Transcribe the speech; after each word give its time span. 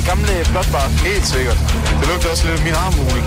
det 0.00 0.08
gamle 0.12 0.34
blotbar. 0.52 0.86
Helt 1.08 1.26
sikkert. 1.34 1.58
Det 1.98 2.04
lugter 2.10 2.28
også 2.32 2.44
lidt 2.46 2.56
af 2.60 2.64
min 2.68 2.76
armhule. 2.84 3.20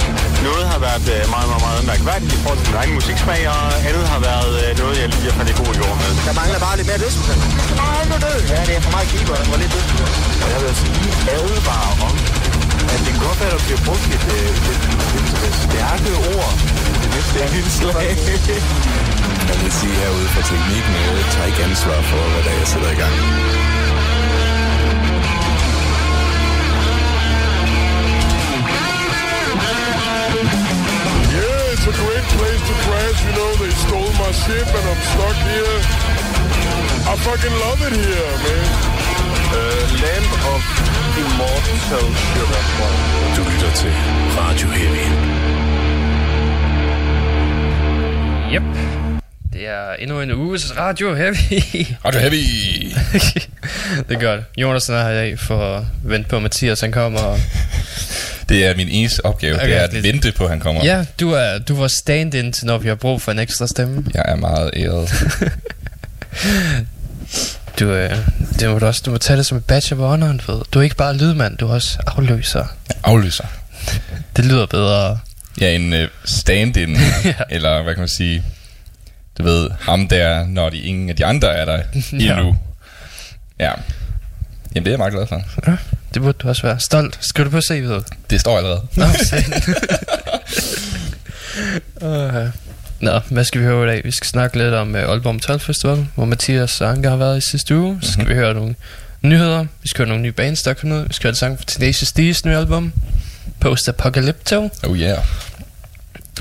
Noget 0.47 0.63
har 0.71 0.79
været 0.87 1.05
øh, 1.15 1.21
meget, 1.35 1.47
meget, 1.51 1.63
meget 1.67 1.81
mærkværdigt 1.91 2.31
i 2.37 2.39
forhold 2.43 2.59
til 2.61 2.67
min 2.71 2.77
egen 2.81 2.93
musiksmag, 2.97 3.41
og 3.55 3.63
andet 3.89 4.05
har 4.13 4.19
været 4.29 4.53
øh, 4.63 4.69
noget, 4.81 4.95
jeg 5.01 5.07
lige 5.13 5.25
har 5.29 5.35
fandt 5.37 5.49
i 5.53 5.55
god 5.61 5.71
jord 5.81 5.95
med. 6.01 6.09
Der 6.27 6.33
mangler 6.41 6.59
bare 6.65 6.75
lidt 6.79 6.87
mere 6.89 6.99
dødsmusik. 7.03 7.39
Nej, 7.81 8.01
nu 8.09 8.15
død. 8.25 8.39
Ja, 8.53 8.59
det 8.67 8.73
er 8.77 8.81
for 8.85 8.91
meget 8.95 9.07
keyboard 9.11 9.39
og 9.43 9.47
for 9.51 9.57
lidt 9.61 9.71
dødsmusik. 9.75 10.09
Og 10.43 10.47
jeg 10.53 10.57
vil 10.61 10.67
altså 10.73 10.85
lige 11.03 11.15
advare 11.37 11.91
om, 12.07 12.15
at 12.93 12.99
det 13.05 13.13
godt 13.25 13.37
være, 13.41 13.51
at 13.51 13.55
der 13.57 13.63
bliver 13.67 13.81
brugt 13.87 14.05
et, 14.17 14.25
øh, 14.37 14.71
et, 14.71 14.83
et, 15.17 15.29
et 15.47 15.55
stærke 15.65 16.11
ord 16.33 16.53
det 17.01 17.09
næste 17.15 17.37
indslag. 17.59 18.05
Jeg 19.49 19.57
vil 19.61 19.71
sige 19.79 19.95
herude 20.01 20.27
fra 20.33 20.41
teknikken, 20.49 20.93
jeg 21.17 21.25
tager 21.33 21.47
ikke 21.51 21.61
ansvar 21.69 21.99
for, 22.09 22.21
hvad 22.31 22.41
der 22.45 22.51
er, 22.53 22.57
jeg 22.61 22.67
sætter 22.73 22.91
i 22.95 22.99
gang. 23.03 23.15
Great 32.03 32.27
place 32.37 32.61
to 32.69 32.75
crash. 32.85 33.17
You 33.27 33.33
know, 33.39 33.51
they 33.61 33.73
stole 33.85 34.11
my 34.23 34.31
ship 34.43 34.67
and 34.77 34.85
I'm 34.91 35.01
stuck 35.11 35.37
here. 35.51 35.79
I 37.11 37.13
fucking 37.27 37.55
love 37.65 37.79
it 37.87 37.93
here, 38.03 38.33
man. 38.45 38.65
Uh, 39.55 39.83
Land 40.03 40.27
of 40.53 40.61
Immortal 41.21 41.77
Sugar. 41.87 42.63
Du 43.35 43.41
lytter 43.51 43.71
til 43.81 43.93
Radio 44.39 44.67
Heavy. 44.67 45.05
Yep. 48.53 48.63
Det 49.53 49.67
er 49.67 49.93
endnu 49.93 50.21
en 50.21 50.31
uges 50.31 50.77
Radio 50.77 51.15
Heavy. 51.15 51.61
Radio 52.05 52.19
Heavy. 52.19 52.43
det 54.09 54.15
er 54.15 54.19
godt. 54.19 54.41
Jonas 54.57 54.89
er 54.89 55.03
her 55.03 55.09
i 55.09 55.15
dag 55.15 55.39
for 55.39 55.75
at 55.77 55.83
vente 56.03 56.29
på, 56.29 56.35
at 56.35 56.41
Mathias 56.41 56.81
han 56.81 56.91
kommer. 56.91 57.19
Og... 57.19 57.39
Det 58.49 58.65
er 58.65 58.75
min 58.75 58.87
eneste 58.89 59.25
opgave, 59.25 59.55
okay, 59.55 59.67
det 59.67 59.77
er 59.77 59.81
at 59.81 59.93
lidt. 59.93 60.03
vente 60.03 60.31
på, 60.31 60.43
at 60.43 60.49
han 60.49 60.59
kommer. 60.59 60.85
Ja, 60.85 61.05
du 61.19 61.31
er, 61.31 61.57
du 61.59 61.75
var 61.75 61.87
stand-in 61.87 62.51
til, 62.53 62.65
når 62.65 62.77
vi 62.77 62.87
har 62.87 62.95
brug 62.95 63.21
for 63.21 63.31
en 63.31 63.39
ekstra 63.39 63.67
stemme. 63.67 64.05
Jeg 64.13 64.23
er 64.27 64.35
meget 64.35 64.71
æret. 64.75 65.09
Du, 67.79 67.85
øh, 67.91 68.17
det 68.59 68.69
må 68.69 68.79
du, 68.79 68.85
også, 68.85 69.01
du 69.05 69.11
må 69.11 69.17
tage 69.17 69.37
det 69.37 69.45
som 69.45 69.57
et 69.57 69.65
badge 69.65 69.95
of 69.95 69.99
honor, 69.99 70.27
du 70.47 70.51
ved. 70.55 70.61
Du 70.71 70.79
er 70.79 70.83
ikke 70.83 70.95
bare 70.95 71.17
lydmand, 71.17 71.57
du 71.57 71.67
er 71.67 71.73
også 71.73 71.97
afløser. 72.07 72.59
Jeg 72.89 72.97
aflyser. 73.03 73.45
Det 74.35 74.45
lyder 74.45 74.65
bedre. 74.65 75.19
Er 75.61 75.67
en 75.69 75.93
uh, 75.93 75.99
stand-in, 76.25 76.95
Ja. 77.25 77.33
eller 77.49 77.83
hvad 77.83 77.93
kan 77.93 78.01
man 78.01 78.07
sige, 78.07 78.43
du 79.37 79.43
ved, 79.43 79.69
ham 79.79 80.07
der, 80.07 80.45
når 80.47 80.69
de 80.69 80.77
ingen 80.77 81.09
af 81.09 81.15
de 81.15 81.25
andre 81.25 81.55
er 81.55 81.65
der 81.65 81.77
Ja. 82.19 82.37
endnu. 82.37 82.57
Ja. 83.59 83.71
Jamen, 84.75 84.85
det 84.85 84.87
er 84.87 84.91
jeg 84.91 84.97
meget 84.99 85.13
glad 85.13 85.27
for. 85.27 85.41
Ja, 85.67 85.75
det 86.13 86.21
burde 86.21 86.37
du 86.43 86.47
også 86.47 86.61
være. 86.61 86.79
Stolt. 86.79 87.17
Skriv 87.21 87.45
det 87.45 87.51
på 87.51 87.57
CV'et. 87.57 88.03
Det 88.29 88.39
står 88.39 88.57
allerede. 88.57 88.81
Nå, 88.95 89.05
uh, 92.01 92.49
Nå, 92.99 93.19
hvad 93.29 93.43
skal 93.43 93.61
vi 93.61 93.65
høre 93.65 93.83
i 93.83 93.87
dag? 93.87 94.03
Vi 94.03 94.11
skal 94.11 94.27
snakke 94.27 94.57
lidt 94.57 94.73
om 94.73 94.95
uh, 94.95 95.01
Aalborg 95.01 95.35
Metal 95.35 95.59
Festival, 95.59 96.07
hvor 96.15 96.25
Mathias 96.25 96.81
og 96.81 96.89
Anker 96.89 97.09
har 97.09 97.17
været 97.17 97.37
i 97.37 97.49
sidste 97.51 97.77
uge. 97.77 97.99
Så 98.01 98.11
skal 98.11 98.29
vi 98.29 98.33
høre 98.33 98.53
nogle 98.53 98.75
nyheder. 99.21 99.65
Vi 99.83 99.89
skal 99.89 99.97
høre 99.97 100.07
nogle 100.07 100.23
nye 100.23 100.31
bands, 100.31 100.63
der 100.63 100.69
er 100.69 100.75
kommet 100.75 101.01
ud. 101.01 101.07
Vi 101.07 101.13
skal 101.13 101.23
høre 101.23 101.31
en 101.31 101.35
sang 101.35 101.57
fra 101.57 101.65
Tenacious 101.67 102.11
D's 102.11 102.41
nye 102.45 102.57
album. 102.57 102.93
Post 103.59 103.89
Apocalypto. 103.89 104.69
Oh 104.83 104.97
yeah. 104.99 105.17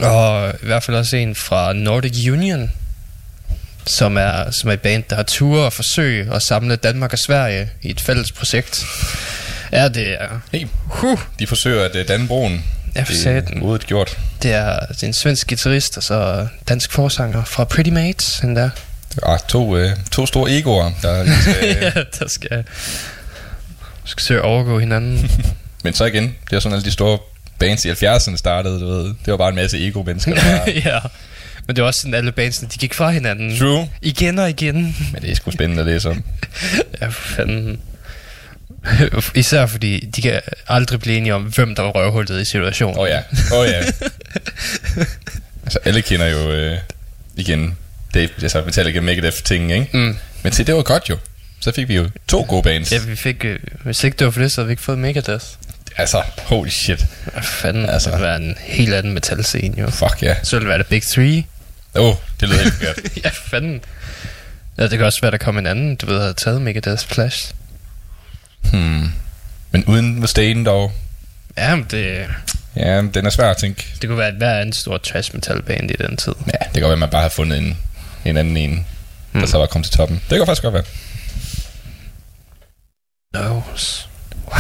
Og 0.01 0.55
i 0.63 0.67
hvert 0.67 0.83
fald 0.83 0.97
også 0.97 1.17
en 1.17 1.35
fra 1.35 1.73
Nordic 1.73 2.29
Union, 2.31 2.71
som 3.87 4.17
er, 4.17 4.51
som 4.51 4.71
er 4.71 4.75
et 4.75 4.81
band, 4.81 5.05
der 5.11 5.17
har 5.17 5.23
ture 5.23 5.65
og 5.65 5.73
forsøg 5.73 6.29
at 6.33 6.43
samle 6.43 6.77
Danmark 6.77 7.13
og 7.13 7.19
Sverige 7.19 7.71
i 7.83 7.91
et 7.91 8.01
fælles 8.01 8.33
projekt. 8.33 8.85
Ja, 9.73 9.89
det 9.89 10.13
er... 10.23 10.29
Hey, 10.53 10.67
Huh, 10.89 11.19
de 11.39 11.47
forsøger 11.47 11.85
at 11.85 11.97
uh, 11.97 12.09
danne 12.09 12.27
broen. 12.29 12.65
Ja, 12.97 13.03
for 13.03 13.13
det 13.13 13.21
satan. 13.23 13.59
er 13.59 13.63
udet 13.63 13.87
gjort. 13.87 14.19
det 14.43 14.53
er, 14.53 14.79
det 14.87 15.03
er 15.03 15.07
en 15.07 15.13
svensk 15.13 15.49
guitarist 15.49 15.97
og 15.97 16.03
så 16.03 16.47
dansk 16.69 16.93
forsanger 16.93 17.45
fra 17.45 17.65
Pretty 17.65 17.91
Mates, 17.91 18.39
den 18.41 18.57
der. 18.57 18.71
Ah, 19.23 19.39
to, 19.49 19.83
uh, 19.85 19.91
to 20.11 20.27
store 20.27 20.59
egoer, 20.59 20.91
der 21.03 21.23
lige 21.25 21.37
skal, 21.43 21.77
ja, 21.83 22.03
der 22.19 22.29
skal, 22.29 22.65
skal 24.05 24.23
søge 24.23 24.41
at 24.41 24.45
overgå 24.45 24.79
hinanden. 24.79 25.31
Men 25.85 25.93
så 25.95 26.05
igen, 26.05 26.35
det 26.51 26.57
er 26.57 26.61
sådan 26.61 26.75
alle 26.75 26.85
de 26.85 26.91
store 26.91 27.19
bands 27.59 27.85
i 27.85 27.91
70'erne 27.91 28.37
startede, 28.37 28.81
du 28.81 28.87
ved. 28.87 29.05
Det 29.05 29.15
var 29.27 29.37
bare 29.37 29.49
en 29.49 29.55
masse 29.55 29.87
ego-mennesker, 29.89 30.35
der 30.35 30.51
var... 30.59 30.71
ja. 30.85 30.99
Men 31.67 31.77
det 31.77 31.83
var 31.83 31.89
også 31.89 32.01
sådan, 32.01 32.15
alle 32.15 32.33
bandsene, 32.33 32.69
de 32.75 32.79
gik 32.79 32.95
fra 32.95 33.11
hinanden. 33.11 33.59
True. 33.59 33.89
Igen 34.03 34.39
og 34.39 34.51
igen. 34.51 34.97
Men 35.13 35.23
det 35.23 35.31
er 35.31 35.35
sgu 35.35 35.51
spændende 35.51 35.81
at 35.81 35.87
læse 35.87 36.11
om. 36.11 36.25
Ja, 37.01 37.07
for 37.07 37.29
fanden. 37.35 37.81
Især 39.35 39.67
fordi 39.67 40.07
de 40.17 40.23
kan 40.23 40.41
aldrig 40.69 41.01
blive 41.01 41.17
enige 41.17 41.35
om, 41.35 41.43
hvem 41.43 41.75
der 41.75 41.83
var 41.83 41.91
røvhullet 41.91 42.41
i 42.41 42.45
situationen. 42.45 42.99
Åh 42.99 43.03
oh, 43.03 43.09
ja, 43.09 43.19
åh 43.53 43.59
oh, 43.59 43.67
ja. 43.67 43.79
altså, 45.65 45.79
alle 45.85 46.03
kender 46.03 46.27
jo 46.27 46.51
øh, 46.53 46.79
igen 47.37 47.77
Dave, 48.15 48.29
altså 48.43 48.63
Metallica 48.67 49.01
Megadeth 49.01 49.37
ting, 49.43 49.73
ikke? 49.73 49.89
Mm. 49.93 50.17
Men 50.43 50.53
se, 50.53 50.65
det 50.65 50.75
var 50.75 50.83
godt 50.83 51.11
jo. 51.11 51.19
Så 51.61 51.73
fik 51.73 51.89
vi 51.89 51.95
jo 51.95 52.09
to 52.29 52.45
gode 52.49 52.63
bands. 52.63 52.93
Ja, 52.93 52.99
vi 52.99 53.17
fik, 53.17 53.45
øh, 53.45 53.59
hvis 53.85 54.05
ikke 54.05 54.17
det 54.17 54.25
var 54.25 54.31
for 54.31 54.41
det, 54.41 54.53
så 54.53 54.61
havde 54.61 54.67
vi 54.67 54.73
ikke 54.73 54.83
fået 54.83 54.99
Megadeth. 54.99 55.45
Altså, 55.97 56.23
holy 56.39 56.69
shit. 56.69 57.07
Hvad 57.33 57.43
fanden, 57.43 57.87
Altså. 57.87 58.11
det 58.11 58.21
være 58.21 58.37
en 58.37 58.57
helt 58.61 58.95
anden 58.95 59.13
metalscene 59.13 59.81
jo. 59.81 59.91
Fuck 59.91 60.23
ja. 60.23 60.37
Så 60.43 60.57
ville 60.57 60.69
det 60.69 60.69
være 60.69 60.85
The 60.85 60.91
Big 60.91 61.03
Three. 61.13 61.45
Åh, 61.95 62.09
oh, 62.09 62.15
det 62.41 62.49
lyder 62.49 62.63
helt 62.63 62.81
godt. 62.81 63.17
ja, 63.25 63.31
fanden. 63.51 63.81
Ja, 64.79 64.83
det 64.83 64.91
kan 64.91 65.03
også 65.03 65.21
være, 65.21 65.31
der 65.31 65.39
kom 65.39 65.59
en 65.59 65.67
anden, 65.67 65.97
du 65.97 66.07
ved, 66.07 66.21
havde 66.21 66.35
taget 66.35 66.69
Megadeth's 66.69 67.07
plads. 67.15 67.55
Hmm. 68.71 69.13
Men 69.71 69.85
uden 69.85 70.21
Mustaine 70.21 70.65
dog. 70.65 70.93
Ja, 71.59 71.79
det, 71.91 72.27
Ja, 72.77 73.03
den 73.15 73.27
er 73.27 73.31
svær 73.31 73.51
at 73.51 73.57
tænke. 73.57 73.87
det 74.01 74.09
kunne 74.09 74.19
være 74.19 74.29
et 74.29 74.35
hver 74.35 74.61
andet 74.61 74.75
stort 74.77 75.03
trash 75.03 75.35
metal 75.35 75.63
band 75.63 75.91
i 75.91 75.95
den 75.99 76.17
tid. 76.17 76.33
Ja, 76.47 76.53
det 76.65 76.73
kan 76.73 76.83
godt 76.83 76.89
være, 76.89 76.93
at 76.93 76.99
man 76.99 77.11
bare 77.11 77.23
har 77.23 77.29
fundet 77.29 77.59
en, 77.59 77.79
en 78.25 78.37
anden 78.37 78.57
en, 78.57 78.71
der 78.71 79.39
Hmm. 79.39 79.47
så 79.47 79.59
var 79.59 79.67
kommet 79.67 79.87
til 79.91 79.97
toppen. 79.97 80.21
Det 80.31 80.39
kan 80.39 80.47
faktisk 80.47 80.63
godt 80.63 80.75
være. 80.75 80.83
Knows. 83.35 84.09
Wow. 84.47 84.57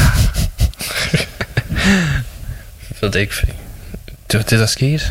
Jeg 2.90 2.96
ved 3.00 3.10
det 3.10 3.20
ikke, 3.20 3.34
fordi 3.34 3.52
det 4.32 4.38
var 4.38 4.42
det, 4.44 4.58
der 4.58 4.66
skete. 4.66 5.04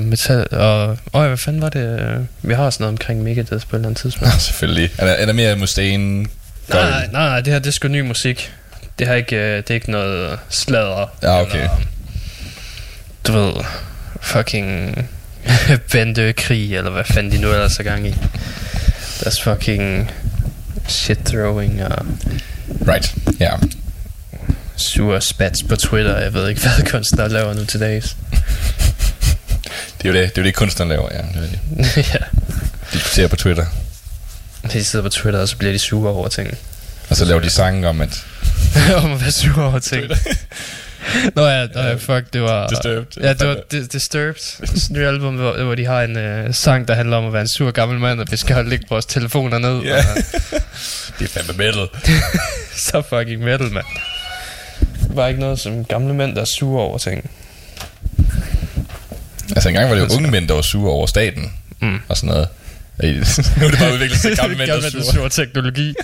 Metal, 0.00 0.46
og, 0.54 0.98
og 1.12 1.26
hvad 1.28 1.36
fanden 1.36 1.62
var 1.62 1.68
det? 1.68 2.00
øh, 2.00 2.20
Vi 2.42 2.54
har 2.54 2.62
også 2.64 2.82
noget 2.82 2.92
omkring 2.92 3.22
Megadeth 3.22 3.66
på 3.66 3.76
et 3.76 3.78
eller 3.78 3.88
andet 3.88 3.96
tidspunkt. 4.02 4.34
Nå, 4.34 4.38
selvfølgelig. 4.38 4.90
Er 4.98 5.06
der, 5.06 5.12
er 5.12 5.32
mere 5.32 5.56
Mustaine? 5.56 6.26
Nej, 6.68 6.90
nej, 6.90 7.28
nej, 7.28 7.40
det 7.40 7.52
her 7.52 7.58
det 7.58 7.66
er 7.66 7.72
sgu 7.72 7.88
ny 7.88 8.00
musik. 8.00 8.52
Det 8.98 9.06
har 9.06 9.14
ikke, 9.14 9.36
øh, 9.36 9.56
det 9.56 9.70
er 9.70 9.74
ikke 9.74 9.90
noget 9.90 10.38
sladder. 10.48 11.06
Ja, 11.22 11.40
okay. 11.40 11.54
Eller, 11.54 11.70
du 13.26 13.32
ved, 13.32 13.64
fucking 14.20 14.94
bandekrig, 15.92 16.76
eller 16.76 16.90
hvad 16.90 17.04
fanden 17.04 17.32
de 17.32 17.40
nu 17.40 17.48
ellers 17.52 17.78
er 17.78 17.82
gang 17.82 18.06
i. 18.06 18.14
Deres 19.24 19.42
fucking 19.42 20.10
shit 20.88 21.18
throwing 21.24 21.84
og 21.84 22.06
Right, 22.88 23.14
ja. 23.40 23.50
sure 24.76 25.20
spats 25.20 25.62
på 25.62 25.76
Twitter. 25.76 26.18
Jeg 26.18 26.34
ved 26.34 26.48
ikke, 26.48 26.60
hvad 26.76 26.86
kunstnere 26.90 27.28
laver 27.28 27.54
nu 27.54 27.64
til 27.64 27.80
dags. 27.80 28.16
Det 30.02 30.08
er 30.08 30.08
jo 30.08 30.14
det, 30.14 30.36
det, 30.36 30.38
er 30.38 30.42
jo 30.42 30.46
det 30.46 30.54
kunstneren 30.54 30.88
laver, 30.88 31.08
ja. 31.12 31.18
Det 31.18 31.50
er 31.76 31.84
det. 31.84 31.96
ja. 32.14 32.18
Diskuterer 32.92 33.28
på 33.28 33.36
Twitter. 33.36 33.66
De 34.72 34.84
sidder 34.84 35.02
på 35.02 35.08
Twitter, 35.08 35.40
og 35.40 35.48
så 35.48 35.56
bliver 35.56 35.72
de 35.72 35.78
sure 35.78 36.10
over 36.12 36.28
ting. 36.28 36.54
Og 37.10 37.16
så 37.16 37.24
laver 37.24 37.40
de 37.40 37.50
sange 37.50 37.88
om, 37.88 38.00
at... 38.00 38.24
om 39.04 39.12
at 39.12 39.20
være 39.20 39.32
sure 39.32 39.64
over 39.66 39.78
ting. 39.78 40.04
Nå 41.36 41.46
ja, 41.46 41.66
nå 41.74 41.80
ja, 41.80 41.94
fuck, 41.94 42.32
det 42.32 42.42
var... 42.42 42.66
Disturbed. 42.68 43.22
Ja, 43.22 43.32
det 43.32 43.48
var 43.48 43.56
Di- 43.74 43.86
Disturbed. 43.86 44.34
Sådan 44.40 44.76
et 44.76 44.90
nye 44.90 45.06
album, 45.06 45.34
hvor, 45.34 45.64
hvor 45.64 45.74
de 45.74 45.86
har 45.86 46.02
en 46.02 46.46
uh, 46.46 46.54
sang, 46.54 46.88
der 46.88 46.94
handler 46.94 47.16
om 47.16 47.26
at 47.26 47.32
være 47.32 47.42
en 47.42 47.48
sur 47.48 47.70
gammel 47.70 47.98
mand, 47.98 48.20
og 48.20 48.26
vi 48.30 48.36
skal 48.36 48.54
holde 48.54 48.70
lægge 48.70 48.86
vores 48.90 49.06
telefoner 49.06 49.58
ned. 49.58 49.82
Ja. 49.82 49.96
Og, 49.96 50.04
Det 51.18 51.24
er 51.24 51.28
fandme 51.28 51.52
metal. 51.56 51.88
så 52.76 53.02
fucking 53.08 53.42
metal, 53.44 53.72
mand. 53.72 53.84
Det 54.80 55.16
var 55.16 55.26
ikke 55.28 55.40
noget 55.40 55.58
som 55.60 55.84
gamle 55.84 56.14
mænd, 56.14 56.34
der 56.34 56.40
er 56.40 56.44
sure 56.58 56.82
over 56.82 56.98
ting. 56.98 57.30
Altså 59.56 59.68
engang 59.68 59.88
var 59.90 59.94
det 59.96 60.02
jo 60.10 60.14
unge 60.16 60.30
mænd, 60.30 60.48
der 60.48 60.54
var 60.54 60.62
sure 60.62 60.92
over 60.92 61.06
staten. 61.06 61.52
Mm. 61.80 61.98
Og 62.08 62.16
sådan 62.16 62.28
noget. 62.28 62.48
Nu 63.60 63.66
er 63.66 63.70
det 63.70 63.78
bare 63.78 63.92
udviklet 63.94 64.20
til 64.20 64.36
gamle 64.40 64.56
mænd, 64.56 65.30
teknologi. 65.30 65.94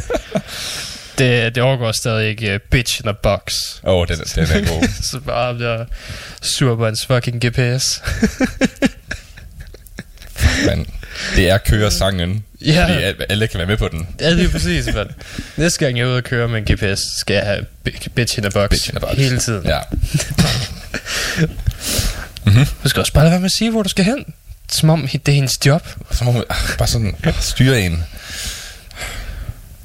det, 1.18 1.54
det 1.54 1.62
overgår 1.62 1.92
stadig 1.92 2.28
ikke 2.28 2.54
uh, 2.54 2.60
bitch 2.70 3.00
in 3.04 3.08
a 3.08 3.12
box. 3.12 3.52
Åh, 3.84 3.94
oh, 3.94 4.06
den, 4.08 4.20
er- 4.20 4.32
den 4.34 4.64
er 4.64 4.68
god. 4.68 4.88
så 5.02 5.20
bare 5.20 5.58
der 5.58 5.84
sur 6.42 6.76
på 6.76 6.84
hans 6.84 7.06
fucking 7.06 7.46
GPS. 7.46 8.02
Men 10.66 10.86
det 11.36 11.50
er 11.50 11.58
køresangen. 11.58 12.44
Ja. 12.60 12.82
Fordi 12.82 13.02
al- 13.02 13.24
alle 13.28 13.46
kan 13.46 13.58
være 13.58 13.66
med 13.66 13.76
på 13.76 13.88
den. 13.88 14.08
Ja, 14.20 14.30
det 14.30 14.44
er 14.44 14.48
præcis, 14.50 14.86
mand. 14.94 15.08
Næste 15.56 15.84
gang 15.84 15.98
jeg 15.98 16.04
er 16.04 16.08
ude 16.08 16.16
og 16.16 16.24
køre 16.24 16.48
med 16.48 16.58
en 16.58 16.74
GPS, 16.74 17.00
skal 17.20 17.34
jeg 17.34 17.44
have 17.44 17.64
bi- 17.84 18.08
bitch 18.14 18.38
in 18.38 18.44
a 18.44 18.48
box. 18.48 18.70
Bitch 18.70 18.90
in 18.90 18.96
a 18.96 19.00
box. 19.00 19.16
Hele 19.16 19.38
tiden. 19.38 19.66
Ja. 19.66 19.78
Du 22.84 22.88
skal 22.88 23.00
også 23.00 23.12
bare 23.12 23.24
lade 23.24 23.30
være 23.30 23.40
med 23.40 23.46
at 23.46 23.52
sige, 23.58 23.70
hvor 23.70 23.82
du 23.82 23.88
skal 23.88 24.04
hen. 24.04 24.24
Som 24.68 24.90
om 24.90 25.08
det 25.08 25.28
er 25.28 25.32
hendes 25.32 25.66
job. 25.66 25.86
Må 26.24 26.32
man 26.32 26.44
ah, 26.50 26.56
bare 26.78 26.88
sådan 26.88 27.16
styre 27.40 27.80
en. 27.80 28.04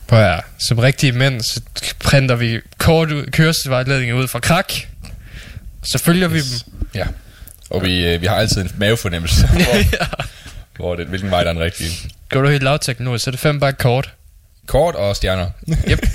Prøv 0.08 0.20
at, 0.24 0.42
som 0.68 0.80
rigtige 0.80 1.12
mænd, 1.12 1.42
så 1.42 1.62
printer 2.00 2.36
vi 2.36 2.60
kort 2.78 3.12
ud- 3.12 3.26
kørselsvejledning 3.31 4.16
ud 4.16 4.28
fra 4.28 4.40
krak. 4.40 4.74
Så 5.84 5.98
følger 5.98 6.28
vi 6.28 6.40
dem. 6.40 6.60
Ja. 6.96 7.06
Og 7.70 7.84
vi, 7.84 8.06
øh, 8.06 8.22
vi 8.22 8.26
har 8.26 8.36
altid 8.36 8.62
en 8.62 8.72
mavefornemmelse 8.78 9.48
hvor, 9.48 9.84
hvor 10.76 10.96
det, 10.96 11.08
hvilken 11.08 11.31
vej 11.31 11.44
der 11.44 11.50
er 11.50 11.54
den 11.54 11.62
rigtige. 11.64 11.92
Går 12.30 12.42
du 12.42 12.50
helt 12.50 12.64
lavteknologisk, 12.64 13.24
så 13.24 13.30
er 13.30 13.31
det 13.31 13.40
fem 13.40 13.60
bare 13.60 13.74
kort. 13.74 14.14
Kort 14.66 14.96
og 14.96 15.16
stjerner. 15.16 15.50
Yep. 15.90 16.06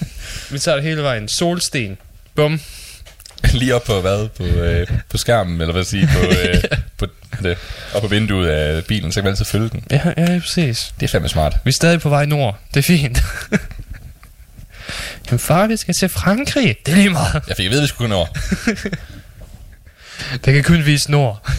vi 0.52 0.58
tager 0.58 0.76
det 0.76 0.84
hele 0.84 1.02
vejen. 1.02 1.28
Solsten. 1.28 1.98
Bum. 2.34 2.60
Lige 3.52 3.74
op 3.74 3.84
på 3.84 4.00
hvad? 4.00 4.28
På, 4.28 4.44
øh, 4.44 4.86
på 5.08 5.18
skærmen, 5.18 5.60
eller 5.60 5.72
hvad 5.72 5.84
sige, 5.84 6.08
på, 6.14 6.18
øh, 6.38 6.62
på, 6.98 7.06
det, 7.42 7.58
op 7.94 8.02
på 8.02 8.08
vinduet 8.08 8.48
af 8.48 8.84
bilen, 8.84 9.12
så 9.12 9.20
kan 9.20 9.24
man 9.24 9.30
altid 9.30 9.44
følge 9.44 9.68
den. 9.68 9.84
Ja, 9.90 10.00
ja, 10.16 10.38
præcis. 10.38 10.94
Det 11.00 11.06
er 11.06 11.10
fandme 11.10 11.28
smart. 11.28 11.56
Vi 11.64 11.68
er 11.68 11.72
stadig 11.72 12.00
på 12.00 12.08
vej 12.08 12.26
nord. 12.26 12.58
Det 12.74 12.78
er 12.78 12.82
fint. 12.82 13.22
Jamen 15.26 15.38
far, 15.38 15.66
vi 15.66 15.76
skal 15.76 15.94
til 15.94 16.08
Frankrig. 16.08 16.76
Det 16.86 16.92
er 16.92 16.96
lige 16.96 17.10
meget. 17.10 17.42
Jeg 17.48 17.56
fik 17.56 17.70
vide, 17.70 17.80
at 17.80 17.82
vi 17.82 17.88
skulle 17.88 18.08
kun 18.08 18.12
over. 18.12 18.26
Det 20.44 20.54
kan 20.54 20.64
kun 20.64 20.86
vise 20.86 21.10
nord. 21.10 21.50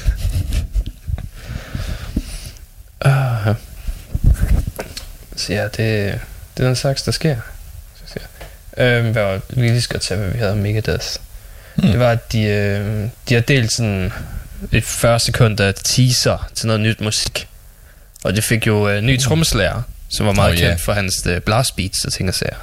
uh, 3.05 3.55
så 5.35 5.53
ja, 5.53 5.63
det, 5.63 5.77
det 6.57 6.63
er 6.63 6.67
den 6.67 6.75
slags, 6.75 7.03
der 7.03 7.11
sker. 7.11 7.37
Så 7.95 8.13
siger. 8.13 8.25
Øhm, 8.77 9.11
hvad 9.11 9.23
var, 9.23 9.39
vi 9.49 9.55
kan 9.55 9.65
lige 9.65 9.81
skal 9.81 9.99
tage, 9.99 10.19
hvad 10.19 10.29
vi 10.29 10.37
havde 10.37 10.51
om 10.51 10.57
Megadeth. 10.57 11.07
Hmm. 11.75 11.87
Det 11.87 11.99
var, 11.99 12.11
at 12.11 12.31
de, 12.31 12.43
øh, 12.43 13.09
de 13.29 13.33
har 13.33 13.41
delt 13.41 13.71
sådan 13.71 14.13
et 14.71 14.83
40 14.83 15.19
sekunder 15.19 15.71
teaser 15.71 16.50
til 16.56 16.68
noget 16.68 16.81
nyt 16.81 17.01
musik. 17.01 17.48
Og 18.24 18.36
det 18.36 18.44
fik 18.44 18.68
jo 18.68 18.89
øh, 18.89 19.01
ny 19.01 19.19
trommeslager, 19.19 19.81
som 20.10 20.25
var 20.25 20.33
meget 20.33 20.51
Oh, 20.51 20.57
kendt 20.57 20.81
for 20.81 20.94
hans 20.94 21.13
øh, 21.25 21.42
blast 21.42 21.75
beats 21.75 22.06
og 22.06 22.13
ting 22.13 22.30
og 22.30 22.36
sager. 22.36 22.56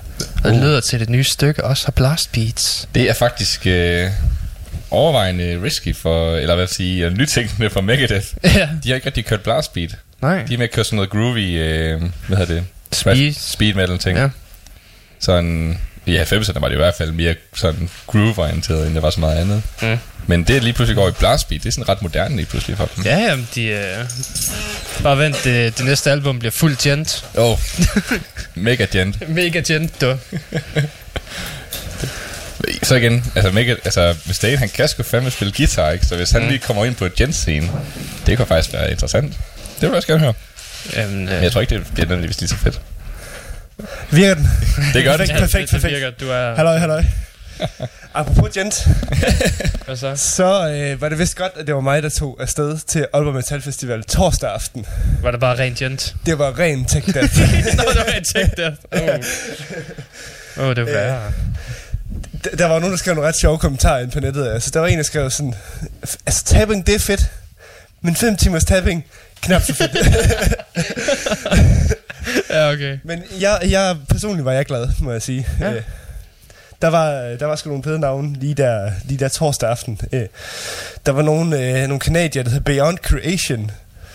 Og 0.45 0.51
det 0.53 0.61
lyder 0.61 0.81
til, 0.81 0.97
at 0.97 1.01
det 1.01 1.09
nye 1.09 1.25
stykke 1.25 1.65
også 1.65 1.87
har 1.87 1.93
blast 1.93 2.33
beats. 2.33 2.89
Det 2.95 3.11
er 3.11 3.15
faktisk 3.15 3.67
øh, 3.67 4.11
overvejende 4.91 5.63
risky 5.63 5.97
for, 5.97 6.37
eller 6.37 6.55
hvad 6.55 6.67
sige, 6.67 7.07
øh, 7.07 7.13
nytænkende 7.13 7.71
for 7.71 7.81
Megadeth. 7.81 8.27
ja. 8.45 8.69
De 8.85 8.89
har 8.89 8.95
ikke 8.95 9.07
rigtig 9.07 9.25
kørt 9.27 9.41
blast 9.41 9.73
beat. 9.73 9.97
Nej. 10.23 10.43
De 10.43 10.57
med 10.57 10.65
at 10.65 10.73
køre 10.73 10.85
sådan 10.85 10.97
noget 10.97 11.11
groovy, 11.11 11.59
øh, 11.59 12.01
hvad 12.29 12.39
hedder 12.39 12.55
det? 12.55 12.65
Speed. 12.93 13.33
Speed 13.33 13.75
metal 13.75 13.99
ting. 13.99 14.19
Ja. 14.19 14.29
Sådan, 15.19 15.79
i 16.15 16.19
90'erne 16.23 16.61
var 16.61 16.69
det 16.69 16.75
i 16.75 16.77
hvert 16.77 16.95
fald 16.99 17.13
mere 17.13 17.35
sådan 17.57 17.91
groove-orienteret, 18.07 18.87
end 18.87 18.95
der 18.95 19.01
var 19.01 19.11
så 19.11 19.21
meget 19.21 19.37
andet. 19.39 19.63
Mm. 19.83 19.99
Men 20.27 20.45
det 20.45 20.63
lige 20.63 20.73
pludselig 20.73 20.97
går 20.97 21.09
i 21.09 21.13
blast 21.13 21.49
beat, 21.49 21.63
det 21.63 21.69
er 21.69 21.73
sådan 21.73 21.89
ret 21.89 22.03
moderne 22.03 22.37
lige 22.37 22.47
pludselig 22.47 22.77
for 22.77 22.89
dem. 22.97 23.05
Ja, 23.05 23.19
jamen, 23.19 23.49
de... 23.55 23.63
Øh, 23.65 24.05
bare 25.03 25.19
vent, 25.19 25.45
det, 25.45 25.79
det 25.79 25.87
næste 25.87 26.11
album 26.11 26.39
bliver 26.39 26.53
fuld 26.53 26.77
gent. 26.77 27.25
Åh, 27.37 27.51
oh, 27.51 27.59
mega 28.55 28.85
gent. 28.85 29.29
Mega 29.37 29.61
gent, 29.61 30.01
du. 30.01 30.17
Så 32.83 32.95
igen, 32.95 33.25
altså, 33.35 33.51
mega, 33.53 33.75
altså 33.85 34.15
Mustaine, 34.27 34.57
han 34.57 34.69
kan 34.69 34.89
sgu 34.89 35.03
fandme 35.03 35.31
spille 35.31 35.53
guitar, 35.57 35.91
ikke? 35.91 36.07
Så 36.07 36.17
hvis 36.17 36.31
han 36.31 36.43
Mm. 36.43 36.49
lige 36.49 36.59
kommer 36.59 36.85
ind 36.85 36.95
på 36.95 37.05
et 37.05 37.15
gent-scene, 37.15 37.71
det 38.27 38.37
kan 38.37 38.47
faktisk 38.47 38.73
være 38.73 38.91
interessant. 38.91 39.33
Det 39.33 39.81
vil 39.81 39.87
jeg 39.89 39.97
også 39.97 40.09
gerne 40.09 40.21
høre. 40.21 40.33
Jamen, 40.97 41.29
øh, 41.29 41.35
Men 41.35 41.43
jeg 41.43 41.53
tror 41.53 41.61
ikke, 41.61 41.75
det 41.75 41.87
bliver 41.95 42.07
nødvendigvis 42.09 42.41
lige 42.41 42.49
så 42.49 42.57
fedt. 42.57 42.81
Virker 44.11 44.35
den? 44.35 44.49
Det 44.95 45.05
gør 45.05 45.17
det. 45.17 45.29
Perfekt, 45.31 45.39
perfekt, 45.39 45.53
det, 45.53 45.61
det 45.61 45.71
perfekt. 45.71 45.95
virker, 45.95 46.11
du 46.21 46.29
er... 46.31 46.55
Halløj, 46.57 46.79
halløj. 46.79 47.05
Apropos 48.15 48.51
Gent, 48.55 48.89
Hvad 49.87 49.97
så? 49.97 50.17
så 50.17 50.69
øh, 50.71 51.01
var 51.01 51.09
det 51.09 51.19
vist 51.19 51.37
godt, 51.37 51.53
at 51.57 51.67
det 51.67 51.75
var 51.75 51.81
mig, 51.81 52.03
der 52.03 52.09
tog 52.09 52.37
afsted 52.41 52.79
til 52.79 53.07
Aalborg 53.13 53.35
Metal 53.35 53.63
Festival 53.63 54.03
torsdag 54.05 54.51
aften. 54.51 54.87
Var 55.23 55.31
det 55.31 55.41
bare 55.41 55.59
rent 55.59 55.79
gent? 55.79 56.15
Det 56.27 56.39
var 56.39 56.59
ren 56.59 56.85
tech 56.85 57.15
death. 57.15 57.39
Nå, 57.77 57.83
det 57.89 57.97
var 57.97 58.13
rent 58.15 58.27
tjek 58.27 58.57
der. 58.57 58.73
Åh, 58.93 59.01
oh. 60.65 60.69
oh, 60.69 60.77
det 60.77 60.87
var 60.87 60.93
værre. 60.93 61.33
D- 62.47 62.57
der 62.57 62.67
var 62.67 62.79
nogen, 62.79 62.91
der 62.91 62.99
skrev 62.99 63.15
nogle 63.15 63.29
ret 63.29 63.37
sjove 63.37 63.59
kommentarer 63.59 63.99
ind 64.01 64.11
på 64.11 64.21
nettet. 64.21 64.49
Altså, 64.53 64.71
der 64.75 64.81
var 64.81 64.87
en, 64.87 64.99
der 64.99 65.05
skrev 65.05 65.31
sådan, 65.31 65.55
altså 66.27 66.45
tapping, 66.45 66.87
det 66.87 66.95
er 66.95 66.99
fedt, 66.99 67.31
men 68.01 68.17
5 68.17 68.37
timers 68.37 68.65
tapping, 68.65 69.05
knap 69.43 69.63
så 69.63 69.75
fedt. 69.75 69.97
Ja, 72.55 72.73
okay. 72.73 72.99
men 73.05 73.23
jeg, 73.41 73.59
jeg, 73.69 73.97
personligt 74.09 74.45
var 74.45 74.53
jeg 74.53 74.67
glad, 74.67 74.89
må 75.01 75.13
jeg 75.13 75.23
sige. 75.23 75.47
Ja. 75.61 75.73
Øh, 75.73 75.83
der 76.83 76.89
var, 76.89 77.11
der 77.41 77.47
var 77.47 77.57
sgu 77.57 77.69
nogle 77.69 77.85
fede 77.85 77.99
navne 77.99 78.37
lige 78.39 78.55
der, 78.55 78.91
lige 79.05 79.19
der 79.19 79.29
torsdag 79.29 79.71
aften. 79.71 80.01
Øh, 80.13 80.27
der 81.07 81.13
var 81.13 81.23
nogle, 81.23 81.61
øh, 81.61 81.83
nogle 81.83 82.01
kanadier, 82.01 82.43
der 82.43 82.51
hed 82.51 82.61
Beyond 82.61 82.99
Creation, 82.99 83.71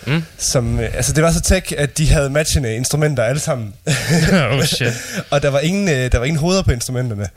Mm. 0.07 0.23
som, 0.37 0.79
øh, 0.79 0.95
altså 0.95 1.13
det 1.13 1.23
var 1.23 1.31
så 1.31 1.41
tech, 1.41 1.73
at 1.77 1.97
de 1.97 2.11
havde 2.11 2.29
matchende 2.29 2.75
instrumenter 2.75 3.23
alle 3.23 3.39
sammen. 3.39 3.73
oh 4.51 4.63
shit. 4.63 4.93
og 5.31 5.41
der 5.41 5.49
var, 5.49 5.59
ingen, 5.59 5.89
øh, 5.89 6.11
der 6.11 6.17
var 6.17 6.25
ingen 6.25 6.39
hoveder 6.39 6.63
på 6.63 6.71
instrumenterne. 6.71 7.27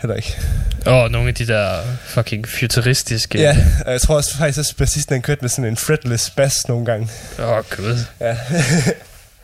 Heller 0.00 0.16
ikke. 0.16 0.38
Åh, 0.86 0.94
oh, 0.94 1.10
nogle 1.10 1.28
af 1.28 1.34
de 1.34 1.46
der 1.46 1.78
fucking 2.04 2.48
futuristiske... 2.48 3.40
Ja, 3.40 3.56
og 3.86 3.92
jeg 3.92 4.00
tror 4.00 4.16
også 4.16 4.36
faktisk, 4.36 4.58
at 4.58 4.74
bassisten 4.78 5.12
han 5.14 5.22
kørte 5.22 5.40
med 5.40 5.48
sådan 5.48 5.64
en 5.64 5.76
fretless 5.76 6.30
bass 6.30 6.68
nogle 6.68 6.86
gange. 6.86 7.08
Åh, 7.38 7.48
oh, 7.48 7.64
gud. 7.76 8.04
Ja. 8.20 8.36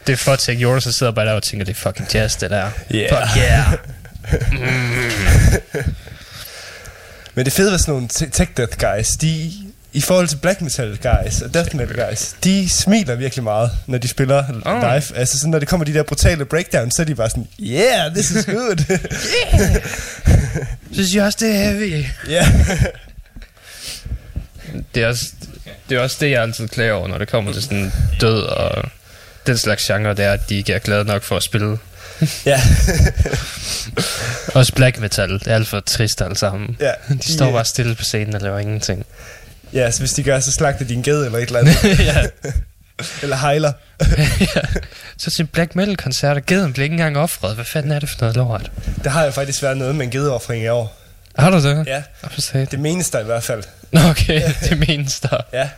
Det 0.07 0.13
er 0.13 0.17
for 0.17 0.37
Tech 0.37 0.63
Jordan, 0.63 0.81
så 0.81 0.93
sidder 0.93 1.13
bare 1.13 1.27
der 1.27 1.33
og 1.33 1.43
tænker, 1.43 1.65
det 1.65 1.73
er 1.73 1.81
fucking 1.81 2.09
jazz, 2.15 2.37
det 2.37 2.51
der. 2.51 2.71
Yeah. 2.95 3.09
Fuck 3.11 3.37
yeah. 3.37 3.73
Men 7.35 7.45
det 7.45 7.53
fede 7.53 7.71
var 7.73 7.79
sådan 7.79 7.93
nogle 7.95 8.09
te- 8.09 8.29
tech 8.31 8.51
death 8.57 8.77
guys, 8.79 9.09
de 9.09 9.53
i 9.93 10.01
forhold 10.01 10.29
til 10.29 10.37
black 10.37 10.61
metal 10.61 10.99
guys 11.03 11.41
og 11.43 11.55
death 11.55 11.77
metal 11.77 11.97
guys, 12.09 12.35
de 12.45 12.69
smiler 12.69 13.15
virkelig 13.15 13.45
meget, 13.45 13.71
når 13.87 13.99
de 13.99 14.09
spiller 14.09 14.45
Oh. 14.65 14.81
live. 14.81 15.17
Altså 15.19 15.39
sådan, 15.39 15.51
når 15.51 15.59
det 15.59 15.69
kommer 15.69 15.85
de 15.85 15.95
der 15.95 16.03
brutale 16.03 16.45
breakdowns, 16.45 16.95
så 16.95 17.03
er 17.03 17.07
de 17.07 17.15
bare 17.15 17.31
sådan, 17.31 17.49
yeah, 17.61 18.13
this 18.15 18.31
is 18.31 18.45
good. 18.47 18.99
Synes 20.93 21.15
jeg 21.15 21.25
også, 21.25 21.39
det 21.41 21.55
er 21.57 21.59
heavy. 21.71 22.05
Ja. 22.29 22.53
Det 24.95 25.03
er, 25.03 25.09
også, 25.09 25.25
det 25.89 25.97
er 25.97 26.01
også 26.01 26.17
det, 26.21 26.31
jeg 26.31 26.43
altid 26.43 26.69
klager 26.69 26.93
over, 26.93 27.09
når 27.09 27.19
det 27.19 27.29
kommer 27.29 27.53
til 27.53 27.63
sådan 27.63 27.93
død 28.21 28.43
og 28.43 28.85
den 29.47 29.59
slags 29.59 29.85
genre, 29.87 30.15
det 30.15 30.25
er, 30.25 30.33
at 30.33 30.49
de 30.49 30.57
ikke 30.57 30.73
er 30.73 30.79
glade 30.79 31.05
nok 31.05 31.23
for 31.23 31.37
at 31.37 31.43
spille. 31.43 31.79
ja. 32.47 32.61
Også 34.55 34.73
black 34.75 34.99
metal, 35.01 35.31
det 35.31 35.47
er 35.49 35.55
alt 35.55 35.69
for 35.69 35.81
trist 35.81 36.23
alle 36.23 36.37
sammen. 36.37 36.77
ja. 36.81 36.91
De 37.09 37.33
står 37.35 37.47
Ja. 37.47 37.53
bare 37.53 37.65
stille 37.65 37.95
på 37.95 38.05
scenen 38.05 38.35
og 38.35 38.41
laver 38.41 38.59
ingenting. 38.59 39.07
Ja, 39.73 39.91
så 39.91 39.99
hvis 39.99 40.13
de 40.13 40.23
gør, 40.23 40.41
så 40.41 40.53
slagter 40.53 40.85
de 40.85 40.95
en 40.95 41.03
ged 41.03 41.25
eller 41.25 41.39
et 41.39 41.47
eller 41.47 41.59
andet. 41.59 41.99
ja. 41.99 42.23
eller 43.23 43.37
hejler. 43.37 43.73
ja. 44.41 44.61
Så 45.19 45.31
til 45.31 45.47
black 45.47 45.75
metal 45.75 45.97
koncerter, 45.97 46.41
geden 46.47 46.73
bliver 46.73 46.85
ikke 46.85 46.93
engang 46.95 47.19
offret. 47.19 47.55
Hvad 47.55 47.65
fanden 47.65 47.93
er 47.93 47.99
det 47.99 48.09
for 48.09 48.17
noget 48.21 48.37
lort? 48.37 48.71
Der 49.05 49.11
har 49.11 49.25
jo 49.25 49.31
faktisk 49.31 49.63
været 49.63 49.77
noget 49.77 49.95
med 49.95 50.05
en 50.07 50.11
gedeoffring 50.13 50.65
i 50.65 50.69
år. 50.69 50.99
Har 51.39 51.51
du 51.51 51.57
det? 51.63 51.87
Ja, 51.87 52.03
sagde 52.39 52.65
det? 52.65 52.73
det 52.73 52.81
menes 52.81 53.11
der 53.11 53.21
i 53.21 53.25
hvert 53.25 53.43
fald. 53.43 53.63
Okay, 53.93 54.43
det 54.69 54.79
menes 54.89 55.21
der. 55.21 55.41
Ja. 55.53 55.69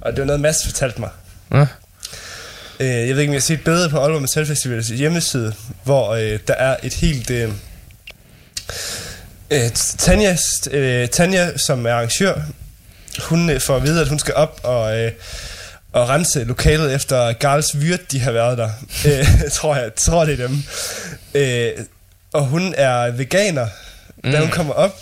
Og 0.00 0.12
det 0.12 0.18
var 0.20 0.24
noget, 0.26 0.40
Mads 0.40 0.64
fortalte 0.64 1.00
mig. 1.00 1.10
Nå. 1.50 1.66
Øh, 2.80 2.86
jeg 2.88 3.14
ved 3.14 3.20
ikke, 3.20 3.30
om 3.30 3.34
jeg 3.34 3.40
har 3.40 3.40
set 3.40 3.64
bedre 3.64 3.88
på 3.90 3.98
Aalborg 3.98 4.20
Metal 4.22 4.46
Festivals 4.46 4.88
hjemmeside, 4.88 5.54
hvor 5.84 6.10
øh, 6.14 6.38
der 6.48 6.54
er 6.54 6.76
et 6.82 6.94
helt... 6.94 7.30
Øh, 7.30 7.50
øh, 9.50 9.70
Tanja, 9.74 10.36
øh, 10.70 11.08
Tanja, 11.08 11.56
som 11.56 11.86
er 11.86 11.92
arrangør, 11.92 12.34
hun 13.20 13.50
øh, 13.50 13.60
får 13.60 13.76
at 13.76 13.82
vide, 13.82 14.00
at 14.00 14.08
hun 14.08 14.18
skal 14.18 14.34
op 14.34 14.60
og, 14.62 14.98
øh, 14.98 15.12
og 15.92 16.08
rense 16.08 16.44
lokalet 16.44 16.94
efter 16.94 17.32
Garls 17.32 17.80
Vyrt, 17.80 18.12
de 18.12 18.20
har 18.20 18.32
været 18.32 18.58
der. 18.58 18.70
øh, 19.08 19.26
tror 19.52 19.76
jeg, 19.76 19.90
tror 19.96 20.24
det 20.24 20.40
er 20.40 20.46
dem. 20.46 20.62
Øh, 21.34 21.84
og 22.32 22.44
hun 22.46 22.74
er 22.76 23.10
veganer. 23.10 23.66
Da 24.24 24.36
hun 24.38 24.46
Mm. 24.46 24.50
kommer 24.52 24.74
op, 24.74 25.00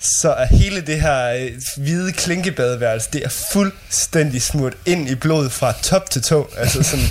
så 0.00 0.32
er 0.32 0.46
hele 0.46 0.80
det 0.80 1.00
her 1.00 1.28
øh, 1.28 1.50
hvide 1.76 2.12
klinkebadeværelse, 2.12 3.08
det 3.12 3.24
er 3.24 3.28
fuldstændig 3.52 4.42
smurt 4.42 4.74
ind 4.86 5.08
i 5.08 5.14
blod 5.14 5.50
fra 5.50 5.72
top 5.82 6.10
til 6.10 6.22
tå. 6.22 6.50
Altså 6.56 6.82
sådan... 6.82 7.06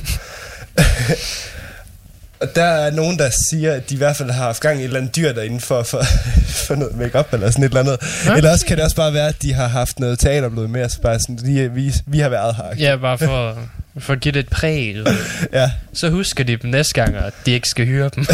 Og 2.40 2.56
der 2.56 2.64
er 2.64 2.92
nogen, 2.92 3.20
der 3.20 3.30
siger, 3.50 3.74
at 3.74 3.90
de 3.90 3.96
i 3.96 3.98
hvert 3.98 4.16
fald 4.16 4.30
har 4.32 4.44
haft 4.44 4.62
gang 4.62 4.78
i 4.78 4.80
et 4.80 4.86
eller 4.86 5.00
andet 5.00 5.16
dyr 5.16 5.34
derinde 5.34 5.60
for, 5.60 5.84
for, 5.84 6.04
for 6.68 6.76
noget 6.76 6.96
makeup 6.96 7.34
eller 7.34 7.52
sådan 7.52 7.64
et 7.64 7.68
eller 7.68 7.80
andet. 7.80 7.98
Okay. 8.26 8.38
Eller 8.38 8.52
også 8.52 8.66
kan 8.66 8.78
det 8.78 8.84
også 8.84 8.96
bare 8.96 9.14
være, 9.14 9.28
at 9.28 9.42
de 9.42 9.54
har 9.54 9.68
haft 9.68 10.00
noget 10.00 10.20
teaterblod 10.20 10.68
med, 10.68 10.90
så 10.90 11.02
bare 11.02 11.20
sådan, 11.20 11.40
vi, 11.44 11.68
vi, 11.68 11.94
vi 12.06 12.20
har 12.20 12.30
været 12.30 12.56
her. 12.56 12.64
Ja, 12.78 12.96
bare 12.96 13.18
for, 13.18 13.58
for 14.00 14.14
at 14.14 14.20
give 14.20 14.32
det 14.32 14.40
et 14.40 14.50
præg. 14.50 14.96
ja. 15.54 15.72
Så 15.94 16.10
husker 16.10 16.44
de 16.44 16.58
dem 16.58 16.70
næste 16.70 16.94
gang, 16.94 17.16
at 17.16 17.34
de 17.46 17.52
ikke 17.52 17.70
skal 17.70 17.86
hyre 17.86 18.10
dem. 18.16 18.26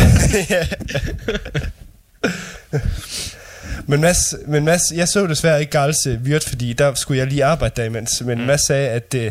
Men 3.88 4.02
Mads, 4.02 4.36
men 4.48 4.66
Mads, 4.66 4.82
jeg 4.94 5.08
så 5.08 5.28
desværre 5.28 5.60
ikke 5.60 5.72
Garls 5.72 6.08
uh, 6.08 6.26
vyrt, 6.26 6.44
fordi 6.44 6.74
der 6.74 6.94
skulle 6.94 7.18
jeg 7.20 7.28
lige 7.28 7.46
arbejde 7.46 7.74
der 7.76 7.84
imens. 7.84 8.22
Men 8.22 8.38
mm. 8.40 8.44
Mads 8.44 8.68
sagde, 8.68 8.90
at 8.90 9.16
uh, 9.18 9.22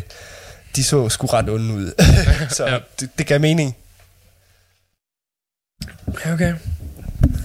de 0.75 0.83
så 0.83 1.09
sgu 1.09 1.27
ret 1.27 1.49
onde 1.49 1.73
ud. 1.73 1.91
så 2.55 2.65
Ja. 2.65 2.77
det, 2.99 3.09
det 3.17 3.27
gav 3.27 3.39
mening. 3.39 3.75
Ja, 6.25 6.33
okay. 6.33 6.53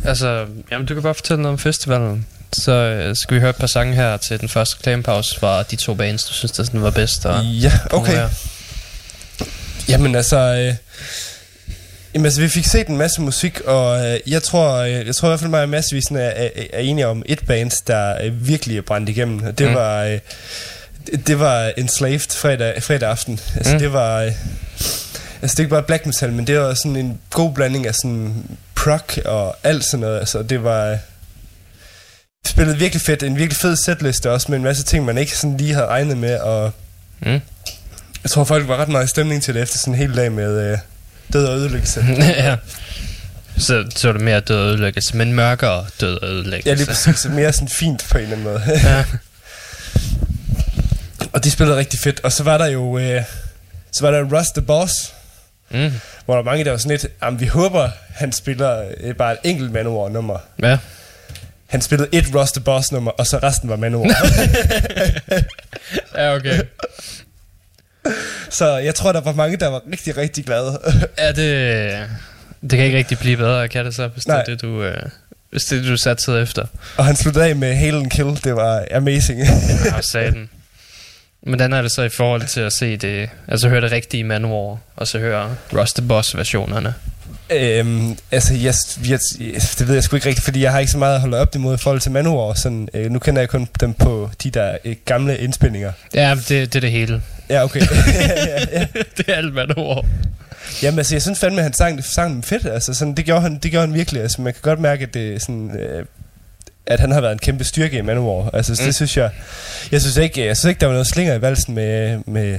Altså, 0.04 0.46
jamen, 0.70 0.86
du 0.86 0.94
kan 0.94 1.02
bare 1.02 1.14
fortælle 1.14 1.42
noget 1.42 1.52
om 1.52 1.58
festivalen. 1.58 2.26
Så 2.52 2.72
øh, 2.72 3.16
skal 3.16 3.34
vi 3.34 3.40
høre 3.40 3.50
et 3.50 3.56
par 3.56 3.66
sange 3.66 3.94
her 3.94 4.16
til 4.16 4.40
den 4.40 4.48
første 4.48 4.76
reklamepause 4.76 5.38
fra 5.38 5.62
de 5.62 5.76
to 5.76 5.94
bands, 5.94 6.24
du 6.24 6.32
synes, 6.32 6.52
der 6.52 6.64
sådan 6.64 6.82
var 6.82 6.90
bedst. 6.90 7.26
Og 7.26 7.44
Ja, 7.44 7.72
okay. 7.90 8.28
Jamen 9.88 10.14
altså... 10.14 10.36
Øh, 10.38 10.74
Jamen, 12.18 12.26
altså, 12.26 12.40
vi 12.40 12.48
fik 12.48 12.64
set 12.66 12.86
en 12.88 12.96
masse 12.96 13.20
musik, 13.20 13.60
og 13.60 14.06
øh, 14.06 14.20
jeg 14.26 14.42
tror, 14.42 14.72
øh, 14.76 15.06
jeg 15.06 15.14
tror 15.14 15.28
i 15.28 15.30
hvert 15.30 15.40
fald 15.40 15.50
mig 15.50 15.62
og 15.62 16.02
sådan 16.02 16.16
er, 16.16 16.20
er, 16.20 16.48
er 16.72 16.78
enige 16.80 17.06
om 17.06 17.22
et 17.26 17.46
band, 17.46 17.70
der 17.86 18.22
øh, 18.24 18.48
virkelig 18.48 18.78
er 18.78 18.82
brændt 18.82 19.08
igennem. 19.08 19.42
Og 19.42 19.58
det 19.58 19.68
Mm. 19.68 19.74
var... 19.74 20.02
Øh, 20.04 20.18
det- 21.26 21.38
var 21.38 21.72
Enslaved 21.76 22.30
fredag, 22.30 22.82
fredag 22.82 23.10
aften. 23.10 23.40
Altså, 23.56 23.72
mm. 23.72 23.78
det 23.78 23.92
var... 23.92 24.22
Øh, 24.22 24.32
altså, 25.42 25.54
det 25.54 25.58
er 25.58 25.60
ikke 25.60 25.70
bare 25.70 25.82
black 25.82 26.06
metal, 26.06 26.32
men 26.32 26.46
det 26.46 26.58
var 26.58 26.74
sådan 26.74 26.96
en 26.96 27.18
god 27.30 27.52
blanding 27.52 27.86
af 27.86 27.94
sådan 27.94 28.34
prog 28.74 29.00
og 29.24 29.56
alt 29.64 29.84
sådan 29.84 30.00
noget. 30.00 30.18
Altså, 30.18 30.42
det 30.42 30.64
var... 30.64 30.86
Øh, 30.90 30.96
spillet 32.46 32.80
virkelig 32.80 33.02
fedt. 33.02 33.22
En 33.22 33.36
virkelig 33.38 33.56
fed 33.56 33.76
setliste 33.76 34.30
også, 34.30 34.46
med 34.50 34.58
en 34.58 34.64
masse 34.64 34.82
ting, 34.84 35.04
man 35.04 35.18
ikke 35.18 35.36
sådan 35.36 35.56
lige 35.56 35.74
havde 35.74 35.86
regnet 35.86 36.16
med, 36.18 36.38
og 36.38 36.72
Mm. 37.20 37.40
jeg 38.22 38.30
tror, 38.30 38.44
folk 38.44 38.68
var 38.68 38.76
ret 38.76 38.88
meget 38.88 39.04
i 39.04 39.08
stemning 39.08 39.42
til 39.42 39.54
det 39.54 39.62
efter 39.62 39.78
sådan 39.78 39.94
en 39.94 39.98
hel 39.98 40.16
dag 40.16 40.32
med 40.32 40.72
øh, 40.72 40.78
død 41.32 41.46
og 41.46 41.56
ødelæggelse. 41.56 42.04
ja. 42.20 42.56
Så, 43.58 43.84
så 43.96 44.08
er 44.08 44.12
det 44.12 44.20
mere 44.22 44.40
død 44.40 44.56
og 44.60 44.66
ødelæggelse, 44.66 45.16
men 45.16 45.32
mørkere 45.32 45.86
død 46.00 46.16
og 46.22 46.28
ødelæggelse. 46.28 46.68
Ja, 46.70 46.74
lige 46.74 46.86
præcis. 46.86 47.26
Mere 47.30 47.52
sådan 47.52 47.68
fint 47.68 48.06
på 48.10 48.18
en 48.18 48.24
eller 48.24 48.36
anden 48.36 48.52
måde. 48.52 48.62
ja. 48.84 49.04
og 51.32 51.44
de 51.44 51.50
spillede 51.50 51.78
rigtig 51.78 52.00
fedt. 52.00 52.20
Og 52.20 52.32
så 52.32 52.42
var 52.42 52.58
der 52.58 52.66
jo... 52.66 52.98
Øh, 52.98 53.22
så 53.92 54.04
var 54.04 54.10
der 54.10 54.38
Russ 54.38 54.50
the 54.50 54.62
Boss, 54.62 54.92
Mm. 55.70 55.92
hvor 56.24 56.34
der 56.34 56.42
var 56.42 56.50
mange, 56.50 56.64
der 56.64 56.70
var 56.70 56.78
sådan 56.78 56.90
lidt... 56.90 57.06
Jamen, 57.22 57.40
vi 57.40 57.46
håber, 57.46 57.88
han 58.14 58.32
spiller 58.32 58.84
øh, 59.00 59.14
bare 59.14 59.32
et 59.32 59.38
enkelt 59.44 59.72
Manowar 59.72 60.08
nummer. 60.08 60.38
ja. 60.62 60.78
Han 61.66 61.82
spillede 61.82 62.08
et 62.12 62.24
Russ 62.34 62.52
the 62.52 62.60
Boss 62.60 62.92
nummer, 62.92 63.10
og 63.10 63.26
så 63.26 63.38
resten 63.42 63.68
var 63.68 63.76
Manowar. 63.76 64.26
Ja, 66.16 66.34
okay. 66.34 66.60
Så 68.50 68.76
jeg 68.76 68.94
tror, 68.94 69.12
der 69.12 69.20
var 69.20 69.32
mange, 69.32 69.56
der 69.56 69.68
var 69.68 69.82
rigtig, 69.92 70.16
rigtig 70.16 70.44
glade. 70.44 70.80
Ja, 71.18 71.32
det, 71.32 72.08
det 72.62 72.70
kan 72.70 72.80
ikke 72.86 72.98
rigtig 72.98 73.18
blive 73.18 73.36
bedre, 73.36 73.68
kan 73.68 73.84
det 73.84 73.94
så, 73.94 74.06
hvis 74.08 74.24
det 74.24 74.32
er 74.32 74.36
Nej. 74.36 74.44
det, 74.44 74.62
du, 74.62 74.82
øh, 74.82 75.02
hvis 75.50 75.64
det 75.64 75.84
du 75.84 75.96
satte 75.96 76.40
efter. 76.42 76.66
og 76.96 77.04
han 77.04 77.16
sluttede 77.16 77.44
af 77.46 77.56
med 77.56 77.74
Hail 77.74 77.94
and 77.94 78.10
Kill. 78.10 78.40
Det 78.44 78.56
var 78.56 78.84
amazing. 78.94 79.40
Ja, 79.84 80.00
satan. 80.00 80.48
Hvordan 81.40 81.72
er 81.72 81.82
det 81.82 81.92
så 81.92 82.02
i 82.02 82.08
forhold 82.08 82.46
til 82.46 82.60
at 82.60 82.72
se 82.72 82.96
det, 82.96 83.30
altså 83.48 83.68
høre 83.68 83.80
det 83.80 83.92
rigtige 83.92 84.24
Manowar, 84.24 84.78
og 84.96 85.08
så 85.08 85.18
høre 85.18 85.54
Rust 85.74 85.96
the 85.96 86.08
Boss 86.08 86.36
versionerne? 86.36 86.94
Øhm, 87.50 88.16
altså, 88.30 88.54
jeg, 88.54 88.74
jeg, 89.08 89.18
det 89.78 89.88
ved 89.88 89.94
jeg 89.94 90.02
sgu 90.02 90.16
ikke 90.16 90.28
rigtigt, 90.28 90.44
fordi 90.44 90.62
jeg 90.62 90.72
har 90.72 90.78
ikke 90.78 90.92
så 90.92 90.98
meget 90.98 91.14
at 91.14 91.20
holde 91.20 91.36
op 91.38 91.54
imod 91.54 91.74
i 91.74 91.78
forhold 91.78 92.00
til 92.00 92.10
Manowar. 92.12 92.54
Sådan, 92.54 92.88
øh, 92.94 93.10
nu 93.10 93.18
kender 93.18 93.42
jeg 93.42 93.48
kun 93.48 93.68
dem 93.80 93.94
på 93.94 94.30
de 94.42 94.50
der 94.50 94.76
øh, 94.84 94.96
gamle 95.04 95.38
indspilninger. 95.38 95.92
Ja, 96.14 96.34
det, 96.34 96.48
det 96.48 96.76
er 96.76 96.80
det 96.80 96.90
hele. 96.90 97.22
Ja, 97.50 97.64
okay. 97.64 97.80
ja, 98.14 98.60
ja. 98.72 98.86
det 99.16 99.28
er 99.28 99.34
alt 99.34 99.54
Manowar. 99.54 100.04
Jamen, 100.82 100.98
altså, 100.98 101.14
jeg 101.14 101.22
synes 101.22 101.38
fandme, 101.38 101.58
at 101.58 101.64
han 101.64 101.72
sang, 101.72 102.04
sang 102.04 102.34
dem 102.34 102.42
fedt. 102.42 102.66
Altså, 102.66 102.94
sådan, 102.94 103.14
det, 103.14 103.24
gjorde 103.24 103.40
han, 103.40 103.58
det 103.58 103.70
gjorde 103.70 103.86
han 103.86 103.94
virkelig. 103.94 104.22
Altså, 104.22 104.42
man 104.42 104.52
kan 104.52 104.62
godt 104.62 104.80
mærke, 104.80 105.02
at 105.02 105.14
det 105.14 105.42
sådan... 105.42 105.80
Øh, 105.80 106.04
at 106.86 107.00
han 107.00 107.10
har 107.10 107.20
været 107.20 107.32
en 107.32 107.38
kæmpe 107.38 107.64
styrke 107.64 107.98
i 107.98 108.00
Manowar. 108.00 108.50
Altså. 108.52 108.72
Mm. 108.72 108.86
det 108.86 108.94
synes 108.94 109.16
jeg... 109.16 109.30
Jeg 109.92 110.00
synes 110.00 110.16
ikke, 110.16 110.46
jeg 110.46 110.56
synes 110.56 110.70
ikke 110.70 110.80
der 110.80 110.86
var 110.86 110.92
noget 110.92 111.06
slinger 111.06 111.34
i 111.34 111.42
valsen 111.42 111.74
med, 111.74 112.18
med, 112.26 112.58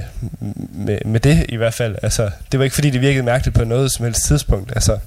med, 0.72 0.98
med 1.04 1.20
det, 1.20 1.46
i 1.48 1.56
hvert 1.56 1.74
fald. 1.74 1.96
Altså, 2.02 2.30
det 2.52 2.58
var 2.58 2.64
ikke, 2.64 2.74
fordi 2.74 2.90
det 2.90 3.00
virkede 3.00 3.22
mærkeligt 3.22 3.56
på 3.56 3.64
noget 3.64 3.92
som 3.92 4.04
helst 4.04 4.26
tidspunkt. 4.26 4.72
Altså, 4.74 4.98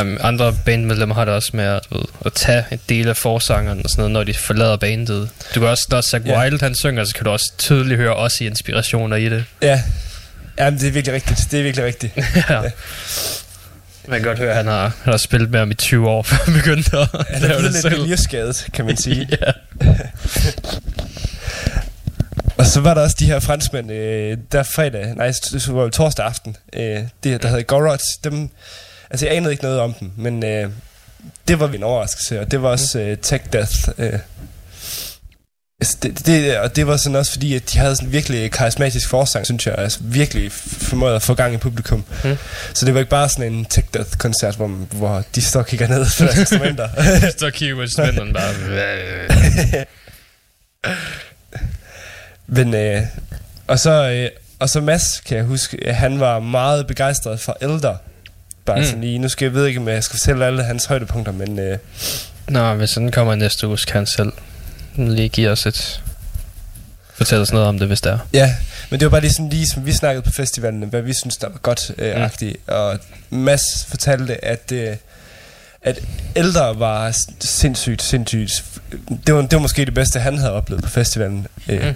Um, 0.00 0.18
andre 0.20 0.56
bandmedlemmer 0.64 1.14
har 1.14 1.24
det 1.24 1.34
også 1.34 1.50
med 1.54 1.64
at, 1.64 1.80
ved, 1.90 2.00
at 2.26 2.32
tage 2.32 2.64
en 2.70 2.80
del 2.88 3.08
af 3.08 3.16
forsangeren 3.16 3.80
og 3.84 3.90
sådan 3.90 4.00
noget, 4.00 4.12
når 4.12 4.24
de 4.24 4.34
forlader 4.34 4.76
bandet. 4.76 5.28
Du 5.54 5.60
kan 5.60 5.68
også, 5.68 5.86
når 5.90 6.00
Zach 6.00 6.26
Ja. 6.26 6.40
Wild 6.40 6.60
han 6.62 6.74
synger, 6.74 7.04
så 7.04 7.14
kan 7.14 7.24
du 7.24 7.30
også 7.30 7.52
tydeligt 7.58 7.98
høre 8.00 8.14
os 8.16 8.40
i 8.40 8.46
inspirationer 8.46 9.16
i 9.16 9.28
det. 9.28 9.44
ja. 9.62 9.82
Jamen, 10.58 10.80
det 10.80 10.88
er 10.88 10.92
virkelig 10.92 11.14
rigtigt. 11.14 11.48
Det 11.50 11.58
er 11.58 11.62
virkelig 11.62 11.86
rigtigt. 11.86 12.12
ja. 12.50 12.60
Man 14.08 14.20
kan 14.20 14.22
godt 14.28 14.38
høre, 14.38 14.50
at 14.50 14.56
han 14.56 14.66
har, 14.66 14.82
han 15.02 15.12
har 15.12 15.16
spillet 15.16 15.50
med 15.50 15.58
ham 15.58 15.70
i 15.70 15.74
20 15.74 16.08
år, 16.08 16.22
før 16.28 16.36
han 16.44 16.54
begyndte 16.54 16.98
at 16.98 17.08
Han 17.30 17.42
lave 17.42 17.52
er 17.52 17.56
det 17.62 17.72
lidt 17.72 17.82
selv. 17.82 18.00
miljøskadet, 18.00 18.66
kan 18.72 18.84
man 18.84 18.96
sige. 18.96 19.28
ja. 19.40 19.52
Og 22.56 22.66
så 22.66 22.80
var 22.80 22.94
der 22.94 23.00
også 23.02 23.16
de 23.18 23.26
her 23.26 23.40
franskmænd, 23.40 23.92
øh, 23.92 24.36
der 24.52 24.62
fredag, 24.62 25.14
nej, 25.16 25.32
det 25.52 25.74
var 25.74 25.88
torsdag 25.88 26.26
aften, 26.26 26.56
øh, 26.72 27.00
det, 27.24 27.42
der 27.42 27.48
hedder 27.48 27.62
Gorots, 27.62 28.04
dem, 28.24 28.50
altså 29.14 29.26
jeg 29.26 29.36
anede 29.36 29.52
ikke 29.52 29.64
noget 29.64 29.80
om 29.80 29.94
dem, 29.94 30.10
men 30.16 30.44
øh, 30.44 30.70
det 31.48 31.60
var 31.60 31.68
en 31.68 31.82
overraskelse, 31.82 32.40
og 32.40 32.50
det 32.50 32.62
var 32.62 32.68
også 32.68 33.00
øh, 33.00 33.18
Tech 33.18 33.44
Death. 33.52 33.74
Øh. 33.98 34.18
Altså, 35.80 35.96
det, 36.02 36.26
det, 36.26 36.58
og 36.58 36.76
det 36.76 36.86
var 36.86 36.96
sådan 36.96 37.16
også 37.16 37.32
fordi, 37.32 37.54
at 37.54 37.72
de 37.72 37.78
havde 37.78 37.96
sådan 37.96 38.12
virkelig 38.12 38.50
karismatisk 38.50 39.08
forsang, 39.08 39.44
synes 39.44 39.66
jeg, 39.66 39.74
altså 39.78 39.98
virkelig 40.02 40.52
formåede 40.52 41.14
at 41.14 41.22
få 41.22 41.34
gang 41.34 41.54
i 41.54 41.56
publikum. 41.56 42.04
Mm. 42.24 42.36
Så 42.74 42.86
det 42.86 42.94
var 42.94 43.00
ikke 43.00 43.10
bare 43.10 43.28
sådan 43.28 43.52
en 43.52 43.64
Tech 43.64 43.88
Death-koncert, 43.94 44.56
hvor, 44.56 44.68
hvor 44.68 45.24
de 45.34 45.42
står 45.42 45.60
og 45.60 45.66
kigger 45.66 45.88
ned 45.88 46.06
på 46.18 46.24
deres 46.24 46.38
instrumenter. 46.44 46.88
Så 47.38 47.50
kigger 47.50 47.76
på 47.76 47.86
spænderen 47.86 48.32
bare. 48.32 48.54
Men, 52.46 52.74
øh, 52.74 53.02
og 53.66 53.78
så, 53.78 54.10
øh, 54.10 54.30
og 54.58 54.68
så 54.68 54.80
Mads, 54.80 55.20
kan 55.26 55.36
jeg 55.36 55.44
huske, 55.44 55.88
øh, 55.88 55.94
han 55.94 56.20
var 56.20 56.38
meget 56.38 56.86
begejstret 56.86 57.40
for 57.40 57.56
Elder. 57.60 57.96
Bare 58.66 58.78
Mm. 58.78 58.84
sådan 58.84 59.00
lige, 59.00 59.18
nu 59.18 59.28
skal 59.28 59.44
jeg 59.46 59.54
ved 59.54 59.66
ikke, 59.66 59.80
om 59.80 59.88
jeg 59.88 60.04
skal 60.04 60.18
fortælle 60.18 60.46
alle 60.46 60.64
hans 60.64 60.84
højdepunkter, 60.84 61.32
men 61.32 61.58
øh, 61.58 61.78
Nå, 62.48 62.74
hvis 62.74 62.90
den 62.90 63.10
kommer 63.10 63.34
næste 63.34 63.68
uge, 63.68 63.78
så 63.78 63.86
kan 63.86 63.94
han 63.96 64.06
selv 64.06 64.32
lige 64.96 65.28
give 65.28 65.50
os 65.50 65.66
et... 65.66 66.00
Fortælle 67.14 67.42
os 67.42 67.52
noget 67.52 67.66
om 67.68 67.78
det, 67.78 67.86
hvis 67.88 68.00
det 68.00 68.12
er. 68.12 68.18
ja, 68.32 68.54
men 68.90 69.00
det 69.00 69.06
var 69.06 69.10
bare 69.10 69.20
lige 69.20 69.32
sådan, 69.32 69.48
lige 69.48 69.66
som 69.66 69.86
vi 69.86 69.92
snakkede 69.92 70.22
på 70.22 70.30
festivalen, 70.30 70.82
hvad 70.82 71.02
vi 71.02 71.12
synes, 71.12 71.36
der 71.36 71.48
var 71.48 71.58
godt 71.58 71.90
øh, 71.98 72.16
Mm. 72.16 72.22
agtigt. 72.22 72.56
Og 72.66 72.98
Mads 73.30 73.84
fortalte, 73.88 74.44
at, 74.44 74.72
øh, 74.72 74.96
at 75.82 76.00
Elder 76.34 76.72
var 76.72 77.16
sindssygt, 77.40 78.02
sindssygt. 78.02 78.64
Det 79.26 79.34
var, 79.34 79.40
det 79.42 79.52
var 79.52 79.58
måske 79.58 79.84
det 79.84 79.94
bedste, 79.94 80.20
han 80.20 80.38
havde 80.38 80.52
oplevet 80.52 80.82
på 80.84 80.90
festivalen. 80.90 81.46
Øh, 81.68 81.86
Mm. 81.86 81.94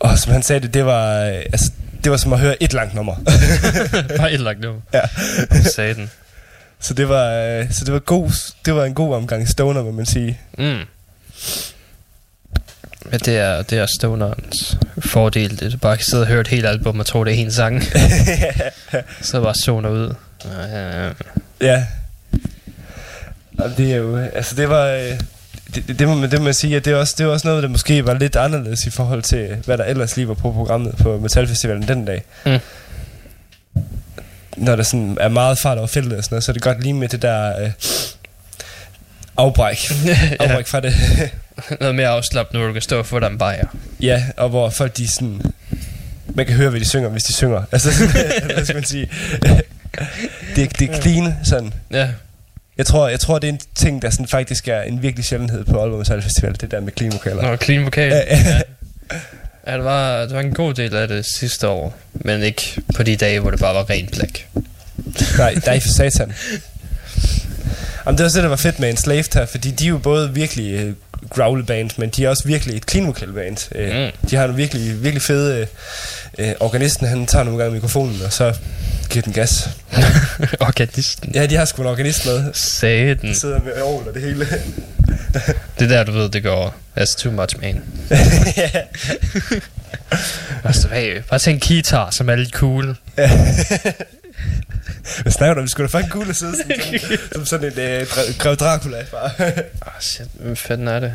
Og 0.00 0.18
som 0.18 0.32
han 0.32 0.42
sagde 0.42 0.60
det, 0.60 0.74
det 0.74 0.84
var, 0.86 1.20
øh, 1.24 1.34
altså, 1.34 1.70
det 2.04 2.10
var 2.10 2.16
som 2.16 2.32
at 2.32 2.38
høre 2.38 2.62
et 2.62 2.72
langt 2.72 2.94
nummer. 2.94 3.14
Bare 4.18 4.32
et 4.32 4.40
lagt 4.40 4.60
nu. 4.60 4.74
ja. 4.94 5.00
Satan. 5.74 6.10
Så 6.80 6.94
det 6.94 7.08
var, 7.08 7.32
øh, 7.32 7.72
så 7.72 7.84
det 7.84 7.92
var, 7.92 7.98
god, 7.98 8.30
det 8.64 8.74
var 8.74 8.84
en 8.84 8.94
god 8.94 9.14
omgang 9.14 9.48
stoner, 9.48 9.82
må 9.82 9.90
man 9.90 10.06
sige. 10.06 10.40
Mm. 10.58 10.80
Men 13.10 13.20
det 13.20 13.36
er, 13.38 13.62
det 13.62 13.78
er 13.78 13.86
stonerens 13.98 14.78
fordel. 14.98 15.60
Det 15.60 15.74
er 15.74 15.76
bare 15.76 15.92
at 15.92 16.04
sidde 16.04 16.22
og 16.22 16.26
høre 16.26 16.40
et 16.40 16.48
helt 16.48 16.66
album 16.66 17.00
og 17.00 17.06
tro, 17.06 17.24
det 17.24 17.34
er 17.34 17.36
en 17.36 17.52
sang. 17.52 17.82
så 19.22 19.40
bare 19.40 19.54
zoner 19.54 19.90
ud. 19.90 20.14
Ja, 20.44 21.10
ja. 21.60 21.84
Og 23.58 23.70
det 23.76 23.92
er 23.92 23.96
jo, 23.96 24.16
altså 24.16 24.54
det 24.56 24.68
var, 24.68 24.86
øh, 24.86 25.20
det, 25.74 25.88
det, 25.88 25.98
det, 25.98 26.08
må 26.08 26.14
man, 26.14 26.30
det 26.30 26.38
må 26.38 26.44
man 26.44 26.54
sige, 26.54 26.76
at 26.76 26.84
det 26.84 26.92
er, 26.92 26.96
også, 26.96 27.14
det 27.18 27.24
er 27.24 27.28
også 27.28 27.48
noget, 27.48 27.62
der 27.62 27.68
måske 27.68 28.06
var 28.06 28.14
lidt 28.14 28.36
anderledes 28.36 28.86
i 28.86 28.90
forhold 28.90 29.22
til, 29.22 29.56
hvad 29.64 29.78
der 29.78 29.84
ellers 29.84 30.16
lige 30.16 30.28
var 30.28 30.34
på 30.34 30.52
programmet 30.52 30.94
på 30.96 31.18
Metalfestivalen 31.18 31.88
den 31.88 32.04
dag. 32.04 32.22
Mm. 32.46 32.58
Når 34.56 34.76
der 34.76 34.82
sådan 34.82 35.16
er 35.20 35.28
meget 35.28 35.58
fart 35.58 35.78
over 35.78 35.86
feltet 35.86 36.18
og 36.18 36.24
sådan 36.24 36.34
noget, 36.34 36.44
så 36.44 36.50
er 36.50 36.52
det 36.52 36.62
godt 36.62 36.82
lige 36.82 36.94
med 36.94 37.08
det 37.08 37.22
der 37.22 37.62
øh, 37.62 37.70
afbræk. 39.36 39.78
afbræk 40.40 40.66
fra 40.66 40.80
det. 40.80 40.94
Noget 41.80 41.94
mere 41.94 42.08
afslappet, 42.08 42.54
når 42.54 42.66
du 42.66 42.72
kan 42.72 42.82
stå 42.82 42.98
og 42.98 43.06
få 43.06 43.20
dig 43.20 43.26
en 43.26 43.38
bajer. 43.38 43.66
Ja, 44.00 44.24
og 44.36 44.48
hvor 44.48 44.70
folk 44.70 44.96
de 44.96 45.08
sådan... 45.08 45.42
Man 46.34 46.46
kan 46.46 46.54
høre, 46.54 46.70
hvad 46.70 46.80
de 46.80 46.88
synger, 46.88 47.08
hvis 47.08 47.24
de 47.24 47.32
synger. 47.32 47.62
Altså, 47.72 47.92
sådan, 47.94 48.12
hvad 48.54 48.64
skal 48.64 48.74
man 48.74 48.84
sige? 48.84 49.10
Det, 50.56 50.78
det 50.78 50.90
er 50.90 51.00
clean, 51.00 51.34
sådan. 51.44 51.74
Ja. 51.90 52.08
Jeg 52.78 52.86
tror, 52.86 53.08
jeg 53.08 53.20
tror, 53.20 53.38
det 53.38 53.48
er 53.48 53.52
en 53.52 53.60
ting, 53.74 54.02
der 54.02 54.10
sådan 54.10 54.26
faktisk 54.26 54.68
er 54.68 54.82
en 54.82 55.02
virkelig 55.02 55.24
sjældenhed 55.24 55.64
på 55.64 55.80
Aalborg 55.80 55.98
Metal 55.98 56.22
Festival, 56.22 56.56
det 56.60 56.70
der 56.70 56.80
med 56.80 56.92
clean 56.96 57.12
vokaler. 57.12 57.42
Nå, 57.42 57.56
clean 57.56 57.84
vokal. 57.84 58.08
Ja, 58.12 58.20
ja. 58.36 58.60
Det 59.76 59.84
var, 59.84 60.20
det 60.20 60.34
var 60.34 60.40
en 60.40 60.54
god 60.54 60.74
del 60.74 60.94
af 60.96 61.08
det 61.08 61.26
sidste 61.38 61.68
år, 61.68 61.96
men 62.12 62.42
ikke 62.42 62.82
på 62.94 63.02
de 63.02 63.16
dage, 63.16 63.40
hvor 63.40 63.50
det 63.50 63.60
bare 63.60 63.74
var 63.74 63.90
rent 63.90 64.10
blæk. 64.12 64.48
Nej, 65.38 65.54
nej 65.66 65.80
for 65.80 65.88
satan. 65.88 66.32
Jamen, 68.06 68.18
det 68.18 68.22
var 68.22 68.24
også 68.24 68.36
det, 68.38 68.42
der 68.42 68.48
var 68.48 68.56
fedt 68.56 68.80
med 68.80 68.90
en 68.90 68.96
slave 68.96 69.24
her, 69.34 69.46
fordi 69.46 69.70
de 69.70 69.84
er 69.84 69.88
jo 69.88 69.98
både 69.98 70.34
virkelig 70.34 70.88
uh, 70.88 70.94
growle 71.30 71.64
band, 71.64 71.90
men 71.96 72.08
de 72.08 72.24
er 72.24 72.28
også 72.28 72.42
virkelig 72.46 72.76
et 72.76 72.90
clean 72.90 73.06
vocal 73.06 73.32
band. 73.32 73.56
Uh, 73.74 73.96
Mm. 73.96 74.28
De 74.30 74.36
har 74.36 74.46
nogle 74.46 74.56
virkelig, 74.56 75.02
virkelig 75.02 75.22
fede... 75.22 75.66
Uh, 76.38 76.44
uh, 76.44 76.52
organisten, 76.60 77.06
han 77.06 77.26
tager 77.26 77.44
nogle 77.44 77.58
gange 77.62 77.74
mikrofonen, 77.74 78.16
og 78.26 78.32
så 78.32 78.54
giver 79.08 79.22
den 79.22 79.32
gas. 79.32 79.68
Organisten. 80.60 81.34
Ja, 81.34 81.46
de 81.46 81.56
har 81.56 81.64
sgu 81.64 81.82
en 81.82 81.88
organist 81.88 82.26
med. 82.26 82.52
Satan. 82.54 83.18
Den 83.18 83.34
sidder 83.34 83.60
med 83.60 83.82
ovl 83.82 84.08
og 84.08 84.14
det 84.14 84.22
hele. 84.22 84.46
Det 85.78 85.84
er 85.84 85.88
der, 85.88 86.04
du 86.04 86.12
ved, 86.12 86.28
det 86.28 86.42
går. 86.42 86.74
That's 87.00 87.22
too 87.22 87.32
much, 87.32 87.60
man. 87.60 87.82
ja. 88.56 88.70
Altså, 90.64 90.88
hey, 90.88 91.22
bare 91.30 91.38
tænk 91.38 91.68
guitar, 91.68 92.10
som 92.10 92.28
er 92.28 92.36
lidt 92.36 92.52
cool. 92.52 92.96
Hvad 95.22 95.32
snakker 95.32 95.54
du 95.54 95.60
om? 95.60 95.64
Vi 95.64 95.70
skulle 95.70 95.88
da 95.88 95.98
fucking 95.98 96.12
cool 96.12 96.30
at 96.30 96.36
sidde 96.36 96.56
sådan, 96.56 97.00
som, 97.00 97.18
som 97.32 97.46
sådan 97.46 97.72
en 97.72 97.78
øh, 97.78 98.06
grev 98.38 98.56
Dracula. 98.56 99.04
Bare. 99.10 99.30
Ah, 99.82 100.00
shit, 100.00 100.26
hvad 100.32 100.56
fanden 100.56 100.88
er 100.88 101.00
det? 101.00 101.14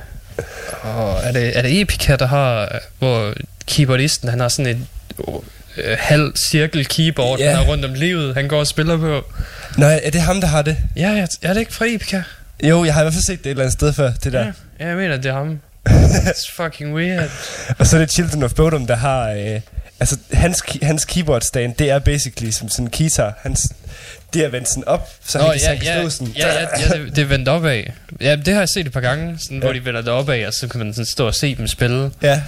Oh, 0.83 1.27
er 1.27 1.31
det, 1.31 1.57
er 1.57 1.61
det 1.61 1.81
Epica, 1.81 2.15
der 2.15 2.25
har, 2.25 2.79
hvor 2.99 3.33
keyboardisten, 3.67 4.29
han 4.29 4.39
har 4.39 4.47
sådan 4.47 4.71
et, 4.71 4.87
oh, 5.17 5.43
øh, 5.77 5.97
halv 5.99 6.33
cirkel 6.49 6.85
keyboard, 6.87 7.39
yeah. 7.39 7.49
han 7.49 7.57
har 7.57 7.71
rundt 7.71 7.85
om 7.85 7.93
livet, 7.93 8.33
han 8.35 8.47
går 8.47 8.59
og 8.59 8.67
spiller 8.67 8.97
på. 8.97 9.25
Nej, 9.77 10.01
er 10.03 10.09
det 10.09 10.21
ham, 10.21 10.41
der 10.41 10.47
har 10.47 10.61
det? 10.61 10.77
Ja, 10.95 11.09
ja, 11.11 11.25
er 11.41 11.53
det 11.53 11.59
ikke 11.59 11.73
fra 11.73 11.85
Epica? 11.87 12.23
Jo, 12.63 12.83
jeg 12.85 12.93
har 12.93 13.01
i 13.01 13.03
hvert 13.03 13.13
fald 13.13 13.23
set 13.23 13.39
det 13.39 13.45
et 13.45 13.49
eller 13.49 13.63
andet 13.63 13.73
sted 13.73 13.93
før, 13.93 14.11
det 14.23 14.33
der. 14.33 14.51
Ja, 14.79 14.87
jeg 14.87 14.97
mener, 14.97 15.17
det 15.17 15.25
er 15.25 15.33
ham. 15.33 15.59
It's 16.29 16.51
fucking 16.55 16.95
weird. 16.95 17.29
Og 17.77 17.87
så 17.87 17.95
er 17.95 17.99
det 17.99 18.11
Children 18.11 18.43
of 18.43 18.53
Bodom, 18.53 18.87
der 18.87 18.95
har... 18.95 19.29
Øh, 19.31 19.59
altså, 19.99 20.17
hans, 20.33 20.63
hans 20.81 21.05
keyboard 21.05 21.41
stand, 21.41 21.75
det 21.75 21.89
er 21.89 21.99
basically 21.99 22.51
som 22.51 22.69
sådan 22.69 22.85
en 22.85 22.91
guitar. 22.97 23.33
Hans, 23.41 23.67
det 24.33 24.45
er 24.45 24.49
vendt 24.49 24.69
sådan 24.69 24.83
op, 24.87 25.09
så 25.25 25.37
han, 25.39 25.47
Nå, 25.47 25.53
så 25.53 25.59
ja, 25.63 25.69
han 25.69 25.77
kan 25.77 25.85
ja, 25.87 26.01
stå 26.01 26.09
sådan... 26.09 26.33
ja, 26.37 26.47
ja, 26.53 26.67
ja 26.79 26.87
det, 27.03 27.15
det 27.15 27.21
er 27.21 27.25
vendt 27.25 27.47
opad. 27.49 27.83
Ja, 28.21 28.35
det 28.35 28.53
har 28.53 28.61
jeg 28.61 28.69
set 28.69 28.85
et 28.85 28.91
par 28.91 29.01
gange, 29.01 29.37
sådan, 29.43 29.57
hvor 29.57 29.67
Ja. 29.67 29.73
de 29.79 29.85
vender 29.85 30.01
det 30.01 30.09
opad, 30.09 30.45
og 30.45 30.53
så 30.53 30.67
kan 30.67 30.79
man 30.79 30.93
sådan 30.93 31.05
stå 31.05 31.27
og 31.27 31.35
se 31.35 31.55
dem 31.55 31.67
spille. 31.67 32.11
Ja, 32.21 32.41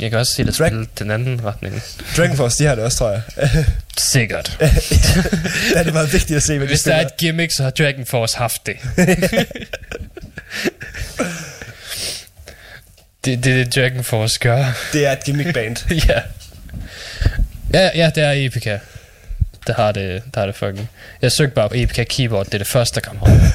Jeg 0.00 0.10
kan 0.10 0.18
også 0.18 0.32
se 0.34 0.44
det 0.44 0.58
Drag- 0.58 0.68
spille 0.68 0.86
den 0.98 1.10
anden 1.10 1.44
retning. 1.44 1.82
Dragon 2.16 2.36
Force, 2.36 2.58
de 2.64 2.68
har 2.68 2.74
det 2.74 2.84
også, 2.84 2.98
tror 2.98 3.10
jeg. 3.10 3.22
Sikkert. 3.98 4.56
der 4.60 4.68
er 5.76 5.82
det 5.82 5.92
meget 5.92 6.12
vigtigt 6.12 6.36
at 6.36 6.42
se, 6.42 6.58
hvad 6.58 6.66
de 6.66 6.70
Hvis 6.72 6.80
der 6.82 6.94
er 6.94 7.00
et 7.06 7.16
gimmick, 7.16 7.52
så 7.56 7.62
har 7.62 7.70
Dragon 7.70 8.06
Force 8.06 8.38
haft 8.38 8.66
det. 8.66 8.76
det, 13.24 13.44
det 13.44 13.52
er 13.60 13.64
det, 13.64 13.74
Dragon 13.74 14.04
Force 14.04 14.38
gør. 14.40 14.64
Det 14.92 15.06
er 15.06 15.12
et 15.12 15.24
gimmick 15.24 15.54
band. 15.54 15.76
ja. 16.08 16.20
ja. 17.72 17.90
Ja, 17.94 18.10
det 18.14 18.22
er 18.22 18.32
Epica. 18.36 18.78
Der 19.66 19.74
har 19.74 19.92
det, 19.92 20.22
der 20.34 20.40
har 20.40 20.46
det 20.46 20.54
fucking... 20.54 20.88
Jeg 21.22 21.32
søgte 21.32 21.54
bare 21.54 21.68
på 21.68 21.74
Epica 21.76 22.04
Keyboard, 22.04 22.46
det 22.46 22.54
er 22.54 22.58
det 22.58 22.66
første, 22.66 23.00
der 23.00 23.08
kommer 23.08 23.22
op. 23.22 23.52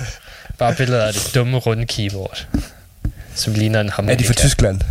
Bare 0.58 0.76
billeder 0.76 1.06
af 1.06 1.14
det 1.14 1.32
dumme, 1.36 1.58
runde 1.58 1.86
keyboard. 1.86 2.48
Som 3.36 3.54
ligner 3.54 3.82
en 3.82 3.88
er 3.88 3.92
harmonika. 3.92 4.20
de 4.22 4.28
fra 4.28 4.34
Tyskland? 4.34 4.82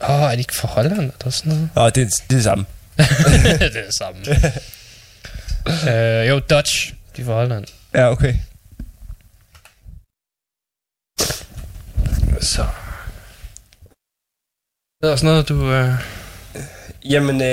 Åh, 0.00 0.10
oh, 0.10 0.22
er 0.30 0.34
de 0.34 0.38
ikke 0.38 0.56
fra 0.56 0.68
Holland 0.68 1.12
eller 1.18 1.30
sådan 1.30 1.52
noget? 1.52 1.68
Nå, 1.74 1.90
det, 1.90 2.02
er- 2.02 2.06
det 2.06 2.20
er 2.30 2.34
det 2.36 2.44
samme. 2.44 2.64
det 3.44 3.62
er 3.62 3.84
det 3.84 3.94
samme. 3.98 4.20
uh, 6.22 6.28
jo, 6.28 6.38
Dutch. 6.38 6.94
De 7.16 7.22
er 7.22 7.26
fra 7.26 7.32
Holland. 7.32 7.64
Ja, 7.94 8.10
okay. 8.10 8.34
Så. 12.40 12.66
Det 15.02 15.08
er 15.08 15.12
også 15.12 15.24
noget, 15.26 15.48
du... 15.48 15.54
Uh... 15.54 15.94
Jamen, 17.04 17.40
øh, 17.42 17.46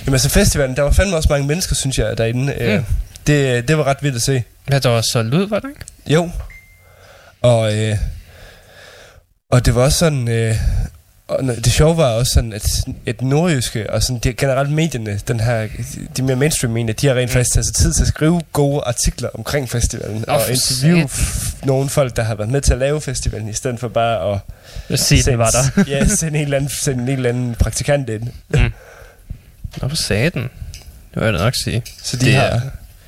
jamen 0.00 0.12
altså 0.14 0.28
festivalen, 0.28 0.76
der 0.76 0.82
var 0.82 0.90
fandme 0.90 1.16
også 1.16 1.28
mange 1.30 1.46
mennesker, 1.46 1.74
synes 1.74 1.98
jeg, 1.98 2.18
derinde. 2.18 2.54
Øh, 2.60 2.78
Mm. 2.78 2.84
det, 3.26 3.68
det 3.68 3.78
var 3.78 3.84
ret 3.84 4.02
vildt 4.02 4.16
at 4.16 4.22
se. 4.22 4.42
Ja, 4.70 4.78
der 4.78 4.88
var 4.88 5.00
solgt 5.12 5.34
ud, 5.34 5.48
var 5.48 5.58
det 5.60 5.68
ikke? 5.68 5.84
Jo. 6.14 6.30
Og, 7.42 7.76
øh, 7.78 7.96
og 9.50 9.66
det 9.66 9.74
var 9.74 9.82
også 9.82 9.98
sådan... 9.98 10.28
Øh, 10.28 10.56
og 11.30 11.44
det 11.64 11.72
sjove 11.72 11.96
var 11.96 12.04
også 12.12 12.32
sådan, 12.32 12.52
at, 12.52 12.66
at 13.06 13.22
nordjyske 13.22 13.90
og 13.90 14.02
sådan, 14.02 14.18
det, 14.18 14.36
generelt 14.36 14.70
medierne, 14.70 15.20
den 15.28 15.40
her, 15.40 15.68
de 16.16 16.22
mere 16.22 16.36
mainstream 16.36 16.72
medier, 16.72 16.94
de 16.94 17.06
har 17.06 17.14
rent 17.14 17.30
Mm. 17.30 17.32
faktisk 17.32 17.52
taget 17.54 17.66
sig 17.66 17.74
tid 17.74 17.92
til 17.92 18.02
at 18.02 18.08
skrive 18.08 18.40
gode 18.52 18.82
artikler 18.86 19.28
omkring 19.34 19.68
festivalen, 19.70 20.24
Nå, 20.26 20.32
og 20.32 20.40
interviewe 20.50 21.08
nogle 21.64 21.88
folk, 21.88 22.16
der 22.16 22.22
har 22.22 22.34
været 22.34 22.50
med 22.50 22.60
til 22.60 22.72
at 22.72 22.78
lave 22.78 23.00
festivalen, 23.00 23.48
i 23.48 23.52
stedet 23.52 23.80
for 23.80 23.88
bare 23.88 24.32
at 24.34 24.40
Jeg 24.90 24.98
se, 24.98 25.22
den 25.22 25.38
var 25.38 25.50
der. 25.50 25.84
ja, 25.88 26.06
sende 26.06 26.38
en 26.38 26.44
eller 26.44 26.56
anden, 26.56 26.70
sende 26.70 27.02
en 27.02 27.08
eller 27.08 27.28
anden 27.28 27.54
praktikant 27.54 28.08
ind. 28.08 28.22
Nå, 29.82 29.88
for 29.88 29.96
satan. 29.96 30.42
Det 30.42 30.50
vil 31.14 31.24
jeg 31.24 31.32
da 31.32 31.38
nok 31.38 31.54
sige. 31.64 31.82
Så 32.02 32.16
de, 32.16 32.24
Det 32.24 32.34
har, 32.34 32.42
er- 32.42 32.60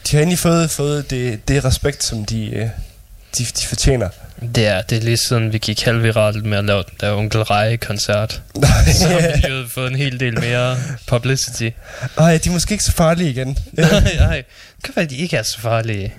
de 0.07 0.11
har 0.17 0.19
egentlig 0.19 0.39
fået, 0.39 0.71
fået 0.71 1.11
det, 1.11 1.49
det 1.49 1.65
respekt, 1.65 2.05
som 2.05 2.25
de, 2.25 2.51
øh, 2.51 2.69
de, 3.39 3.45
de 3.45 3.67
fortjener. 3.67 4.09
Det 4.55 4.67
er, 4.67 4.83
det 4.83 4.99
er 4.99 5.03
lige 5.03 5.17
siden 5.17 5.53
vi 5.53 5.59
gik 5.59 5.83
halvviralt 5.83 6.45
med 6.45 6.59
at 6.59 6.65
lave 6.65 6.83
den 6.83 6.97
der 7.01 7.13
Onkel 7.13 7.43
Reje-koncert. 7.43 8.43
Så 8.95 9.09
har 9.09 9.49
vi 9.49 9.55
jo 9.55 9.65
fået 9.69 9.91
en 9.91 9.97
hel 9.97 10.21
del 10.21 10.41
mere 10.41 10.77
publicity. 11.07 11.71
Ej, 12.19 12.39
de 12.45 12.49
er 12.49 12.53
måske 12.53 12.73
ikke 12.73 12.85
så 12.85 12.93
farlige 12.93 13.31
igen. 13.31 13.49
nej, 13.73 14.17
nej. 14.19 14.37
Det 14.77 14.85
kan 14.85 14.93
være, 14.97 15.07
de 15.07 15.17
ikke 15.17 15.37
er 15.37 15.43
så 15.43 15.59
farlige. 15.61 16.15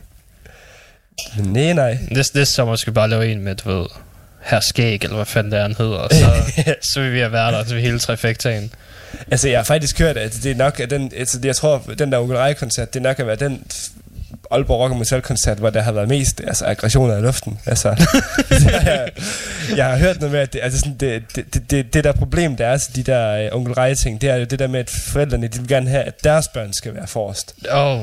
Men 1.37 1.53
nej, 1.53 1.73
nej. 1.73 1.97
Næste, 2.11 2.37
næste 2.37 2.53
sommer 2.53 2.75
skal 2.75 2.93
vi 2.93 2.95
bare 2.95 3.09
lave 3.09 3.31
en 3.31 3.41
med, 3.41 3.55
du 3.55 3.79
ved, 3.79 3.85
her 4.41 4.59
skæg, 4.59 5.03
eller 5.03 5.15
hvad 5.15 5.25
fanden 5.25 5.51
det 5.51 5.59
er, 5.59 5.63
han 5.63 5.75
hedder. 5.77 6.07
Så, 6.11 6.53
så 6.93 6.99
vil 6.99 7.13
vi 7.13 7.19
have 7.19 7.31
været 7.31 7.53
der 7.53 7.63
til 7.63 7.81
hele 7.81 7.99
trifektaen. 7.99 8.71
Altså, 9.31 9.49
jeg 9.49 9.59
har 9.59 9.63
faktisk 9.63 9.99
hørt, 9.99 10.17
at 10.17 10.33
det 10.43 10.51
er 10.51 10.55
nok 10.55 10.79
at 10.79 10.89
den, 10.89 11.11
altså, 11.17 11.39
jeg 11.43 11.55
tror, 11.55 11.83
den 11.99 12.11
der 12.11 12.17
Onkel 12.17 12.37
Rej-koncert, 12.37 12.93
det 12.93 12.99
er 12.99 13.03
nok 13.03 13.19
at 13.19 13.27
være 13.27 13.35
den 13.35 13.63
Aalborg 14.51 14.79
Rock 14.79 14.91
og 14.91 14.97
Metal-koncert, 14.97 15.57
hvor 15.57 15.69
der 15.69 15.81
har 15.81 15.91
været 15.91 16.07
mest 16.07 16.41
altså, 16.47 16.65
aggressioner 16.65 17.17
i 17.17 17.21
luften. 17.21 17.59
Altså, 17.65 17.89
jeg, 18.71 19.09
jeg 19.77 19.85
har 19.85 19.97
hørt 19.97 20.19
noget 20.19 20.31
med, 20.31 20.39
at 20.39 20.53
det, 20.53 20.59
altså, 20.63 20.79
sådan, 20.79 20.95
det, 20.99 21.23
det, 21.35 21.53
det, 21.53 21.71
det, 21.71 21.93
det 21.93 22.03
der 22.03 22.11
problem, 22.11 22.55
der 22.55 22.65
er 22.67 22.77
til 22.77 22.95
de 22.95 23.03
der 23.03 23.49
uh, 23.51 23.57
Onkel 23.57 23.73
Rej-ting, 23.73 24.21
det 24.21 24.29
er 24.29 24.35
jo 24.35 24.43
det 24.45 24.59
der 24.59 24.67
med, 24.67 24.79
at 24.79 24.89
forældrene, 24.89 25.47
de 25.47 25.59
vil 25.59 25.67
gerne 25.67 25.89
have, 25.89 26.03
at 26.03 26.23
deres 26.23 26.47
børn 26.47 26.73
skal 26.73 26.93
være 26.95 27.07
forrest. 27.07 27.55
Oh, 27.71 27.99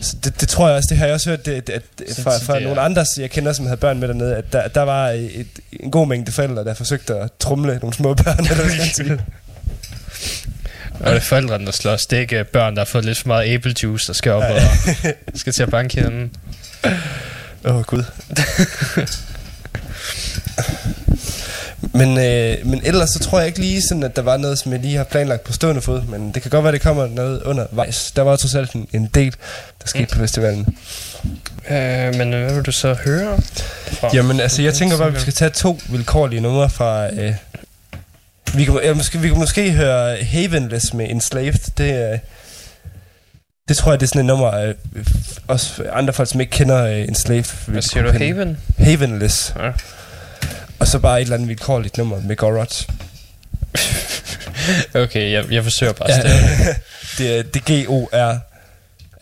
Så 0.00 0.16
det, 0.24 0.40
det 0.40 0.48
tror 0.48 0.66
jeg 0.68 0.76
også, 0.76 0.86
det 0.90 0.98
har 0.98 1.06
jeg 1.06 1.14
også 1.14 1.30
hørt 1.30 1.46
det, 1.46 1.70
at, 1.70 1.82
Så- 2.14 2.22
fra, 2.22 2.38
så 2.38 2.44
fra 2.44 2.54
det 2.54 2.62
nogle 2.62 2.80
andre, 2.80 3.04
jeg 3.18 3.30
kender, 3.30 3.52
som 3.52 3.66
havde 3.66 3.76
børn 3.80 4.00
med 4.00 4.08
dernede, 4.08 4.36
at 4.36 4.52
der, 4.52 4.68
der 4.68 4.82
var 4.82 5.08
et, 5.10 5.46
en 5.72 5.90
god 5.90 6.06
mængde 6.06 6.32
forældre, 6.32 6.64
der 6.64 6.74
forsøgte 6.74 7.14
at 7.14 7.30
trumle 7.40 7.78
nogle 7.82 7.94
små 7.94 8.14
børn. 8.14 8.38
Eller. 9.00 9.18
Og 11.00 11.06
det 11.06 11.16
er 11.16 11.20
forældrene, 11.20 11.66
der 11.66 11.72
slår 11.72 11.96
stik 11.96 12.32
af 12.32 12.46
børn, 12.46 12.74
der 12.74 12.80
har 12.80 12.84
fået 12.86 13.04
lidt 13.04 13.18
for 13.18 13.28
meget 13.28 13.48
æblejuice, 13.48 14.06
der 14.06 14.12
skal 14.12 14.32
op 14.32 14.42
og 14.42 14.60
skal 15.40 15.52
til 15.52 15.62
at 15.62 15.70
banke 15.70 16.02
hende. 16.02 16.30
Åh, 17.64 17.76
oh, 17.76 17.82
Gud. 17.82 18.04
men, 21.92 22.18
øh, 22.18 22.66
men 22.66 22.80
ellers 22.84 23.10
så 23.10 23.18
tror 23.18 23.38
jeg 23.38 23.46
ikke 23.46 23.60
lige 23.60 23.82
sådan, 23.88 24.02
at 24.02 24.16
der 24.16 24.22
var 24.22 24.36
noget, 24.36 24.58
som 24.58 24.72
jeg 24.72 24.80
lige 24.80 24.96
har 24.96 25.04
planlagt 25.04 25.44
på 25.44 25.52
stående 25.52 25.80
fod, 25.80 26.02
men 26.02 26.32
det 26.32 26.42
kan 26.42 26.50
godt 26.50 26.64
være, 26.64 26.72
det 26.72 26.80
kommer 26.80 27.06
noget 27.06 27.42
undervejs. 27.42 28.12
Der 28.16 28.22
var 28.22 28.36
trods 28.36 28.54
alt 28.54 28.72
en, 28.72 28.88
en 28.92 29.06
del, 29.06 29.34
der 29.82 29.86
skete 29.86 30.06
på 30.06 30.18
festivalen. 30.18 30.78
Øh, 31.70 32.14
men 32.14 32.32
hvad 32.32 32.54
vil 32.54 32.62
du 32.62 32.72
så 32.72 32.94
høre? 32.94 33.38
Fra? 33.86 34.10
Jamen, 34.14 34.40
altså, 34.40 34.62
jeg 34.62 34.74
tænker 34.74 34.98
bare, 34.98 35.08
at 35.08 35.14
vi 35.14 35.20
skal 35.20 35.32
tage 35.32 35.50
to 35.50 35.80
vilkårlige 35.88 36.40
numre 36.40 36.70
fra... 36.70 37.14
Øh, 37.14 37.34
vi, 38.56 38.64
kan, 38.64 38.80
ja, 38.84 38.94
måske, 38.94 39.18
vi 39.18 39.28
kan 39.28 39.38
måske 39.38 39.72
høre 39.72 40.16
Havenless 40.16 40.94
med 40.94 41.10
Enslaved. 41.10 41.72
Det, 41.78 42.12
øh, 42.12 42.18
det 43.68 43.76
tror 43.76 43.92
jeg, 43.92 44.00
det 44.00 44.06
er 44.06 44.08
sådan 44.08 44.20
et 44.20 44.26
nummer, 44.26 44.54
øh, 44.54 44.74
også 45.48 45.84
andre 45.92 46.12
folk, 46.12 46.28
som 46.30 46.40
ikke 46.40 46.50
kender 46.50 46.84
øh, 46.84 46.98
Enslaved. 47.00 47.44
Hvad 47.66 47.82
siger 47.82 48.02
kunne 48.02 48.12
du, 48.12 48.18
kende. 48.18 48.26
Haven? 48.26 48.58
Havenless. 48.78 49.54
Ja. 49.58 49.70
Og 50.78 50.86
så 50.86 50.98
bare 50.98 51.18
et 51.20 51.22
eller 51.22 51.34
andet 51.36 51.48
vilkårligt 51.48 51.96
nummer 51.98 52.20
med 52.20 52.36
Gorot. 52.36 52.86
Okay, 54.94 55.32
jeg, 55.32 55.44
jeg 55.52 55.62
forsøger 55.64 55.92
bare 55.92 56.10
Ja. 56.12 56.20
det, 57.18 57.38
er- 57.38 57.42
det 57.42 57.56
er 57.56 57.84
G-O-R. 57.84 58.38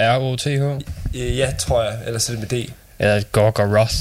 R-O-T-H? 0.01 0.81
Ja, 1.15 1.53
tror 1.59 1.83
jeg. 1.85 1.99
Ellers 2.07 2.29
er 2.29 2.33
det 2.37 2.41
med 2.53 2.65
D. 2.67 2.71
Eller 2.99 3.23
Gorgoroth? 3.33 3.95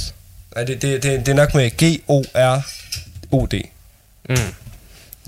Nej, 0.56 0.64
det, 0.64 0.82
det, 0.82 1.04
det, 1.04 1.20
det 1.20 1.28
er 1.28 1.34
nok 1.36 1.54
med 1.56 1.70
G-O-R-O-D. 1.84 3.62
Mm. 4.30 4.36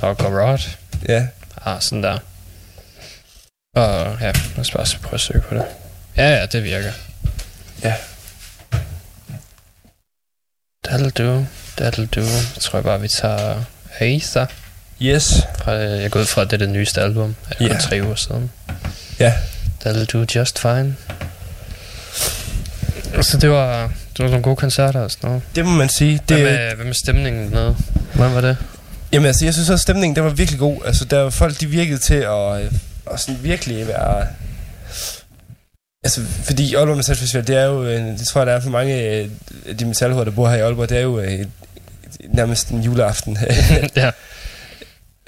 Gorgoroth? 0.08 0.68
Ja. 1.10 1.28
Ah, 1.66 1.82
sådan 1.82 2.04
der. 2.04 2.18
Og 3.76 4.18
ja, 4.22 4.26
lad 4.26 4.60
os 4.60 4.72
bare 4.72 4.86
prøve 5.02 5.14
at 5.14 5.20
søge 5.20 5.42
på 5.42 5.56
det. 5.56 5.66
Ja, 6.18 6.30
ja, 6.30 6.46
det 6.46 6.64
virker. 6.64 6.92
Ja. 7.84 7.94
That'll 10.88 11.10
do. 11.10 11.46
That'll 11.82 12.06
do. 12.06 12.22
Jeg 12.22 12.62
tror 12.62 12.78
jeg 12.80 12.84
bare, 12.84 13.02
vi 13.02 13.08
tager 13.08 13.64
Aether. 14.00 14.46
Yes. 15.02 15.42
Fra, 15.58 15.72
jeg 15.72 16.04
er 16.04 16.10
gået 16.10 16.28
fra 16.28 16.44
det, 16.44 16.54
er 16.54 16.58
det 16.58 16.70
nyeste 16.70 17.02
album. 17.02 17.36
Det 17.50 17.62
er 17.62 17.68
yeah. 17.72 17.82
tre 17.82 18.02
uger 18.04 18.16
siden. 18.16 18.52
Ja. 19.20 19.34
That'll 19.86 20.06
do 20.06 20.26
just 20.36 20.60
fine. 20.60 20.96
Så 23.22 23.38
det 23.38 23.50
var, 23.50 23.92
det 24.18 24.24
var 24.26 24.30
nogle 24.30 24.44
gode 24.44 24.56
koncerter 24.56 25.00
og 25.00 25.12
sådan 25.12 25.28
noget. 25.28 25.44
Det 25.56 25.66
må 25.66 25.72
man 25.72 25.90
sige. 25.90 26.22
Hvad 26.28 26.38
Det, 26.38 26.46
med, 26.46 26.76
hvad 26.76 26.86
med 26.86 26.94
stemningen 27.04 27.52
dernede? 27.52 27.78
Hvordan 28.14 28.36
var 28.36 28.42
det? 28.42 28.58
Jamen 29.14 29.26
altså, 29.26 29.46
jeg 29.46 29.54
synes 29.54 29.70
også, 29.70 29.74
at 29.74 29.80
stemningen 29.80 30.16
der 30.16 30.22
var 30.22 30.30
virkelig 30.30 30.60
god. 30.60 30.78
Altså, 30.86 31.06
der 31.06 31.20
var 31.20 31.30
folk, 31.30 31.60
de 31.60 31.66
virkede 31.68 31.98
til 31.98 32.14
at, 32.14 32.62
øh, 32.64 32.72
at 33.14 33.20
sådan 33.20 33.44
virkelig 33.44 33.88
være... 33.88 34.28
Altså, 36.04 36.22
fordi 36.44 36.76
Aalborg 36.76 36.98
Metal 36.98 37.16
Festival, 37.16 37.48
det 37.48 37.56
er 37.56 37.64
jo, 37.66 37.84
øh, 37.84 38.00
det 38.00 38.28
tror 38.28 38.42
jeg, 38.42 38.48
der 38.48 38.54
er 38.54 38.60
for 38.60 38.70
mange 38.70 39.02
øh, 39.02 39.30
af 39.68 39.78
de 39.78 39.86
metalhoveder, 39.86 40.26
der 40.26 40.32
bor 40.32 40.50
her 40.50 40.56
i 40.56 40.60
Aalborg, 40.62 40.90
det 40.90 40.98
er 40.98 41.02
jo 41.02 41.20
øh, 41.20 41.46
nærmest 42.30 42.70
en 42.70 42.82
juleaften. 42.82 43.38
ja. 43.96 44.12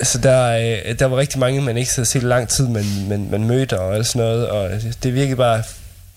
så 0.03 0.17
der, 0.17 0.41
øh, 0.87 0.99
der 0.99 1.05
var 1.05 1.17
rigtig 1.17 1.39
mange, 1.39 1.61
man 1.61 1.77
ikke 1.77 1.91
havde 1.95 2.09
set 2.09 2.23
lang 2.23 2.49
tid, 2.49 2.67
men, 2.67 2.85
men 3.09 3.31
man 3.31 3.43
mødte 3.43 3.79
og 3.79 3.95
alt 3.95 4.07
sådan 4.07 4.21
noget, 4.27 4.47
og 4.47 4.69
det 5.03 5.13
virkede 5.13 5.35
bare, 5.35 5.63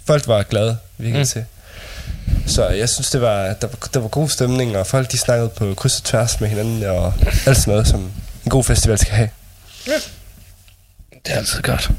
folk 0.06 0.28
var 0.28 0.42
glade, 0.42 0.76
virkede 0.98 1.18
Mm. 1.18 1.20
mm. 1.20 1.26
til. 1.26 1.44
Så 2.46 2.68
jeg 2.68 2.88
synes, 2.88 3.10
det 3.10 3.20
var, 3.20 3.42
der, 3.52 3.66
var, 3.66 3.88
der 3.94 4.00
var 4.00 4.08
god 4.08 4.28
stemning, 4.28 4.76
og 4.76 4.86
folk 4.86 5.12
de 5.12 5.18
snakkede 5.18 5.48
på 5.48 5.74
kryds 5.74 5.98
og 5.98 6.04
tværs 6.04 6.40
med 6.40 6.48
hinanden, 6.48 6.82
og 6.82 7.14
alt 7.46 7.56
sådan 7.56 7.70
noget, 7.72 7.86
som 7.86 8.00
en 8.44 8.50
god 8.50 8.64
festival 8.64 8.98
skal 8.98 9.14
have. 9.14 9.28
Det 11.26 11.32
er 11.34 11.36
altid 11.36 11.62
godt. 11.62 11.90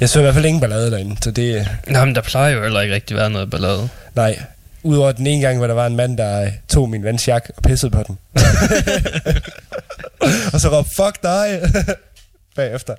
Jeg 0.00 0.08
så 0.08 0.18
i 0.18 0.22
hvert 0.22 0.34
fald 0.34 0.44
ingen 0.44 0.60
ballade 0.60 0.90
derinde, 0.90 1.16
så 1.22 1.30
det, 1.30 1.68
Nå, 1.86 2.04
men 2.04 2.14
der 2.14 2.20
plejer 2.22 2.50
jo 2.50 2.62
heller 2.62 2.80
ikke 2.80 2.94
rigtig 2.94 3.16
være 3.16 3.30
noget 3.30 3.50
ballade. 3.50 3.88
nej. 4.14 4.42
Udover 4.82 5.12
den 5.12 5.26
ene 5.26 5.46
gang, 5.46 5.58
hvor 5.58 5.66
der 5.66 5.74
var 5.74 5.86
en 5.86 5.96
mand, 5.96 6.18
der 6.18 6.42
øh, 6.44 6.52
tog 6.68 6.90
min 6.90 7.04
vens 7.04 7.28
jakke 7.28 7.52
og 7.56 7.62
pissede 7.62 7.90
på 7.90 8.02
den. 8.06 8.18
og 10.52 10.60
så 10.60 10.68
råbte, 10.78 10.90
fuck 10.96 11.22
dig, 11.22 11.60
bagefter. 12.56 12.94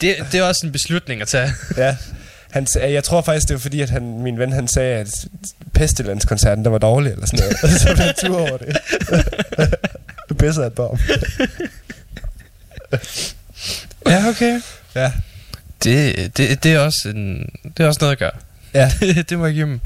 det, 0.00 0.16
det 0.32 0.40
er 0.40 0.44
også 0.44 0.66
en 0.66 0.72
beslutning 0.72 1.22
at 1.22 1.28
tage. 1.28 1.52
Ja. 1.76 1.96
Han, 2.50 2.66
jeg 2.76 3.04
tror 3.04 3.22
faktisk, 3.22 3.48
det 3.48 3.54
var 3.54 3.60
fordi, 3.60 3.80
at 3.80 3.90
han, 3.90 4.22
min 4.22 4.38
ven 4.38 4.52
han 4.52 4.68
sagde, 4.68 4.94
at 4.96 5.26
Pestilens-koncerten, 5.74 6.64
der 6.64 6.70
var 6.70 6.78
dårlig, 6.78 7.12
eller 7.12 7.26
sådan 7.26 7.38
noget. 7.38 7.56
Og 7.62 7.70
så 7.80 7.94
blev 7.94 8.06
han 8.06 8.14
tur 8.18 8.40
over 8.40 8.56
det. 8.56 8.76
du 10.28 10.34
pisser 10.34 10.66
et 10.66 10.72
barn. 10.72 11.00
Ja, 14.06 14.28
okay. 14.28 14.60
Ja. 14.94 15.12
Det, 15.84 16.36
det, 16.36 16.62
det, 16.64 16.72
er 16.72 16.78
også 16.78 17.08
en, 17.14 17.50
det 17.76 17.84
er 17.84 17.86
også 17.86 17.98
noget 18.00 18.12
at 18.12 18.18
gøre. 18.18 18.32
Ja. 18.74 18.92
det, 19.00 19.30
det 19.30 19.38
må 19.38 19.46
jeg 19.46 19.54
give 19.54 19.66
dem. 19.66 19.80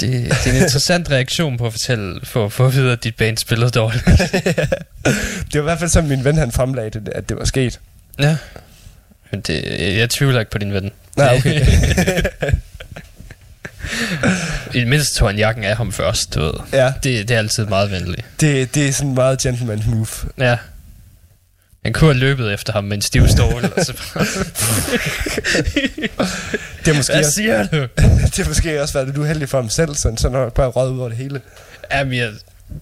Det, 0.00 0.10
det 0.10 0.46
er 0.46 0.50
en 0.50 0.56
interessant 0.56 1.10
reaktion 1.10 1.58
på 1.58 1.66
at 1.66 1.72
fortælle, 1.72 2.20
for, 2.24 2.48
for 2.48 2.66
at 2.66 2.74
vide, 2.74 2.92
at 2.92 3.04
dit 3.04 3.16
band 3.16 3.36
spillede 3.36 3.70
dårligt. 3.70 4.04
Det 5.52 5.54
var 5.54 5.60
i 5.60 5.62
hvert 5.62 5.78
fald 5.78 5.90
som 5.90 6.04
min 6.04 6.24
ven, 6.24 6.36
han 6.36 6.52
fremlagde 6.52 6.90
det, 6.90 7.08
at 7.08 7.28
det 7.28 7.36
var 7.36 7.44
sket. 7.44 7.80
ja. 8.18 8.36
Men 9.30 9.40
det, 9.40 9.64
jeg 9.98 10.10
tvivler 10.10 10.40
ikke 10.40 10.50
på 10.50 10.58
din 10.58 10.72
ven. 10.72 10.90
Nej, 11.16 11.36
okay. 11.36 11.66
I 14.74 14.80
det 14.80 14.86
mindste 14.88 15.18
tog 15.18 15.28
han 15.28 15.38
jakken 15.38 15.64
af 15.64 15.76
ham 15.76 15.92
først, 15.92 16.34
du 16.34 16.40
ved. 16.42 16.52
ja, 16.72 16.92
Det, 17.02 17.28
det 17.28 17.34
er 17.34 17.38
altid 17.38 17.66
meget 17.66 17.90
venligt. 17.90 18.24
det, 18.40 18.74
det 18.74 18.88
er 18.88 18.92
sådan 18.92 19.08
en 19.08 19.14
meget 19.14 19.38
gentleman 19.38 19.82
move. 19.86 20.06
Ja. 20.38 20.56
Han 21.84 21.92
kunne 21.92 22.10
have 22.12 22.18
løbet 22.20 22.52
efter 22.52 22.72
ham 22.72 22.84
med 22.84 22.96
en 22.96 23.02
stiv 23.02 23.28
stål. 23.28 23.64
og 23.76 23.84
så 23.84 23.92
bare, 24.14 24.24
Det 26.84 26.90
er 26.90 26.94
måske, 26.96 27.12
Hvad 27.12 27.24
også, 27.24 27.32
siger 27.32 27.66
du? 27.66 27.76
det 28.36 28.38
er 28.38 28.48
måske 28.48 28.82
også 28.82 28.94
været 28.94 29.06
lidt 29.08 29.18
uheldigt 29.18 29.50
for 29.50 29.58
ham 29.60 29.70
selv, 29.70 29.94
sådan, 29.94 30.18
så 30.18 30.28
når 30.28 30.48
bare 30.48 30.68
røget 30.68 30.90
ud 30.92 30.98
over 30.98 31.08
det 31.08 31.18
hele. 31.18 31.40
Jamen, 31.92 32.14
jeg, 32.18 32.30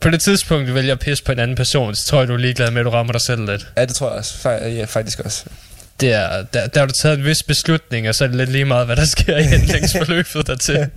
på 0.01 0.11
det 0.11 0.21
tidspunkt, 0.21 0.69
du 0.69 0.73
vælger 0.73 0.93
at 0.93 0.99
pisse 0.99 1.25
på 1.25 1.33
en 1.33 1.39
anden 1.39 1.57
person, 1.57 1.95
så 1.95 2.07
tror 2.07 2.19
jeg, 2.19 2.29
du 2.29 2.33
er 2.33 2.39
ligeglad 2.39 2.71
med, 2.71 2.81
at 2.81 2.85
du 2.85 2.91
rammer 2.91 3.13
dig 3.13 3.21
selv 3.21 3.47
lidt. 3.51 3.67
Ja, 3.77 3.85
det 3.85 3.95
tror 3.95 4.09
jeg 4.11 4.19
også. 4.19 4.35
Fa- 4.49 4.67
ja, 4.67 4.85
faktisk 4.85 5.21
også. 5.21 5.45
Det 6.01 6.13
er, 6.13 6.43
der, 6.43 6.67
der 6.67 6.81
har 6.81 6.87
du 6.87 6.93
taget 7.03 7.19
en 7.19 7.25
vis 7.25 7.43
beslutning, 7.43 8.09
og 8.09 8.15
så 8.15 8.25
er 8.25 8.29
det 8.29 8.37
lidt 8.37 8.51
lige 8.51 8.65
meget, 8.65 8.87
hvad 8.87 8.97
der 8.97 9.05
sker 9.05 9.37
i 9.37 9.43
handlingsforløbet 9.43 10.47
dertil. 10.47 10.75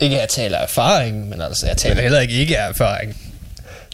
ikke 0.00 0.16
at 0.16 0.20
jeg 0.20 0.28
taler 0.28 0.58
erfaring, 0.58 1.28
men 1.28 1.42
altså, 1.42 1.66
jeg 1.66 1.76
taler 1.76 2.02
heller 2.02 2.20
ikke 2.20 2.34
ikke 2.34 2.54
erfaring. 2.54 3.16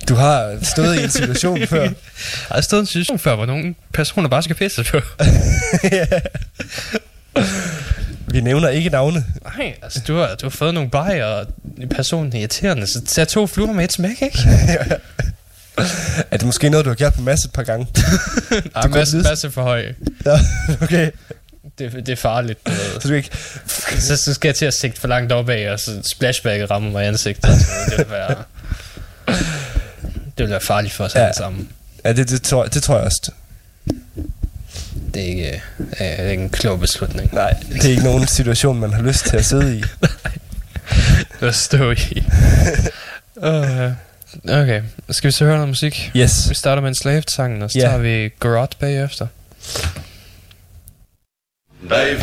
Du 0.09 0.15
har 0.15 0.59
stået 0.63 1.01
i 1.01 1.03
en 1.03 1.11
situation 1.11 1.67
før. 1.67 1.83
Jeg 1.83 1.95
har 2.51 2.61
stået 2.61 2.81
i 2.81 2.83
en 2.83 2.87
situation 2.87 3.19
før, 3.19 3.35
hvor 3.35 3.47
nogle 3.47 3.75
personer 3.93 4.29
bare 4.29 4.43
skal 4.43 4.57
pisse 4.57 4.85
på. 4.85 5.01
Vi 8.33 8.41
nævner 8.41 8.69
ikke 8.69 8.91
navne. 8.91 9.25
Nej, 9.45 9.75
altså, 9.83 10.01
du 10.09 10.17
har, 10.17 10.35
du 10.35 10.47
har 10.47 10.51
fået 10.51 10.75
nogle 10.75 10.91
bajer, 10.91 11.25
og 11.25 11.47
personen 11.91 12.33
er 12.33 12.39
irriterende, 12.39 12.87
så 12.87 13.05
tag 13.05 13.29
to 13.29 13.47
fluer 13.47 13.73
med 13.73 13.85
et 13.85 13.93
smæk, 13.93 14.23
ikke? 14.23 14.39
Er 16.31 16.37
det 16.37 16.47
måske 16.47 16.69
noget, 16.71 16.85
du 16.85 16.91
har 16.91 16.95
gjort 16.95 17.15
på 17.15 17.21
masse 17.23 17.47
et 17.47 17.53
par 17.53 17.63
gange? 17.63 17.87
Ej, 18.75 18.83
kunne 18.83 18.95
masse, 18.95 19.17
masse 19.19 19.51
for 19.51 19.63
høj. 19.63 19.93
Ja, 20.27 20.39
okay. 20.83 21.11
Det, 21.79 21.93
det 21.93 22.09
er 22.09 22.17
farligt. 22.17 22.61
Så 23.01 23.09
du 23.09 23.15
ikke... 23.15 23.31
så, 23.99 24.17
så 24.17 24.35
skal 24.35 24.49
jeg 24.49 24.55
til 24.55 24.67
at 24.67 24.75
sigte 24.75 25.01
for 25.01 25.09
langt 25.09 25.33
opad, 25.33 25.69
og 25.69 25.81
så 25.81 25.91
splashbacket 26.13 26.71
rammer 26.71 26.91
mig 26.91 27.05
i 27.05 27.07
ansigtet. 27.09 27.49
Altså, 27.49 27.67
det 27.91 27.99
vil 27.99 28.11
være... 28.11 28.35
Det 30.39 30.45
vil 30.45 30.51
være 30.51 30.61
farligt 30.61 30.95
for 30.95 31.05
os 31.05 31.15
Ja. 31.15 31.21
alle 31.25 31.35
sammen. 31.37 31.69
Ja, 32.05 32.13
det, 32.13 32.31
det, 32.31 32.43
tror, 32.43 32.65
det 32.67 32.83
tror 32.83 32.97
jeg 32.97 33.05
også. 33.05 33.33
Det 35.15 35.23
er 35.23 35.27
ikke, 35.27 35.49
øh, 35.51 35.61
det 35.99 36.21
er 36.21 36.31
ikke 36.31 36.43
en 36.43 36.51
klog 36.51 36.81
beslutning. 36.81 37.35
Nej, 37.35 37.55
det 37.73 37.85
er 37.85 37.89
ikke 37.91 38.03
nogen 38.05 38.27
situation, 38.27 38.81
man 38.81 38.93
har 38.93 39.03
lyst 39.03 39.25
til 39.27 39.37
at 39.37 39.45
sidde 39.45 39.77
i. 39.77 39.85
At 41.41 41.55
stå 41.55 41.91
i. 41.91 42.23
uh, 43.37 43.93
okay, 44.45 44.83
skal 45.11 45.29
vi 45.29 45.33
så 45.33 45.45
høre 45.45 45.55
noget 45.55 45.69
musik? 45.69 46.11
Yes. 46.17 46.51
Vi 46.51 46.55
starter 46.55 46.83
med 46.83 46.89
en 46.89 46.95
Slaved-sang, 46.95 47.63
og 47.65 47.71
så 47.71 47.79
Ja. 47.79 47.85
tager 47.85 47.99
vi 47.99 48.29
Garot 48.41 48.77
bagefter. 48.81 49.27
Deg 51.91 52.17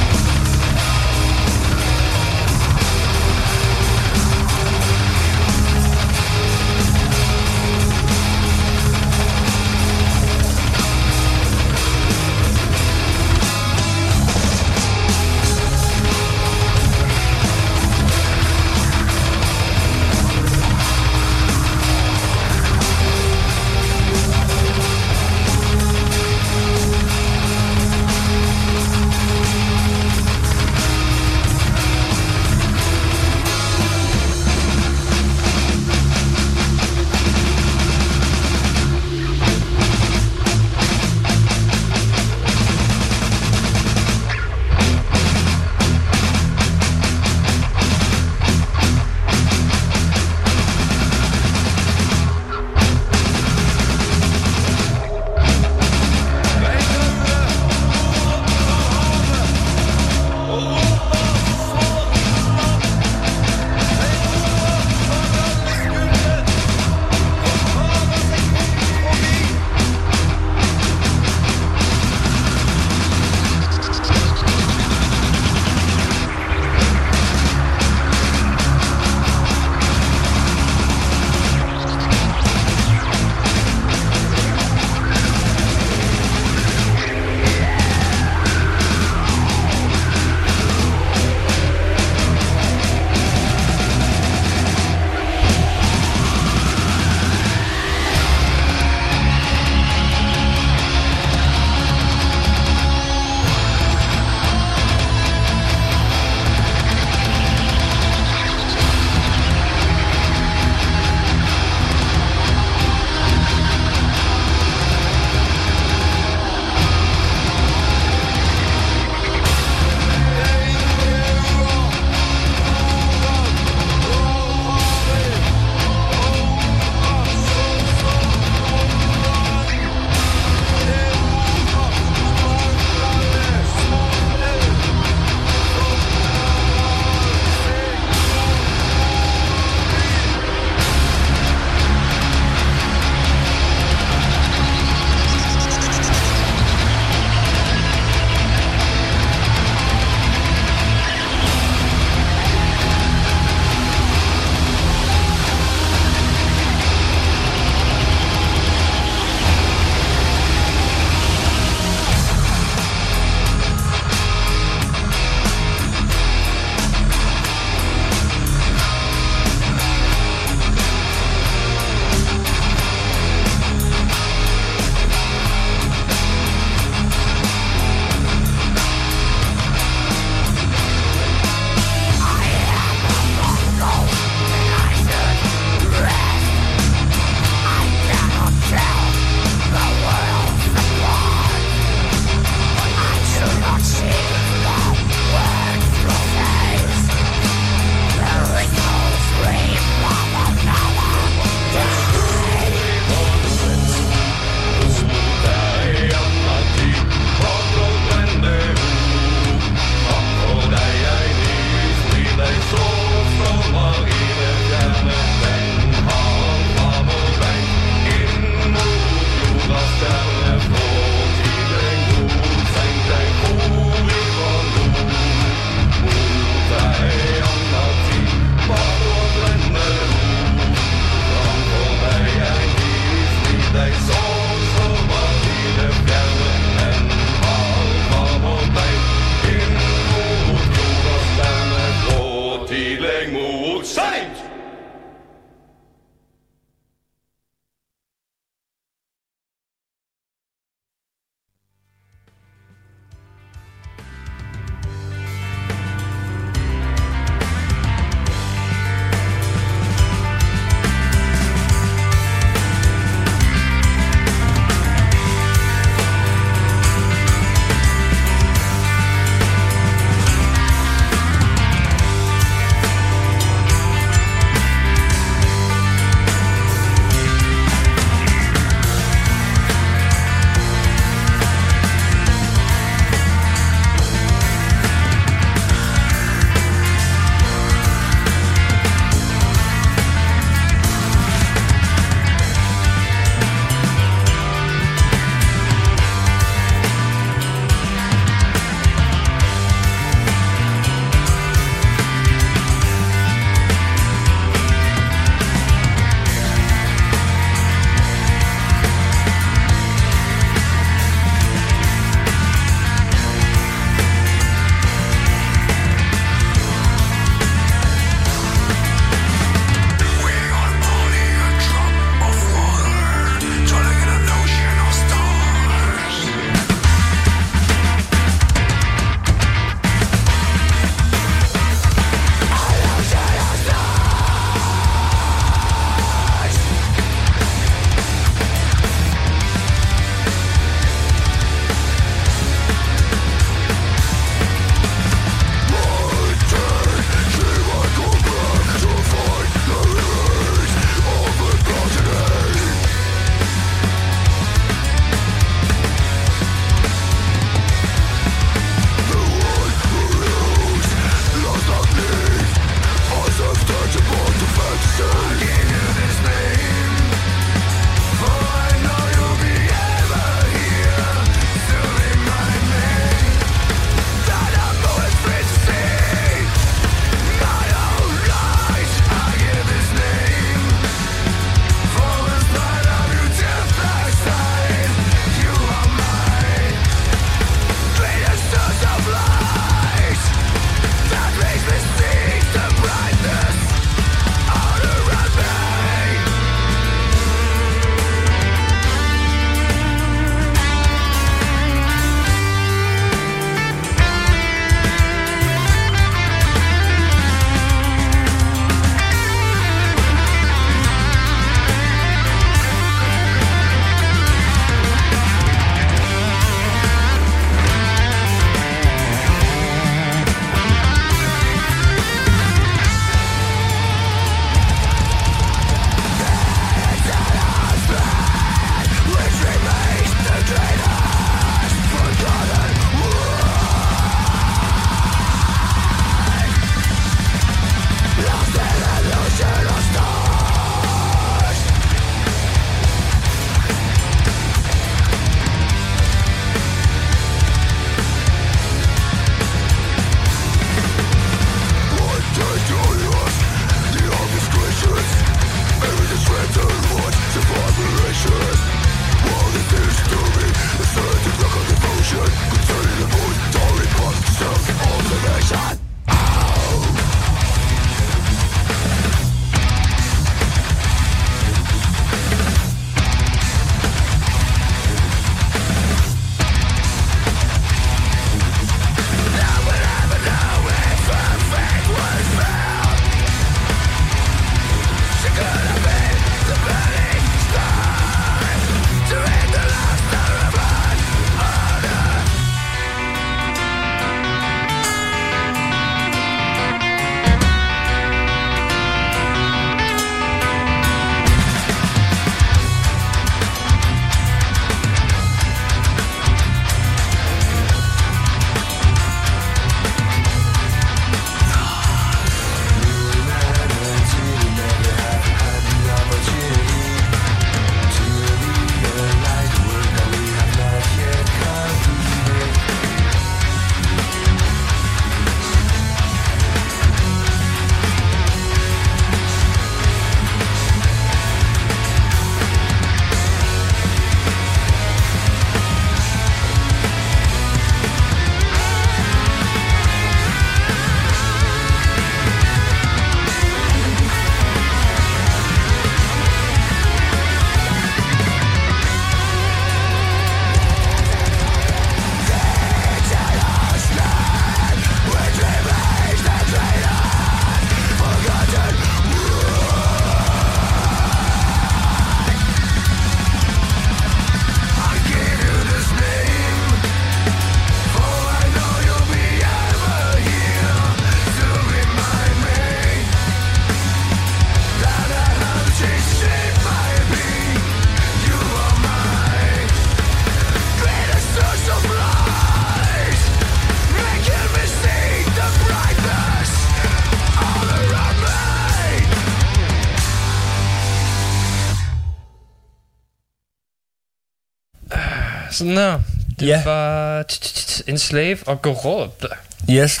Sådan 595.54 595.76
der. 595.76 596.00
Det 596.40 596.46
Ja. 596.46 596.62
var 596.64 597.22
t- 597.32 597.80
Enslave 597.86 598.38
og 598.46 598.62
Gorobde. 598.62 599.28
Yes. 599.70 600.00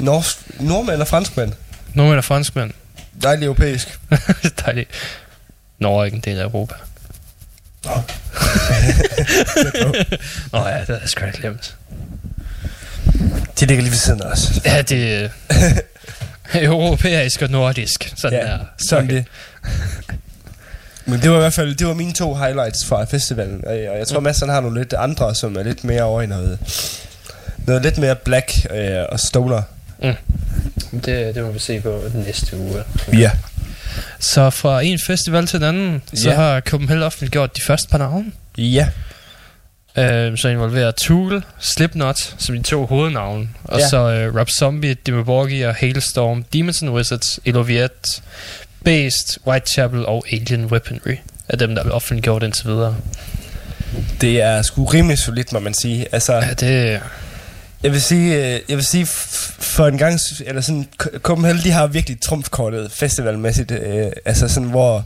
Norsk, 0.00 0.36
nordmænd 0.60 1.00
og 1.00 1.08
franskmænd. 1.08 1.52
Nogle 1.94 2.16
af 2.16 2.24
franskmænd. 2.24 2.70
Dejligt 3.22 3.44
europæisk. 3.44 3.98
Dejligt. 4.66 4.90
Norge 5.78 6.00
er 6.00 6.04
ikke 6.04 6.14
en 6.14 6.20
del 6.20 6.38
af 6.38 6.44
Europa. 6.44 6.74
Nå. 7.84 7.90
Nå 10.52 10.66
ja, 10.68 10.80
det 10.80 10.88
jeg 10.88 11.00
sgu 11.06 11.24
da 11.24 11.30
glemt. 11.34 11.76
De 13.60 13.66
ligger 13.66 13.82
lige 13.82 13.90
ved 13.90 13.98
siden 13.98 14.22
af 14.22 14.26
os. 14.26 14.52
Ja, 14.64 14.82
det 14.82 15.14
er 15.14 15.28
europæisk 16.66 17.42
og 17.42 17.50
nordisk. 17.50 18.12
Sådan 18.16 18.38
Ja, 18.38 18.46
der. 18.46 18.58
sådan 18.88 19.08
det. 19.08 19.24
Men 21.06 21.20
det 21.20 21.30
var 21.30 21.36
i 21.36 21.40
hvert 21.40 21.52
fald 21.54 21.74
det 21.74 21.86
var 21.86 21.94
mine 21.94 22.12
to 22.12 22.34
highlights 22.34 22.86
fra 22.86 23.04
festivalen. 23.04 23.64
Og 23.66 23.78
jeg, 23.78 23.90
og 23.90 23.98
jeg 23.98 24.06
tror, 24.08 24.20
Mads 24.20 24.40
han 24.40 24.48
har 24.48 24.60
nogle 24.60 24.80
lidt 24.80 24.92
andre, 24.92 25.34
som 25.34 25.56
er 25.56 25.62
lidt 25.62 25.84
mere 25.84 26.02
over 26.02 26.22
i 26.22 26.26
noget, 26.26 26.58
noget 27.66 27.82
lidt 27.82 27.98
mere 27.98 28.16
black 28.16 28.52
øh, 28.70 28.96
og 29.08 29.20
stoner. 29.20 29.62
Det, 31.04 31.34
det 31.34 31.42
må 31.44 31.50
vi 31.50 31.58
se 31.58 31.80
på 31.80 32.02
den 32.12 32.20
næste 32.20 32.56
uge. 32.58 32.82
Ja. 33.12 33.30
Så 34.20 34.50
fra 34.50 34.80
en 34.80 34.98
festival 35.06 35.46
til 35.46 35.60
den 35.60 35.68
anden, 35.68 36.02
så 36.14 36.28
Ja. 36.30 36.34
har 36.34 36.60
Copenhagen 36.60 37.02
offentliggjort 37.02 37.56
de 37.56 37.62
første 37.62 37.88
par 37.88 37.98
navne. 37.98 38.32
Ja. 38.58 38.88
Øh, 39.98 40.38
så 40.38 40.48
involverer 40.48 40.90
Tool, 40.90 41.44
Slipknot 41.60 42.34
som 42.38 42.56
de 42.56 42.62
to 42.62 42.86
hovednavne. 42.86 43.48
Og 43.64 43.78
Ja. 43.80 43.88
så 43.88 43.96
øh, 44.10 44.36
Rob 44.36 44.48
Zombie, 44.58 44.94
Dimmu 45.06 45.24
Borgir 45.24 45.68
og 45.68 45.74
Hailstorm, 45.74 46.44
Demons 46.52 46.82
and 46.82 46.90
Wizards, 46.90 47.40
Eloviet, 47.44 48.22
Based, 48.84 49.38
Whitechapel 49.46 50.06
og 50.06 50.24
Alien 50.32 50.64
Weaponry 50.64 51.16
er 51.48 51.56
dem, 51.56 51.74
der 51.74 51.84
er 51.84 51.90
offentliggjort 51.90 52.42
indtil 52.42 52.66
videre. 52.66 52.96
Det 54.20 54.42
er 54.42 54.62
sgu 54.62 54.84
rimelig 54.84 55.18
solidt, 55.18 55.52
må 55.52 55.58
man 55.58 55.74
sige. 55.74 56.06
Altså, 56.12 56.34
Ja, 56.34 56.52
det... 56.54 57.00
jeg 57.82 57.92
vil 57.92 58.02
sige, 58.02 58.54
øh, 58.54 58.60
jeg 58.68 58.76
vil 58.76 58.84
sige 58.84 59.06
for 59.06 59.86
en 59.86 59.98
gang, 59.98 60.18
eller 60.46 60.60
sådan, 60.62 60.88
Copenhagen, 61.18 61.60
de 61.64 61.70
har 61.70 61.86
virkelig 61.86 62.20
trumfkortet 62.20 62.92
festivalmæssigt. 62.92 63.70
Øh, 63.70 64.06
altså 64.24 64.48
sådan, 64.48 64.68
hvor, 64.68 65.04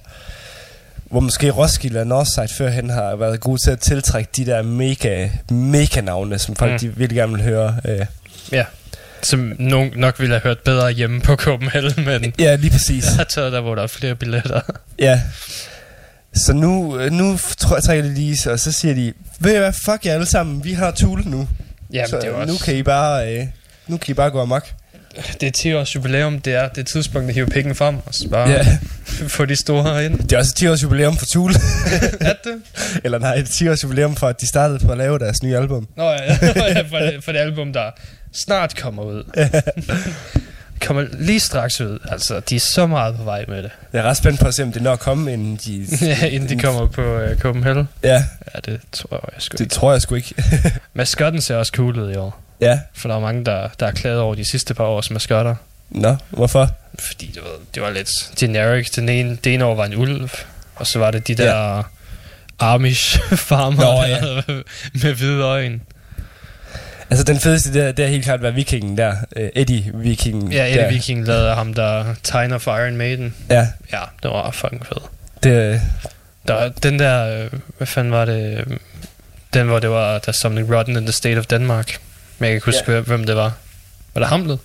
hvor 1.04 1.20
måske 1.20 1.50
Roskilde 1.50 2.00
og 2.00 2.06
Northside 2.06 2.48
førhen 2.48 2.90
har 2.90 3.16
været 3.16 3.40
gode 3.40 3.62
til 3.64 3.70
at 3.70 3.80
tiltrække 3.80 4.30
de 4.36 4.46
der 4.46 4.62
mega, 4.62 5.28
mega 5.50 6.00
navne, 6.00 6.38
som 6.38 6.56
folk 6.56 6.72
mm. 6.72 6.78
de 6.78 6.88
virkelig 6.96 7.16
gerne 7.16 7.32
vil 7.32 7.42
høre. 7.42 7.76
Øh. 7.84 8.06
Ja. 8.52 8.64
Som 9.22 9.52
nogen 9.58 9.92
nok 9.96 10.20
ville 10.20 10.34
have 10.34 10.42
hørt 10.42 10.58
bedre 10.58 10.90
hjemme 10.90 11.20
på 11.20 11.36
Copenhagen, 11.36 12.04
men 12.04 12.34
Ja, 12.38 12.54
lige 12.54 12.70
præcis. 12.70 13.04
jeg 13.04 13.12
har 13.16 13.24
taget 13.24 13.52
der, 13.52 13.60
hvor 13.60 13.74
der 13.74 13.82
er 13.82 13.86
flere 13.86 14.14
billetter. 14.14 14.60
Ja. 14.98 15.20
Så 16.34 16.52
nu, 16.52 16.98
øh, 17.00 17.12
nu 17.12 17.38
tror 17.58 17.76
jeg, 17.76 17.82
trækker 17.82 18.04
de 18.04 18.14
lige, 18.14 18.50
og 18.50 18.58
så 18.60 18.72
siger 18.72 18.94
de, 18.94 19.12
ved 19.40 19.54
I 19.54 19.58
hvad, 19.58 19.72
fuck 19.72 20.06
jer 20.06 20.14
alle 20.14 20.26
sammen, 20.26 20.64
vi 20.64 20.72
har 20.72 20.90
Tool 20.90 21.22
nu. 21.26 21.48
Jamen, 21.92 22.08
så 22.08 22.16
det 22.16 22.24
er 22.24 22.28
jo 22.28 22.40
også... 22.40 22.52
nu 22.52 22.58
kan 22.58 22.74
I 22.76 22.82
bare, 22.82 23.34
øh, 23.38 23.46
nu 23.86 23.96
kan 23.96 24.10
I 24.10 24.14
bare 24.14 24.30
gå 24.30 24.40
amok. 24.42 24.66
Det 25.40 25.46
er 25.46 25.50
10 25.50 25.74
års 25.74 25.94
jubilæum, 25.94 26.40
det 26.40 26.54
er 26.54 26.68
det 26.68 26.86
tidspunkt, 26.86 27.28
at 27.28 27.34
hive 27.34 27.46
pikken 27.46 27.74
frem, 27.74 27.96
og 28.06 28.14
så 28.14 28.28
bare 28.28 28.48
Ja. 28.50 28.78
få 29.28 29.44
de 29.44 29.56
store 29.56 30.04
ind. 30.04 30.18
Det 30.18 30.32
er 30.32 30.38
også 30.38 30.50
et 30.52 30.56
10 30.56 30.66
års 30.68 30.82
jubilæum 30.82 31.16
for 31.16 31.26
Tool. 31.26 31.50
Er 32.20 32.32
det? 32.44 32.54
Eller 33.04 33.18
nej, 33.18 33.34
et 33.34 33.48
10 33.48 33.68
års 33.68 33.82
jubilæum 33.84 34.16
for, 34.16 34.28
at 34.28 34.40
de 34.40 34.46
startede 34.46 34.78
på 34.78 34.92
at 34.92 34.98
lave 34.98 35.18
deres 35.18 35.42
nye 35.42 35.56
album. 35.56 35.88
Nå 35.96 36.10
ja 36.10 36.34
for, 36.90 36.98
det, 36.98 37.24
for 37.24 37.32
det 37.32 37.38
album, 37.38 37.72
der 37.72 37.90
snart 38.32 38.76
kommer 38.76 39.02
ud. 39.02 39.24
kommer 40.86 41.06
lige 41.12 41.40
straks 41.40 41.80
ud. 41.80 41.98
Altså, 42.10 42.40
de 42.40 42.56
er 42.56 42.60
så 42.60 42.86
meget 42.86 43.16
på 43.16 43.22
vej 43.22 43.44
med 43.48 43.62
det. 43.62 43.70
Jeg 43.92 43.98
er 43.98 44.02
ret 44.02 44.16
spændt 44.16 44.40
på 44.40 44.46
at 44.46 44.54
se, 44.54 44.62
om 44.62 44.72
det 44.72 44.82
når 44.82 44.92
at 44.92 45.00
komme, 45.00 45.32
inden 45.32 45.56
de... 45.64 45.86
ja, 46.06 46.26
inden 46.26 46.48
de 46.48 46.62
kommer 46.62 46.86
på 46.86 47.16
uh, 47.24 47.36
Copenhagen. 47.38 47.88
Ja, 48.02 48.24
Ja, 48.54 48.60
det 48.72 48.80
tror 48.92 49.30
jeg 49.34 49.42
sgu 49.42 49.52
det 49.52 49.60
ikke. 49.60 49.72
tror 49.74 49.92
jeg 49.92 50.02
sgu 50.02 50.14
ikke. 50.14 50.34
Maskotten 50.94 51.40
ser 51.40 51.56
også 51.56 51.72
cool 51.76 51.98
ud 51.98 52.12
i 52.12 52.16
år. 52.16 52.40
ja, 52.60 52.80
For 52.94 53.08
der 53.08 53.16
er 53.16 53.20
mange, 53.20 53.44
der, 53.44 53.68
der 53.80 53.86
er 53.86 53.90
klaget 53.92 54.20
over 54.20 54.34
de 54.34 54.50
sidste 54.50 54.74
par 54.74 54.84
års 54.84 55.10
maskotter. 55.10 55.54
nå, 55.90 56.16
hvorfor? 56.30 56.68
Fordi 56.98 57.26
det 57.26 57.42
var, 57.42 57.50
det 57.74 57.82
var 57.82 57.90
lidt 57.90 58.08
generic. 58.38 58.90
Den 58.90 59.08
ene, 59.08 59.38
det 59.44 59.54
ene 59.54 59.64
år 59.64 59.74
var 59.74 59.84
en 59.84 59.96
ulv, 59.96 60.30
og 60.76 60.86
så 60.86 60.98
var 60.98 61.10
det 61.10 61.28
de 61.28 61.34
der 61.34 61.76
ja. 61.76 61.82
Amish 62.60 63.20
farmer 63.36 63.82
Nå, 63.82 64.04
ja. 64.04 64.42
med 65.02 65.14
hvide 65.14 65.42
øjne. 65.42 65.80
Altså, 67.10 67.24
den 67.24 67.40
fedeste, 67.40 67.72
det 67.72 67.82
er, 67.82 67.92
det 67.92 68.04
er 68.04 68.08
helt 68.08 68.24
klart 68.24 68.42
været 68.42 68.56
vikingen 68.56 68.98
der. 68.98 69.12
Uh, 69.36 69.42
Eddie 69.54 69.90
Vikingen. 69.94 70.52
Ja, 70.52 70.66
Eddie 70.66 70.82
der. 70.82 70.88
Viking 70.90 71.26
lavede 71.26 71.54
ham, 71.54 71.74
der 71.74 72.14
tegner 72.22 72.58
for 72.58 72.78
Iron 72.78 72.96
Maiden. 72.96 73.34
Ja, 73.50 73.68
Ja, 73.92 74.00
det 74.22 74.30
var 74.30 74.50
fucking 74.50 74.86
fed. 74.86 74.96
det, 75.42 75.80
Der, 76.48 76.68
den 76.68 76.98
der, 76.98 77.42
øh, 77.44 77.50
hvad 77.76 77.86
fanden 77.86 78.12
var 78.12 78.24
det? 78.24 78.58
øh, 78.58 78.76
Den, 79.54 79.66
hvor 79.66 79.78
det 79.78 79.90
var, 79.90 80.18
der 80.18 80.32
Something 80.32 80.74
Rotten 80.76 80.96
in 80.96 81.02
the 81.02 81.12
State 81.12 81.38
of 81.38 81.46
Denmark. 81.46 82.00
Men 82.38 82.44
jeg 82.46 82.50
kan 82.50 82.56
ikke 82.56 82.64
huske, 82.66 82.92
yeah. 82.92 83.06
hvem 83.06 83.24
det 83.26 83.36
var. 83.36 83.52
Var 84.14 84.20
det 84.20 84.28
Hamlet? 84.28 84.58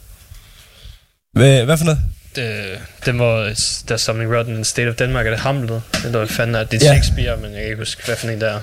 hvad, 1.34 1.64
hvad 1.66 1.78
for 1.78 1.86
noget? 1.86 2.00
Det, 2.36 2.64
den 3.06 3.20
var, 3.20 3.54
der 3.90 3.98
Something 3.98 4.36
Rotten 4.38 4.54
in 4.54 4.58
the 4.58 4.66
State 4.66 4.90
of 4.90 4.96
Denmark, 4.96 5.26
er 5.26 5.30
det 5.30 5.40
Hamlet? 5.40 5.82
Det 6.04 6.14
var 6.14 6.26
fanden 6.26 6.56
af, 6.56 6.68
det 6.68 6.84
er 6.84 6.88
Ja. 6.88 6.94
Shakespeare, 6.94 7.38
men 7.38 7.46
jeg 7.52 7.60
kan 7.60 7.64
ikke 7.66 7.78
huske, 7.78 8.06
hvad 8.06 8.16
for 8.16 8.28
en 8.28 8.42
der 8.42 8.60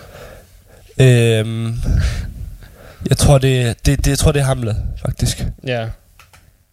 er. 0.99 1.41
Øhm, 1.41 1.75
jeg 3.09 3.17
tror, 3.17 3.39
det, 3.39 3.87
det, 3.87 4.05
det, 4.05 4.11
jeg 4.11 4.19
tror, 4.19 4.33
det 4.33 4.41
er 4.41 4.45
hamlet, 4.45 4.77
faktisk. 5.07 5.45
Ja. 5.67 5.87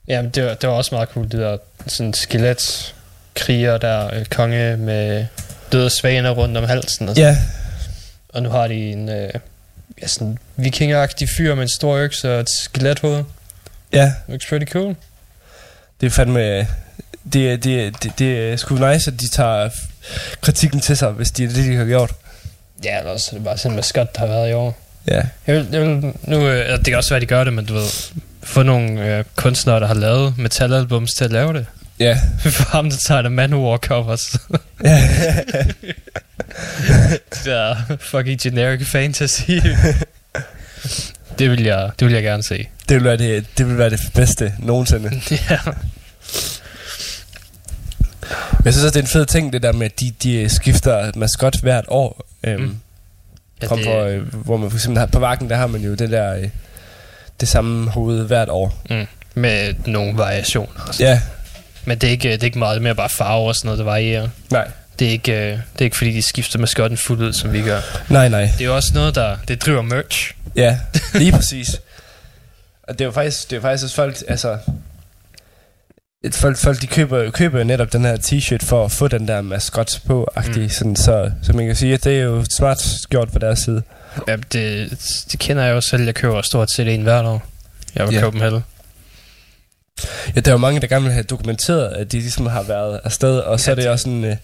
Ja, 0.07 0.21
men 0.21 0.31
det 0.31 0.45
var, 0.45 0.53
det 0.53 0.69
var 0.69 0.75
også 0.75 0.95
meget 0.95 1.09
cool, 1.09 1.23
det 1.25 1.39
der 1.39 1.57
sådan 1.87 2.13
skelet 2.13 2.95
kriger 3.35 3.77
der, 3.77 4.13
øh, 4.13 4.25
konge 4.25 4.77
med 4.77 5.25
døde 5.71 5.89
svaner 5.89 6.29
rundt 6.31 6.57
om 6.57 6.63
halsen. 6.63 7.09
Og, 7.09 7.15
sådan. 7.15 7.33
Ja, 7.33 7.37
og 8.29 8.43
nu 8.43 8.49
har 8.49 8.67
de 8.67 8.73
en 8.91 9.09
øh, 9.09 9.29
ja, 10.01 10.07
sådan 10.07 10.37
vikingeragtig 10.55 11.29
fyr 11.37 11.55
med 11.55 11.63
en 11.63 11.69
stor 11.69 11.95
økse 11.95 12.33
og 12.33 12.39
et 12.39 12.49
skelethoved. 12.49 13.23
ja, 13.93 14.13
Looks 14.27 14.45
pretty 14.45 14.71
cool. 14.71 14.95
det 16.01 16.07
er 16.07 16.11
fandme... 16.11 16.67
Det, 17.33 17.63
det, 17.63 18.03
det, 18.03 18.11
det 18.19 18.51
er 18.51 18.57
sgu 18.57 18.75
nice, 18.75 19.11
at 19.11 19.21
de 19.21 19.29
tager 19.29 19.69
kritikken 20.41 20.79
til 20.79 20.97
sig, 20.97 21.09
hvis 21.11 21.31
de 21.31 21.43
er 21.43 21.47
det, 21.47 21.65
de 21.65 21.75
har 21.75 21.85
gjort. 21.85 22.13
Ja, 22.83 22.97
eller 22.99 23.11
også 23.11 23.29
er 23.31 23.35
det 23.37 23.43
bare 23.43 23.57
sådan 23.57 23.71
en 23.71 23.75
maskot, 23.75 24.15
der 24.15 24.19
har 24.19 24.27
været 24.27 24.49
i 24.49 24.53
år. 24.53 24.77
Ja, 25.07 25.21
Jeg 25.47 25.55
vil, 25.55 25.67
jeg 25.71 25.81
vil, 25.81 26.13
nu, 26.23 26.47
øh, 26.47 26.77
det 26.77 26.85
kan 26.85 26.95
også 26.97 27.09
være, 27.09 27.15
at 27.17 27.21
de 27.21 27.25
gør 27.27 27.43
det, 27.43 27.53
men 27.53 27.65
du 27.65 27.73
ved, 27.73 27.87
få 28.43 28.63
nogle 28.63 29.17
øh, 29.17 29.23
kunstnere, 29.35 29.79
der 29.79 29.87
har 29.87 29.93
lavet 29.93 30.37
metalalbums 30.37 31.11
til 31.13 31.23
at 31.23 31.31
lave 31.31 31.53
det. 31.53 31.65
ja. 31.99 32.19
For 32.39 32.63
ham, 32.71 32.89
der 32.89 32.97
tager 32.97 33.21
det 33.21 33.31
Manowar 33.31 33.77
covers. 33.77 34.39
ja. 34.83 35.07
det 37.33 37.41
der 37.45 37.75
fucking 37.99 38.41
generic 38.41 38.87
fantasy. 38.87 39.51
det, 41.39 41.51
vil 41.51 41.63
jeg, 41.63 41.89
det 41.99 42.07
vil 42.07 42.13
jeg 42.13 42.23
gerne 42.23 42.43
se. 42.43 42.67
det, 42.89 42.95
vil 42.95 43.03
være 43.03 43.17
det, 43.17 43.45
det 43.57 43.67
vil 43.67 43.77
være 43.77 43.89
det 43.89 43.99
bedste 44.15 44.53
nogensinde. 44.59 45.09
ja. 45.49 45.59
Men 48.51 48.65
jeg 48.65 48.73
synes 48.73 48.85
også, 48.85 48.93
det 48.93 48.95
er 48.95 49.01
en 49.01 49.07
fed 49.07 49.25
ting, 49.25 49.53
det 49.53 49.63
der 49.63 49.71
med, 49.73 49.85
at 49.85 49.99
de, 49.99 50.11
de 50.23 50.49
skifter 50.49 51.11
maskot 51.15 51.59
hvert 51.61 51.85
år. 51.87 52.25
Øhm, 52.43 52.61
Mm. 52.61 52.77
Ja 53.61 53.67
Frem 53.67 53.83
for, 53.83 54.03
øh, 54.03 54.35
hvor 54.45 54.57
man 54.57 54.69
for 54.69 54.77
eksempel 54.77 54.99
har, 54.99 55.05
på 55.05 55.19
Vakken, 55.19 55.49
der 55.49 55.55
har 55.55 55.67
man 55.67 55.81
jo 55.81 55.93
det 55.93 56.09
der, 56.09 56.35
øh, 56.35 56.49
det 57.39 57.47
samme 57.47 57.89
hoved 57.89 58.25
hvert 58.27 58.49
år. 58.49 58.83
mm, 58.89 59.07
med 59.35 59.73
nogle 59.85 60.17
variationer. 60.17 60.81
Også. 60.87 61.03
Ja, 61.03 61.21
Men 61.85 61.97
det 61.97 62.07
er, 62.07 62.11
ikke, 62.11 62.31
det 62.31 62.41
er 62.41 62.45
ikke 62.45 62.59
meget 62.59 62.81
mere 62.81 62.95
bare 62.95 63.09
farver 63.09 63.47
og 63.47 63.55
sådan 63.55 63.67
noget, 63.67 63.77
der 63.79 63.85
varierer. 63.85 64.27
nej. 64.51 64.67
Det 64.99 65.07
er 65.07 65.11
ikke, 65.11 65.31
øh, 65.31 65.51
det 65.51 65.79
er 65.79 65.83
ikke 65.83 65.97
fordi, 65.97 66.11
de 66.13 66.21
skifter 66.21 66.59
maskotten 66.59 66.97
fuldt 66.97 67.21
ud, 67.21 67.33
som 67.33 67.53
vi 67.53 67.61
gør. 67.61 67.81
Nej, 68.09 68.29
nej. 68.29 68.41
Det 68.41 68.61
er 68.61 68.65
jo 68.65 68.75
også 68.75 68.91
noget, 68.93 69.15
der 69.15 69.37
det 69.47 69.65
driver 69.65 69.81
merch. 69.81 70.31
Ja, 70.55 70.79
lige 71.13 71.31
præcis. 71.31 71.81
Og 72.83 72.93
det 72.93 73.01
er 73.01 73.05
jo 73.05 73.11
faktisk, 73.11 73.49
det 73.49 73.55
er 73.55 73.57
jo 73.57 73.61
faktisk 73.61 73.83
også 73.83 73.95
folk, 73.95 74.17
altså... 74.27 74.57
Folk, 76.33 76.57
folk 76.57 76.81
de 76.81 76.87
køber, 76.87 77.31
køber 77.31 77.57
jo 77.57 77.63
netop 77.63 77.93
den 77.93 78.05
her 78.05 78.17
t-shirt 78.17 78.65
for 78.65 78.85
at 78.85 78.91
få 78.91 79.07
den 79.07 79.27
der 79.27 79.41
maskot 79.41 79.99
på 80.05 80.27
Mm. 80.47 80.69
sådan, 80.69 80.95
så, 80.95 81.31
så 81.43 81.53
man 81.53 81.65
kan 81.67 81.75
sige, 81.75 81.93
at 81.93 82.03
det 82.03 82.19
er 82.19 82.23
jo 82.23 82.45
smart 82.57 82.83
gjort 83.09 83.31
på 83.31 83.39
deres 83.39 83.59
side. 83.59 83.83
Ja, 84.27 84.35
det, 84.35 84.89
det 85.31 85.39
kender 85.39 85.63
jeg 85.63 85.73
jo 85.73 85.81
selv. 85.81 86.03
Jeg 86.03 86.15
køber 86.15 86.41
stort 86.41 86.71
set 86.71 86.93
en 86.93 87.01
hvert 87.01 87.25
år. 87.25 87.45
Jeg 87.95 88.05
var 88.05 88.11
Ja. 88.11 88.13
yeah. 88.15 88.23
Copenhagen. 88.23 88.63
Ja, 90.35 90.39
der 90.41 90.51
er 90.51 90.53
jo 90.53 90.57
mange, 90.57 90.81
der 90.81 90.87
gerne 90.87 91.03
vil 91.03 91.13
have 91.13 91.23
dokumenteret, 91.23 91.87
at 91.93 92.11
de 92.11 92.17
ligesom 92.19 92.45
har 92.45 92.63
været 92.63 92.99
afsted, 93.03 93.39
og 93.39 93.59
så 93.59 93.71
er 93.71 93.75
det 93.75 93.87
også 93.89 94.03
sådan 94.03 94.23
øh, 94.25 94.35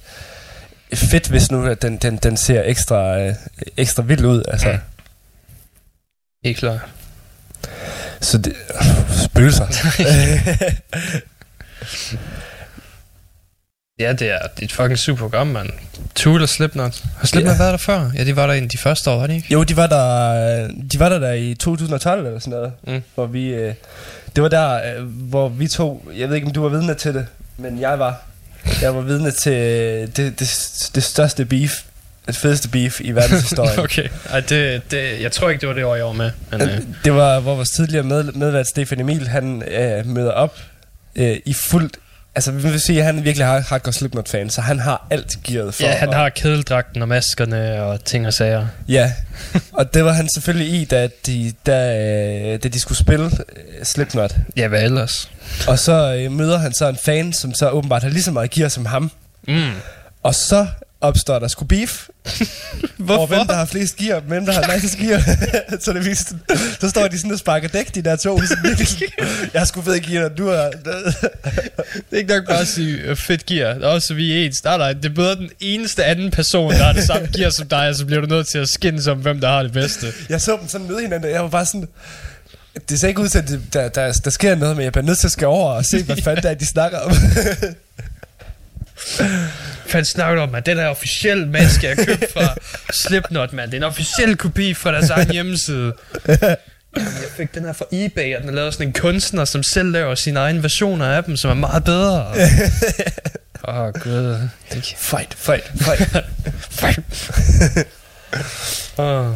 fedt, 0.94 1.28
hvis 1.28 1.52
nu 1.52 1.66
at 1.66 1.82
den, 1.82 1.98
den, 1.98 2.18
den 2.18 2.38
ser 2.38 2.64
ekstra, 2.66 3.20
øh, 3.20 3.34
ekstra 3.78 4.04
vild 4.04 4.26
ud. 4.26 4.44
Altså. 4.48 4.72
Mm. 4.72 4.78
Helt 6.46 6.58
klart. 6.58 6.80
Så 8.22 8.38
det... 8.38 8.54
Spøgelser. 9.24 9.66
Ja, 14.00 14.14
det 14.14 14.30
er, 14.32 14.38
det 14.56 14.62
er 14.62 14.66
et 14.66 14.72
fucking 14.72 14.98
super 15.00 15.20
program, 15.20 15.48
mand. 15.48 15.70
Tool 16.16 16.42
og 16.42 16.50
Slipknot. 16.50 17.04
Har 17.18 17.28
Slipknot 17.28 17.54
Ja. 17.54 17.58
været 17.58 17.72
der 17.72 17.78
før? 17.78 18.12
Ja, 18.16 18.24
de 18.24 18.36
var 18.36 18.48
der 18.48 18.54
i 18.54 18.60
de 18.66 18.78
første 18.78 19.10
år, 19.10 19.20
var 19.20 19.28
de 19.28 19.36
ikke? 19.36 19.48
jo, 19.54 19.64
de 19.64 19.78
var 19.78 19.88
der, 19.88 20.68
de 20.94 21.00
var 21.00 21.10
der, 21.10 21.20
der 21.20 21.32
i 21.34 21.54
2012 21.56 22.26
eller 22.26 22.40
sådan 22.40 22.52
noget, 22.52 22.72
Mm. 22.88 23.02
hvor 23.16 23.26
vi... 23.26 23.48
Øh, 23.48 23.74
det 24.36 24.44
var 24.44 24.50
der, 24.50 24.96
øh, 24.98 25.06
hvor 25.06 25.50
vi 25.50 25.68
to... 25.68 26.10
Jeg 26.18 26.28
ved 26.30 26.36
ikke, 26.36 26.48
om 26.48 26.54
du 26.54 26.62
var 26.62 26.70
vidne 26.70 26.94
til 26.96 27.14
det, 27.14 27.26
men 27.58 27.80
jeg 27.82 28.00
var. 28.00 28.22
Jeg 28.82 28.96
var 28.96 29.02
vidne 29.02 29.32
til 29.32 29.54
øh, 29.54 30.02
det, 30.08 30.40
det, 30.40 30.50
det 30.96 31.04
største 31.04 31.46
beef 31.46 31.82
det 32.28 32.36
fedeste 32.36 32.70
beef 32.70 33.02
i 33.02 33.12
verdenshistorien. 33.12 33.80
Okay, 33.84 34.08
Ej, 34.30 34.40
det, 34.40 34.92
det, 34.92 35.22
jeg 35.22 35.32
tror 35.32 35.50
ikke, 35.50 35.62
det 35.62 35.70
var 35.70 35.76
det 35.76 35.84
år, 35.86 35.96
jeg 35.96 36.06
var 36.06 36.12
med. 36.14 36.32
Men, 36.52 36.62
øh, 36.62 36.82
Det 37.06 37.14
var, 37.14 37.40
hvor 37.40 37.56
vores 37.56 37.70
tidligere 37.70 38.04
med, 38.04 38.24
medvært 38.24 38.68
Stefan 38.68 39.00
Emil, 39.00 39.28
han 39.28 39.64
øh, 39.64 40.06
møder 40.08 40.32
op 40.32 40.58
øh, 41.16 41.38
i 41.46 41.54
fuldt... 41.54 41.98
Altså, 42.36 42.52
vi 42.52 42.62
vil 42.62 42.80
sige, 42.80 43.00
at 43.00 43.06
han 43.06 43.24
virkelig 43.24 43.48
har 43.48 43.60
hardcore 43.60 43.94
Slipknot-fan, 43.94 44.50
så 44.50 44.62
han 44.62 44.80
har 44.80 45.08
alt 45.10 45.38
gearet 45.44 45.74
for... 45.74 45.84
ja, 45.84 45.92
han 45.92 46.10
at- 46.10 46.16
har 46.16 46.30
kedeldragten 46.30 47.02
og 47.02 47.08
maskerne 47.08 47.84
og 47.84 48.06
ting 48.06 48.28
og 48.28 48.34
sager. 48.34 48.68
Ja, 48.88 49.14
og 49.74 49.94
det 49.94 50.06
var 50.06 50.12
han 50.12 50.30
selvfølgelig 50.36 50.82
i, 50.82 50.86
da 50.86 51.10
de, 51.26 51.54
da, 51.66 52.00
øh, 52.54 52.60
da 52.64 52.68
de 52.68 52.80
skulle 52.80 52.98
spille 52.98 53.26
øh, 53.26 53.86
Slipknot. 53.86 54.36
Ja, 54.58 54.68
hvad 54.68 54.84
ellers? 54.84 55.30
Og 55.68 55.80
så 55.80 56.16
øh, 56.16 56.32
møder 56.32 56.58
han 56.58 56.74
så 56.74 56.88
en 56.90 56.98
fan, 57.06 57.34
som 57.34 57.54
så 57.54 57.70
åbenbart 57.70 58.04
har 58.04 58.10
lige 58.10 58.24
så 58.24 58.32
meget 58.32 58.52
gear 58.52 58.70
som 58.70 58.86
ham. 58.86 59.12
Mm. 59.48 59.72
Og 60.24 60.36
så 60.36 60.68
opstår 61.02 61.40
der 61.40 61.48
sgu 61.48 61.66
beef. 61.66 62.08
Hvorfor? 62.98 63.22
Og 63.22 63.28
hvem 63.28 63.48
der 63.48 63.54
har 63.54 63.66
flest 63.66 63.96
gear, 63.96 64.20
hvem 64.20 64.46
der 64.46 64.54
har 64.54 64.74
nicest 64.74 64.98
gear. 64.98 65.22
så 65.84 65.94
det 65.94 66.06
viste, 66.06 66.36
så 66.80 66.90
står 66.90 67.08
de 67.08 67.18
sådan 67.18 67.32
og 67.32 67.40
sparker 67.40 67.68
dæk, 67.68 67.96
de 67.96 68.02
der 68.02 68.16
to. 68.16 68.42
Sådan, 68.48 68.86
sådan, 68.86 69.10
jeg 69.54 69.62
har 69.62 69.66
sgu 69.66 69.82
fed 69.82 70.00
gear, 70.00 70.30
du 70.30 70.50
har... 70.50 70.70
Det 70.70 72.06
er 72.12 72.18
ikke 72.18 72.34
nok 72.34 72.48
bare 72.48 72.60
at 72.60 72.68
sige 72.68 72.98
øh, 72.98 73.16
fedt 73.16 73.46
gear. 73.46 73.80
Også 73.80 74.14
vi 74.14 74.32
er 74.32 74.46
ens. 74.46 74.64
Nej, 74.64 74.78
nej, 74.78 74.94
det 74.94 75.06
er 75.06 75.10
bedre 75.10 75.36
den 75.36 75.50
eneste 75.60 76.04
anden 76.04 76.32
person, 76.32 76.72
der 76.72 76.84
har 76.84 76.94
det 76.94 77.04
samme 77.04 77.28
gear 77.36 77.50
som 77.50 77.68
dig, 77.68 77.90
og 77.90 77.96
så 77.96 78.06
bliver 78.06 78.22
du 78.22 78.28
nødt 78.28 78.48
til 78.48 78.58
at 78.58 78.70
skændes 78.70 79.08
om, 79.08 79.18
hvem 79.18 79.40
der 79.40 79.48
har 79.48 79.64
det 79.64 79.72
bedste. 79.72 80.08
jeg 80.30 80.42
så 80.42 80.58
dem 80.62 80.68
sådan 80.68 80.88
møde 80.88 81.02
hinanden, 81.02 81.26
og 81.26 81.32
jeg 81.32 81.42
var 81.42 81.50
bare 81.50 81.66
sådan... 81.66 81.88
Det 82.90 83.00
ser 83.00 83.08
ikke 83.08 83.22
ud 83.22 83.30
til, 83.30 83.38
at 83.38 83.48
det, 83.48 83.62
der, 83.74 83.90
der, 83.90 84.12
der 84.12 84.30
sker 84.30 84.56
noget, 84.56 84.76
men 84.76 84.84
jeg 84.84 84.92
bliver 84.92 85.06
nødt 85.06 85.18
til 85.18 85.28
at 85.28 85.32
skal 85.32 85.48
over 85.48 85.72
og 85.72 85.86
se, 85.86 86.04
hvad 86.04 86.18
fanden 86.24 86.44
det 86.44 86.52
er, 86.52 86.56
de 86.56 86.66
snakker 86.66 87.00
om. 87.00 87.12
Fanden 89.94 90.06
snakker 90.06 90.44
om, 90.44 90.56
at 90.56 90.66
den 90.66 90.78
er 90.80 90.88
officiel 90.88 91.48
maske, 91.48 91.88
jeg 91.88 91.98
købte 91.98 92.28
fra 92.34 92.56
Slipknot, 93.08 93.54
mand. 93.54 93.72
Det 93.72 93.78
er 93.78 93.82
en 93.82 93.84
officiel 93.92 94.36
kopi 94.38 94.74
fra 94.74 94.92
deres 94.92 95.10
egen 95.10 95.32
hjemmeside. 95.32 95.94
Jamen, 96.28 96.40
Jeg 96.96 97.30
fik 97.38 97.56
den 97.56 97.64
her 97.66 97.74
fra 97.74 97.86
eBay, 97.92 98.36
og 98.36 98.42
den 98.42 98.50
er 98.50 98.54
lavet 98.54 98.74
sådan 98.74 98.88
en 98.88 98.94
kunstner, 98.94 99.46
som 99.46 99.64
selv 99.64 99.92
laver 99.92 100.16
sine 100.16 100.40
egne 100.40 100.64
versioner 100.64 101.06
af 101.06 101.24
dem, 101.24 101.38
som 101.38 101.52
er 101.52 101.56
meget 101.56 101.84
bedre. 101.84 102.28
Åh, 103.68 103.78
oh, 103.80 103.94
gud. 103.94 104.50
Det 104.74 104.94
fight, 104.98 105.34
fight, 105.38 105.72
fight. 105.76 106.26
Fuck. 106.80 107.00
Åh. 108.98 109.28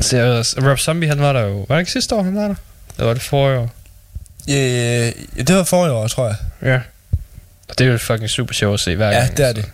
Så 0.00 0.16
jeg, 0.16 0.44
Rob 0.70 0.78
Zombie, 0.78 1.08
han 1.08 1.20
var 1.20 1.32
der 1.32 1.40
jo. 1.40 1.66
Var 1.68 1.74
det 1.74 1.80
ikke 1.80 1.92
sidste 1.92 2.14
år, 2.14 2.22
han 2.22 2.34
var 2.34 2.42
der? 2.48 2.54
Eller 2.96 3.06
var 3.06 3.14
det 3.14 3.22
forrige 3.22 3.58
år? 3.58 3.74
Øh, 4.50 5.44
det 5.46 5.54
var 5.56 5.64
forrige 5.64 5.92
år, 5.92 6.08
tror 6.08 6.26
jeg. 6.26 6.36
Ja. 6.62 6.80
Og 7.68 7.78
det 7.78 7.86
er 7.86 7.92
jo 7.92 7.98
fucking 7.98 8.30
super 8.30 8.54
sjovt 8.54 8.74
at 8.74 8.80
se 8.80 8.96
hver 8.96 9.10
Ja, 9.10 9.18
gang. 9.18 9.36
det 9.36 9.46
er 9.48 9.52
det. 9.52 9.64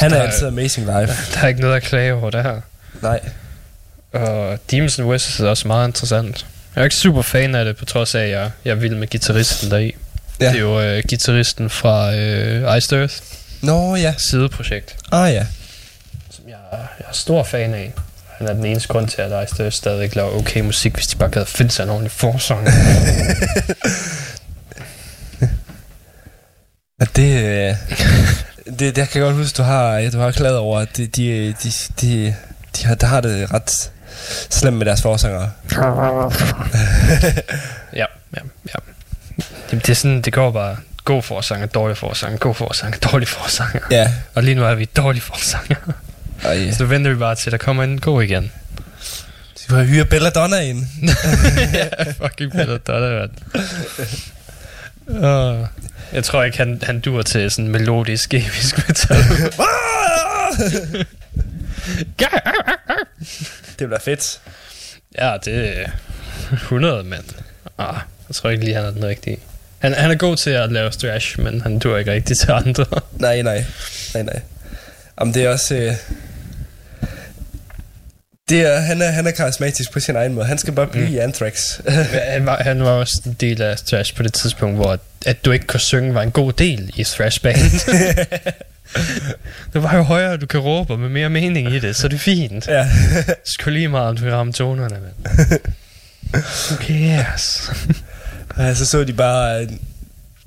Han 0.00 0.12
er 0.12 0.16
der, 0.16 0.22
altid 0.22 0.46
amazing 0.46 0.86
live. 0.86 1.06
Der 1.06 1.40
er 1.42 1.46
ikke 1.46 1.60
noget 1.60 1.76
at 1.76 1.82
klage 1.82 2.14
over 2.14 2.30
det 2.30 2.42
her. 2.42 2.60
Nej. 3.02 3.20
Og 4.12 4.58
Demons 4.70 4.98
and 4.98 5.08
Wizards 5.08 5.40
er 5.40 5.48
også 5.48 5.68
meget 5.68 5.88
interessant. 5.88 6.46
Jeg 6.74 6.80
er 6.80 6.84
ikke 6.84 6.96
super 6.96 7.22
fan 7.22 7.54
af 7.54 7.64
det, 7.64 7.76
på 7.76 7.84
trods 7.84 8.14
af, 8.14 8.20
at 8.22 8.30
jeg, 8.30 8.50
jeg 8.64 8.70
er 8.70 8.74
vild 8.74 8.94
med 8.94 9.06
gitarristen 9.08 9.70
deri. 9.70 9.94
Ja. 10.40 10.48
Det 10.48 10.54
er 10.56 10.60
jo 10.60 10.80
øh, 10.80 11.02
gitarristen 11.08 11.70
fra 11.70 12.14
øh, 12.14 12.76
Iced 12.76 12.98
Earth 12.98 13.14
Nå, 13.62 13.96
ja. 13.96 14.14
sideprojekt, 14.18 14.96
Ah, 15.12 15.32
ja. 15.34 15.46
som 16.30 16.44
jeg, 16.48 16.56
er- 16.72 16.76
jeg 16.76 17.06
er 17.08 17.12
stor 17.12 17.42
fan 17.44 17.74
af. 17.74 17.92
Han 18.38 18.48
er 18.48 18.52
den 18.52 18.64
eneste 18.66 18.88
grund 18.88 19.08
til, 19.08 19.22
at 19.22 19.44
Iced 19.44 19.60
Earth 19.60 19.76
stadig 19.76 20.16
laver 20.16 20.30
okay 20.30 20.60
musik, 20.60 20.94
hvis 20.94 21.06
de 21.06 21.16
bare 21.16 21.30
gad 21.30 21.46
finde 21.46 21.70
sig 21.70 21.82
en 21.82 21.88
ordentlig 21.90 22.10
forsang. 22.10 22.68
Og 27.00 27.06
det, 27.16 27.44
øh, 27.44 27.74
det, 28.66 28.78
det, 28.80 28.98
jeg 28.98 29.08
kan 29.08 29.22
godt 29.22 29.36
huske, 29.36 29.56
du 29.56 29.62
har, 29.62 29.94
ja, 29.94 30.10
du 30.10 30.18
har 30.18 30.30
klaget 30.30 30.58
over, 30.58 30.80
at 30.80 30.96
de, 30.96 31.06
de, 31.06 31.54
de, 31.62 31.70
de, 32.00 32.34
de 32.76 32.86
har, 32.86 32.94
der 32.94 33.06
har 33.06 33.20
det 33.20 33.52
ret 33.54 33.90
slemt 34.50 34.76
med 34.76 34.86
deres 34.86 35.02
forsanger. 35.02 35.40
ja, 37.92 38.06
ja, 38.36 38.42
ja. 38.66 38.78
Jamen, 39.70 39.82
det 39.86 39.88
er 39.88 39.94
sådan, 39.94 40.22
det 40.22 40.32
går 40.32 40.50
bare 40.50 40.76
god 41.04 41.22
forsanger, 41.22 41.66
dårlig 41.66 41.96
forsanger, 41.96 42.38
god 42.38 42.54
forsanger, 42.54 42.98
dårlig 42.98 43.28
forsanger. 43.28 43.80
Ja. 43.90 44.12
Og 44.34 44.42
lige 44.42 44.54
nu 44.54 44.64
er 44.64 44.74
vi 44.74 44.84
dårlig 44.84 45.22
forsanger. 45.22 45.76
Ej, 46.44 46.70
Så 46.70 46.84
venter 46.84 47.10
vi 47.10 47.16
bare 47.16 47.34
til, 47.34 47.50
at 47.50 47.52
der 47.52 47.58
kommer 47.58 47.84
en 47.84 48.00
god 48.00 48.22
igen. 48.22 48.52
du 49.70 49.74
har 49.74 49.84
hyret 49.84 50.08
Belladonna 50.08 50.56
ind. 50.60 50.86
ja, 51.74 51.88
fucking 52.12 52.52
Dotter, 52.52 53.20
mand. 53.20 53.30
Uh, 55.06 55.66
jeg 56.14 56.24
tror 56.24 56.42
ikke, 56.42 56.58
han, 56.58 56.80
han 56.82 57.00
dur 57.00 57.22
til 57.22 57.50
sådan 57.50 57.68
melodisk, 57.68 58.34
episk 58.34 58.88
metal. 58.88 59.16
det 63.78 63.86
bliver 63.88 63.98
fedt. 64.00 64.40
ja, 65.18 65.36
det 65.44 65.80
er 65.80 65.90
100, 66.52 67.04
mand. 67.04 67.24
Ah, 67.78 67.96
jeg 68.28 68.34
tror 68.34 68.50
ikke 68.50 68.64
lige, 68.64 68.76
han 68.76 68.84
er 68.84 68.90
den 68.90 69.04
rigtige. 69.04 69.38
Han, 69.78 69.92
han 69.92 70.10
er 70.10 70.14
god 70.14 70.36
til 70.36 70.50
at 70.50 70.72
lave 70.72 70.90
thrash, 70.90 71.40
men 71.40 71.60
han 71.60 71.78
dur 71.78 71.96
ikke 71.96 72.12
rigtig 72.12 72.38
til 72.38 72.50
andre. 72.50 72.86
Nej, 73.12 73.42
nej. 73.42 73.64
Nej, 74.14 74.22
nej. 74.22 74.40
Jamen, 75.20 75.34
det 75.34 75.44
er 75.44 75.48
også... 75.48 75.74
Øh, 75.74 75.94
det 78.48 78.60
er, 78.60 78.80
han, 78.80 79.02
er, 79.02 79.10
han 79.10 79.26
er 79.26 79.30
karismatisk 79.30 79.92
på 79.92 80.00
sin 80.00 80.16
egen 80.16 80.34
måde. 80.34 80.46
Han 80.46 80.58
skal 80.58 80.74
bare 80.74 80.86
blive 80.86 81.06
mm. 81.06 81.14
i 81.14 81.18
Anthrax. 81.18 81.80
han, 82.32 82.46
var, 82.46 82.62
han 82.62 82.82
var 82.82 82.90
også 82.90 83.22
en 83.26 83.36
del 83.40 83.62
af 83.62 83.76
thrash 83.76 84.14
på 84.14 84.22
det 84.22 84.32
tidspunkt, 84.32 84.76
hvor 84.76 84.98
at, 85.26 85.44
du 85.44 85.52
ikke 85.52 85.66
kunne 85.66 85.80
synge 85.80 86.14
var 86.14 86.22
en 86.22 86.30
god 86.30 86.52
del 86.52 86.90
i 86.96 87.04
thrash 87.04 87.40
band. 87.40 87.56
det 89.72 89.82
var 89.82 89.96
jo 89.96 90.02
højere, 90.02 90.36
du 90.36 90.46
kan 90.46 90.60
råbe, 90.60 90.92
og 90.92 90.98
med 90.98 91.08
mere 91.08 91.30
mening 91.30 91.74
i 91.74 91.78
det, 91.78 91.96
så 91.96 92.08
det 92.08 92.14
er 92.14 92.18
fint. 92.18 92.68
ja. 92.68 92.88
Skal 93.54 93.72
lige 93.72 93.88
meget, 93.88 94.08
om 94.08 94.16
du 94.16 94.22
kan 94.22 94.32
ramme 94.32 94.52
tonerne, 94.52 94.96
mand. 95.00 95.60
Who 96.32 96.76
cares? 96.76 97.70
Og 98.56 98.76
så 98.76 98.86
så 98.86 99.04
de 99.04 99.12
bare 99.12 99.62
øh, 99.62 99.68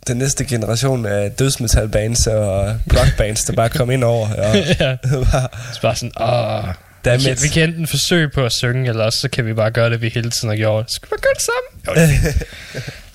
den 0.08 0.18
næste 0.18 0.46
generation 0.46 1.06
af 1.06 1.32
dødsmetalbands 1.32 2.28
og 2.28 2.76
rockbands, 2.94 3.44
der 3.44 3.54
bare 3.54 3.70
kom 3.70 3.92
ind 3.92 4.04
over. 4.04 4.28
Og 4.34 4.56
ja, 4.80 4.96
bare, 5.32 5.48
så 5.74 5.82
bare 5.82 5.96
sådan, 5.96 6.12
åh, 6.22 6.64
vi 7.04 7.10
kan, 7.24 7.38
vi 7.44 7.48
kan 7.48 7.70
enten 7.70 7.88
forsøge 7.88 8.30
på 8.30 8.46
at 8.46 8.54
synge, 8.54 8.90
eller 8.90 9.04
også 9.04 9.20
så 9.20 9.30
kan 9.30 9.46
vi 9.46 9.54
bare 9.54 9.72
gøre 9.72 9.90
det, 9.90 10.02
vi 10.02 10.10
hele 10.10 10.30
tiden 10.30 10.50
har 10.50 10.56
gjort. 10.56 10.92
Skal 10.92 11.08
vi 11.08 11.10
bare 11.10 11.20
gøre 11.22 11.34
det 11.34 11.42
sammen? 11.42 11.72
Jo, 11.88 11.94
det. 12.26 12.48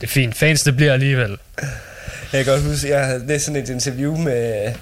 Det 0.02 0.08
er 0.08 0.12
fint. 0.12 0.36
Fans, 0.36 0.62
det 0.62 0.76
bliver 0.76 0.92
alligevel. 0.92 1.36
Jeg 2.32 2.44
kan 2.44 2.54
godt 2.54 2.62
huske, 2.62 2.88
jeg 2.88 3.06
havde 3.06 3.26
læst 3.26 3.44
sådan 3.44 3.62
et 3.62 3.68
interview 3.68 4.16
med... 4.16 4.32
Jeg 4.32 4.74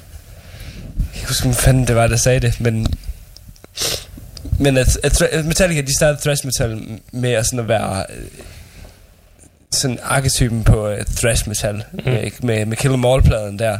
kan 0.94 1.14
ikke 1.14 1.28
huske, 1.28 1.42
hvem 1.42 1.54
fanden 1.54 1.86
det 1.86 1.96
var, 1.96 2.06
der 2.06 2.16
sagde 2.16 2.40
det, 2.40 2.60
men... 2.60 2.86
Men 4.58 4.76
at, 4.76 4.98
at, 5.02 5.44
Metallica, 5.44 5.80
de 5.80 5.96
startede 5.96 6.20
thrash 6.20 6.46
metal 6.46 7.00
med 7.12 7.32
at, 7.32 7.46
sådan 7.46 7.58
at 7.58 7.68
være 7.68 8.06
øh, 8.16 8.24
sådan 9.70 9.98
arketypen 10.02 10.64
på 10.64 10.92
uh, 10.92 10.98
thrash 11.16 11.48
metal 11.48 11.84
mm. 11.92 12.00
med, 12.04 12.30
med, 12.42 12.66
med 12.66 12.76
Kill 12.76 12.94
'Em 12.94 13.06
All-pladen 13.06 13.58
der. 13.58 13.78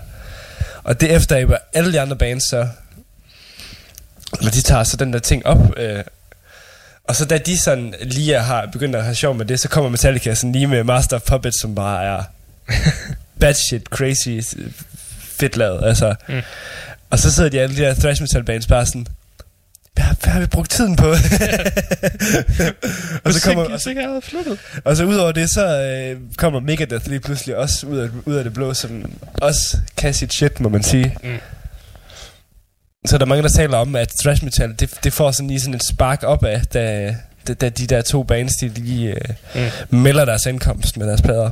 Og 0.82 1.00
det 1.00 1.12
efter 1.12 1.58
alle 1.72 1.92
de 1.92 2.00
andre 2.00 2.16
bands 2.16 2.48
så... 2.50 2.68
Eller 4.38 4.50
de 4.50 4.62
tager 4.62 4.84
så 4.84 4.96
den 4.96 5.12
der 5.12 5.18
ting 5.18 5.46
op, 5.46 5.78
øh, 5.78 6.04
og 7.10 7.16
så 7.16 7.24
da 7.24 7.38
de 7.38 7.58
sådan 7.58 7.94
lige 8.00 8.38
har 8.38 8.68
begyndt 8.72 8.96
at 8.96 9.04
have 9.04 9.14
sjov 9.14 9.34
med 9.34 9.46
det, 9.46 9.60
så 9.60 9.68
kommer 9.68 9.90
Metallica 9.90 10.34
sådan 10.34 10.52
lige 10.52 10.66
med 10.66 10.84
Master 10.84 11.16
of 11.16 11.22
Puppets, 11.22 11.60
som 11.60 11.74
bare 11.74 12.04
er 12.04 12.22
bad 13.40 13.54
shit, 13.54 13.82
crazy, 13.82 14.56
fedt 15.20 15.56
lavet, 15.56 15.84
altså. 15.84 16.14
Mm. 16.28 16.40
Og 17.10 17.18
så 17.18 17.32
sidder 17.32 17.50
de 17.50 17.60
alle 17.60 17.76
de 17.76 17.80
der 17.80 17.94
thrash 17.94 18.22
metal 18.22 18.44
bands 18.44 18.66
bare 18.66 18.86
sådan, 18.86 19.06
hvad, 19.94 20.04
hvad 20.22 20.32
har 20.32 20.40
vi 20.40 20.46
brugt 20.46 20.70
tiden 20.70 20.96
på? 20.96 21.08
og, 23.24 23.32
så 23.32 23.40
kommer, 23.44 23.64
og, 23.64 23.80
så, 23.80 24.56
og 24.84 24.96
så 24.96 25.04
udover 25.04 25.32
det, 25.32 25.50
så 25.50 25.82
øh, 25.82 26.20
kommer 26.36 26.60
Megadeth 26.60 27.08
lige 27.08 27.20
pludselig 27.20 27.56
også 27.56 27.86
ud 27.86 27.98
af, 27.98 28.08
ud 28.24 28.34
af 28.34 28.44
det 28.44 28.52
blå, 28.52 28.74
som 28.74 29.12
også 29.42 29.78
kan 29.96 30.14
sit 30.14 30.34
shit, 30.34 30.60
må 30.60 30.68
man 30.68 30.82
sige. 30.82 31.16
Mm. 31.22 31.38
Så 33.06 33.18
der 33.18 33.24
er 33.24 33.28
mange, 33.28 33.42
der 33.42 33.48
taler 33.48 33.76
om, 33.76 33.94
at 33.96 34.08
thrash 34.08 34.44
metal, 34.44 34.74
det, 34.80 34.90
det 35.04 35.12
får 35.12 35.30
sådan 35.30 35.48
lige 35.48 35.60
sådan 35.60 35.74
et 35.74 35.82
spark 35.84 36.22
op 36.22 36.44
af, 36.44 36.62
da, 36.66 37.16
da, 37.48 37.54
da 37.54 37.68
de 37.68 37.86
der 37.86 38.02
to 38.02 38.22
bands, 38.22 38.52
de 38.56 38.68
lige 38.68 39.08
øh, 39.54 39.70
Mm. 39.90 39.98
melder 39.98 40.24
deres 40.24 40.46
indkomst 40.46 40.96
med 40.96 41.06
deres 41.06 41.22
plader. 41.22 41.50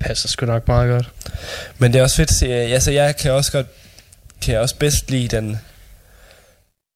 Passer 0.00 0.28
sgu 0.28 0.46
nok 0.46 0.68
meget 0.68 0.90
godt. 0.90 1.10
Men 1.78 1.92
det 1.92 1.98
er 1.98 2.02
også 2.02 2.16
fedt 2.16 2.42
øh, 2.42 2.72
altså 2.72 2.90
jeg 2.90 3.16
kan 3.16 3.32
også 3.32 3.52
godt, 3.52 3.66
kan 4.42 4.52
jeg 4.54 4.60
også 4.60 4.76
bedst 4.76 5.10
lide 5.10 5.28
den, 5.36 5.58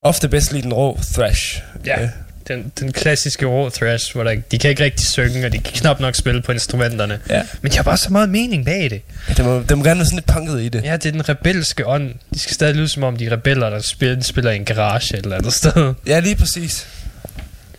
ofte 0.02 0.28
bedst 0.28 0.52
lide 0.52 0.62
den 0.62 0.72
rå 0.72 0.98
thrash. 1.14 1.62
Ja. 1.86 2.02
Øh, 2.02 2.08
Den, 2.48 2.72
den 2.80 2.92
klassiske 2.92 3.46
raw 3.46 3.68
thrash, 3.68 4.12
hvor 4.14 4.24
der, 4.24 4.34
de 4.50 4.58
kan 4.58 4.70
ikke 4.70 4.84
rigtig 4.84 5.06
synge, 5.06 5.46
og 5.46 5.52
de 5.52 5.58
kan 5.58 5.72
knap 5.72 6.00
nok 6.00 6.14
spille 6.14 6.42
på 6.42 6.52
instrumenterne. 6.52 7.20
Ja. 7.30 7.42
Men 7.62 7.72
de 7.72 7.76
har 7.76 7.82
bare 7.82 7.96
så 7.96 8.12
meget 8.12 8.28
mening 8.28 8.64
bag 8.64 8.90
det. 8.90 9.02
ja 9.28 9.34
det, 9.34 9.44
må, 9.44 9.62
det 9.68 9.78
må 9.78 9.84
gerne 9.84 9.98
være 9.98 10.06
sådan 10.06 10.16
lidt 10.16 10.26
punket 10.26 10.60
i 10.60 10.68
det. 10.68 10.84
Ja, 10.84 10.92
det 10.92 11.06
er 11.06 11.10
den 11.12 11.28
rebelske 11.28 11.86
ånd. 11.86 12.14
De 12.34 12.38
skal 12.38 12.54
stadig 12.54 12.74
lyde 12.74 12.88
som 12.88 13.02
om, 13.02 13.16
de 13.16 13.26
er 13.26 13.32
rebeller, 13.32 13.70
der 13.70 13.80
spiller, 13.80 14.22
spiller 14.22 14.50
i 14.50 14.56
en 14.56 14.64
garage 14.64 15.16
et 15.18 15.24
eller 15.24 15.36
andet 15.36 15.52
sted. 15.52 15.94
Ja, 16.06 16.20
lige 16.20 16.36
præcis. 16.36 16.86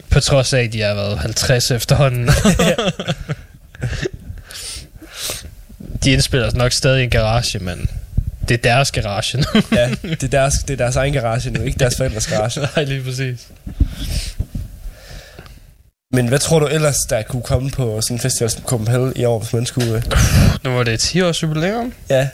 På 0.09 0.19
trods 0.19 0.53
af, 0.53 0.63
at 0.63 0.73
de 0.73 0.81
har 0.81 0.93
været 0.93 1.19
50 1.19 1.71
efterhånden. 1.71 2.29
de 6.03 6.11
indspiller 6.11 6.51
nok 6.55 6.71
stadig 6.71 7.01
i 7.01 7.03
en 7.03 7.09
garage, 7.09 7.59
men 7.59 7.89
det 8.49 8.53
er 8.53 8.57
deres 8.57 8.91
garage 8.91 9.37
nu. 9.37 9.43
Ja, 9.71 9.89
det 10.01 10.23
er 10.23 10.27
deres, 10.27 10.53
det 10.53 10.73
er 10.73 10.77
deres 10.77 10.95
egen 10.95 11.13
garage 11.13 11.49
nu, 11.51 11.61
ikke 11.61 11.79
deres 11.79 11.97
forældres 11.97 12.27
garage. 12.27 12.61
Nej, 12.75 12.85
lige 12.85 13.03
præcis. 13.03 13.47
Men 16.15 16.27
hvad 16.27 16.39
tror 16.39 16.59
du 16.59 16.67
ellers, 16.67 16.97
der 17.09 17.21
kunne 17.21 17.41
komme 17.41 17.71
på 17.71 18.01
sådan 18.01 18.15
en 18.17 18.21
festival 18.21 18.49
som 18.49 18.63
Copenhagen 18.63 19.13
i 19.15 19.25
år, 19.25 19.39
hvis 19.39 19.53
man 19.53 19.65
skulle... 19.65 19.95
øh, 19.95 20.03
Nu 20.63 20.69
var 20.71 20.83
det 20.83 20.99
10 20.99 21.21
års 21.21 21.43
jubilæum. 21.43 21.93
Ja, 22.09 22.27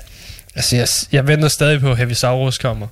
Altså, 0.55 0.75
jeg, 0.75 0.87
jeg 1.11 1.27
venter 1.27 1.47
stadig 1.47 1.81
på, 1.81 1.91
at 1.91 1.97
Heavy 1.97 2.11
Saurus 2.11 2.57
kommer. 2.57 2.87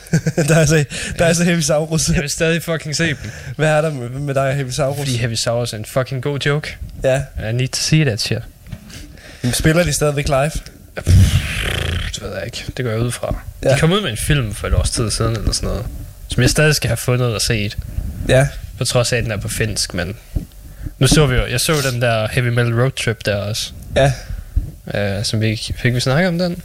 der 0.48 0.56
er 0.56 0.66
så, 0.66 0.84
der 1.18 1.24
er 1.24 1.32
så 1.32 1.44
Heavy 1.44 1.60
Saurus. 1.60 2.08
Jeg 2.08 2.20
vil 2.22 2.30
stadig 2.30 2.62
fucking 2.62 2.96
se 2.96 3.06
dem. 3.08 3.16
Hvad 3.56 3.68
er 3.68 3.80
der 3.80 3.90
med, 3.90 4.08
med 4.08 4.34
dig 4.34 4.42
og 4.48 4.54
Heavy 4.54 4.70
Saurus? 4.70 4.98
Fordi 4.98 5.16
Heavy 5.16 5.34
Saurus 5.34 5.72
er 5.72 5.76
en 5.76 5.84
fucking 5.84 6.22
god 6.22 6.38
joke. 6.38 6.76
Ja, 7.04 7.22
I 7.50 7.52
need 7.52 7.68
to 7.68 7.80
see 7.80 8.04
that 8.04 8.20
shit. 8.20 8.38
men 9.42 9.52
spiller 9.52 9.82
de 9.84 9.92
stadigvæk 9.92 10.28
live? 10.28 10.50
Det 12.14 12.22
ved 12.22 12.34
jeg 12.34 12.42
ikke. 12.44 12.64
Det 12.76 12.84
går 12.84 12.92
jeg 12.92 13.00
ud 13.00 13.10
fra. 13.12 13.34
Ja. 13.64 13.74
De 13.74 13.78
kom 13.80 13.92
ud 13.92 14.00
med 14.00 14.10
en 14.10 14.16
film 14.16 14.54
for 14.54 14.66
et 14.66 14.74
års 14.74 14.90
tid 14.90 15.10
siden, 15.10 15.36
eller 15.36 15.52
sådan 15.52 15.68
noget. 15.68 15.84
Som 16.28 16.42
jeg 16.42 16.50
stadig 16.50 16.74
skal 16.74 16.88
have 16.88 16.96
fundet 16.96 17.34
og 17.34 17.40
set. 17.40 17.78
Ja, 18.28 18.48
På 18.78 18.84
trods 18.84 19.12
af, 19.12 19.16
at 19.16 19.24
den 19.24 19.32
er 19.32 19.36
på 19.36 19.48
finsk, 19.48 19.94
men... 19.94 20.16
Nu 20.98 21.06
så 21.06 21.26
vi 21.26 21.36
jo... 21.36 21.46
Jeg 21.46 21.60
så 21.60 21.74
den 21.92 22.02
der 22.02 22.28
Heavy 22.28 22.48
Metal 22.48 22.80
Road 22.80 22.90
Trip 22.90 23.24
der 23.24 23.36
også. 23.36 23.72
ja. 23.96 24.12
Uh, 24.86 25.24
som 25.24 25.40
vi 25.40 25.60
fik 25.76 25.94
vi 25.94 26.00
snakket 26.00 26.28
om 26.28 26.38
den? 26.38 26.62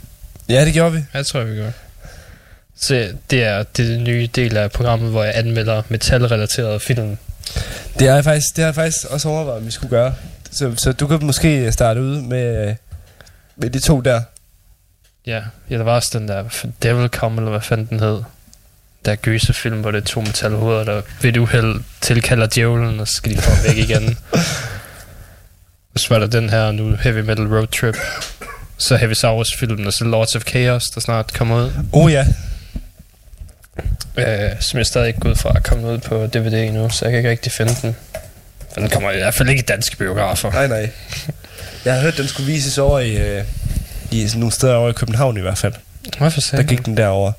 Ja, 0.48 0.64
det 0.64 0.72
gjorde 0.72 0.92
vi. 0.92 1.04
Ja, 1.14 1.18
det 1.18 1.26
tror 1.26 1.40
jeg, 1.40 1.50
vi 1.50 1.56
gør. 1.56 1.70
Så 2.80 3.08
det 3.30 3.44
er 3.44 3.62
det 3.62 4.00
nye 4.00 4.28
del 4.34 4.56
af 4.56 4.70
programmet, 4.70 5.10
hvor 5.10 5.24
jeg 5.24 5.32
anmelder 5.36 5.82
metalrelaterede 5.88 6.80
film. 6.80 7.18
Det 7.98 8.08
har 8.08 8.14
jeg 8.14 8.24
faktisk, 8.24 8.46
det 8.56 8.62
har 8.62 8.68
jeg 8.68 8.74
faktisk 8.74 9.06
også 9.10 9.28
overvejet, 9.28 9.60
om 9.60 9.66
vi 9.66 9.70
skulle 9.70 9.90
gøre. 9.90 10.14
Så, 10.50 10.74
så 10.76 10.92
du 10.92 11.06
kan 11.06 11.18
måske 11.26 11.72
starte 11.72 12.00
ud 12.00 12.20
med, 12.22 12.68
øh, 12.68 12.74
med 13.56 13.70
de 13.70 13.78
to 13.80 14.00
der. 14.00 14.22
Ja, 15.26 15.42
ja, 15.70 15.76
der 15.76 15.84
var 15.84 15.94
også 15.94 16.18
den 16.18 16.28
der 16.28 16.44
Devil 16.82 17.08
Come, 17.08 17.36
eller 17.36 17.50
hvad 17.50 17.60
fanden 17.60 17.86
den 17.86 18.00
hed. 18.00 18.22
Der 19.08 19.16
gyserfilm, 19.16 19.80
hvor 19.80 19.90
det 19.90 20.00
er 20.00 20.04
to 20.04 20.20
metalhoveder, 20.20 20.84
der 20.84 21.02
ved 21.22 21.30
et 21.30 21.36
uheld 21.36 21.80
tilkalder 22.00 22.46
djævlen, 22.46 23.00
og 23.00 23.08
så 23.08 23.14
skal 23.14 23.32
de 23.32 23.38
få 23.42 23.50
ham 23.50 23.64
væk 23.64 23.76
igen. 23.76 24.18
Og 25.94 26.00
så 26.00 26.06
var 26.08 26.18
der 26.18 26.26
den 26.26 26.50
her 26.50 26.72
nu, 26.72 26.96
Heavy 26.96 27.18
Metal 27.18 27.46
Road 27.46 27.66
Trip. 27.66 27.96
Så 28.78 28.96
Heavy 28.96 29.12
Saurus 29.12 29.54
filmen, 29.54 29.86
og 29.86 29.92
så 29.92 30.04
Lords 30.04 30.36
of 30.36 30.42
Chaos, 30.42 30.84
der 30.84 31.00
snart 31.00 31.32
kommer 31.32 31.56
ud. 31.56 31.70
Oh 31.92 32.12
ja. 32.12 32.26
Øh, 34.16 34.50
som 34.60 34.78
jeg 34.78 34.86
stadig 34.86 35.08
ikke 35.08 35.20
går 35.20 35.30
ud 35.30 35.34
fra 35.34 35.52
at 35.56 35.62
komme 35.62 35.88
ud 35.88 35.98
på 35.98 36.26
DVD 36.26 36.54
endnu, 36.54 36.88
så 36.90 37.04
jeg 37.04 37.12
kan 37.12 37.18
ikke 37.18 37.30
rigtig 37.30 37.52
finde 37.52 37.76
den. 37.82 37.96
For 38.72 38.80
den 38.80 38.90
kommer 38.90 39.10
i 39.10 39.16
hvert 39.16 39.34
fald 39.34 39.48
ikke 39.48 39.60
i 39.62 39.66
danske 39.66 39.96
biografer. 39.96 40.50
Nej, 40.52 40.66
nej. 40.66 40.90
Jeg 41.84 41.94
har 41.94 42.00
hørt, 42.00 42.16
den 42.16 42.28
skulle 42.28 42.52
vises 42.52 42.78
over 42.78 42.98
i, 42.98 43.16
øh, 43.16 43.44
i 44.10 44.28
nogle 44.36 44.52
steder 44.52 44.74
over 44.74 44.88
i 44.90 44.92
København 44.92 45.36
i 45.36 45.40
hvert 45.40 45.58
fald. 45.58 45.74
Hvorfor 46.18 46.40
Der 46.40 46.46
sagde 46.46 46.64
gik 46.64 46.86
den 46.86 46.96
derover. 46.96 47.32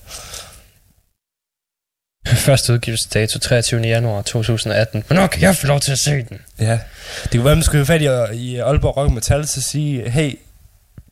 Første 2.27 2.73
udgivelsesdato 2.73 3.39
23. 3.39 3.81
januar 3.81 4.21
2018. 4.21 5.03
Hvornår 5.07 5.27
kan 5.27 5.41
jeg 5.41 5.55
få 5.55 5.67
lov 5.67 5.79
til 5.79 5.91
at 5.91 5.99
se 5.99 6.11
den? 6.11 6.41
Ja. 6.59 6.79
Det 7.23 7.31
kunne 7.31 7.45
være, 7.45 7.55
man 7.55 7.63
skulle 7.63 7.85
fat 7.85 8.01
i, 8.01 8.05
i 8.35 8.57
Aalborg 8.57 8.97
Rock 8.97 9.11
Metal 9.11 9.39
at 9.39 9.49
sige, 9.49 10.09
hey, 10.09 10.35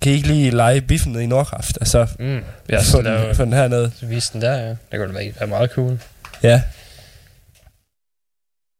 kan 0.01 0.11
I 0.11 0.15
ikke 0.15 0.27
lige 0.27 0.51
lege 0.51 0.81
biffen 0.81 1.11
nede 1.11 1.23
i 1.23 1.27
Nordkraft? 1.27 1.77
Altså, 1.81 2.07
Mm. 2.19 2.39
ja, 2.69 2.77
få, 2.79 2.83
så 2.83 3.01
den, 3.01 3.35
få 3.35 3.45
den 3.45 3.53
hernede. 3.53 3.91
Så 3.99 4.05
vise 4.05 4.33
den 4.33 4.41
der, 4.41 4.57
ja. 4.57 4.67
Det 4.69 4.77
kunne 4.95 5.07
da 5.19 5.31
være, 5.39 5.47
meget 5.47 5.71
cool. 5.71 5.99
Ja. 6.43 6.61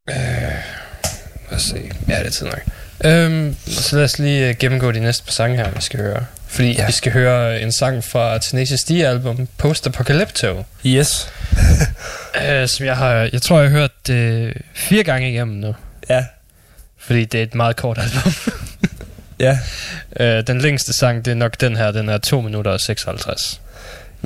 Lad 0.07 0.61
os 1.51 1.61
se. 1.61 1.91
Ja, 2.07 2.19
det 2.19 2.25
er 2.25 2.29
tid 2.29 2.45
nok. 2.45 2.61
Øhm, 3.05 3.55
så 3.67 3.95
lad 3.95 4.03
os 4.03 4.19
lige 4.19 4.49
uh, 4.49 4.55
gennemgå 4.55 4.91
de 4.91 4.99
næste 4.99 5.23
par 5.25 5.31
sange 5.31 5.57
her, 5.57 5.71
vi 5.71 5.81
skal 5.81 5.99
høre. 5.99 6.25
Fordi 6.47 6.71
Ja. 6.71 6.85
vi 6.85 6.91
skal 6.91 7.11
høre 7.11 7.61
en 7.61 7.71
sang 7.71 8.03
fra 8.03 8.37
Tenacious 8.37 8.83
D-album, 8.83 9.47
Post 9.57 9.87
Apocalypto. 9.87 10.63
Yes. 10.85 11.29
Uh, 12.35 12.67
som 12.75 12.85
jeg 12.85 12.97
har, 12.97 13.29
jeg 13.33 13.41
tror, 13.41 13.59
jeg 13.61 13.69
har 13.71 13.77
hørt 13.79 13.91
det 14.07 14.53
fire 14.73 15.03
gange 15.03 15.29
igennem 15.31 15.55
nu. 15.57 15.75
Ja. 16.09 16.25
Fordi 16.99 17.25
det 17.25 17.39
er 17.39 17.43
et 17.43 17.55
meget 17.55 17.75
kort 17.75 17.97
album. 17.97 18.33
Ja. 19.39 19.57
uh, 20.19 20.43
den 20.47 20.61
længste 20.61 20.93
sang, 20.93 21.25
det 21.25 21.31
er 21.31 21.35
nok 21.35 21.61
den 21.61 21.75
her, 21.77 21.91
den 21.91 22.09
er 22.09 22.17
2 22.17 22.41
minutter 22.41 22.71
og 22.71 22.79
56. 22.79 23.61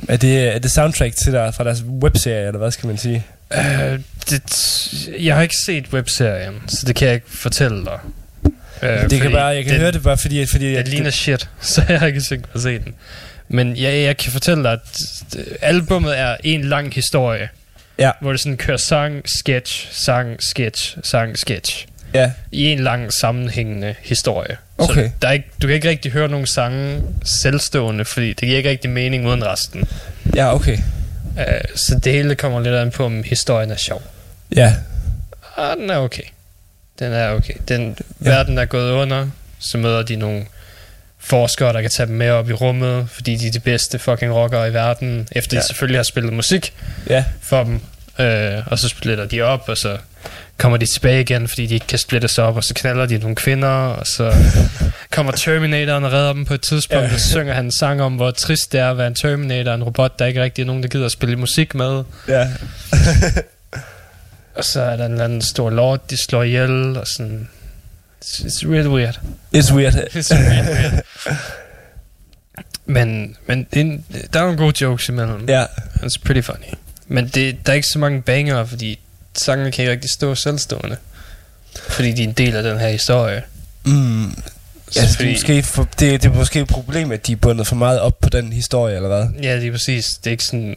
Er 0.08 0.16
det, 0.16 0.54
er 0.54 0.58
det 0.58 0.72
soundtrack 0.72 1.16
til 1.16 1.32
der, 1.32 1.50
fra 1.50 1.64
deres 1.64 1.82
webserie, 2.02 2.46
eller 2.46 2.58
hvad 2.58 2.70
skal 2.70 2.86
man 2.86 2.98
sige? 2.98 3.26
Uh, 3.54 3.60
det, 4.30 4.42
jeg 5.20 5.34
har 5.34 5.42
ikke 5.42 5.54
set 5.66 5.86
webserien, 5.92 6.54
så 6.68 6.86
det 6.86 6.96
kan 6.96 7.06
jeg 7.06 7.14
ikke 7.14 7.26
fortælle 7.30 7.84
dig. 7.84 7.98
Uh, 8.82 9.10
det 9.10 9.20
kan 9.20 9.32
bare, 9.32 9.46
jeg 9.46 9.64
kan 9.64 9.72
den, 9.72 9.80
høre 9.80 9.92
det 9.92 10.02
bare 10.02 10.18
fordi... 10.18 10.46
Fordi 10.46 10.70
Det 10.70 10.76
at 10.76 10.88
ligner 10.88 11.10
shit, 11.10 11.48
så 11.60 11.84
jeg 11.88 12.00
har 12.00 12.06
ikke 12.06 12.20
tænkt 12.20 12.46
mig 12.46 12.54
at 12.54 12.62
se 12.62 12.78
den. 12.78 12.94
Men 13.48 13.76
jeg, 13.76 14.02
jeg 14.02 14.16
kan 14.16 14.32
fortælle 14.32 14.62
dig, 14.62 14.72
at 14.72 14.80
øh, 15.38 15.44
albummet 15.60 16.18
er 16.18 16.36
en 16.44 16.64
lang 16.64 16.94
historie. 16.94 17.48
Ja. 17.98 18.10
Hvor 18.20 18.30
det 18.30 18.40
sådan 18.40 18.56
kører 18.56 18.76
sang, 18.76 19.22
sketch, 19.38 19.88
sang, 19.92 20.42
sketch, 20.42 20.96
sang, 21.02 21.38
sketch. 21.38 21.86
Ja. 22.14 22.30
I 22.52 22.64
en 22.64 22.78
lang 22.78 23.12
sammenhængende 23.12 23.94
historie. 24.00 24.56
Okay. 24.78 25.04
Så 25.04 25.10
der 25.22 25.28
er 25.28 25.32
ikke, 25.32 25.48
du 25.62 25.66
kan 25.66 25.74
ikke 25.74 25.88
rigtig 25.88 26.12
høre 26.12 26.28
nogen 26.28 26.46
sange 26.46 27.02
selvstående, 27.24 28.04
fordi 28.04 28.28
det 28.28 28.40
giver 28.40 28.56
ikke 28.56 28.70
rigtig 28.70 28.90
mening 28.90 29.28
uden 29.28 29.46
resten. 29.46 29.88
Ja, 30.36 30.54
okay. 30.54 30.78
Uh, 31.36 31.42
så 31.74 31.98
det 32.04 32.12
hele 32.12 32.34
kommer 32.34 32.60
lidt 32.60 32.74
an 32.74 32.90
på, 32.90 33.04
om 33.04 33.22
historien 33.22 33.70
er 33.70 33.76
sjov. 33.76 34.02
Ja. 34.56 34.74
Ah, 35.56 35.76
den 35.76 35.90
er 35.90 35.96
okay. 35.96 36.22
Den 37.04 37.12
er 37.12 37.30
okay. 37.30 37.54
Den 37.68 37.96
Ja. 38.24 38.30
verden 38.30 38.58
er 38.58 38.64
gået 38.64 38.92
under, 38.92 39.26
så 39.58 39.78
møder 39.78 40.02
de 40.02 40.16
nogle 40.16 40.44
forskere, 41.18 41.72
der 41.72 41.80
kan 41.80 41.90
tage 41.90 42.06
dem 42.06 42.14
med 42.16 42.30
op 42.30 42.50
i 42.50 42.52
rummet, 42.52 43.06
fordi 43.10 43.36
de 43.36 43.46
er 43.46 43.50
de 43.52 43.60
bedste 43.60 43.98
fucking 43.98 44.34
rockere 44.34 44.68
i 44.68 44.72
verden, 44.74 45.28
efter 45.32 45.56
ja. 45.56 45.60
De 45.60 45.66
selvfølgelig 45.66 45.98
har 45.98 46.02
spillet 46.04 46.32
musik 46.32 46.72
Ja. 47.10 47.24
for 47.42 47.64
dem. 47.64 47.80
Øh, 48.18 48.62
og 48.66 48.78
så 48.78 48.88
splitter 48.88 49.24
de 49.26 49.40
op, 49.42 49.68
og 49.68 49.76
så 49.78 49.96
kommer 50.58 50.78
de 50.78 50.86
tilbage 50.86 51.20
igen, 51.20 51.48
fordi 51.48 51.66
de 51.66 51.74
ikke 51.74 51.86
kan 51.86 51.98
splitte 51.98 52.28
sig 52.28 52.44
op, 52.44 52.56
og 52.56 52.64
så 52.64 52.74
knaller 52.74 53.06
de 53.06 53.18
nogle 53.18 53.36
kvinder, 53.36 53.68
og 53.68 54.06
så 54.06 54.34
kommer 55.10 55.32
Terminatoren 55.32 56.04
og 56.04 56.12
redder 56.12 56.32
dem 56.32 56.44
på 56.44 56.54
et 56.54 56.60
tidspunkt, 56.60 57.08
ja. 57.08 57.14
og 57.14 57.20
så 57.20 57.28
synger 57.30 57.54
han 57.54 57.64
en 57.64 57.72
sang 57.72 58.02
om, 58.02 58.12
hvor 58.14 58.30
trist 58.30 58.72
det 58.72 58.80
er 58.80 58.90
at 58.90 58.98
være 58.98 59.06
en 59.06 59.14
Terminator, 59.14 59.72
en 59.74 59.82
robot, 59.84 60.18
der 60.18 60.26
ikke 60.26 60.42
rigtig 60.42 60.62
er 60.62 60.66
nogen, 60.66 60.82
der 60.82 60.88
gider 60.88 61.06
at 61.06 61.12
spille 61.12 61.36
musik 61.36 61.74
med. 61.74 62.04
Ja. 62.28 62.48
Og 64.54 64.64
så 64.64 64.80
er 64.82 64.96
der 64.96 65.06
en 65.06 65.12
eller 65.12 65.24
anden 65.24 65.42
stor 65.42 65.70
lord, 65.70 66.08
de 66.10 66.16
slår 66.24 66.42
ihjel, 66.42 66.96
og 66.96 67.06
sådan... 67.06 67.48
It's, 68.24 68.44
it's 68.44 68.70
really 68.70 68.88
weird. 68.88 69.20
It's 69.56 69.74
weird. 69.74 69.94
It's 70.16 70.34
really 70.34 70.68
weird. 70.68 71.04
men 72.86 73.36
men 73.46 73.66
det 73.72 73.80
er 73.80 73.84
en, 73.84 74.04
der 74.32 74.40
er 74.40 74.44
nogle 74.44 74.58
gode 74.58 74.84
jokes 74.84 75.08
imellem. 75.08 75.48
Ja. 75.48 75.64
It's 75.94 76.16
pretty 76.24 76.40
funny. 76.40 76.66
Men 77.08 77.28
det, 77.28 77.66
der 77.66 77.72
er 77.72 77.76
ikke 77.76 77.88
så 77.88 77.98
mange 77.98 78.22
banger, 78.22 78.64
fordi 78.64 78.98
sangene 79.34 79.72
kan 79.72 79.82
ikke 79.82 79.92
rigtig 79.92 80.10
stå 80.10 80.34
selvstående. 80.34 80.96
Fordi 81.88 82.12
de 82.12 82.22
er 82.22 82.28
en 82.28 82.32
del 82.32 82.56
af 82.56 82.62
den 82.62 82.78
her 82.78 82.88
historie. 82.88 83.42
Mm. 83.84 84.42
Så 84.90 85.00
Ja, 85.00 85.06
det, 85.06 85.10
er 85.10 85.16
fordi, 85.16 85.32
måske 85.32 85.62
for, 85.62 85.88
det, 85.98 86.22
det 86.22 86.28
er 86.28 86.34
måske 86.34 86.60
et 86.60 86.68
problem, 86.68 87.12
at 87.12 87.26
de 87.26 87.32
er 87.32 87.36
bundet 87.36 87.66
for 87.66 87.76
meget 87.76 88.00
op 88.00 88.20
på 88.20 88.28
den 88.28 88.52
historie, 88.52 88.96
eller 88.96 89.08
hvad? 89.08 89.42
Ja, 89.42 89.56
det 89.56 89.66
er 89.66 89.72
præcis. 89.72 90.06
Det 90.24 90.26
er 90.26 90.30
ikke 90.30 90.44
sådan... 90.44 90.76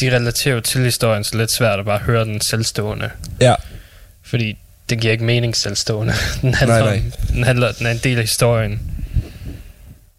De 0.00 0.16
relaterer 0.16 0.54
jo 0.54 0.60
til 0.60 0.80
historien, 0.84 1.24
så 1.24 1.36
lidt 1.36 1.54
svært 1.56 1.78
at 1.78 1.84
bare 1.84 1.98
høre 1.98 2.24
den 2.24 2.40
selvstående. 2.40 3.10
Ja. 3.40 3.54
Fordi 4.22 4.58
det 4.90 5.00
giver 5.00 5.12
ikke 5.12 5.24
mening 5.24 5.56
selvstående. 5.56 6.14
Den 6.42 6.54
handler, 6.54 6.78
Nej, 6.78 6.84
nej. 6.96 7.02
Om, 7.04 7.26
den, 7.34 7.44
handler, 7.44 7.72
den 7.72 7.86
er 7.86 7.90
en 7.90 8.00
del 8.04 8.16
af 8.18 8.22
historien. 8.24 8.80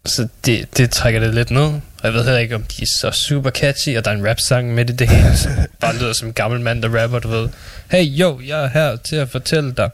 Så 0.06 0.28
det, 0.44 0.76
det 0.76 0.90
trækker 0.90 1.20
det 1.20 1.34
lidt 1.34 1.50
ned. 1.50 1.62
Og 1.62 1.80
jeg 2.02 2.12
ved 2.12 2.24
heller 2.24 2.38
ikke, 2.38 2.54
om 2.54 2.62
de 2.62 2.82
er 2.82 2.86
så 3.00 3.10
super 3.10 3.50
catchy, 3.50 3.96
og 3.96 4.04
der 4.04 4.10
er 4.10 4.14
en 4.14 4.28
rap-sang 4.28 4.74
midt 4.74 4.90
i 4.90 4.92
det 4.92 5.08
hele, 5.08 5.36
som 5.36 5.52
bare 5.80 5.96
lyder 5.96 6.12
som 6.12 6.28
en 6.28 6.34
gammel 6.34 6.60
mand, 6.60 6.82
der 6.82 7.02
rapper, 7.02 7.18
du 7.18 7.28
ved. 7.28 7.48
Hey, 7.90 8.04
yo, 8.20 8.40
jeg 8.46 8.64
er 8.64 8.68
her 8.68 8.96
til 8.96 9.16
at 9.16 9.28
fortælle 9.28 9.72
dig, 9.72 9.90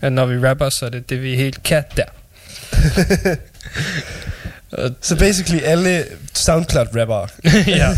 at 0.00 0.12
når 0.12 0.26
vi 0.26 0.48
rapper, 0.48 0.70
så 0.70 0.86
er 0.86 0.90
det 0.90 1.10
det, 1.10 1.22
vi 1.22 1.32
er 1.32 1.36
helt 1.36 1.62
kat 1.62 1.96
der. 1.96 2.04
Så 5.00 5.16
basically 5.16 5.62
alle 5.64 6.04
SoundCloud-rappere. 6.34 7.28
ja. 7.66 7.96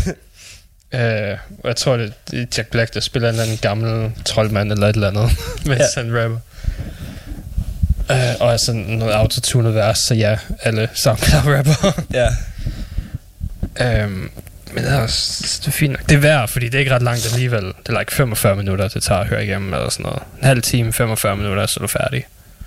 Øh, 0.93 1.37
og 1.63 1.67
jeg 1.67 1.75
tror, 1.75 1.97
det, 1.97 2.13
er 2.33 2.45
Jack 2.57 2.67
Black, 2.71 2.93
der 2.93 2.99
spiller 2.99 3.29
en 3.29 3.33
eller 3.35 3.43
anden 3.43 3.57
gammel 3.61 4.11
troldmand 4.25 4.71
eller 4.71 4.87
et 4.87 4.95
eller 4.95 5.07
andet, 5.07 5.29
mens 5.65 5.79
Ja. 5.95 6.01
han 6.01 6.23
rapper. 6.23 6.37
Øh, 8.11 8.35
og 8.39 8.53
er 8.53 8.57
sådan 8.57 8.81
noget 8.81 9.13
autotunet 9.13 9.75
vers, 9.75 9.97
så 9.97 10.13
ja, 10.13 10.37
alle 10.61 10.89
SoundCloud-rapper. 10.93 12.01
Ja. 12.13 12.27
øhm, 14.03 14.29
men 14.73 14.83
det 14.83 14.91
er, 14.93 14.99
også, 15.01 15.57
det 15.61 15.67
er 15.67 15.71
fint 15.71 15.91
nok. 15.91 16.09
Det 16.09 16.15
er 16.15 16.19
værd, 16.19 16.47
fordi 16.47 16.65
det 16.65 16.75
er 16.75 16.79
ikke 16.79 16.95
ret 16.95 17.01
langt 17.01 17.25
alligevel. 17.33 17.63
Det 17.65 17.95
er 17.95 17.99
like 17.99 18.13
45 18.15 18.55
minutter, 18.55 18.87
det 18.87 19.03
tager 19.03 19.21
at 19.21 19.27
høre 19.27 19.43
igennem, 19.45 19.73
eller 19.73 19.89
sådan 19.89 20.03
noget. 20.03 20.19
En 20.39 20.43
halv 20.43 20.61
time, 20.61 20.93
45 20.93 21.37
minutter, 21.37 21.65
så 21.65 21.79
er 21.79 21.81
du 21.81 21.87
færdig. 21.87 22.25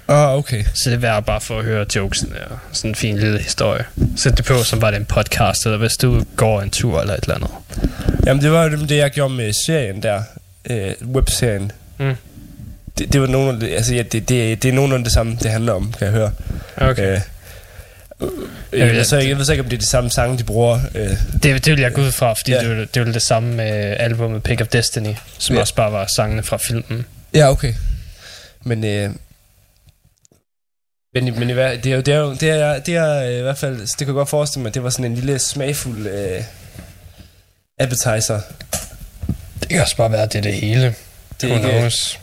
Ah, 0.08 0.34
okay. 0.36 0.64
Så 0.74 0.90
det 0.90 0.92
er 0.96 1.00
værd 1.00 1.24
bare 1.24 1.40
for 1.40 1.58
at 1.58 1.64
høre 1.64 1.86
jokesene 1.96 2.36
og 2.50 2.58
sådan 2.72 2.90
en 2.90 2.94
fin 2.94 3.18
lille 3.18 3.38
historie. 3.38 3.84
Sæt 4.16 4.36
det 4.36 4.44
på, 4.44 4.62
som 4.64 4.80
var 4.82 4.90
det 4.90 4.98
en 5.00 5.04
podcast, 5.04 5.64
eller 5.66 5.78
hvis 5.78 5.96
du 5.96 6.24
går 6.36 6.62
en 6.62 6.70
tur 6.70 7.00
eller 7.00 7.14
et 7.14 7.20
eller 7.22 7.34
andet. 7.34 7.50
Jamen, 8.26 8.42
det 8.42 8.52
var 8.52 8.64
jo 8.64 8.76
det, 8.86 8.96
jeg 8.96 9.10
gjorde 9.10 9.34
med 9.34 9.52
serien 9.66 10.02
der. 10.02 10.22
Øh, 10.70 10.92
webserien. 11.14 11.72
Mm. 11.98 12.14
Det, 12.98 13.12
det 13.12 13.20
var 13.20 13.26
nogenlunde, 13.26 13.70
altså 13.76 13.94
ja, 13.94 14.02
det, 14.02 14.28
det, 14.28 14.62
det 14.62 14.68
er 14.68 14.72
nogenlunde 14.72 15.04
det 15.04 15.12
samme, 15.12 15.36
det 15.42 15.50
handler 15.50 15.72
om, 15.72 15.92
kan 15.98 16.04
jeg 16.06 16.14
høre. 16.14 16.32
Okay. 16.76 17.12
Øh, 17.14 17.20
Jeg, 18.72 18.78
jeg, 18.78 18.90
ved 18.94 19.04
så 19.04 19.16
ikke, 19.18 19.30
jeg 19.30 19.38
ved 19.38 19.44
så 19.44 19.52
ikke, 19.52 19.64
om 19.64 19.68
det 19.70 19.76
er 19.76 19.80
de 19.80 19.86
samme 19.86 20.10
sange, 20.10 20.38
de 20.38 20.44
bruger. 20.44 20.80
Øh, 20.94 21.10
Det, 21.42 21.64
det 21.64 21.66
vil 21.72 21.80
jeg 21.80 21.92
gå 21.92 22.00
ud 22.02 22.12
fra, 22.12 22.32
fordi 22.32 22.52
Ja. 22.52 22.58
det, 22.58 22.70
er 22.70 22.74
jo- 22.74 22.86
det 22.94 23.00
jo 23.00 23.04
det 23.12 23.22
samme 23.22 23.54
med 23.54 23.96
albumet 23.98 24.42
Pick 24.42 24.60
of 24.60 24.66
Destiny, 24.68 25.14
som 25.38 25.54
ja. 25.56 25.60
også 25.60 25.74
bare 25.74 25.92
var 25.92 26.06
sangene 26.16 26.42
fra 26.42 26.56
filmen. 26.56 27.06
ja, 27.34 27.50
okay. 27.50 27.74
Men, 28.64 28.84
øh, 28.84 29.10
men, 31.14 31.38
men 31.38 31.48
det 31.48 31.86
er 31.86 31.90
jo, 31.94 32.00
det 32.00 32.14
er 32.14 32.18
jo, 32.18 32.34
det 32.34 32.50
er, 32.50 32.78
det 32.78 32.96
er 32.96 33.22
øh, 33.32 33.38
i 33.38 33.42
hvert 33.42 33.58
fald, 33.58 33.78
det 33.80 33.96
kan 33.98 34.06
jeg 34.06 34.14
godt 34.14 34.28
forestille 34.28 34.62
mig, 34.62 34.74
det 34.74 34.82
var 34.82 34.90
sådan 34.90 35.04
en 35.04 35.14
lille 35.14 35.38
smagfuld 35.38 36.06
øh, 36.06 36.42
appetizer. 37.80 38.40
Det 39.60 39.68
kan 39.68 39.80
også 39.80 39.96
bare 39.96 40.12
være, 40.12 40.26
det 40.26 40.34
er 40.34 40.40
det 40.42 40.52
hele. 40.54 40.94
Det 41.40 41.50
er 41.50 41.54
Who 41.54 41.66
ikke- 41.66 41.78
knows? 41.78 42.20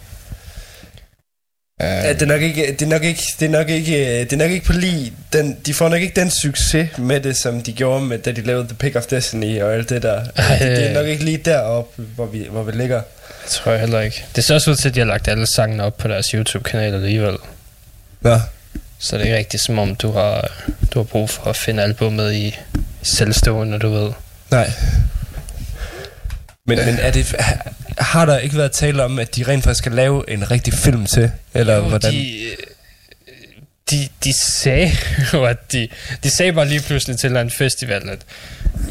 Ja, 1.81 2.13
det 2.13 2.21
er 2.21 2.25
nok 2.25 2.41
ikke, 2.41 2.65
det 2.79 2.81
er 2.81 2.85
nok 2.89 3.03
ikke, 3.03 3.21
det 3.39 3.45
er 3.45 3.49
nok 3.49 3.69
ikke, 3.69 3.95
øh, 4.05 4.19
det 4.29 4.33
er 4.33 4.37
nok 4.37 4.51
ikke 4.51 4.65
på 4.65 4.73
lige, 4.73 5.13
den, 5.33 5.57
de 5.65 5.73
får 5.73 5.89
nok 5.89 6.01
ikke 6.01 6.21
den 6.21 6.31
succes 6.31 6.89
med 6.97 7.19
det, 7.19 7.37
som 7.37 7.61
de 7.61 7.73
gjorde 7.73 8.05
med, 8.05 8.19
da 8.19 8.31
de 8.31 8.41
lavede 8.41 8.67
The 8.67 8.75
Pick 8.75 8.95
of 8.95 9.05
Destiny 9.05 9.61
og 9.61 9.73
alt 9.73 9.89
det 9.89 10.03
der. 10.03 10.25
Ej, 10.35 10.57
det, 10.57 10.59
det 10.77 10.83
er 10.83 10.89
øh. 10.89 10.93
nok 10.95 11.07
ikke 11.07 11.23
lige 11.25 11.37
deroppe, 11.37 12.01
hvor 12.15 12.25
vi, 12.25 12.47
hvor 12.51 12.63
vi 12.63 12.71
ligger. 12.71 13.01
Det 13.43 13.49
tror 13.51 13.71
jeg 13.71 13.79
heller 13.81 14.01
ikke. 14.01 14.25
Det 14.35 14.43
ser 14.43 14.55
også 14.55 14.71
ud 14.71 14.75
til, 14.75 14.89
at 14.89 14.95
de 14.95 14.99
har 14.99 15.07
lagt 15.07 15.27
alle 15.27 15.47
sangene 15.47 15.83
op 15.83 15.97
på 15.97 16.07
deres 16.07 16.27
YouTube-kanal 16.27 16.93
alligevel. 16.93 17.37
Nå. 18.21 18.39
Så 19.05 19.17
det 19.17 19.21
er 19.21 19.25
ikke 19.25 19.37
rigtig 19.37 19.59
som 19.59 19.79
om, 19.79 19.95
du 19.95 20.11
har, 20.11 20.51
du 20.93 20.99
har 20.99 21.03
brug 21.03 21.29
for 21.29 21.47
at 21.47 21.55
finde 21.55 21.83
albummet 21.83 22.33
i, 22.33 22.47
i 22.47 22.55
selvstående, 23.03 23.79
du 23.79 23.89
ved. 23.89 24.11
Nej. 24.51 24.71
Men, 26.65 26.77
men 26.85 26.97
er 26.99 27.11
det, 27.11 27.35
har 27.97 28.25
der 28.25 28.37
ikke 28.37 28.57
været 28.57 28.71
tale 28.71 29.03
om, 29.03 29.19
at 29.19 29.35
de 29.35 29.43
rent 29.43 29.63
faktisk 29.63 29.77
skal 29.77 29.91
lave 29.91 30.29
en 30.29 30.51
rigtig 30.51 30.73
film 30.73 31.05
til? 31.05 31.31
Eller 31.53 31.75
Jo, 31.75 31.81
hvordan? 31.81 32.13
De, 32.13 32.47
de, 33.91 34.07
de 34.23 34.33
sagde 34.33 34.91
jo, 35.33 35.43
at 35.45 35.71
de, 35.71 35.87
de 36.23 36.29
sagde 36.29 36.53
bare 36.53 36.67
lige 36.67 36.81
pludselig 36.81 37.17
til 37.19 37.35
en 37.35 37.49
festival, 37.49 38.09
at 38.09 38.19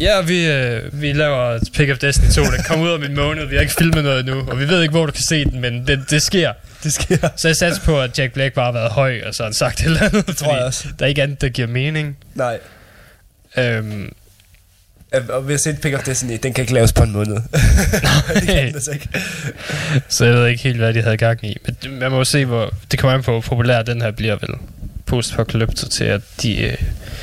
ja, 0.01 0.21
vi, 0.21 0.47
øh, 0.47 1.01
vi 1.03 1.13
laver 1.13 1.59
Pick 1.75 1.91
of 1.91 1.99
Destiny 1.99 2.31
2, 2.31 2.43
den 2.43 2.63
kommer 2.67 2.85
ud 2.85 2.91
om 2.91 3.03
en 3.03 3.15
måned, 3.15 3.47
vi 3.47 3.55
har 3.55 3.63
ikke 3.63 3.75
filmet 3.79 4.05
noget 4.05 4.21
endnu, 4.21 4.51
og 4.51 4.59
vi 4.59 4.69
ved 4.69 4.83
ikke, 4.83 4.93
hvor 4.93 5.07
du 5.07 5.13
kan 5.13 5.23
se 5.23 5.45
den, 5.45 5.61
men 5.61 5.87
det, 5.87 6.11
det 6.11 6.23
sker. 6.23 6.53
Det 6.85 6.93
sker. 6.93 7.29
Så 7.37 7.49
jeg 7.49 7.57
satte 7.57 7.81
på, 7.85 8.01
at 8.01 8.19
Jack 8.19 8.33
Black 8.33 8.55
bare 8.55 8.65
har 8.65 8.73
været 8.73 8.91
høj, 8.93 9.21
og 9.27 9.35
så 9.35 9.43
har 9.43 9.49
han 9.49 9.55
sagt 9.55 9.81
et 9.81 9.87
eller 9.87 10.03
andet, 10.03 10.27
det 10.27 10.37
tror 10.37 10.57
jeg 10.57 10.65
også. 10.65 10.89
der 10.99 11.05
er 11.05 11.09
ikke 11.09 11.23
andet, 11.23 11.41
der 11.41 11.49
giver 11.49 11.69
mening. 11.69 12.17
Nej. 12.35 12.59
Øhm, 13.59 14.13
Øh, 15.15 15.23
Og 15.29 15.49
vi 15.49 15.53
har 15.53 15.59
set 15.59 15.81
Pick 15.81 15.95
of 15.95 16.03
Destiny, 16.05 16.39
den 16.43 16.53
kan 16.55 16.63
ikke 16.63 16.75
laves 16.75 16.93
på 16.93 17.03
en 17.03 17.13
måned. 17.13 17.35
det 18.35 18.43
kan 18.47 18.67
den 18.67 18.75
altså 18.75 18.91
ikke. 18.91 19.09
så 20.09 20.25
jeg 20.25 20.35
ved 20.35 20.47
ikke 20.47 20.63
helt, 20.63 20.77
hvad 20.77 20.95
de 20.95 21.03
havde 21.03 21.17
gang 21.17 21.45
i. 21.45 21.57
Men 21.83 21.99
man 21.99 22.11
må 22.11 22.17
jo 22.19 22.25
se, 22.25 22.45
hvor 22.45 22.75
det 22.91 22.99
kommer 22.99 23.15
an 23.19 23.23
på, 23.23 23.31
hvor 23.31 23.41
populær 23.41 23.83
den 23.83 24.03
her 24.03 24.11
bliver 24.11 24.37
vel. 24.41 24.51
Post-apocalypse 25.07 25.89
til, 25.89 26.05
at 26.05 26.21
de... 26.43 26.63
Øh, 26.63 26.77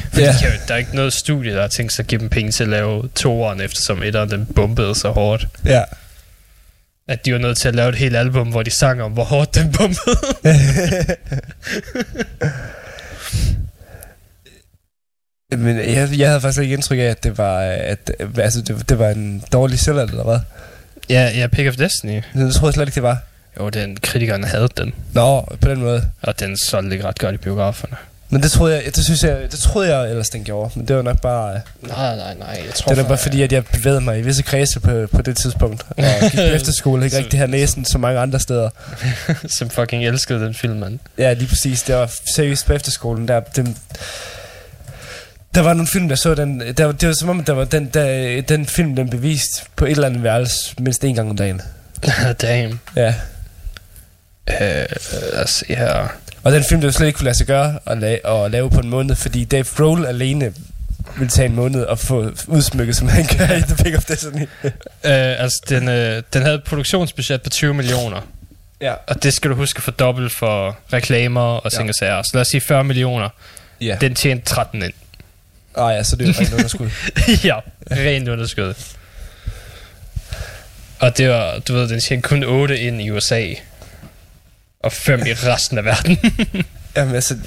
fordi 0.09 0.21
Ja. 0.23 0.31
de 0.31 0.37
der 0.67 0.73
er 0.73 0.77
ikke 0.77 0.95
noget 0.95 1.13
studie, 1.13 1.53
der 1.53 1.61
har 1.61 1.67
tænkt 1.67 1.93
sig 1.93 2.03
at 2.03 2.07
give 2.07 2.21
dem 2.21 2.29
penge 2.29 2.51
til 2.51 2.63
at 2.63 2.69
lave 2.69 3.09
toeren, 3.15 3.61
eftersom 3.61 4.03
etteren 4.03 4.31
den 4.31 4.45
bombede 4.45 4.95
så 4.95 5.09
hårdt. 5.09 5.47
Ja. 5.65 5.83
At 7.07 7.25
de 7.25 7.33
var 7.33 7.39
nødt 7.39 7.57
til 7.57 7.67
at 7.67 7.75
lave 7.75 7.89
et 7.89 7.95
helt 7.95 8.15
album, 8.15 8.49
hvor 8.49 8.63
de 8.63 8.77
sang 8.79 9.01
om, 9.01 9.11
hvor 9.11 9.23
hårdt 9.23 9.55
den 9.55 9.71
bombede. 9.71 10.17
Men 15.57 15.77
jeg, 15.77 16.09
jeg 16.17 16.27
havde 16.27 16.41
faktisk 16.41 16.61
ikke 16.61 16.73
indtryk 16.73 16.99
af, 16.99 17.03
at 17.03 17.23
det 17.23 17.37
var, 17.37 17.59
at, 17.61 18.11
altså, 18.37 18.61
det, 18.61 18.89
det 18.89 18.99
var 18.99 19.09
en 19.09 19.43
dårlig 19.53 19.79
sælger, 19.79 20.01
eller 20.03 20.23
hvad? 20.23 20.39
ja, 21.09 21.31
ja, 21.35 21.47
Pick 21.47 21.67
of 21.69 21.75
Destiny. 21.75 22.21
Det 22.33 22.53
troede 22.53 22.65
jeg 22.67 22.73
slet 22.73 22.87
ikke, 22.87 22.95
det 22.95 23.03
var. 23.03 23.17
Jo, 23.59 23.69
den 23.69 23.97
kritikerne 24.01 24.47
havde 24.47 24.69
den. 24.77 24.93
Nå, 25.13 25.41
på 25.61 25.69
den 25.69 25.79
måde. 25.81 26.03
Og 26.21 26.39
den 26.39 26.57
solgte 26.57 26.95
ikke 26.95 27.07
ret 27.07 27.19
godt 27.19 27.35
i 27.35 27.37
biograferne. 27.37 27.95
Men 28.33 28.43
det 28.43 28.51
troede 28.51 28.75
jeg, 28.75 28.95
det 28.95 29.03
synes 29.05 29.23
jeg, 29.23 29.37
det 29.51 29.59
troede 29.59 29.95
jeg 29.97 30.09
ellers, 30.09 30.29
den 30.29 30.43
gjorde. 30.43 30.71
Men 30.75 30.87
det 30.87 30.95
var 30.95 31.01
nok 31.01 31.21
bare, 31.21 31.53
øh, 31.55 31.89
Nej, 31.89 32.15
nej, 32.15 32.33
nej. 32.39 32.61
Jeg 32.65 32.73
tror, 32.75 32.89
det 32.89 32.97
nok 32.97 33.07
bare 33.07 33.17
fordi, 33.17 33.41
at 33.41 33.51
jeg 33.51 33.65
bevægede 33.65 34.01
mig 34.01 34.19
i 34.19 34.21
visse 34.21 34.43
kredse 34.43 34.79
på, 34.79 35.07
på 35.11 35.21
det 35.21 35.37
tidspunkt. 35.37 35.85
Og 35.97 36.03
gik 36.21 36.33
på 36.35 36.41
efterskole, 36.41 37.05
ikke 37.05 37.17
rigtig 37.17 37.39
har 37.39 37.47
næsen 37.47 37.85
så 37.85 37.97
mange 37.97 38.19
andre 38.19 38.39
steder. 38.39 38.69
som 39.57 39.69
fucking 39.69 40.05
elskede 40.05 40.39
den 40.45 40.53
film, 40.53 40.75
mand. 40.79 40.99
Ja, 41.17 41.33
lige 41.33 41.47
præcis. 41.47 41.81
Det 41.83 41.95
var 41.95 42.11
seriøst 42.35 42.65
på 42.65 42.73
efterskolen. 42.73 43.27
Der, 43.27 43.39
den, 43.39 43.77
der 45.55 45.61
var 45.61 45.73
nogle 45.73 45.87
film, 45.87 46.09
der 46.09 46.15
så 46.15 46.35
den... 46.35 46.59
Der, 46.77 46.85
var- 46.85 46.91
det 46.91 47.07
var 47.07 47.13
som 47.13 47.29
om, 47.29 47.43
der 47.43 47.53
var 47.53 47.63
den, 47.63 47.85
der, 47.85 48.41
den 48.41 48.65
film, 48.65 48.95
den 48.95 49.09
bevist 49.09 49.63
på 49.75 49.85
et 49.85 49.91
eller 49.91 50.07
andet 50.07 50.23
værelse 50.23 50.75
mindst 50.79 51.03
en 51.03 51.15
gang 51.15 51.29
om 51.29 51.35
dagen. 51.37 51.61
Damn. 52.41 52.79
Ja. 52.95 53.15
Øh, 54.61 54.85
lad 55.33 55.43
os 55.43 55.49
se 55.49 55.65
her. 55.75 56.07
Og 56.43 56.51
den 56.51 56.63
film, 56.69 56.81
der 56.81 56.91
slet 56.91 57.07
ikke 57.07 57.17
kunne 57.17 57.25
lade 57.25 57.37
sig 57.37 57.47
gøre 57.47 57.79
at, 57.85 57.97
la- 57.97 58.29
at 58.31 58.51
lave 58.51 58.69
på 58.69 58.79
en 58.79 58.89
måned, 58.89 59.15
fordi 59.15 59.45
Dave 59.45 59.63
Grohl 59.75 60.05
alene 60.05 60.53
ville 61.17 61.29
tage 61.29 61.45
en 61.45 61.55
måned 61.55 61.83
og 61.83 61.99
få 61.99 62.31
udsmykket, 62.47 62.95
som 62.95 63.07
han 63.07 63.25
gør 63.37 63.55
i 63.55 63.61
The 63.61 63.75
Pick 63.83 63.97
of 63.97 64.05
Destiny. 64.05 64.47
Øh, 65.05 65.41
altså, 65.43 65.61
den, 65.69 65.87
øh, 65.89 66.23
den 66.33 66.41
havde 66.41 66.55
et 66.55 66.63
produktionsbudget 66.63 67.41
på 67.41 67.49
20 67.49 67.73
millioner. 67.73 68.21
ja. 68.81 68.93
Og 69.07 69.23
det 69.23 69.33
skal 69.33 69.51
du 69.51 69.55
huske 69.55 69.81
for 69.81 69.91
dobbelt 69.91 70.31
for 70.31 70.77
reklamer 70.93 71.41
og 71.41 71.71
ting 71.71 71.83
Ja. 71.83 71.89
og 71.89 71.95
sager. 71.95 72.21
Så 72.21 72.29
lad 72.33 72.41
os 72.41 72.47
sige 72.47 72.61
40 72.61 72.83
millioner. 72.83 73.29
Ja. 73.81 73.97
Den 74.01 74.15
tjente 74.15 74.45
13 74.45 74.83
ind. 74.83 74.93
Ah, 75.77 75.95
ja, 75.95 76.03
så 76.03 76.15
det 76.15 76.23
er 76.29 76.33
jo 76.33 76.39
rent 76.39 76.53
underskud. 76.53 76.89
ja, 77.49 77.55
rent 77.91 78.27
underskud. 78.29 78.73
Og 80.99 81.17
det 81.17 81.29
var, 81.29 81.59
du 81.59 81.73
ved, 81.73 81.87
den 81.89 81.99
tjente 81.99 82.27
kun 82.29 82.43
8 82.43 82.79
ind 82.79 83.01
i 83.01 83.09
USA. 83.11 83.45
Og 84.83 84.91
5 84.91 85.25
i 85.25 85.33
resten 85.33 85.77
af 85.77 85.85
verden. 85.85 86.17
Jamen, 86.95 87.15
altså, 87.15 87.37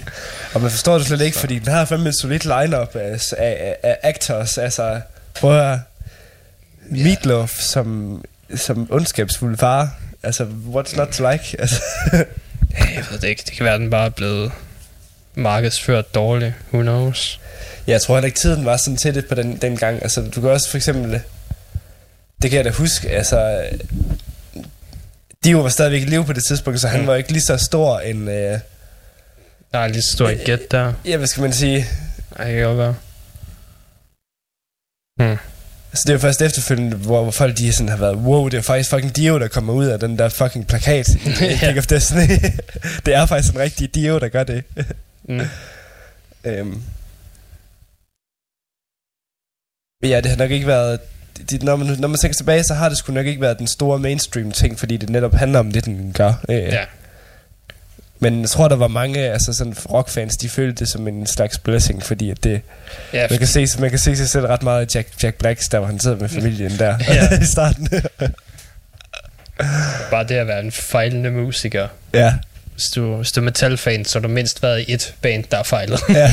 og 0.55 0.61
man 0.61 0.71
forstår 0.71 0.99
det 0.99 1.07
slet 1.07 1.21
ikke, 1.21 1.39
fordi 1.39 1.59
den 1.59 1.73
har 1.73 1.85
fandme 1.85 2.09
et 2.09 2.15
solidt 2.21 2.45
line-up 2.45 2.97
af, 2.97 3.21
af, 3.39 3.77
af 3.83 3.99
actors. 4.03 4.59
Altså, 4.59 5.01
prøv 5.35 5.73
at. 5.73 5.79
Meatloaf 6.91 7.51
som, 7.59 8.21
som 8.55 8.89
ondskabsfuld 8.91 9.59
far. 9.59 9.97
Altså, 10.23 10.45
what's 10.45 10.97
not 10.97 11.09
to 11.09 11.31
like? 11.31 11.57
Altså, 11.61 11.83
Ja, 12.79 12.85
jeg 12.95 13.05
ved 13.11 13.19
det 13.19 13.29
ikke. 13.29 13.43
Det 13.47 13.53
kan 13.53 13.65
være, 13.65 13.79
den 13.79 13.91
bare 13.91 14.07
er 14.07 14.11
blevet 14.11 14.53
markedsført 15.35 16.15
dårligt. 16.15 16.55
Who 16.73 16.83
knows? 16.83 17.41
jeg 17.87 18.03
tror 18.03 18.15
heller 18.15 18.27
ikke, 18.27 18.39
tiden 18.39 18.65
var 18.65 18.77
sådan 18.77 18.97
til 18.97 19.15
det 19.15 19.27
på 19.27 19.35
den, 19.35 19.57
den 19.57 19.77
gang. 19.77 20.03
Altså, 20.03 20.21
du 20.35 20.41
kan 20.41 20.51
også 20.51 20.71
for 20.71 20.77
eksempel... 20.77 21.21
Det 22.43 22.51
kan 22.51 22.57
jeg 22.57 22.65
da 22.65 22.71
huske, 22.71 23.11
altså... 23.11 23.63
Dio 25.45 25.61
var 25.61 25.69
stadigvæk 25.69 26.03
i 26.03 26.05
live 26.05 26.25
på 26.25 26.33
det 26.33 26.45
tidspunkt, 26.49 26.81
så 26.81 26.89
han 26.89 27.01
Mm. 27.01 27.07
var 27.07 27.15
ikke 27.15 27.33
lige 27.33 27.43
så 27.43 27.57
stor 27.57 27.99
en... 28.01 28.29
Øh, 28.29 28.59
Der 29.73 29.79
er 29.79 29.89
lige 29.89 30.03
så 30.03 30.13
stor 30.13 30.29
et 30.29 30.43
gæt 30.45 30.71
der. 30.71 30.93
ja, 31.05 31.17
hvad 31.17 31.27
skal 31.27 31.41
man 31.43 31.53
sige? 31.53 31.87
Ej, 32.37 32.45
det 32.45 32.55
kan 32.55 32.65
godt 32.65 32.79
være. 32.79 32.95
Hmm. 35.21 35.39
Altså, 35.91 36.03
det 36.07 36.09
er 36.09 36.13
jo 36.15 36.19
først 36.19 36.43
efterfølgende, 36.43 36.97
hvor, 36.97 37.23
hvor 37.23 37.31
folk 37.31 37.57
de 37.59 37.73
sådan 37.73 37.89
har 37.89 37.97
været, 37.97 38.17
wow, 38.17 38.49
det 38.49 38.59
er 38.59 38.63
faktisk 38.63 38.91
fucking 38.91 39.17
Dio, 39.17 39.39
der 39.39 39.49
kommer 39.49 39.73
ud 39.73 39.87
af 39.87 39.99
den 40.01 40.19
der 40.19 40.29
fucking 40.29 40.67
plakat 40.67 41.09
i 41.09 41.19
Ja. 41.41 41.59
Pick 41.67 41.79
of 41.79 41.87
Destiny. 41.87 42.39
det 43.07 43.15
er 43.15 43.27
faktisk 43.27 43.55
en 43.55 43.61
rigtig 43.61 43.95
Dio, 43.95 44.19
der 44.19 44.29
gør 44.29 44.45
det. 44.45 44.65
Mm. 45.29 45.41
øhm. 46.45 46.83
Ja, 50.03 50.21
det 50.21 50.27
har 50.31 50.37
nok 50.37 50.51
ikke 50.51 50.67
været... 50.67 51.01
Det, 51.51 51.63
når, 51.63 51.77
man, 51.77 51.87
når 51.99 52.09
man 52.09 52.19
tænker 52.19 52.37
tilbage, 52.37 52.65
så 52.65 52.75
har 52.75 52.89
det 52.89 52.99
sgu 52.99 53.13
nok 53.13 53.27
ikke 53.27 53.41
været 53.41 53.59
den 53.59 53.67
store 53.67 53.99
mainstream 53.99 54.53
ting, 54.53 54.79
fordi 54.79 54.97
det 54.97 55.11
netop 55.11 55.35
handler 55.35 55.59
om 55.59 55.73
det, 55.73 55.85
den 55.85 56.13
gør. 56.13 56.33
Øh, 56.49 56.57
Ja. 56.57 56.85
Men 58.19 58.41
jeg 58.41 58.51
tror, 58.51 58.69
der 58.69 58.77
var 58.77 58.89
mange 58.89 59.19
altså 59.21 59.53
sådan 59.53 59.75
rockfans, 59.91 60.37
de 60.37 60.49
følte 60.49 60.85
det 60.85 60.89
som 60.93 61.09
en 61.09 61.27
slags 61.27 61.59
blessing, 61.59 62.03
fordi 62.03 62.31
at 62.31 62.45
det, 62.45 62.61
Ja, 63.13 63.27
man, 63.31 63.39
kan 63.39 63.49
se, 63.49 63.67
man 63.79 63.91
kan 63.91 63.99
se 63.99 64.17
sig 64.17 64.29
selv 64.29 64.47
ret 64.47 64.63
meget 64.63 64.95
i 64.95 64.99
Jack, 64.99 65.09
Jack 65.23 65.37
Blacks, 65.37 65.69
der 65.69 65.79
hvor 65.79 65.87
han 65.87 66.01
sidder 66.01 66.17
med 66.17 66.29
familien 66.29 66.79
der 66.79 66.97
Ja. 67.15 67.39
i 67.43 67.45
starten. 67.45 67.89
bare 70.11 70.25
det 70.29 70.35
at 70.35 70.47
være 70.47 70.61
en 70.61 70.73
fejlende 70.73 71.31
musiker. 71.31 71.89
ja, 72.15 72.35
Hvis 72.73 72.85
du, 72.95 73.17
hvis 73.17 73.33
du 73.33 73.41
er 73.41 73.45
metalfan, 73.45 74.05
så 74.05 74.19
har 74.19 74.23
du 74.23 74.29
mindst 74.33 74.63
været 74.63 74.81
i 74.89 74.93
et 74.93 75.15
band, 75.21 75.45
der 75.51 75.59
er 75.59 75.63
fejlet. 75.63 76.01
ja. 76.09 76.31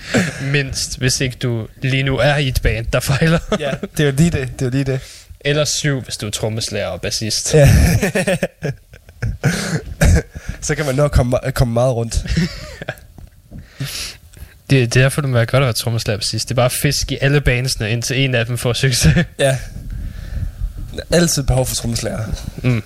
mindst, 0.52 0.98
hvis 0.98 1.20
ikke 1.20 1.36
du 1.36 1.66
lige 1.82 2.02
nu 2.02 2.18
er 2.18 2.36
i 2.36 2.48
et 2.48 2.62
band, 2.62 2.86
der 2.92 3.00
fejler. 3.00 3.38
ja, 3.60 3.70
det 3.96 4.00
er 4.00 4.04
jo 4.04 4.12
lige 4.16 4.30
det, 4.30 4.48
det 4.52 4.62
er 4.62 4.66
jo 4.66 4.70
lige 4.70 4.84
det. 4.84 5.00
Eller 5.40 5.64
syv, 5.64 6.00
hvis 6.00 6.16
du 6.16 6.26
er 6.26 6.30
trommeslager 6.30 6.86
og 6.86 7.00
bassist. 7.00 7.54
Ja. 7.54 7.68
så 10.60 10.74
kan 10.74 10.86
man 10.86 10.94
nok 10.94 11.10
komme, 11.12 11.38
komme 11.54 11.74
meget 11.74 11.94
rundt. 11.94 12.26
Det, 13.78 14.18
det 14.70 14.82
er 14.82 14.86
derfor, 14.86 15.20
det 15.20 15.30
må 15.30 15.36
være 15.36 15.46
godt 15.46 15.62
at 15.62 15.66
være 15.66 15.72
trommeslager 15.72 16.18
bassist. 16.18 16.48
Det 16.48 16.54
er 16.54 16.56
bare 16.56 16.70
fisk 16.70 17.12
i 17.12 17.18
alle 17.20 17.40
bandsene, 17.40 17.90
indtil 17.90 18.18
en 18.24 18.34
af 18.34 18.46
dem 18.46 18.58
får 18.58 18.72
succes. 18.72 19.16
Ja. 19.38 19.58
Altid 21.10 21.42
behov 21.42 21.66
for 21.66 21.74
trommeslager. 21.74 22.24
mm. 22.62 22.82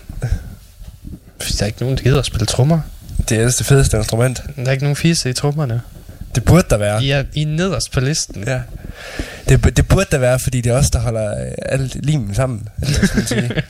Hvis 1.37 1.53
der 1.53 1.63
er 1.63 1.67
ikke 1.67 1.81
nogen, 1.81 1.97
der 1.97 2.03
gider 2.03 2.19
at 2.19 2.27
spille 2.27 2.47
trommer. 2.47 2.81
Det 3.29 3.33
er 3.33 3.39
ellers 3.39 3.57
det 3.57 3.67
fedeste 3.67 3.97
instrument. 3.97 4.43
Der 4.57 4.67
er 4.67 4.71
ikke 4.73 4.85
nogen 4.85 4.97
fisse 4.97 5.31
i 5.31 5.33
trommerne. 5.33 5.81
Det 6.37 6.45
burde 6.45 6.67
der 6.71 6.77
være. 6.77 7.05
I 7.05 7.11
er, 7.11 7.25
I 7.35 7.43
er 7.43 7.47
nederst 7.47 7.93
på 7.93 8.01
listen. 8.01 8.45
Ja. 8.47 8.61
Det, 9.49 9.77
det 9.77 9.89
burde 9.89 10.07
der 10.11 10.19
være, 10.19 10.39
fordi 10.39 10.61
det 10.61 10.73
er 10.73 10.77
os, 10.77 10.91
der 10.91 10.99
holder 10.99 11.47
øh, 11.47 11.53
alt 11.63 12.07
limen 12.07 12.35
sammen. 12.35 12.69
Eller 12.83 12.99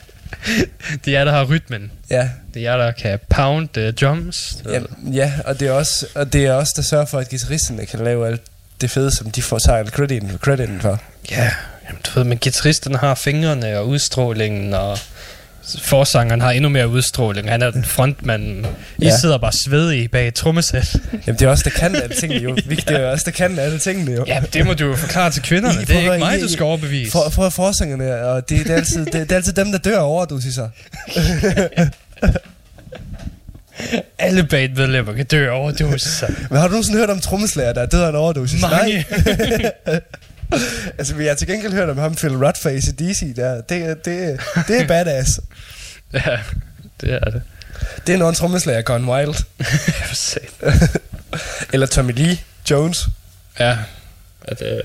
det 1.05 1.13
er 1.13 1.17
jer, 1.17 1.25
der 1.25 1.31
har 1.31 1.43
rytmen. 1.43 1.91
Ja, 2.09 2.29
Det 2.53 2.65
er 2.65 2.71
jer, 2.71 2.77
der 2.77 2.91
kan 2.91 3.19
pound 3.29 3.77
uh, 3.77 3.89
drums. 3.89 4.57
ja, 4.65 4.79
ja 5.11 5.33
og, 5.45 5.59
det 5.59 5.67
er 5.67 5.71
også, 5.71 6.05
og 6.15 6.33
det 6.33 6.45
er 6.45 6.53
også 6.53 6.73
der 6.75 6.81
sørger 6.81 7.05
for, 7.05 7.19
at 7.19 7.29
guitaristerne 7.29 7.85
kan 7.85 7.99
lave 7.99 8.27
alt 8.27 8.41
det 8.81 8.91
fede, 8.91 9.11
som 9.11 9.31
de 9.31 9.41
får 9.41 9.59
tager 9.59 9.85
crediten, 9.85 10.37
crediten 10.37 10.81
for. 10.81 11.01
Ja, 11.31 11.51
jamen, 11.87 12.01
du 12.05 12.11
ved, 12.15 12.23
men 12.23 12.37
guitaristen 12.37 12.95
har 12.95 13.15
fingrene 13.15 13.77
og 13.79 13.87
udstrålingen, 13.87 14.73
og 14.73 14.99
forsangeren 15.83 16.41
har 16.41 16.51
endnu 16.51 16.69
mere 16.69 16.87
udstråling. 16.87 17.49
Han 17.49 17.61
er 17.61 17.71
den 17.71 17.85
frontmand. 17.85 18.65
I 18.65 19.05
Ja. 19.05 19.17
sidder 19.17 19.37
bare 19.37 19.51
svedige 19.51 20.07
bag 20.07 20.27
et 20.27 20.33
trommesæt. 20.33 20.95
Jamen, 21.27 21.39
det 21.39 21.45
er 21.45 21.49
også 21.49 21.63
der 21.63 21.69
kan 21.69 21.95
alle 21.95 22.15
tingene 22.15 22.41
jo. 22.41 22.53
Vigtigt, 22.67 22.87
det 22.87 23.01
er 23.01 23.07
også 23.11 23.25
der 23.25 23.31
kan 23.31 23.59
alle 23.59 23.79
tingene 23.79 24.11
jo. 24.11 24.23
ja, 24.27 24.41
det 24.53 24.65
må 24.65 24.73
du 24.73 24.85
jo 24.85 24.95
forklare 24.95 25.31
til 25.31 25.41
kvinderne. 25.43 25.81
I- 25.81 25.85
Det 25.85 25.95
er 25.95 25.99
ikke 25.99 26.17
mig, 26.25 26.37
I- 26.39 26.41
du 26.41 26.49
skal 26.49 26.63
overbevise. 26.63 27.11
For, 27.11 27.29
for 27.29 27.49
forsangerne, 27.49 28.15
og 28.21 28.49
det, 28.49 28.59
det, 28.59 28.71
er 28.71 28.75
altid, 28.75 29.05
det, 29.05 29.13
det, 29.13 29.31
er 29.31 29.35
altid 29.35 29.53
dem, 29.53 29.71
der 29.71 29.77
dør 29.77 29.97
af 29.99 30.03
overdosis. 30.05 30.59
Alle 34.19 34.43
bandmedlemmer 34.43 35.13
kan 35.13 35.25
dø 35.25 35.49
over 35.49 35.71
dosis. 35.71 36.23
Men 36.49 36.57
har 36.59 36.67
du 36.67 36.71
nogensinde 36.71 36.99
hørt 36.99 37.09
om 37.09 37.19
trommeslager, 37.19 37.73
der 37.73 37.81
er 37.81 37.85
død 37.85 38.01
af 38.01 38.09
en 38.09 38.15
overdosis? 38.15 38.61
Mange. 38.61 39.05
Nej. 39.85 39.99
altså, 40.97 41.15
vi 41.15 41.25
har 41.25 41.35
til 41.35 41.47
gengæld 41.47 41.73
hørt 41.73 41.89
om 41.89 41.97
ham, 41.97 42.15
Phil 42.15 42.35
Rudd 42.37 42.61
fra 42.61 42.69
ACDC, 42.69 43.35
der. 43.35 43.61
Det, 43.61 44.05
det, 44.05 44.39
det 44.67 44.81
er 44.81 44.87
badass. 44.87 45.39
ja, 46.13 46.37
det 47.01 47.13
er 47.13 47.19
det. 47.19 47.41
Det 48.07 48.15
er 48.15 48.27
en 48.29 48.35
trommeslager 48.35 48.81
gone 48.81 49.11
wild. 49.11 49.35
Eller 51.73 51.87
Tommy 51.87 52.11
Lee 52.15 52.37
Jones. 52.71 53.07
Ja. 53.59 53.77
At, 54.47 54.61
øh, 54.61 54.79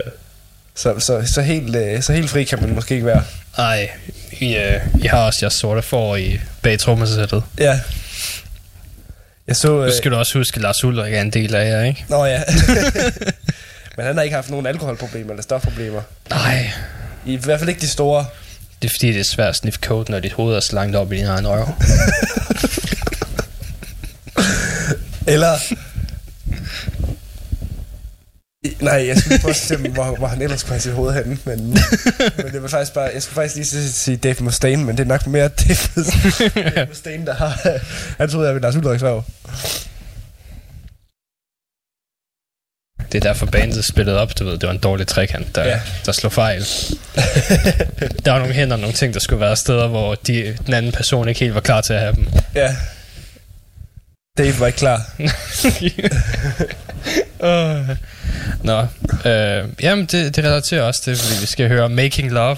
Så, 0.75 0.99
så, 0.99 1.23
så, 1.35 1.43
helt, 1.43 1.77
øh, 1.77 2.03
så 2.03 2.13
helt 2.13 2.31
fri 2.31 2.45
kan 2.45 2.61
man 2.61 2.75
måske 2.75 2.95
ikke 2.95 3.07
være. 3.07 3.25
ej, 3.59 3.91
I, 4.33 4.57
øh, 4.57 4.81
I 5.03 5.07
har 5.07 5.19
også 5.19 5.39
jeres 5.43 5.55
sorte 5.55 5.83
for 5.83 6.17
i 6.17 6.41
bag 6.63 6.79
trommesættet. 6.79 7.43
Ja. 7.59 7.81
Jeg 9.47 9.57
så... 9.57 9.69
Nu 9.69 9.85
Øh, 9.85 9.93
skal 9.93 10.11
du 10.11 10.17
også 10.17 10.39
huske, 10.39 10.57
at 10.57 10.63
Lars 10.63 10.85
Ulrik 10.85 11.15
er 11.15 11.21
en 11.21 11.31
del 11.31 11.55
af 11.55 11.69
jer, 11.71 11.83
ikke? 11.85 12.05
Nå 12.09 12.25
ja. 12.25 12.43
Men 14.03 14.07
han 14.07 14.17
har 14.17 14.23
ikke 14.23 14.35
haft 14.35 14.51
nogen 14.51 14.67
alkoholproblemer 14.67 15.31
eller 15.31 15.43
stofproblemer. 15.43 16.03
Nej, 16.31 16.71
I 17.27 17.37
hvert 17.37 17.59
fald 17.59 17.69
ikke 17.69 17.81
de 17.81 17.89
store. 17.89 18.27
det 18.83 18.89
er 18.89 18.93
fordi, 18.93 19.13
det 19.13 19.21
er 19.21 19.25
svært 19.25 19.49
at 19.49 19.57
sniffe 19.57 19.81
code, 19.83 20.11
når 20.11 20.21
dit 20.21 20.33
hoved 20.33 20.57
er 20.57 20.61
så 20.61 20.75
langt 20.75 20.97
op 20.97 21.13
i 21.13 21.17
din 21.17 21.27
egen 21.27 21.49
røv. 21.49 21.67
Eller... 25.35 25.59
Nej, 28.81 29.07
jeg 29.07 29.19
skulle 29.19 29.39
prøve 29.39 29.51
at 29.51 29.57
stemme, 29.57 29.89
hvor, 29.89 30.17
hvor 30.17 30.27
han 30.27 30.43
ellers 30.43 30.63
kunne 30.63 30.73
have 30.73 30.81
sit 30.81 30.93
hoved 30.93 31.15
henne, 31.15 31.39
men, 31.45 31.67
men 32.37 32.53
det 32.53 32.63
var 32.63 32.69
faktisk 32.69 32.93
bare, 32.95 33.11
jeg 33.15 33.23
skulle 33.23 33.35
faktisk 33.35 33.55
lige 33.75 33.91
sige- 33.93 34.17
Dave 34.17 34.37
Mustaine, 34.41 34.85
men 34.85 34.97
det 34.97 35.03
er 35.05 35.09
nok 35.09 35.27
mere 35.27 35.49
Dave, 35.49 36.05
Dave 36.75 36.87
Mustaine, 36.89 37.27
der 37.27 37.35
har, 37.35 37.61
han 38.19 38.29
troede, 38.29 38.47
jeg 38.47 38.55
ville 38.55 38.67
Lars 38.67 38.77
Ulriks 38.77 39.03
røv. 39.03 39.23
Det 43.13 43.19
er 43.25 43.29
derfor 43.29 43.47
bandet 43.47 43.85
spillede 43.85 44.21
op, 44.21 44.39
du 44.39 44.45
ved, 44.45 44.53
det 44.53 44.67
var 44.67 44.71
en 44.73 44.79
dårlig 44.79 45.07
trekant, 45.07 45.55
der, 45.55 45.65
Ja. 45.65 45.81
der 46.07 46.13
slog 46.13 46.33
fejl. 46.33 46.61
der 48.25 48.31
var 48.33 48.39
nogle 48.39 48.55
hænder 48.55 48.77
og 48.77 48.81
nogle 48.81 48.95
ting, 48.95 49.15
der 49.15 49.21
skulle 49.21 49.41
være 49.41 49.57
steder, 49.57 49.87
hvor 49.89 50.15
de, 50.15 50.57
den 50.67 50.75
anden 50.75 50.93
person 50.93 51.29
ikke 51.29 51.41
helt 51.41 51.55
var 51.55 51.61
klar 51.61 51.81
til 51.81 51.93
at 51.93 52.01
have 52.01 52.15
dem. 52.15 52.27
Ja. 52.55 52.77
Dave 54.39 54.61
var 54.61 54.67
ikke 54.67 54.79
klar. 54.79 55.01
uh. 57.41 57.97
Nå, 58.69 58.81
øh, 59.31 59.65
jamen 59.83 60.07
det, 60.07 60.37
det 60.37 60.45
relaterer 60.45 60.83
også 60.83 61.03
til, 61.03 61.17
fordi 61.17 61.41
vi 61.41 61.47
skal 61.47 61.69
høre 61.69 61.89
Making 61.89 62.31
Love 62.33 62.57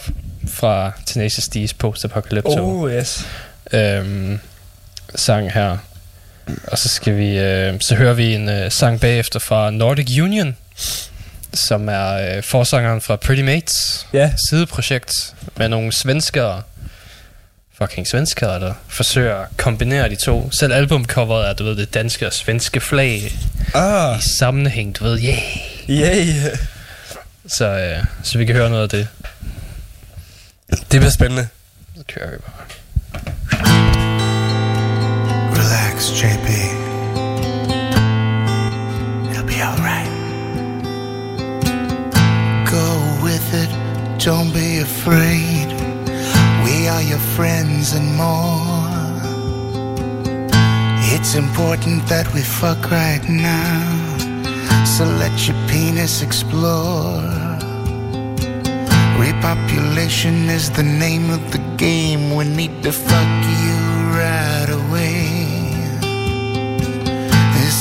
fra 0.48 0.92
Tenacious 1.06 1.44
D's 1.56 1.74
Post-Apocalypto. 1.78 2.82
Oh, 2.82 2.90
yes. 2.92 3.26
øhm, 3.72 4.38
sang 5.14 5.52
her. 5.52 5.78
Og 6.66 6.78
så 6.78 6.88
skal 6.88 7.16
vi 7.16 7.38
øh, 7.38 7.80
så 7.80 7.94
hører 7.94 8.12
vi 8.14 8.34
en 8.34 8.48
øh, 8.48 8.72
sang 8.72 9.00
bagefter 9.00 9.38
fra 9.38 9.70
Nordic 9.70 10.20
Union, 10.20 10.56
som 11.54 11.88
er 11.88 12.36
øh, 12.36 12.42
forsangeren 12.42 13.00
fra 13.00 13.16
Pretty 13.16 13.42
Mates 13.42 14.06
Ja, 14.12 14.32
sideprojekt 14.48 15.34
med 15.56 15.68
nogle 15.68 15.92
svenskere 15.92 16.62
fucking 17.78 18.06
svenskere, 18.06 18.60
der 18.60 18.74
forsøger 18.88 19.36
at 19.36 19.48
kombinere 19.56 20.08
de 20.08 20.16
to. 20.16 20.50
Selv 20.50 20.72
albumcoveret 20.72 21.48
er, 21.48 21.52
du 21.52 21.64
ved, 21.64 21.76
det 21.76 21.94
danske 21.94 22.26
og 22.26 22.32
svenske 22.32 22.80
flag 22.80 23.32
ah, 23.74 24.18
i 24.18 24.22
sammenhæng, 24.38 24.98
du 24.98 25.04
ved, 25.04 25.20
yeah. 25.22 25.38
yay. 25.88 26.26
Så, 27.46 27.64
øh, 27.64 28.04
så 28.22 28.38
vi 28.38 28.44
kan 28.44 28.54
høre 28.54 28.70
noget 28.70 28.82
af 28.82 28.88
det. 28.88 29.08
Det 30.70 30.86
bliver 30.88 31.10
spændende. 31.10 31.48
Så 31.96 32.02
kører 32.08 32.30
vi 32.30 32.36
bare. 32.36 33.93
Relax, 35.64 36.10
JP. 36.20 36.48
It'll 39.30 39.46
be 39.46 39.60
alright. 39.62 40.12
Go 42.76 42.88
with 43.22 43.48
it, 43.62 43.70
don't 44.18 44.52
be 44.52 44.80
afraid. 44.80 45.68
We 46.64 46.86
are 46.86 47.02
your 47.02 47.24
friends 47.36 47.94
and 47.94 48.08
more. 48.14 48.60
It's 51.14 51.34
important 51.34 52.06
that 52.08 52.26
we 52.34 52.42
fuck 52.42 52.90
right 52.90 53.26
now. 53.26 53.80
So 54.84 55.04
let 55.22 55.34
your 55.46 55.56
penis 55.68 56.20
explore. 56.20 57.22
Repopulation 59.18 60.50
is 60.50 60.70
the 60.70 60.82
name 60.82 61.30
of 61.30 61.42
the 61.52 61.62
game. 61.78 62.34
We 62.34 62.44
need 62.44 62.82
to 62.82 62.92
fuck 62.92 63.34
you 63.62 63.76
right 64.20 64.68
away. 64.68 65.23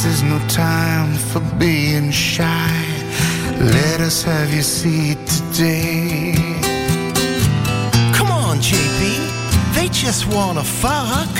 This 0.03 0.15
is 0.15 0.23
no 0.23 0.37
time 0.49 1.13
for 1.13 1.39
being 1.57 2.11
shy. 2.11 2.75
Let 3.57 4.01
us 4.01 4.21
have 4.23 4.53
your 4.53 4.61
seat 4.61 5.17
today. 5.25 6.35
Come 8.13 8.29
on, 8.29 8.57
JP. 8.57 8.99
They 9.73 9.87
just 9.87 10.27
wanna 10.27 10.65
fuck. 10.65 11.33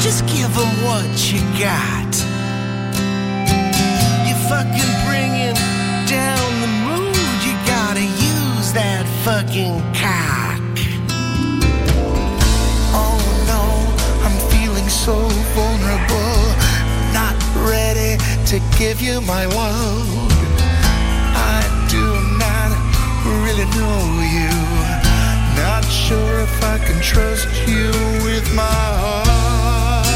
Just 0.00 0.24
give 0.28 0.54
them 0.54 0.72
what 0.86 1.10
you 1.32 1.40
got. 1.58 2.12
You're 4.26 4.44
fucking 4.46 4.92
bringing 5.04 5.58
down 6.06 6.48
the 6.62 6.72
mood. 6.86 7.16
You 7.44 7.54
gotta 7.66 8.06
use 8.36 8.72
that 8.74 9.04
fucking 9.24 9.80
cock. 9.92 10.62
Oh 12.94 13.18
no, 13.50 13.62
I'm 14.24 14.38
feeling 14.52 14.88
so 14.88 15.14
vulnerable. 15.56 15.65
To 18.46 18.60
give 18.78 19.00
you 19.02 19.20
my 19.22 19.44
world. 19.48 20.30
I 21.34 21.62
do 21.90 22.04
not 22.38 22.70
really 23.42 23.66
know 23.74 23.98
you. 24.38 24.54
Not 25.60 25.84
sure 25.84 26.42
if 26.42 26.62
I 26.62 26.78
can 26.78 27.00
trust 27.02 27.48
you 27.66 27.90
with 28.24 28.46
my 28.54 28.62
heart. 29.02 30.06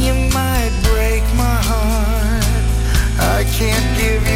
You 0.00 0.14
might 0.32 0.72
break 0.88 1.22
my 1.36 1.58
heart. 1.70 2.64
I 3.36 3.44
can't 3.58 3.88
give 4.00 4.26
you 4.26 4.33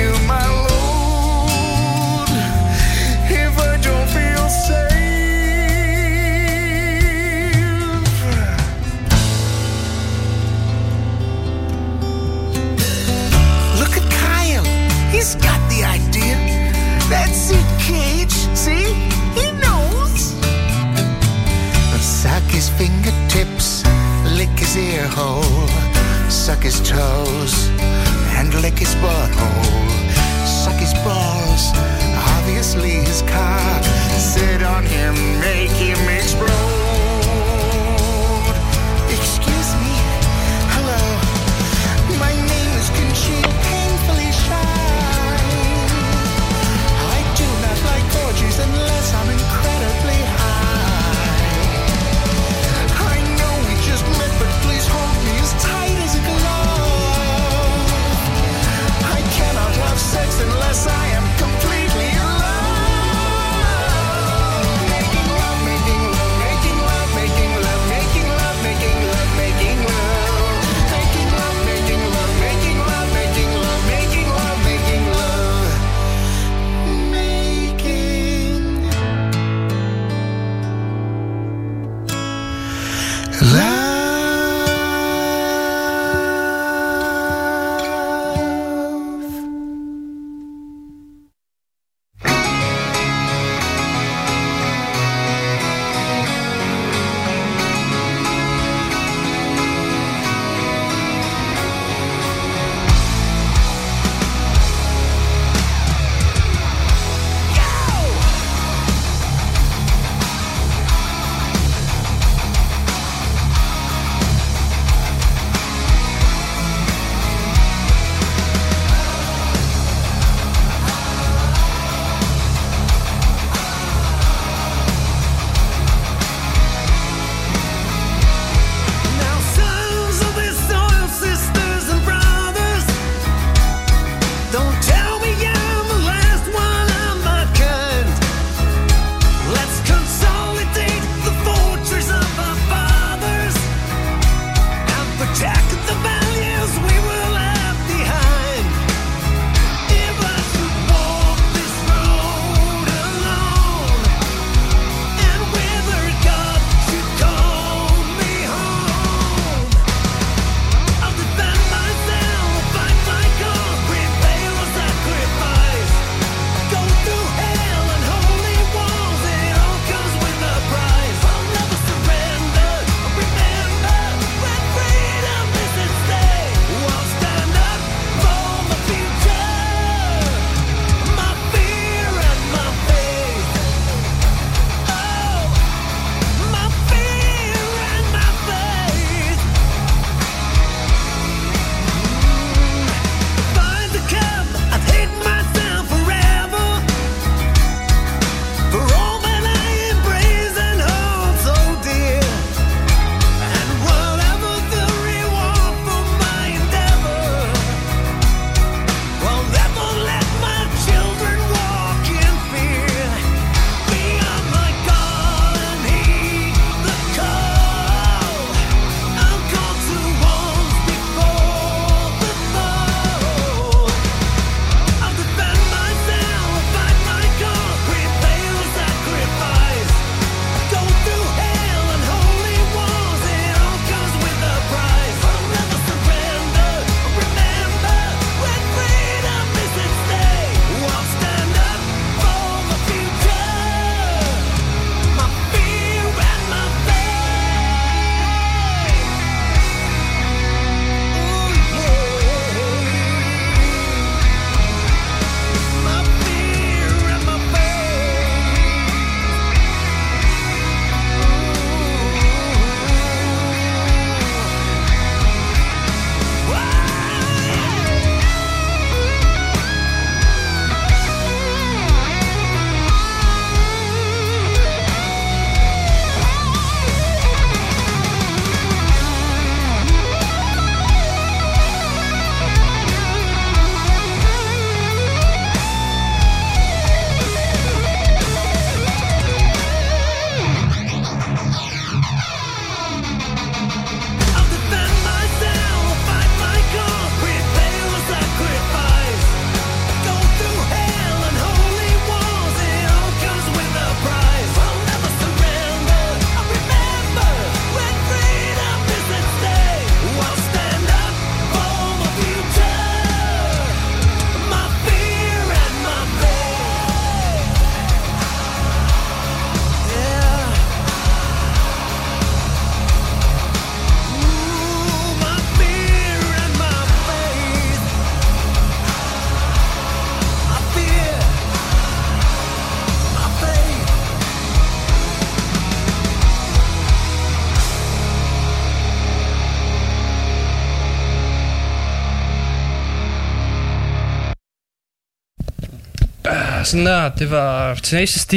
Sådan 346.68 346.86
der, 346.86 347.08
det 347.08 347.30
var 347.30 347.74
Tenacious 347.74 348.24
D 348.26 348.34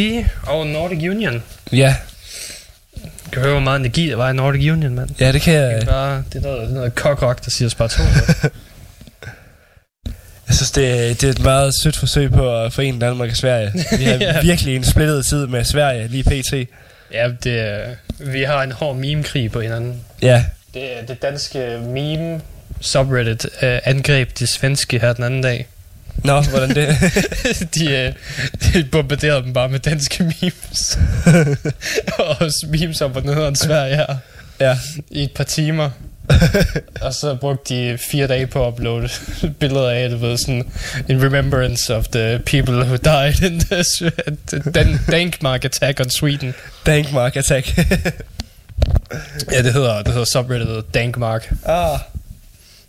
og 0.47 0.67
Nordic 0.67 1.09
Union. 1.09 1.43
Ja, 1.71 1.95
Du 3.25 3.29
kan 3.31 3.41
høre, 3.41 3.51
hvor 3.51 3.59
meget 3.61 3.79
energi 3.79 4.09
der 4.09 4.15
var 4.15 4.29
i 4.29 4.33
Nordic 4.33 4.71
Union, 4.71 4.95
mand. 4.95 5.09
ja 5.19 5.31
det 5.31 5.41
kan 5.41 5.53
jeg... 5.53 5.71
Det 5.75 5.81
er 5.81 5.85
bare, 5.85 6.23
det 6.33 6.45
er 6.45 6.49
noget, 6.49 6.71
noget 6.73 6.95
kok 6.95 7.45
der 7.45 7.51
siger 7.51 7.67
os 7.67 7.75
bare 7.75 7.87
to. 7.87 8.03
Jeg 10.47 10.55
synes, 10.55 10.71
det, 10.71 11.21
det 11.21 11.27
er 11.27 11.31
et 11.31 11.43
meget 11.43 11.73
sødt 11.83 11.97
forsøg 11.97 12.31
på 12.31 12.61
at 12.63 12.73
forene 12.73 12.99
Danmark 12.99 13.29
og 13.29 13.35
Sverige. 13.37 13.71
Vi 13.97 14.03
har 14.03 14.13
Ja. 14.21 14.41
virkelig 14.41 14.75
en 14.75 14.83
splittet 14.83 15.25
tid 15.25 15.47
med 15.47 15.63
Sverige 15.63 16.07
lige 16.07 16.23
pt. 16.23 16.53
ja, 17.13 17.29
det, 17.43 17.83
vi 18.19 18.43
har 18.43 18.63
en 18.63 18.71
hård 18.71 18.95
meme-krig 18.95 19.51
på 19.51 19.61
hinanden. 19.61 20.01
Ja, 20.21 20.45
Det, 20.73 20.97
er 20.99 21.05
det 21.05 21.21
danske 21.21 21.79
meme 21.85 22.41
subreddit 22.81 23.45
uh, 23.45 23.49
angreb 23.83 24.39
det 24.39 24.49
svenske 24.49 24.99
her 24.99 25.13
den 25.13 25.23
anden 25.23 25.41
dag. 25.41 25.67
Nå, 26.23 26.41
hvordan 26.41 26.69
det... 26.69 26.87
de, 27.75 28.07
uh, 28.07 28.73
de 28.73 28.83
bombarderede 28.83 29.43
dem 29.43 29.53
bare 29.53 29.69
med 29.69 29.79
danske 29.79 30.23
memes. 30.23 30.99
og 32.19 32.51
memes 32.67 33.01
om, 33.01 33.11
hvor 33.11 33.21
nederen 33.21 33.55
Sverige 33.55 33.95
her 33.95 34.15
ja. 34.59 34.77
i 35.11 35.23
et 35.23 35.31
par 35.31 35.43
timer. 35.43 35.89
og 37.05 37.13
så 37.13 37.35
brugte 37.35 37.75
de 37.75 37.97
fire 37.97 38.27
dage 38.27 38.47
på 38.47 38.67
at 38.67 38.73
uploade 38.73 39.09
billeder 39.59 39.89
af, 39.89 40.09
du 40.09 40.17
ved, 40.17 40.37
sådan 40.37 40.71
in 41.09 41.23
remembrance 41.23 41.95
of 41.95 42.05
the 42.07 42.39
people 42.39 42.75
who 42.75 42.95
died 42.95 43.41
in 43.51 43.59
the 43.59 43.83
Dan- 44.71 44.99
Dankmark 45.11 45.65
attack 45.65 45.99
on 45.99 46.09
Sweden. 46.09 46.53
Dankmark 46.85 47.35
Attack. 47.35 47.77
Ja, 49.51 49.61
det 49.63 49.73
hedder, 49.73 50.01
det 50.01 50.13
hedder 50.13 50.25
subredditet 50.25 50.93
Dankmark. 50.93 51.53
ah, 51.65 51.99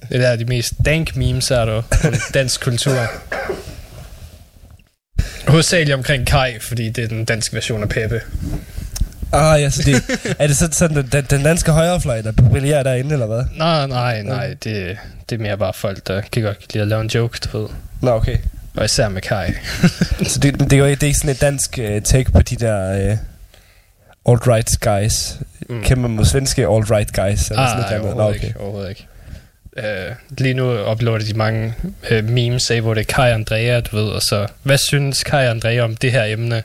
Det 0.09 0.17
er 0.17 0.21
der 0.31 0.37
de 0.37 0.45
mest 0.45 0.73
dank 0.85 1.17
memes 1.17 1.51
er 1.51 1.65
der 1.65 1.73
om 2.05 2.15
dansk 2.35 2.61
kultur. 2.65 2.93
Hovedsageligt 5.49 5.95
omkring 5.95 6.27
Kai, 6.27 6.59
fordi 6.61 6.89
det 6.91 7.05
er 7.05 7.09
den 7.09 7.25
danske 7.25 7.55
version 7.55 7.83
af 7.83 7.89
Peppe. 7.89 8.21
ah, 9.33 9.61
ja, 9.63 9.71
så 9.71 9.83
det, 9.83 10.19
er 10.39 10.47
det 10.47 10.57
sådan, 10.57 10.73
sådan 10.73 11.09
den, 11.13 11.27
den 11.31 11.43
danske 11.43 11.73
højrefløj, 11.73 12.21
der 12.23 12.33
brillerer 12.33 12.83
derinde, 12.83 13.13
eller 13.13 13.27
hvad? 13.27 13.45
Nej, 13.57 13.87
nej, 13.87 14.23
nej, 14.23 14.47
det, 14.65 14.99
det 15.31 15.37
er 15.39 15.43
mere 15.43 15.59
bare 15.59 15.73
folk, 15.73 16.07
der 16.07 16.21
kan 16.21 16.43
godt 16.43 16.73
lide 16.75 16.83
at 16.83 16.89
lave 16.89 17.01
en 17.01 17.09
joke, 17.09 17.39
du 17.45 17.59
ved. 17.59 17.69
Nå, 18.01 18.11
okay. 18.11 18.39
Og 18.77 18.85
især 18.85 19.09
med 19.09 19.23
Kai. 19.23 19.53
Så 20.29 20.39
det, 20.39 20.61
det, 20.61 20.73
er 20.73 20.77
jo 20.77 20.85
ikke, 20.85 21.01
det 21.01 21.03
er 21.03 21.09
ikke 21.09 21.19
sådan 21.19 21.31
et 21.31 21.41
dansk 21.41 21.79
uh, 21.83 22.03
take 22.03 22.33
på 22.33 22.43
de 22.43 22.57
der 22.57 23.13
uh, 23.13 23.19
alt-right 24.35 24.79
guys. 24.81 25.37
Mm. 25.69 25.83
Kæmper 25.83 26.09
mod 26.09 26.25
svenske 26.25 26.63
alt-right 26.67 27.23
guys. 27.23 27.51
Eller 27.51 27.63
Ah, 27.63 27.69
sådan 27.69 27.81
nej, 27.81 27.99
noget. 27.99 28.17
Nå, 28.17 28.23
overhovedet 28.23 28.37
okay. 28.37 28.47
ikke. 28.49 28.61
Overhovedet 28.61 28.89
ikke. 28.91 29.07
Uh, 29.77 30.15
lige 30.39 30.55
nu 30.55 30.91
uploader 30.91 31.27
de 31.27 31.35
mange 31.35 31.75
uh, 32.11 32.25
memes 32.25 32.71
af, 32.71 32.81
hvor 32.81 32.95
det 32.95 33.01
er 33.01 33.15
Kai 33.15 33.31
Andrea, 33.31 33.81
du 33.81 33.97
ved, 33.97 34.05
og 34.05 34.23
så, 34.23 34.47
hvad 34.63 34.79
synes 34.79 35.23
Kai 35.23 35.47
Andrea 35.47 35.81
om 35.81 35.97
det 35.97 36.13
her 36.13 36.25
emne? 36.25 36.63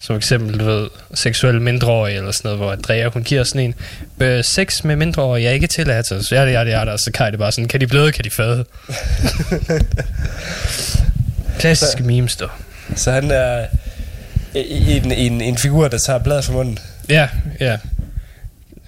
Som 0.00 0.16
eksempel, 0.16 0.60
du 0.60 0.64
ved, 0.64 0.88
seksuelle 1.14 1.62
mindreårige 1.62 2.16
eller 2.16 2.32
sådan 2.32 2.48
noget, 2.48 2.58
hvor 2.58 2.72
Andrea, 2.72 3.08
hun 3.08 3.22
giver 3.22 3.44
sådan 3.44 3.60
en, 3.60 3.74
øh, 4.20 4.44
sex 4.44 4.84
med 4.84 4.96
mindreårige 4.96 5.48
er 5.48 5.52
ikke 5.52 5.66
tilladt, 5.66 6.06
så 6.06 6.28
ja, 6.30 6.46
det 6.46 6.54
er 6.54 6.64
det, 6.64 6.72
er 6.72 6.84
det, 6.84 6.92
og 6.92 6.98
så 6.98 7.10
Kai 7.14 7.30
det 7.30 7.38
bare 7.38 7.52
sådan, 7.52 7.68
kan 7.68 7.80
de 7.80 7.86
bløde, 7.86 8.12
kan 8.12 8.24
de 8.24 8.30
fade? 8.30 8.64
Klassiske 11.60 12.02
memes, 12.02 12.36
du. 12.36 12.48
Så 12.96 13.12
han 13.12 13.30
er 13.30 13.66
en, 14.54 15.12
en, 15.12 15.40
en 15.40 15.58
figur, 15.58 15.88
der 15.88 15.98
tager 15.98 16.18
bladet 16.18 16.44
fra 16.44 16.52
munden. 16.52 16.78
Ja, 17.08 17.28
ja. 17.60 17.76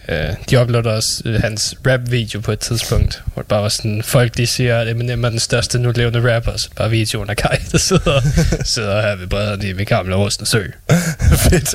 Uh, 0.08 0.34
de 0.50 0.60
uploader 0.60 0.90
også 0.90 1.22
uh, 1.24 1.34
hans 1.34 1.74
rap-video 1.86 2.40
på 2.40 2.52
et 2.52 2.58
tidspunkt, 2.58 3.22
hvor 3.34 3.42
det 3.42 3.48
bare 3.48 3.62
var 3.62 3.68
sådan, 3.68 4.02
folk 4.02 4.36
de 4.36 4.46
siger, 4.46 4.78
at 4.78 4.88
Eminem 4.88 5.24
er 5.24 5.28
den 5.28 5.38
største 5.38 5.78
nu 5.78 5.90
levende 5.90 6.34
rapper, 6.34 6.56
så 6.56 6.70
bare 6.76 6.90
videoen 6.90 7.30
af 7.30 7.36
Kai, 7.36 7.56
der 7.72 7.78
sidder, 7.78 8.20
sidder 8.74 9.02
her 9.02 9.16
ved 9.16 9.26
bredderne 9.26 9.78
ved 9.78 9.86
Gamle 9.86 10.16
Åsne 10.16 10.46
Sø. 10.46 10.64
Fedt. 11.48 11.74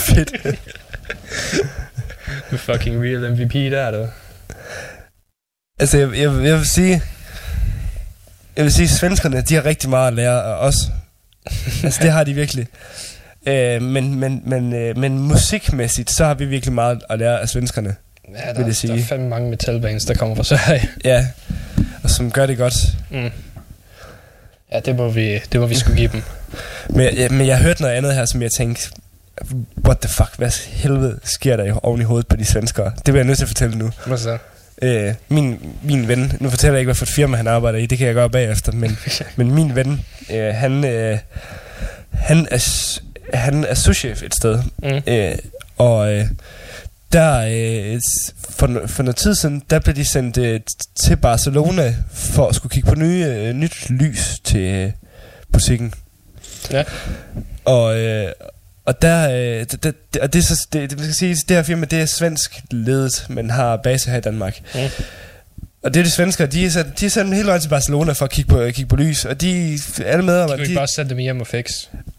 Fedt. 0.00 0.32
Med 2.50 2.58
fucking 2.58 3.02
real 3.02 3.32
MVP 3.32 3.52
der, 3.52 3.80
er 3.80 3.90
du. 3.90 4.08
Altså, 5.80 5.98
jeg, 5.98 6.08
jeg, 6.08 6.44
jeg 6.44 6.58
vil 6.58 6.66
sige... 6.66 7.02
Jeg 8.56 8.64
vil 8.64 8.72
sige, 8.72 8.84
at 8.84 8.90
svenskerne, 8.90 9.40
de 9.40 9.54
har 9.54 9.64
rigtig 9.64 9.90
meget 9.90 10.08
at 10.08 10.14
lære 10.14 10.42
af 10.44 10.66
os. 10.66 10.76
altså, 11.84 12.00
det 12.02 12.12
har 12.12 12.24
de 12.24 12.34
virkelig. 12.34 12.66
Øh, 13.46 13.82
men, 13.82 14.14
men, 14.20 14.42
men, 14.44 14.72
øh, 14.74 14.98
men 14.98 15.18
musikmæssigt, 15.18 16.10
så 16.10 16.24
har 16.24 16.34
vi 16.34 16.44
virkelig 16.44 16.72
meget 16.74 17.02
at 17.10 17.18
lære 17.18 17.40
af 17.40 17.48
svenskerne. 17.48 17.94
Ja, 18.28 18.30
Vil 18.32 18.38
der, 18.38 18.46
jeg 18.46 18.56
der 18.64 18.70
er 18.70 18.72
sige. 18.72 19.04
fandme 19.04 19.28
mange 19.28 19.50
metalbands, 19.50 20.04
der 20.04 20.14
kommer 20.14 20.36
fra 20.36 20.44
Sverige. 20.44 20.88
Ja, 21.04 21.26
og 22.02 22.10
som 22.10 22.30
gør 22.30 22.46
det 22.46 22.58
godt. 22.58 22.74
Mm. 23.10 23.30
Ja, 24.72 24.80
det 24.80 24.96
må 24.96 25.08
vi, 25.10 25.38
det 25.52 25.60
må 25.60 25.66
vi 25.66 25.74
skulle 25.74 25.96
give 25.96 26.08
dem. 26.12 26.22
Men, 26.90 27.14
ja, 27.14 27.28
men 27.28 27.46
jeg 27.46 27.58
hørte 27.58 27.82
noget 27.82 27.94
andet 27.94 28.14
her, 28.14 28.24
som 28.24 28.42
jeg 28.42 28.50
tænkte, 28.58 28.90
what 29.84 29.98
the 29.98 30.08
fuck, 30.08 30.30
hvad 30.38 30.50
helvede 30.70 31.18
sker 31.24 31.56
der 31.56 31.64
i- 31.64 31.78
oven 31.82 32.00
i 32.00 32.04
hovedet 32.04 32.26
på 32.26 32.36
de 32.36 32.44
svenskere? 32.44 32.92
Det 33.06 33.14
vil 33.14 33.18
jeg 33.18 33.26
nødt 33.26 33.38
til 33.38 33.44
at 33.44 33.48
fortælle 33.48 33.78
nu. 33.78 33.90
Hvad 34.06 34.18
så? 34.18 34.38
Øh, 34.82 35.14
min, 35.28 35.58
min 35.82 36.08
ven, 36.08 36.32
nu 36.40 36.50
fortæller 36.50 36.74
jeg 36.74 36.80
ikke, 36.80 36.86
hvad 36.88 36.94
for 36.94 37.04
et 37.04 37.08
firma 37.10 37.36
han 37.36 37.46
arbejder 37.46 37.78
i, 37.78 37.86
det 37.86 37.98
kan 37.98 38.06
jeg 38.06 38.14
gøre 38.14 38.30
bagefter, 38.30 38.72
men, 38.72 38.98
men 39.36 39.54
min 39.54 39.74
ven, 39.74 40.04
øh, 40.32 40.54
han, 40.54 40.84
øh, 40.84 41.18
han, 42.12 42.48
er, 42.50 42.98
han 43.34 43.64
er 43.64 43.74
souschef 43.74 44.22
et 44.22 44.34
sted, 44.34 44.58
Mm. 44.82 45.12
øh, 45.12 45.34
og 45.78 46.12
øh, 46.12 46.24
der, 47.12 47.38
øh, 47.94 48.00
for, 48.50 48.82
for 48.86 49.02
noget 49.02 49.16
tid 49.16 49.34
siden, 49.34 49.62
der 49.70 49.78
blev 49.78 49.94
de 49.96 50.04
sendt 50.04 50.38
øh, 50.38 50.60
til 51.04 51.16
Barcelona 51.16 51.94
for 52.12 52.48
at 52.48 52.54
skulle 52.54 52.70
kigge 52.70 52.88
på 52.88 52.94
nye, 52.94 53.24
øh, 53.24 53.52
nyt 53.52 53.90
lys 53.90 54.40
til 54.44 54.60
øh, 54.60 54.90
butikken. 55.52 55.94
Ja. 56.70 56.84
Og, 57.64 57.98
øh, 58.00 58.32
og 58.84 59.02
der, 59.02 59.30
øh, 59.30 59.66
det, 59.70 59.82
det, 59.82 59.94
og 60.22 60.32
det, 60.32 60.38
er 60.38 60.42
så, 60.42 60.66
det, 60.72 60.90
det, 60.90 60.98
man 60.98 61.06
skal 61.06 61.14
sige, 61.14 61.34
det 61.48 61.56
her 61.56 61.62
firma, 61.62 61.86
det 61.86 62.00
er 62.00 62.06
svensk 62.06 62.60
ledet, 62.70 63.26
men 63.28 63.50
har 63.50 63.76
base 63.76 64.10
her 64.10 64.18
i 64.18 64.20
Danmark. 64.20 64.60
Mm. 64.74 64.80
Og 65.82 65.94
det 65.94 66.00
er 66.00 66.04
de 66.04 66.10
svenskere, 66.10 66.46
de 66.46 66.66
er 66.66 66.70
sendt, 66.70 67.00
de 67.00 67.06
er 67.06 67.10
sendt 67.10 67.34
hele 67.34 67.46
vejen 67.48 67.60
til 67.60 67.68
Barcelona 67.68 68.12
for 68.12 68.24
at 68.24 68.30
kigge 68.30 68.48
på, 68.50 68.64
kigge 68.64 68.86
på 68.88 68.96
lys, 68.96 69.24
og 69.24 69.40
de, 69.40 69.78
alle 70.06 70.24
medarbejdere, 70.24 70.56
kan 70.56 70.64
de, 70.64 70.70
ikke 70.70 70.78
bare 70.78 70.88
sætte 70.88 71.08
dem 71.08 71.18
hjem 71.18 71.40
og 71.40 71.46
fix. 71.46 71.70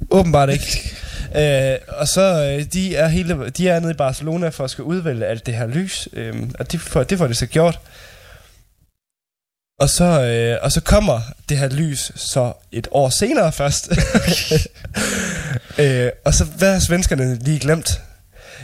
Åbenbart 0.10 0.49
ikke. 0.49 0.91
øh, 1.39 1.78
og 1.88 2.08
så, 2.08 2.22
øh, 2.22 2.66
de 2.74 2.95
er, 2.95 3.08
hele, 3.08 3.49
de 3.49 3.70
er 3.70 3.80
nede 3.80 3.91
i 3.91 3.95
Barcelona 3.95 4.49
for 4.49 4.64
at 4.64 4.70
skal 4.70 4.84
udvælge 4.84 5.26
alt 5.26 5.45
det 5.45 5.53
her 5.53 5.68
lys, 5.68 6.08
øh, 6.14 6.36
og 6.60 6.72
det 6.72 6.82
får, 6.82 7.03
det 7.03 7.18
får 7.18 7.28
de 7.28 7.34
så 7.34 7.45
gjort. 7.45 7.80
Og 9.80 9.89
så, 9.89 10.22
øh, 10.24 10.58
og 10.62 10.72
så 10.72 10.82
kommer 10.82 11.22
det 11.49 11.58
her 11.58 11.70
lys 11.70 12.12
så 12.16 12.53
et 12.72 12.88
år 12.91 13.10
senere 13.10 13.51
først. 13.51 13.91
øh, 15.84 16.10
og 16.26 16.34
så 16.34 16.45
hvad 16.45 16.74
har 16.74 16.80
svenskerne 16.80 17.36
lige 17.36 17.60
glemt? 17.60 18.01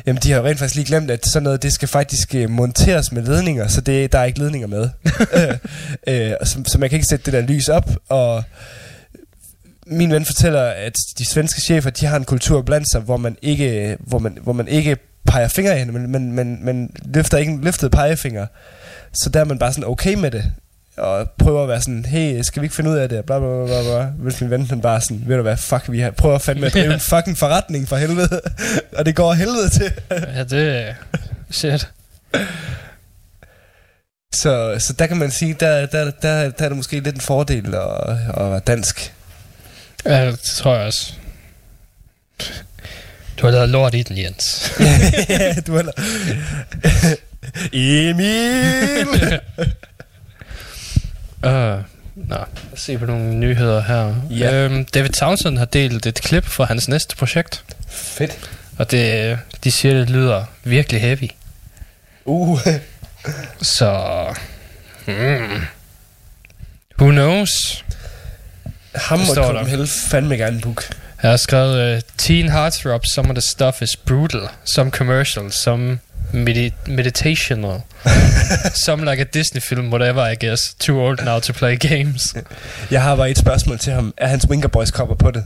Jamen, 0.06 0.22
de 0.22 0.32
har 0.32 0.40
jo 0.40 0.46
rent 0.46 0.60
faktisk 0.60 0.76
lige 0.76 0.86
glemt, 0.86 1.12
at 1.12 1.26
sådan 1.26 1.44
noget, 1.44 1.64
det 1.64 1.74
skal 1.74 1.88
faktisk 1.88 2.36
øh, 2.36 2.50
monteres 2.50 3.12
med 3.12 3.24
ledninger, 3.24 3.68
så 3.68 3.82
det, 3.82 4.12
der 4.12 4.20
er 4.20 4.24
ikke 4.24 4.40
ledninger 4.40 4.68
med. 4.68 4.90
øh, 5.38 5.58
øh, 6.08 6.34
så, 6.44 6.64
så 6.68 6.78
man 6.78 6.90
kan 6.90 6.96
ikke 6.98 7.08
sætte 7.10 7.26
det 7.26 7.34
der 7.34 7.54
lys 7.54 7.70
op, 7.70 7.90
og 8.10 8.44
min 9.88 10.12
ven 10.12 10.26
fortæller, 10.26 10.62
at 10.62 10.94
de 11.18 11.26
svenske 11.26 11.62
chefer, 11.62 11.90
de 11.90 12.06
har 12.06 12.18
en 12.18 12.26
kultur 12.26 12.62
blandt 12.62 12.92
sig, 12.92 13.02
hvor 13.02 13.18
man 13.18 13.38
ikke, 13.42 13.98
hvor 14.00 14.20
man, 14.20 14.38
hvor 14.42 14.54
man 14.54 14.68
ikke 14.68 14.98
peger 15.26 15.48
fingre 15.48 15.78
hen, 15.78 15.94
men, 15.94 16.12
men, 16.12 16.32
men, 16.32 16.66
men 16.66 16.90
løfter 17.06 17.38
ikke 17.38 17.52
en 17.52 17.62
løftet 17.62 17.92
pegefinger. 17.92 18.46
Så 19.14 19.30
der 19.30 19.40
er 19.40 19.46
man 19.46 19.60
bare 19.60 19.74
sådan 19.74 19.90
okay 19.90 20.14
med 20.14 20.32
det. 20.32 20.52
Og 20.98 21.30
prøver 21.30 21.64
at 21.64 21.70
være 21.70 21.82
sådan, 21.82 22.06
hey, 22.06 22.42
skal 22.42 22.62
vi 22.62 22.66
ikke 22.66 22.76
finde 22.76 22.90
ud 22.90 22.96
af 22.96 23.10
det? 23.10 23.26
Bla, 23.26 23.40
bla, 23.40 23.66
bla, 23.66 23.82
bla. 23.82 24.04
Hvis 24.04 24.42
min 24.42 24.50
ven 24.50 24.66
den 24.66 24.82
bare 24.82 25.02
sådan, 25.02 25.24
ved 25.26 25.36
du 25.36 25.42
hvad, 25.42 25.58
fuck, 25.58 25.92
vi 25.92 26.00
har 26.00 26.12
prøver 26.12 26.38
fandme 26.38 26.66
at 26.66 26.74
drive 26.74 26.94
en 26.94 27.00
fucking 27.00 27.38
forretning 27.38 27.88
for 27.88 27.96
helvede. 27.96 28.42
og 28.98 29.06
det 29.06 29.16
går 29.16 29.34
helvede 29.34 29.70
til. 29.70 29.92
Ja, 30.12 30.44
det... 30.44 30.96
Shit. 31.52 31.90
så, 34.34 34.76
så 34.80 34.94
der 34.94 35.08
kan 35.08 35.18
man 35.18 35.32
sige, 35.32 35.56
der, 35.60 35.86
der, 35.86 36.12
der, 36.22 36.50
der 36.50 36.66
er 36.66 36.70
det 36.70 36.78
måske 36.78 37.00
lidt 37.00 37.16
en 37.16 37.22
fordel 37.22 37.76
at, 37.76 38.18
at 38.38 38.52
være 38.52 38.60
dansk. 38.60 39.14
Ja, 40.06 40.26
det 40.32 40.40
tror 40.40 40.76
jeg 40.76 40.86
også. 40.86 41.14
Du 43.38 43.46
har 43.46 43.52
lavet 43.52 43.70
lort 43.70 43.94
i 43.94 44.04
den, 44.04 44.18
Jens. 44.18 44.72
ja, 45.30 45.54
du 45.68 45.76
har... 45.76 45.94
Emil! 47.74 49.08
Uh, 51.44 51.82
nå, 52.30 52.36
lad 52.36 52.46
os 52.74 52.80
se 52.82 52.98
på 52.98 53.06
nogle 53.06 53.34
nyheder 53.36 53.82
her. 53.82 54.16
Ja. 54.30 54.54
Øhm, 54.54 54.86
David 54.86 55.10
Townsend 55.10 55.58
har 55.58 55.66
delt 55.66 56.06
et 56.06 56.22
klip 56.22 56.46
fra 56.46 56.66
hans 56.66 56.88
næste 56.88 57.16
projekt, 57.16 57.64
Fedt. 57.90 58.50
og 58.78 58.92
det, 58.92 59.40
de 59.64 59.72
siger, 59.72 59.94
det 59.94 60.10
lyder 60.10 60.46
virkelig 60.64 61.02
heavy. 61.02 61.30
Uh. 62.26 62.60
Så... 63.62 64.26
Hmm. 65.06 65.62
Who 67.00 67.12
knows? 67.12 67.84
Ham 68.96 69.20
og? 69.20 69.36
Copenhagen 69.36 69.88
fandme 69.88 70.38
gerne 70.38 70.62
book. 70.62 70.84
Jeg 71.24 71.30
har 71.32 71.38
skrevet, 71.38 71.96
uh, 71.96 72.02
Teen 72.18 72.50
Heartthrob, 72.52 73.02
some 73.16 73.30
of 73.30 73.36
the 73.36 73.42
stuff 73.42 73.82
is 73.82 73.96
brutal. 73.96 74.42
Some 74.66 74.92
commercial, 74.92 75.52
some 75.52 76.00
medi- 76.34 76.74
meditational. 76.88 77.82
some 78.86 79.12
like 79.12 79.22
a 79.22 79.26
Disney 79.34 79.62
film, 79.62 79.90
whatever, 79.90 80.32
I 80.32 80.36
guess. 80.36 80.74
Too 80.80 81.02
old 81.02 81.26
now 81.26 81.40
to 81.40 81.54
play 81.54 81.78
games. 81.78 82.36
Jeg 82.92 83.02
har 83.02 83.16
bare 83.16 83.30
et 83.32 83.38
spørgsmål 83.38 83.80
til 83.80 83.94
ham. 83.94 84.14
Er 84.18 84.28
hans 84.28 84.48
Winker 84.50 84.68
Boys 84.70 84.90
cover 84.90 85.16
på 85.16 85.32
det? 85.32 85.46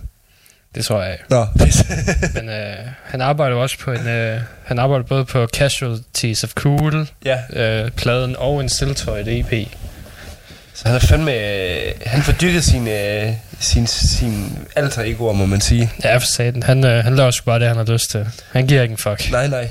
Det 0.76 0.86
tror 0.86 1.04
jeg. 1.04 1.18
Nå, 1.30 1.46
Men 2.36 2.50
øh, 2.50 2.76
han 3.04 3.22
arbejder 3.22 3.56
også 3.56 3.78
på 3.80 3.92
en... 3.92 4.08
Øh, 4.08 4.42
han 4.66 4.80
arbejder 4.80 5.06
både 5.06 5.26
på 5.26 5.48
Casualties 5.48 6.44
of 6.44 6.50
Cool, 6.54 7.08
ja. 7.26 7.38
øh, 7.54 7.92
pladen 7.92 8.36
og 8.38 8.62
en 8.62 8.70
Siltoid 8.70 9.28
EP. 9.28 9.68
Så 10.78 10.88
han 10.88 10.96
er 10.96 11.00
fandme... 11.00 11.34
Øh, 11.34 11.92
han 12.06 12.22
får 12.24 12.32
dyrket 12.34 12.64
sin, 12.64 12.88
øh, 12.88 13.34
sin, 13.60 13.88
sin 13.88 14.60
alter 14.76 15.02
egoer, 15.04 15.34
må 15.34 15.46
man 15.46 15.62
sige. 15.62 15.92
Ja, 16.04 16.18
for 16.18 16.26
satan. 16.26 16.64
Han, 16.64 16.86
øh, 16.86 17.04
han 17.04 17.16
laver 17.16 17.32
sgu 17.32 17.46
bare 17.46 17.60
det, 17.60 17.68
han 17.68 17.78
har 17.78 17.84
lyst 17.94 18.10
til. 18.12 18.28
Han 18.52 18.68
giver 18.68 18.82
ikke 18.82 18.92
en 18.92 18.98
fuck. 18.98 19.32
Nej, 19.32 19.48
nej. 19.48 19.70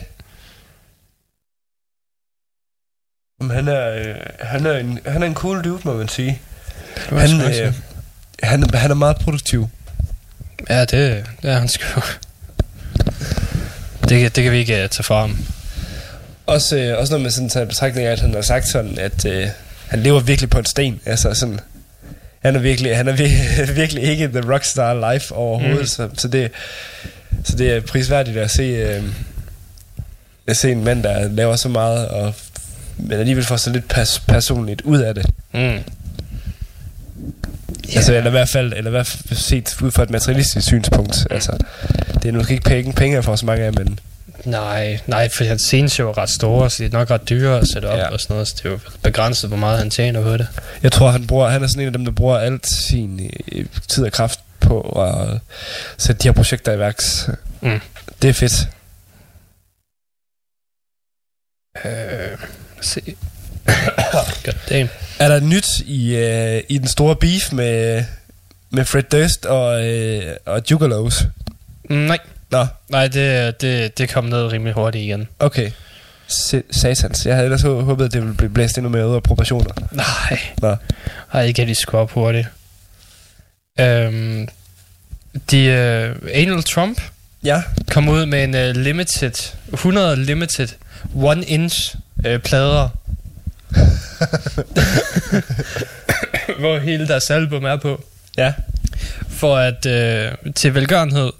Men 3.41 3.51
han 3.51 3.69
er, 3.69 3.91
øh, 3.91 4.15
han, 4.41 4.67
er 4.67 4.73
en, 4.79 4.99
han 5.07 5.23
er 5.23 5.27
en 5.27 5.35
cool 5.35 5.65
dude, 5.65 5.81
må 5.85 5.95
man 5.97 6.09
sige. 6.09 6.41
Han, 7.09 7.41
øh, 7.41 7.73
han, 8.43 8.75
han 8.75 8.91
er 8.91 8.95
meget 8.95 9.17
produktiv. 9.17 9.69
Ja, 10.71 10.81
det, 10.81 10.91
det 11.43 11.51
er 11.51 11.59
han 11.59 11.69
sgu. 11.69 12.01
Det, 14.09 14.21
kan- 14.21 14.31
det 14.31 14.43
kan 14.45 14.53
vi 14.53 14.59
ikke 14.59 14.73
uh, 14.85 14.91
tage 14.91 15.03
fra 15.05 15.21
ham. 15.21 15.39
Også, 16.47 16.77
øh, 16.77 16.99
også 16.99 17.13
når 17.15 17.19
man 17.23 17.31
sådan 17.31 17.49
tager 17.49 17.67
betragtning 17.67 18.07
af, 18.09 18.13
at 18.13 18.21
han 18.21 18.35
har 18.35 18.43
sagt 18.43 18.69
sådan, 18.69 18.99
at 18.99 19.25
øh, 19.25 19.49
han 19.89 19.99
lever 20.01 20.21
virkelig 20.21 20.51
på 20.51 20.59
en 20.59 20.65
sten. 20.65 21.01
Altså 21.07 21.35
sådan, 21.35 21.61
han 22.41 22.57
er 22.57 22.61
virkelig, 22.61 22.97
han 22.97 23.09
er 23.09 23.13
virkelig, 23.13 23.77
virkelig 23.81 24.03
ikke 24.03 24.29
the 24.29 24.53
rockstar 24.53 25.13
life 25.13 25.35
overhovedet. 25.35 25.77
Mm. 25.99 26.05
Mm. 26.05 26.17
Så, 26.17 26.21
så, 26.23 26.29
det, 26.29 26.51
så 27.45 27.57
det 27.57 27.73
er 27.73 27.81
prisværdigt 27.81 28.37
at 28.37 28.51
se, 28.51 28.63
øh, 28.63 29.03
at 30.47 30.57
se 30.57 30.73
en 30.73 30.85
mand, 30.85 31.03
der 31.03 31.29
laver 31.29 31.57
så 31.57 31.69
meget, 31.69 32.09
og, 32.09 32.35
men 32.97 33.13
alligevel 33.13 33.45
får 33.45 33.57
så 33.57 33.71
lidt 33.71 33.93
pers- 33.93 34.23
personligt 34.29 34.83
ud 34.83 34.99
af 35.01 35.15
det. 35.15 35.27
Mm. 35.53 35.59
Yeah. 35.61 35.81
Altså, 37.97 38.15
eller 38.15 38.27
i 38.27 38.31
hvert 38.31 38.49
fald, 38.49 38.73
eller 38.77 38.91
i 38.91 38.93
hvert 38.93 39.07
fald 39.07 39.39
set 39.39 39.83
ud 39.83 39.91
fra 39.91 40.03
et 40.03 40.11
materialistisk 40.11 40.67
synspunkt. 40.67 41.27
Altså, 41.31 41.59
det 42.23 42.29
er 42.29 42.33
nu 42.33 42.41
ikke 42.51 42.63
penge, 42.63 42.93
penge 42.93 43.23
for 43.23 43.37
så 43.37 43.47
mange 43.47 43.65
af, 43.65 43.73
men 43.73 43.99
Nej, 44.47 44.99
nej, 45.07 45.29
for 45.29 45.45
hans 45.45 45.63
sceneshow 45.63 46.09
er 46.09 46.19
ret 46.19 46.31
store, 46.31 46.71
så 46.71 46.83
det 46.83 46.95
er 46.95 46.99
nok 46.99 47.11
ret 47.11 47.29
dyre 47.29 47.59
at 47.59 47.69
sætte 47.69 47.87
op 47.87 47.99
Ja. 47.99 48.09
og 48.09 48.21
sådan 48.21 48.35
noget, 48.35 48.49
så 48.49 48.55
det 48.59 48.65
er 48.65 48.71
jo 48.71 48.79
begrænset, 49.03 49.51
hvor 49.51 49.57
meget 49.57 49.79
han 49.79 49.91
tjener 49.91 50.23
på 50.23 50.37
det. 50.37 50.49
Jeg 50.83 50.93
tror, 50.93 51.11
han, 51.11 51.27
bruger, 51.27 51.49
han 51.49 51.63
er 51.63 51.67
sådan 51.67 51.81
en 51.81 51.87
af 51.87 51.93
dem, 51.93 52.05
der 52.05 52.13
bruger 52.13 52.39
alt 52.39 52.67
sin 52.67 53.31
øh, 53.53 53.67
tid 53.89 54.05
og 54.05 54.13
kraft 54.13 54.41
på 54.61 54.81
at 54.81 55.41
sætte 55.99 56.23
de 56.23 56.29
her 56.29 56.33
projekter 56.33 56.73
i 56.73 56.79
værks. 56.79 57.29
Mm. 57.61 57.81
Det 58.23 58.31
er 58.31 58.35
fedt. 58.35 58.69
Øh, 61.85 62.39
se. 62.81 63.01
God 64.13 64.55
damn. 64.69 64.89
Er 65.19 65.29
der 65.29 65.41
nyt 65.41 65.67
i, 65.87 66.17
øh, 66.17 66.63
i 66.69 66.79
den 66.79 66.89
store 66.89 67.17
beef 67.17 67.53
med, 67.53 68.05
med 68.71 68.85
Fred 68.85 69.03
Durst 69.03 69.47
og, 69.47 69.87
øh, 69.89 70.37
og 70.47 70.63
Jugalos? 70.71 71.25
Mm, 71.91 71.97
nej, 71.97 72.19
Nå, 72.51 72.67
nej 72.89 73.09
det, 73.09 73.61
det, 73.61 73.99
det 73.99 74.09
kom 74.09 74.25
ned 74.25 74.53
rimelig 74.53 74.75
hurtigt 74.75 75.03
igen. 75.05 75.29
okay. 75.39 75.71
S- 76.29 76.55
satans. 76.71 77.27
Jeg 77.27 77.35
havde 77.35 77.45
ellers 77.45 77.63
hå- 77.63 77.81
håbet, 77.81 78.05
at 78.05 78.13
det 78.13 78.21
ville 78.23 78.35
blive 78.37 78.51
blæst 78.51 78.79
endnu 78.79 78.91
mere 78.91 79.09
ud 79.09 79.15
af 79.15 79.23
proportioner. 79.23 79.71
Nej, 79.91 80.39
Nå. 80.63 80.77
nej, 81.33 81.43
ikke 81.43 81.63
at 81.63 81.69
de 81.69 81.75
skulle 81.75 82.01
op 82.01 82.11
hurtigt. 82.11 82.47
Øhm, 83.81 84.49
de, 85.51 85.67
uh, 86.23 86.29
Anal 86.35 86.63
Trump 86.63 87.01
Ja. 87.45 87.63
kom 87.91 88.09
ud 88.09 88.27
med 88.27 88.45
en 88.45 88.55
uh, 88.55 88.83
limited, 88.83 89.53
100 89.73 90.17
limited, 90.25 90.69
one 91.15 91.45
inch 91.45 91.95
uh, 92.27 92.37
plader. 92.45 92.89
hvor 96.59 96.79
hele 96.79 97.09
deres 97.09 97.31
album 97.31 97.65
er 97.65 97.77
på. 97.77 98.05
Ja. 98.37 98.53
For 99.29 99.57
at 99.57 99.87
uh, 99.87 100.53
til 100.53 100.75
velgørenhed 100.75 101.33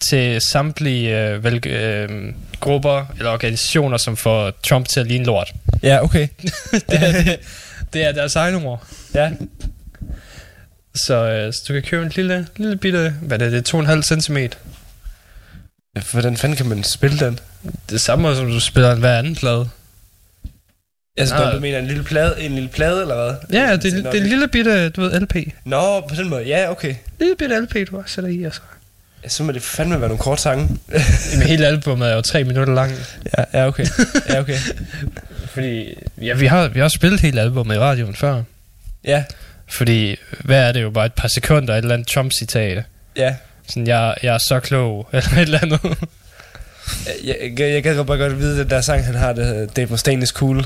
til 0.00 0.40
samtlige 0.40 1.36
uh, 1.36 1.44
vel, 1.44 1.54
uh, 1.54 2.34
grupper 2.60 3.06
eller 3.18 3.30
organisationer, 3.30 3.96
som 3.96 4.16
får 4.16 4.52
Trump 4.62 4.88
til 4.88 5.00
at 5.00 5.06
ligne 5.06 5.24
lort. 5.24 5.52
Ja, 5.82 6.04
okay. 6.04 6.28
det, 6.72 7.02
er, 7.02 7.12
det, 7.22 7.38
det 7.92 8.04
er 8.04 8.12
deres 8.12 8.36
egen 8.36 8.54
ord. 8.54 8.86
Ja. 9.14 9.30
Så, 10.94 11.14
øh, 11.14 11.52
så 11.52 11.64
du 11.68 11.72
kan 11.72 11.82
købe 11.82 12.02
en 12.06 12.12
lille, 12.16 12.46
lille 12.56 12.76
bitte, 12.76 13.14
hvad 13.22 13.40
er 13.40 13.50
det, 13.50 13.52
det 13.66 13.74
er 13.74 14.00
2,5 14.00 14.20
cm. 14.20 14.36
Hvordan 16.12 16.36
fanden 16.36 16.56
kan 16.56 16.66
man 16.66 16.84
spille 16.84 17.18
den? 17.18 17.38
Det 17.90 18.00
samme 18.00 18.36
som 18.36 18.46
du 18.46 18.60
spiller 18.60 18.92
en 18.92 18.98
hver 18.98 19.18
anden 19.18 19.34
plade. 19.34 19.68
Altså, 21.16 21.34
Ah. 21.34 21.54
du 21.54 21.60
mener 21.60 21.78
en 21.78 21.86
lille 21.86 22.04
plade, 22.04 22.40
en 22.40 22.54
lille 22.54 22.68
plade, 22.68 23.00
eller 23.00 23.14
hvad? 23.14 23.60
Ja, 23.60 23.72
det, 23.72 23.82
det 23.82 24.06
er 24.06 24.10
en 24.12 24.26
lille 24.26 24.48
bitte, 24.48 24.88
du 24.90 25.00
ved, 25.00 25.20
LP. 25.20 25.36
Nå, 25.64 26.00
på 26.00 26.14
den 26.14 26.28
måde. 26.28 26.42
Ja, 26.42 26.70
okay. 26.70 26.94
Lille 27.20 27.36
bitte 27.38 27.60
LP, 27.60 27.88
du 27.90 27.96
bare 27.96 28.04
sætter 28.06 28.30
i, 28.30 28.44
altså. 28.44 28.60
Ja, 29.24 29.28
så 29.28 29.42
må 29.42 29.52
det 29.52 29.62
fandme 29.62 30.00
være 30.00 30.08
nogle 30.08 30.18
korte 30.22 30.42
sange. 30.42 30.68
Jamen, 31.32 31.46
hele 31.46 31.66
albumet 31.66 32.08
er 32.10 32.14
jo 32.14 32.20
tre 32.20 32.44
minutter 32.44 32.74
lang. 32.74 32.92
ja, 33.38 33.44
ja, 33.54 33.66
okay. 33.66 33.86
Ja, 34.28 34.40
okay. 34.40 34.56
Fordi, 35.54 35.94
ja, 36.22 36.34
vi 36.34 36.46
har, 36.46 36.68
vi 36.68 36.80
har 36.80 36.88
spillet 36.88 37.20
hele 37.20 37.40
albumet 37.40 37.74
i 37.74 37.78
radioen 37.78 38.14
før. 38.14 38.42
Ja, 39.04 39.24
Fordi, 39.70 40.16
hvad 40.44 40.68
er 40.68 40.72
det 40.72 40.82
jo, 40.82 40.90
bare 40.90 41.06
et 41.06 41.12
par 41.12 41.28
sekunder, 41.28 41.74
et 41.74 41.78
eller 41.78 41.94
andet 41.94 42.08
Trump-citat. 42.08 42.82
ja. 43.16 43.34
Sådan, 43.68 43.86
jeg, 43.86 44.14
jeg 44.22 44.34
er 44.34 44.38
så 44.38 44.60
klog, 44.60 45.08
eller 45.12 45.32
et 45.32 45.38
eller 45.42 45.58
andet. 45.62 45.80
Jeg, 47.24 47.36
jeg, 47.58 47.70
jeg 47.72 47.82
gad 47.82 48.04
bare 48.04 48.18
godt 48.18 48.38
vide, 48.38 48.52
at 48.52 48.58
den 48.64 48.70
der 48.70 48.80
sang, 48.80 49.04
han 49.04 49.14
har, 49.14 49.32
det 49.32 49.46
hedder 49.46 49.66
Dave 49.66 49.86
Mustaine 49.90 50.22
is 50.22 50.28
cool. 50.28 50.56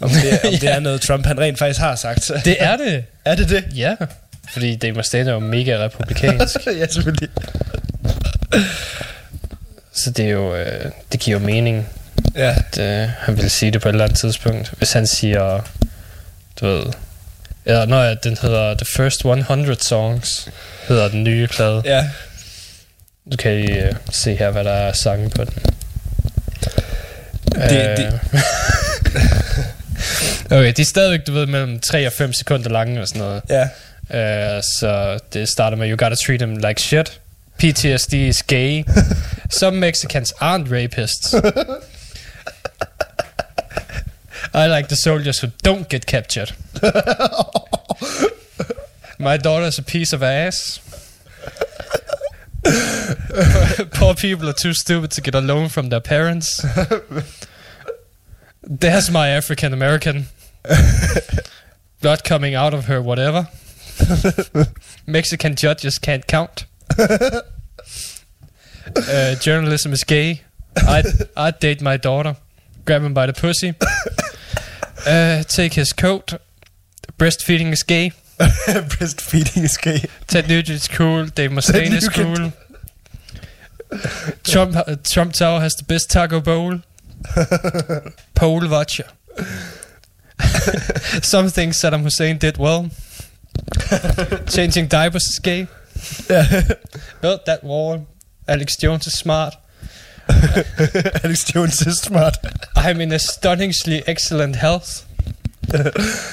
Om 0.00 0.10
det, 0.10 0.40
om 0.44 0.50
det 0.50 0.62
Ja. 0.62 0.74
er 0.76 0.80
noget, 0.80 1.00
Trump 1.00 1.26
han 1.26 1.40
rent 1.40 1.58
faktisk 1.58 1.80
har 1.80 1.94
sagt. 1.96 2.30
det 2.44 2.56
er 2.60 2.76
det. 2.76 3.04
er 3.24 3.34
det 3.34 3.48
det? 3.50 3.64
Ja. 3.74 3.94
Fordi 4.52 4.76
Dave 4.76 4.92
Mustaine 4.94 5.30
er 5.30 5.34
jo 5.34 5.40
mega 5.40 5.84
republikansk. 5.84 6.56
ja, 6.66 6.86
selvfølgelig. 6.86 7.28
Så 9.92 10.10
det 10.10 10.24
er 10.24 10.30
jo, 10.30 10.54
øh, 10.56 10.90
det 11.12 11.20
giver 11.20 11.38
jo 11.40 11.46
mening, 11.46 11.88
Ja, 12.36 12.54
at 12.72 12.78
øh, 12.78 13.08
han 13.18 13.36
vil 13.36 13.50
sige 13.50 13.70
det 13.70 13.82
på 13.82 13.88
et 13.88 13.92
eller 13.92 14.04
andet 14.04 14.18
tidspunkt. 14.18 14.72
Hvis 14.78 14.92
han 14.92 15.06
siger, 15.06 15.60
du 16.60 16.66
ved, 16.66 16.84
eller 17.64 17.86
når 17.86 18.14
den 18.14 18.36
hedder 18.42 18.74
The 18.74 18.86
First 18.86 19.24
100 19.24 19.76
Songs, 19.84 20.48
hedder 20.88 21.08
den 21.08 21.24
nye 21.24 21.46
plade. 21.46 21.82
ja. 21.84 22.08
Du 23.32 23.36
kan 23.36 23.52
I 23.52 23.66
øh, 23.78 23.92
se 24.10 24.34
her, 24.36 24.50
hvad 24.50 24.64
der 24.64 24.72
er 24.72 24.92
sange 24.92 25.30
på 25.30 25.44
den. 25.44 25.54
Det- 27.54 27.88
Øh, 27.90 27.96
det- 27.96 28.20
okay, 30.58 30.72
de 30.76 30.82
er 30.82 30.86
stadigvæk, 30.86 31.26
du 31.26 31.32
ved, 31.32 31.46
mellem 31.46 31.80
3 31.80 32.06
og 32.06 32.12
5 32.12 32.32
sekunder 32.32 32.70
lange 32.70 33.00
og 33.00 33.08
sådan 33.08 33.22
noget. 33.22 33.42
Ja. 33.50 33.62
Uh, 34.56 34.62
så 34.78 35.18
det 35.32 35.48
starter 35.48 35.76
med 35.76 35.88
You 35.90 35.96
gotta 35.96 36.16
treat 36.26 36.40
them 36.40 36.56
like 36.56 36.82
shit. 36.82 37.20
PTSD 37.58 38.28
is 38.28 38.42
gay. 38.42 38.84
Some 39.50 39.80
Mexicans 39.80 40.32
aren't 40.40 40.68
rapists. 40.68 41.34
I 44.52 44.66
like 44.66 44.88
the 44.88 44.96
soldiers 44.96 45.40
who 45.40 45.48
don't 45.62 45.88
get 45.88 46.06
captured. 46.06 46.52
My 49.18 49.36
daughter's 49.36 49.78
a 49.78 49.82
piece 49.82 50.12
of 50.12 50.22
ass. 50.22 50.80
Poor 53.92 54.14
people 54.14 54.48
are 54.48 54.52
too 54.52 54.74
stupid 54.74 55.10
to 55.12 55.20
get 55.20 55.34
a 55.34 55.40
loan 55.40 55.68
from 55.68 55.88
their 55.88 56.00
parents. 56.00 56.64
There's 58.62 59.10
my 59.10 59.28
African 59.28 59.72
American. 59.72 60.26
Blood 62.02 62.24
coming 62.24 62.54
out 62.54 62.74
of 62.74 62.86
her, 62.86 63.00
whatever. 63.00 63.48
Mexican 65.06 65.54
judges 65.54 65.98
can't 65.98 66.26
count. 66.26 66.66
Uh, 66.98 67.40
journalism 69.36 69.92
is 69.92 70.04
gay. 70.04 70.42
I'd, 70.76 71.06
I'd 71.36 71.58
date 71.58 71.80
my 71.82 71.96
daughter. 71.96 72.36
Grab 72.84 73.02
him 73.02 73.14
by 73.14 73.26
the 73.26 73.32
pussy. 73.32 73.74
Uh, 75.06 75.42
take 75.44 75.74
his 75.74 75.92
coat. 75.92 76.34
Breastfeeding 77.18 77.72
is 77.72 77.82
gay. 77.82 78.12
Breastfeeding 78.38 79.62
is 79.64 79.76
gay. 79.76 80.04
Ted 80.26 80.48
Nugent 80.48 80.80
is 80.80 80.88
cool. 80.88 81.26
Dave 81.26 81.50
Mustaine 81.50 81.92
is 81.92 82.08
cool. 82.08 82.52
Trump, 84.44 84.76
uh, 84.76 84.96
Trump 85.04 85.32
Tower 85.32 85.60
has 85.60 85.74
the 85.74 85.84
best 85.84 86.10
taco 86.10 86.40
bowl. 86.40 86.80
Pole 88.34 88.68
watcher. 88.68 89.06
Some 91.22 91.48
things 91.48 91.78
Saddam 91.78 92.02
Hussein 92.02 92.38
did 92.38 92.58
well. 92.58 92.90
Changing 94.48 94.86
diapers 94.88 95.28
is 95.28 95.38
gay. 95.38 95.66
Built 97.20 97.44
that 97.46 97.60
wall. 97.62 98.06
Alex 98.48 98.76
Jones 98.76 99.06
is 99.06 99.14
smart. 99.18 99.54
Alex 101.24 101.44
Jones 101.44 101.86
is 101.86 101.98
smart. 101.98 102.36
I'm 102.76 103.00
in 103.00 103.12
astonishingly 103.12 104.02
excellent 104.06 104.56
health. 104.56 105.04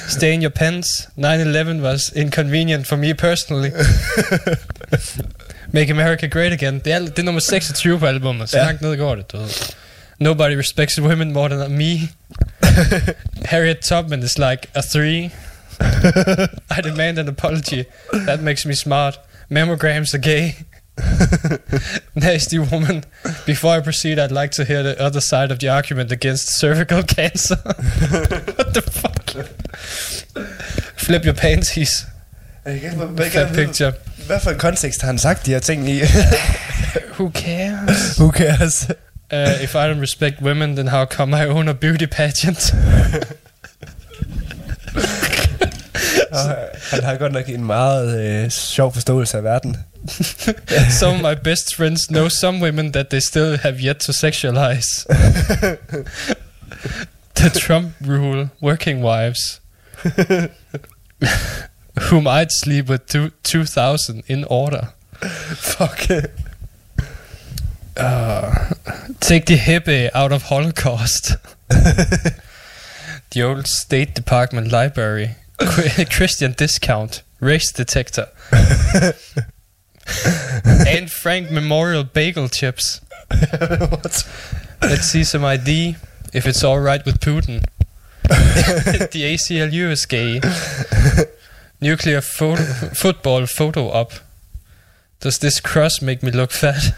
Stay 0.07 0.33
in 0.33 0.41
your 0.41 0.51
pants. 0.51 1.07
9-11 1.17 1.81
was 1.81 2.11
inconvenient 2.15 2.85
for 2.87 2.97
me 2.97 3.13
personally. 3.13 3.71
Make 5.71 5.89
America 5.89 6.27
Great 6.27 6.53
Again. 6.53 6.79
Det 6.85 6.93
er, 6.93 6.99
det 6.99 7.19
er 7.19 7.23
nummer 7.23 7.41
26 7.41 7.99
på 7.99 8.05
albumet, 8.05 8.49
så 8.49 8.57
Ja. 8.57 8.63
ja. 8.63 8.67
langt 8.69 8.81
ned 8.81 8.97
går 8.97 9.15
det, 9.15 9.31
du 9.31 9.37
ved. 9.37 9.49
Nobody 10.19 10.55
respects 10.55 10.99
women 11.01 11.33
more 11.33 11.49
than 11.49 11.77
me. 11.77 12.09
Harriet 13.45 13.79
Tubman 13.79 14.23
is 14.23 14.37
like 14.37 14.67
a 14.75 14.81
three. 14.81 15.29
I 16.77 16.81
demand 16.83 17.17
an 17.19 17.27
apology. 17.27 17.83
That 18.13 18.39
makes 18.41 18.65
me 18.65 18.75
smart. 18.75 19.19
Mammograms 19.49 20.14
are 20.14 20.18
gay. 20.20 20.56
Nasty 22.15 22.60
woman. 22.60 23.03
Before 23.45 23.78
I 23.78 23.82
proceed, 23.82 24.20
I'd 24.20 24.32
like 24.32 24.52
to 24.52 24.64
hear 24.64 24.84
the 24.84 24.95
other 25.02 25.20
side 25.22 25.52
of 25.52 25.57
the 25.60 25.70
argument 25.70 26.11
against 26.11 26.60
cervical 26.60 27.03
cancer. 27.18 27.56
What 27.64 28.74
the 28.74 28.82
fuck? 28.82 29.30
Flip 30.98 31.26
your 31.26 31.34
panties. 31.34 32.06
Jeg 32.65 32.82
kan 32.82 32.91
hvad- 32.98 33.30
Fat 33.32 33.53
picture. 33.56 33.94
Hvad 34.28 34.40
for 34.40 34.52
en 34.52 34.57
kontekst 34.57 35.02
har 35.02 35.07
han 35.07 35.18
sagt 35.20 35.45
de 35.45 35.52
her 35.52 35.60
ting 35.60 35.90
i? 35.90 36.02
Who 37.20 37.32
cares? 37.36 38.18
Who 38.18 38.32
cares? 38.32 38.88
Uh, 39.34 39.64
if 39.64 39.76
I 39.76 39.88
don't 39.90 39.99
respect 40.02 40.41
women, 40.41 40.76
then 40.76 40.88
how 40.88 41.06
come 41.06 41.34
I 41.44 41.45
own 41.45 41.68
a 41.68 41.74
beauty 41.74 42.06
pageant? 42.06 42.74
Og 46.34 46.57
han 46.91 47.03
har 47.03 47.15
godt 47.15 47.34
nok 47.34 47.49
en 47.49 47.65
meget 47.65 48.19
øh, 48.19 48.49
sjov 48.49 48.93
forståelse 48.93 49.38
af 49.38 49.43
verden. 49.43 49.77
some 50.99 51.15
of 51.15 51.22
my 51.22 51.35
best 51.43 51.76
friends 51.76 52.07
know 52.07 52.30
some 52.30 52.61
women 52.61 52.91
that 52.91 53.10
they 53.10 53.19
still 53.19 53.57
have 53.57 53.76
yet 53.80 53.97
to 53.99 54.11
sexualize. 54.11 55.05
the 57.35 57.49
Trump 57.49 57.93
rule, 58.05 58.49
working 58.61 59.01
wives, 59.01 59.61
whom 62.10 62.27
I'd 62.27 62.51
sleep 62.51 62.89
with 62.89 63.07
two, 63.07 63.31
2,000 63.43 64.23
in 64.27 64.43
order. 64.45 64.89
Fuck. 65.55 66.07
Uh, 67.95 68.73
take 69.19 69.45
the 69.45 69.55
hippie 69.55 70.10
out 70.14 70.31
of 70.31 70.43
Holocaust. 70.43 71.35
the 73.31 73.43
old 73.43 73.68
State 73.68 74.15
Department 74.15 74.72
library, 74.72 75.35
Christian 76.11 76.53
discount, 76.53 77.21
race 77.39 77.71
detector, 77.71 78.30
and 80.88 81.11
Frank 81.11 81.51
Memorial 81.51 82.03
bagel 82.03 82.49
chips. 82.49 83.01
What? 83.30 84.27
Let's 84.81 85.07
see 85.07 85.23
some 85.23 85.45
ID 85.45 85.95
if 86.34 86.45
it's 86.45 86.63
all 86.63 86.80
right 86.80 87.03
with 87.05 87.19
Putin. 87.19 87.63
the 88.27 89.23
ACLU 89.34 89.91
is 89.91 90.05
gay. 90.05 90.41
Nuclear 91.81 92.21
photo, 92.21 92.63
football 92.93 93.45
photo 93.45 93.89
up. 93.89 94.11
Does 95.19 95.39
this 95.39 95.59
cross 95.59 96.01
make 96.01 96.21
me 96.21 96.31
look 96.31 96.51
fat? 96.51 96.93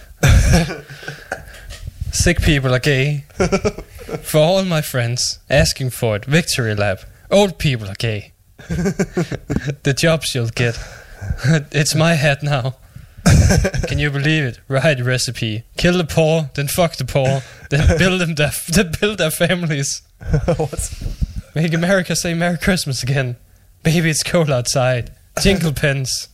Sick 2.12 2.42
people 2.42 2.74
are 2.74 2.80
gay. 2.80 3.26
For 4.24 4.40
all 4.40 4.64
my 4.66 4.82
friends 4.82 5.40
asking 5.50 5.92
for 5.92 6.16
it, 6.16 6.26
Victory 6.26 6.74
Lab. 6.74 7.00
Old 7.30 7.60
people 7.60 7.88
are 7.88 7.96
gay. 7.96 8.32
the 9.84 9.94
jobs 9.98 10.34
you'll 10.34 10.48
get. 10.48 10.78
it's 11.72 11.96
my 11.96 12.14
hat 12.14 12.44
now. 12.44 12.76
Can 13.88 14.00
you 14.00 14.12
believe 14.12 14.44
it? 14.44 14.60
Right 14.68 15.00
recipe. 15.00 15.64
Kill 15.78 15.98
the 15.98 16.04
poor, 16.04 16.50
then 16.54 16.68
fuck 16.68 16.96
the 16.96 17.06
poor, 17.06 17.42
then 17.70 17.98
build 17.98 18.22
them 18.22 18.36
their, 18.36 18.52
then 18.70 18.92
build 19.00 19.18
their 19.18 19.32
families. 19.32 20.02
What? 20.46 20.94
Make 21.54 21.74
America 21.74 22.16
say 22.16 22.34
Merry 22.34 22.58
Christmas 22.58 23.04
again. 23.04 23.38
Baby, 23.84 24.10
it's 24.10 24.24
cold 24.24 24.50
outside. 24.50 25.12
Jingle 25.42 25.74
pens. 25.74 26.28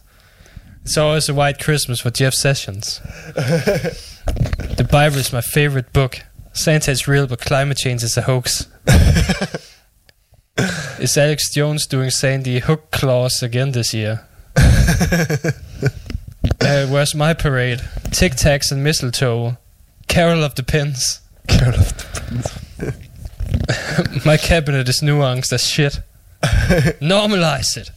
It's 0.83 0.97
always 0.97 1.29
a 1.29 1.33
white 1.33 1.59
Christmas 1.59 2.01
for 2.01 2.09
Jeff 2.09 2.33
Sessions. 2.33 2.99
the 3.35 4.87
Bible 4.89 5.17
is 5.17 5.31
my 5.31 5.41
favorite 5.41 5.93
book. 5.93 6.19
Santa 6.53 6.91
is 6.91 7.07
real, 7.07 7.27
but 7.27 7.39
climate 7.39 7.77
change 7.77 8.03
is 8.03 8.17
a 8.17 8.23
hoax. 8.23 8.67
is 10.99 11.17
Alex 11.17 11.53
Jones 11.53 11.87
doing 11.87 12.09
Sandy 12.09 12.59
Hook 12.59 12.91
claws 12.91 13.41
again 13.41 13.71
this 13.71 13.93
year? 13.93 14.25
uh, 14.57 15.37
where's 16.87 17.15
my 17.15 17.33
parade? 17.33 17.81
Tic 18.11 18.33
Tacs 18.33 18.71
and 18.71 18.83
mistletoe. 18.83 19.57
Carol 20.07 20.43
of 20.43 20.55
the 20.55 20.63
Pins. 20.63 21.21
Carol 21.47 21.75
of 21.75 21.97
the 21.97 22.21
Pins. 22.21 22.51
My 24.25 24.37
cabinet 24.37 24.89
is 24.89 25.01
nuanced 25.01 25.53
as 25.53 25.65
shit. 25.65 25.99
Normalize 26.99 27.77
it. 27.77 27.91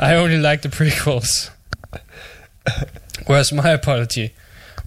I 0.00 0.14
only 0.14 0.38
like 0.38 0.62
the 0.62 0.68
prequels. 0.68 1.50
Where's 3.26 3.52
my 3.52 3.70
apology? 3.70 4.32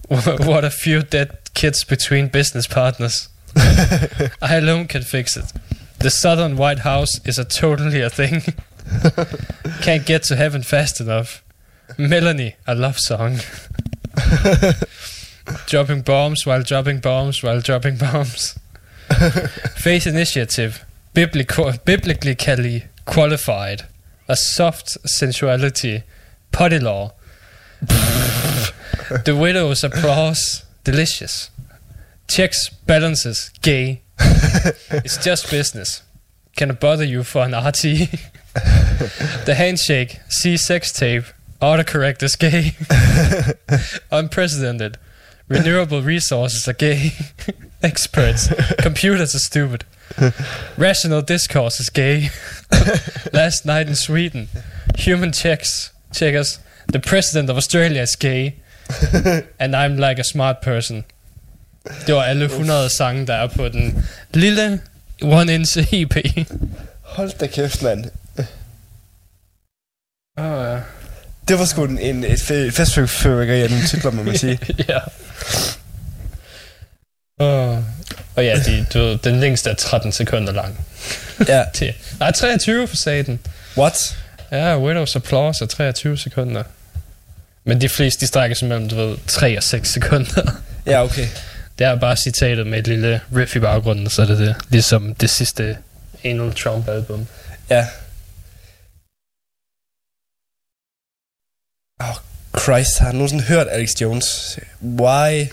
What 0.08 0.64
a 0.64 0.70
few 0.70 1.02
dead 1.02 1.38
kids 1.54 1.84
between 1.84 2.28
business 2.28 2.66
partners. 2.66 3.28
I 3.56 4.56
alone 4.56 4.88
can 4.88 5.02
fix 5.02 5.36
it. 5.36 5.52
The 6.06 6.10
Southern 6.12 6.56
White 6.56 6.78
House 6.78 7.18
is 7.24 7.36
a 7.36 7.44
totally 7.44 8.00
a 8.00 8.08
thing. 8.08 8.40
Can't 9.82 10.06
get 10.06 10.22
to 10.22 10.36
heaven 10.36 10.62
fast 10.62 11.00
enough. 11.00 11.42
Melanie, 11.98 12.54
a 12.64 12.76
love 12.76 13.00
song. 13.00 13.38
dropping 15.66 16.02
bombs 16.02 16.46
while 16.46 16.62
dropping 16.62 17.00
bombs 17.00 17.42
while 17.42 17.60
dropping 17.60 17.96
bombs. 17.96 18.56
Faith 19.74 20.06
Initiative, 20.06 20.86
biblical, 21.12 21.72
biblically 21.84 22.84
qualified, 23.04 23.86
a 24.28 24.36
soft 24.36 24.90
sensuality, 25.08 26.04
potty 26.52 26.78
law. 26.78 27.14
the 27.80 29.36
widow's 29.36 29.82
applause, 29.82 30.64
delicious. 30.84 31.50
Checks, 32.28 32.68
balances, 32.68 33.50
gay. 33.60 34.02
It's 34.18 35.16
just 35.22 35.50
business. 35.50 36.02
Can 36.56 36.70
I 36.70 36.74
bother 36.74 37.04
you 37.04 37.22
for 37.22 37.42
an 37.42 37.54
RT? 37.54 37.82
the 39.44 39.54
handshake, 39.56 40.20
see 40.28 40.56
sex 40.56 40.90
tape, 40.92 41.24
autocorrect 41.60 42.22
is 42.22 42.36
gay. 42.36 42.72
Unprecedented. 44.10 44.98
Renewable 45.48 46.02
resources 46.02 46.66
are 46.66 46.72
gay. 46.72 47.12
Experts. 47.82 48.52
Computers 48.78 49.34
are 49.34 49.38
stupid. 49.38 49.84
Rational 50.76 51.22
discourse 51.22 51.78
is 51.78 51.90
gay. 51.90 52.30
Last 53.32 53.64
night 53.64 53.86
in 53.86 53.94
Sweden. 53.94 54.48
Human 54.96 55.32
checks. 55.32 55.92
Checkers. 56.12 56.58
The 56.88 57.00
president 57.00 57.50
of 57.50 57.56
Australia 57.56 58.02
is 58.02 58.16
gay. 58.16 58.56
And 59.58 59.76
I'm 59.76 59.96
like 59.98 60.18
a 60.18 60.24
smart 60.24 60.62
person. 60.62 61.04
Det 62.06 62.14
var 62.14 62.22
alle 62.22 62.44
100 62.44 62.88
sange, 62.90 63.26
der 63.26 63.34
er 63.34 63.46
på 63.46 63.68
den 63.68 64.04
lille 64.34 64.80
One 65.22 65.54
Inch 65.54 65.94
EP. 65.94 66.16
Hold 67.02 67.30
da 67.38 67.46
kæft, 67.46 67.82
mand. 67.82 68.04
Oh, 70.38 70.64
ja. 70.72 70.78
Det 71.48 71.58
var 71.58 71.64
sgu 71.64 71.84
en, 71.84 71.98
en 71.98 72.24
et 72.24 72.40
fe- 72.40 72.70
festfyrværkeri 72.70 73.60
af 73.62 73.70
nogle 73.70 73.86
titler, 73.86 74.10
må 74.10 74.22
man 74.22 74.38
sige. 74.44 74.58
ja. 74.88 74.98
Oh. 77.40 77.78
Og 78.36 78.44
ja, 78.44 78.56
de, 78.66 78.86
du, 78.94 78.98
ved, 78.98 79.18
den 79.18 79.40
længste 79.40 79.70
er 79.70 79.74
13 79.74 80.12
sekunder 80.12 80.52
lang. 80.52 80.86
ja. 81.48 81.64
Til, 81.74 81.94
nej, 82.20 82.30
23 82.32 82.88
for 82.88 82.96
saten. 82.96 83.40
What? 83.76 84.16
Ja, 84.52 84.78
Widows 84.78 85.16
Applause 85.16 85.64
er 85.64 85.68
23 85.68 86.18
sekunder. 86.18 86.62
Men 87.64 87.80
de 87.80 87.88
fleste, 87.88 88.20
de 88.20 88.26
strækker 88.26 88.56
sig 88.56 88.68
mellem, 88.68 88.88
du 88.88 88.96
ved, 88.96 89.16
3 89.26 89.56
og 89.56 89.62
6 89.62 89.88
sekunder. 89.92 90.50
Ja, 90.86 91.02
okay. 91.04 91.26
Det 91.78 91.86
er 91.86 91.94
bare 92.00 92.16
citatet 92.16 92.66
med 92.66 92.78
et 92.78 92.86
lille 92.86 93.20
riff 93.36 93.56
i 93.56 93.60
baggrunden, 93.60 94.10
så 94.10 94.22
er 94.22 94.26
det 94.26 94.38
det. 94.38 94.56
Ligesom 94.68 95.14
det 95.14 95.30
sidste 95.30 95.78
Anal 96.24 96.54
Trump 96.54 96.88
album. 96.88 97.26
Ja. 97.70 97.86
Oh, 102.00 102.16
Christ, 102.62 102.98
har 102.98 103.10
du 103.12 103.16
nogensinde 103.16 103.44
hørt 103.44 103.66
Alex 103.70 104.00
Jones? 104.00 104.58
Why? 104.82 105.30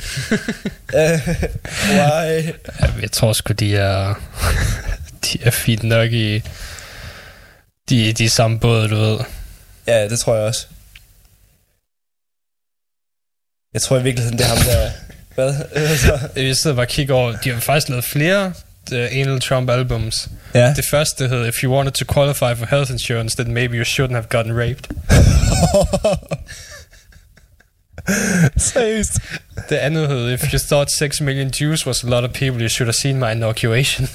why? 2.00 2.44
Ja, 2.80 2.92
Jeg 3.02 3.12
tror 3.12 3.34
sgu, 3.34 3.54
de 3.54 3.76
er, 3.78 4.14
de 5.26 5.44
er 5.44 5.52
fint 5.52 5.84
nok 5.84 6.12
i 6.12 6.40
de, 7.90 8.14
de 8.14 8.30
samme 8.30 8.60
båd, 8.60 8.88
du 8.90 8.96
ved. 8.96 9.20
Ja, 9.88 10.10
det 10.10 10.20
tror 10.20 10.36
jeg 10.36 10.46
også. 10.46 10.68
Jeg 13.74 13.82
tror 13.82 13.98
i 13.98 14.04
virkeligheden, 14.04 14.38
det 14.38 14.46
er 14.46 14.50
ham 14.50 14.58
der... 14.58 14.92
Hvad? 15.36 15.54
Jeg 16.48 16.56
sidder 16.58 16.76
bare 16.76 16.86
og 16.86 16.90
kigger 16.90 17.16
over, 17.16 17.36
de 17.44 17.50
har 17.50 17.60
faktisk 17.60 17.90
lavet 17.90 18.04
flere 18.04 18.54
uh, 18.92 18.98
Anal 18.98 19.40
Trump 19.40 19.70
albums. 19.70 20.30
Ja. 20.54 20.74
Det 20.74 20.86
første 20.86 21.28
hed, 21.28 21.48
If 21.48 21.64
you 21.64 21.74
wanted 21.76 21.92
to 21.94 22.06
qualify 22.14 22.60
for 22.60 22.66
health 22.66 22.92
insurance, 22.92 23.44
then 23.44 23.54
maybe 23.54 23.78
you 23.78 23.84
shouldn't 23.84 24.14
have 24.14 24.28
gotten 24.30 24.58
raped. 24.58 24.88
Seriøst? 28.58 29.12
Det 29.70 29.76
andet 29.76 30.08
hed, 30.08 30.30
If 30.34 30.54
you 30.54 30.60
thought 30.60 30.92
6 30.92 31.22
million 31.22 31.52
Jews 31.62 31.86
was 31.88 32.04
a 32.04 32.08
lot 32.08 32.24
of 32.24 32.32
people, 32.34 32.62
you 32.62 32.70
should 32.70 32.88
have 32.88 32.94
seen 33.02 33.20
my 33.20 33.32
inoculation. 33.32 34.10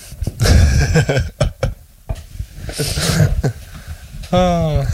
oh. 4.32 4.84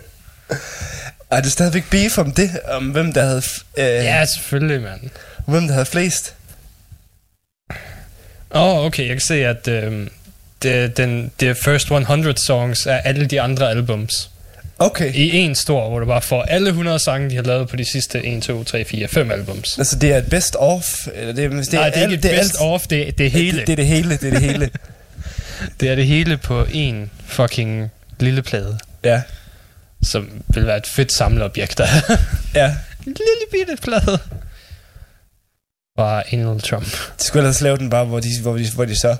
Er 1.30 1.40
det 1.40 1.52
stadigvæk 1.52 1.90
beef 1.90 2.18
om 2.18 2.32
det? 2.32 2.50
Om 2.64 2.84
hvem 2.90 3.12
der 3.12 3.22
havde... 3.24 3.42
Øh, 3.78 3.84
Ja, 4.04 4.24
selvfølgelig, 4.36 4.80
mand. 4.82 5.00
Hvem 5.46 5.66
der 5.66 5.72
havde 5.72 5.86
flest? 5.86 6.34
Åh, 8.54 8.62
oh, 8.62 8.84
okay, 8.84 9.02
jeg 9.06 9.14
kan 9.14 9.20
se, 9.20 9.46
at 9.46 9.68
øhm, 9.68 10.08
det, 10.62 10.96
den, 10.96 11.30
det 11.40 11.56
first 11.56 11.90
100 11.90 12.38
songs 12.46 12.86
er 12.86 12.96
alle 12.96 13.26
de 13.26 13.40
andre 13.40 13.70
albums. 13.70 14.30
Okay. 14.78 15.12
I 15.14 15.36
en 15.36 15.54
stor, 15.54 15.88
hvor 15.88 15.98
du 15.98 16.06
bare 16.06 16.22
får 16.22 16.42
alle 16.42 16.68
100 16.68 16.98
sange, 16.98 17.30
de 17.30 17.36
har 17.36 17.42
lavet 17.42 17.68
på 17.68 17.76
de 17.76 17.84
sidste 17.92 18.24
1, 18.26 18.42
2, 18.42 18.64
3, 18.64 18.84
4, 18.84 19.08
5 19.08 19.30
albums. 19.30 19.78
Altså, 19.78 19.96
det 19.98 20.12
er 20.12 20.18
et 20.18 20.30
best 20.30 20.56
of, 20.58 21.06
eller 21.14 21.32
det, 21.32 21.44
er- 21.44 21.48
det, 21.48 21.72
Nej, 21.72 21.90
det 21.90 21.98
er 21.98 22.02
alt- 22.02 22.12
ikke 22.12 22.28
et 22.28 22.32
alt- 22.32 22.40
best 22.40 22.54
of, 22.60 22.86
det, 22.86 23.08
er- 23.08 23.12
det 23.12 23.26
er 23.26 23.30
hele. 23.30 23.58
Det, 23.58 23.66
det 23.66 23.72
er 23.72 23.76
det 23.76 23.86
hele, 23.86 24.16
det 24.16 24.24
er 24.28 24.30
det 24.30 24.40
hele. 24.42 24.70
Det 25.80 25.90
er 25.90 25.94
det 25.94 26.06
hele 26.06 26.36
på 26.48 26.66
en 26.72 27.10
fucking 27.26 27.90
lille 28.20 28.42
plade, 28.42 28.78
ja, 29.04 29.22
som 30.06 30.42
vil 30.48 30.66
være 30.66 30.76
et 30.76 30.86
fedt 30.86 31.12
samleobjekt. 31.12 31.78
Der. 31.78 31.86
ja. 32.54 32.66
en 33.06 33.16
lille 33.16 33.46
bitte 33.52 33.82
plade. 33.82 34.18
Fra 35.98 36.22
Donald 36.32 36.60
Trump. 36.60 36.86
De 37.18 37.24
skulle 37.24 37.42
ellers 37.42 37.60
lave 37.60 37.76
den 37.76 37.90
bare, 37.90 38.04
hvor 38.04 38.20
de, 38.20 38.28
hvor 38.42 38.56
de, 38.56 38.70
hvor 38.74 38.84
de 38.84 38.96
så... 38.96 39.16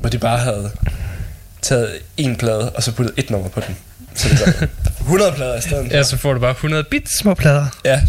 Hvor 0.00 0.10
de 0.10 0.18
bare 0.18 0.38
havde 0.38 0.70
taget 1.62 1.98
en 2.16 2.36
plade, 2.36 2.70
og 2.70 2.82
så 2.82 2.92
puttet 2.92 3.14
et 3.16 3.30
nummer 3.30 3.48
på 3.48 3.60
den. 3.60 3.76
Så 4.14 4.28
det 4.28 4.40
var 4.60 4.68
100 5.04 5.32
plader 5.32 5.58
i 5.58 5.60
stedet. 5.60 5.90
Ja, 5.92 6.02
så 6.02 6.16
får 6.16 6.32
du 6.32 6.40
bare 6.40 6.50
100 6.50 6.84
bit 6.84 7.08
små 7.18 7.34
plader. 7.34 7.66
ja. 7.84 8.02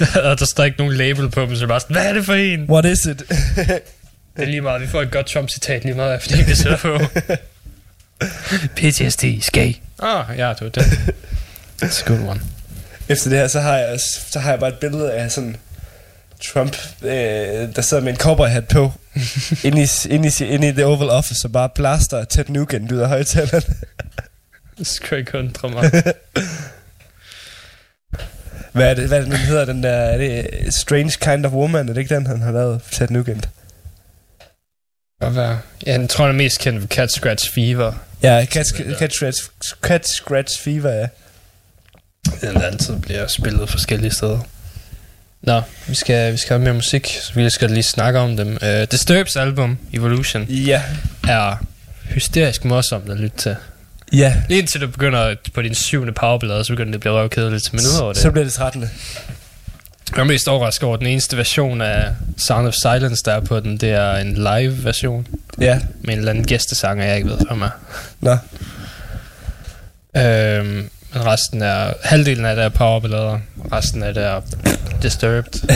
og 0.30 0.38
der 0.38 0.44
står 0.44 0.64
ikke 0.64 0.78
nogen 0.78 0.94
label 0.94 1.30
på 1.30 1.40
dem, 1.40 1.56
så 1.56 1.66
bare 1.66 1.80
sådan, 1.80 1.94
hvad 1.96 2.06
er 2.06 2.12
det 2.12 2.24
for 2.26 2.34
en? 2.34 2.70
What 2.70 2.84
is 2.84 3.04
it? 3.04 3.22
Det 3.28 3.82
er 4.36 4.44
lige 4.44 4.60
meget, 4.60 4.80
vi 4.80 4.86
får 4.86 5.02
et 5.02 5.10
godt 5.10 5.26
Trump-citat 5.26 5.84
lige 5.84 5.94
meget, 5.94 6.22
fordi 6.22 6.42
vi 6.42 6.54
sætter 6.54 6.76
på. 6.76 6.98
PTSD, 8.76 9.24
skag. 9.40 9.82
Ah, 10.02 10.38
ja, 10.38 10.52
det 10.58 10.76
var. 10.76 10.82
That's 11.82 12.02
a 12.04 12.08
good 12.08 12.28
one. 12.28 12.40
Efter 13.08 13.30
det 13.30 13.38
her, 13.38 13.48
så 13.48 13.60
har 13.60 13.76
jeg, 13.76 14.00
så 14.30 14.38
har 14.38 14.50
jeg 14.50 14.60
bare 14.60 14.70
et 14.70 14.78
billede 14.78 15.12
af 15.12 15.30
sådan 15.30 15.56
Trump, 16.44 16.76
øh, 17.02 17.10
der 17.76 17.82
sidder 17.82 18.02
med 18.02 18.12
en 18.12 18.18
cowboyhat 18.18 18.68
på, 18.68 18.92
inde, 19.64 19.82
i, 19.82 19.88
inde, 20.10 20.28
i, 20.40 20.44
inde 20.44 20.68
i 20.68 20.72
The 20.72 20.86
Oval 20.86 21.10
Office, 21.10 21.46
og 21.46 21.52
bare 21.52 21.68
blaster 21.74 22.24
Ted 22.24 22.44
Nugent 22.48 22.92
ud 22.92 22.98
af 22.98 23.08
højtaleren. 23.08 23.62
Det 24.78 24.86
skal 24.86 25.18
ikke 25.18 25.38
undre 25.38 25.68
mig. 25.68 25.90
Hvad 28.72 28.90
er 28.90 28.94
det, 28.94 29.08
hvad 29.08 29.18
er 29.18 29.22
det, 29.22 29.30
den 29.30 29.40
hedder, 29.40 29.64
den 29.64 29.82
der, 29.82 29.90
er 29.90 30.18
det 30.18 30.74
Strange 30.74 31.12
Kind 31.20 31.46
of 31.46 31.52
Woman, 31.52 31.88
er 31.88 31.92
det 31.92 32.00
ikke 32.00 32.14
den, 32.14 32.26
han 32.26 32.40
har 32.40 32.52
lavet, 32.52 32.80
Ted 32.92 33.08
Nugent? 33.08 33.48
Godt 35.20 35.36
være. 35.36 35.58
Ja, 35.86 36.00
jeg 36.00 36.08
tror, 36.08 36.24
han 36.26 36.34
er 36.34 36.38
mest 36.38 36.58
kendt 36.60 36.80
for 36.80 36.88
Cat 36.88 37.12
Scratch 37.12 37.52
Fever. 37.54 37.92
Ja, 38.22 38.44
Cat, 38.44 38.66
Cat, 38.98 39.12
Scratch, 39.12 39.48
Cat 39.82 40.08
Scratch 40.08 40.62
Fever, 40.62 40.90
ja. 40.90 41.06
Den 42.40 42.62
altid 42.62 42.96
bliver 43.00 43.26
spillet 43.26 43.68
forskellige 43.70 44.10
steder. 44.10 44.38
Nå, 45.42 45.62
vi 45.86 45.94
skal, 45.94 46.32
vi 46.32 46.36
skal 46.38 46.48
have 46.54 46.64
mere 46.64 46.74
musik, 46.74 47.18
så 47.22 47.32
vi 47.34 47.50
skal 47.50 47.70
lige 47.70 47.82
snakke 47.82 48.18
om 48.18 48.36
dem. 48.36 48.58
Uh, 48.62 48.82
Disturbs 48.90 49.36
album, 49.36 49.78
Evolution, 49.92 50.42
Ja, 50.44 50.82
er 51.28 51.64
hysterisk 52.04 52.64
morsomt 52.64 53.10
at 53.10 53.16
lytte 53.20 53.36
til. 53.36 53.56
ja. 54.12 54.36
Lige 54.48 54.58
indtil 54.60 54.80
du 54.80 54.86
begynder 54.86 55.34
på 55.54 55.62
din 55.62 55.74
syvende 55.74 56.12
powerblad, 56.12 56.64
så 56.64 56.72
begynder 56.72 56.90
det 56.90 56.94
at 56.94 57.00
blive 57.00 57.14
røvkedeligt. 57.14 57.72
Men 57.72 57.80
udover 57.94 58.12
det, 58.12 58.22
Så 58.22 58.30
bliver 58.30 58.44
det 58.44 58.52
13. 58.52 58.90
jeg 60.16 60.20
er 60.20 60.24
mest 60.24 60.48
overrasket 60.48 60.84
over, 60.84 60.94
at 60.94 61.00
den 61.00 61.06
eneste 61.06 61.36
version 61.36 61.80
af 61.80 62.12
Sound 62.36 62.66
of 62.66 62.74
Silence, 62.74 63.22
der 63.24 63.32
er 63.32 63.40
på 63.40 63.60
den, 63.60 63.76
det 63.76 63.90
er 63.90 64.16
en 64.16 64.34
live 64.34 64.84
version 64.84 65.26
Ja, 65.60 65.80
med 66.00 66.12
en 66.12 66.18
eller 66.18 66.30
anden 66.30 66.44
gæstesanger, 66.46 67.04
jeg 67.04 67.16
ikke 67.16 67.28
ved, 67.28 67.38
hvem 67.48 67.62
er. 67.62 67.70
nå. 68.20 68.36
Øhm, 70.16 70.90
men 71.14 71.26
resten 71.26 71.62
er, 71.62 71.92
halvdelen 72.04 72.44
af 72.44 72.56
det 72.56 72.64
er 72.64 72.68
powerballader, 72.68 73.38
resten 73.72 74.02
af 74.02 74.14
det 74.14 74.24
er 74.24 74.40
disturbed. 75.02 75.68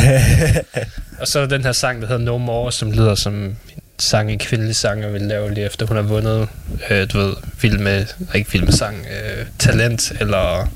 og 1.21 1.29
så 1.29 1.41
er 1.41 1.47
den 1.47 1.63
her 1.65 1.73
sang, 1.73 2.01
der 2.03 2.09
hedder 2.09 2.25
No 2.25 2.39
More, 2.39 2.73
som 2.73 2.93
lyder 2.93 3.15
som 3.15 3.57
sang, 3.99 4.33
en 4.33 4.39
kvindelig 4.39 4.77
sanger 4.77 5.09
vil 5.09 5.23
lave 5.23 5.55
lige 5.55 5.67
efter 5.67 5.87
hun 5.87 5.97
har 5.97 6.03
vundet, 6.03 6.49
øh, 6.91 7.07
du 7.13 7.19
ved, 7.19 7.35
film 7.59 7.83
med, 7.83 8.07
ikke 8.35 8.51
film 8.51 8.65
med 8.65 8.73
sang, 8.73 8.97
øh, 8.97 9.47
talent, 9.59 10.13
eller... 10.21 10.69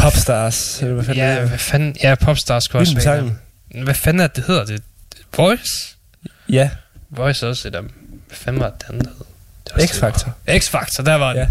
Popstars, 0.00 0.82
eller 0.82 0.94
hvad 0.94 1.04
fanden 1.04 1.24
ja, 1.24 1.40
det 1.40 1.48
hvad 1.48 1.58
fanden, 1.58 1.96
ja, 2.02 2.14
Popstars 2.14 2.64
skulle 2.64 2.82
også 2.82 2.94
være 2.94 3.30
en. 3.70 3.82
Hvad 3.82 3.94
fanden 3.94 4.20
er 4.20 4.26
det, 4.26 4.44
hedder? 4.46 4.64
Det 4.64 4.82
Voice? 5.36 5.96
Ja, 6.48 6.70
Voice 7.10 7.48
også 7.48 7.70
dem. 7.70 7.90
Hvad 8.26 8.36
fanden 8.36 8.62
var 8.62 8.70
det 8.70 8.84
andet, 8.88 9.08
der 9.68 9.74
hed? 9.76 9.84
X-Factor. 9.84 10.30
X-Factor, 10.48 11.02
der 11.02 11.14
var 11.14 11.32
det. 11.32 11.48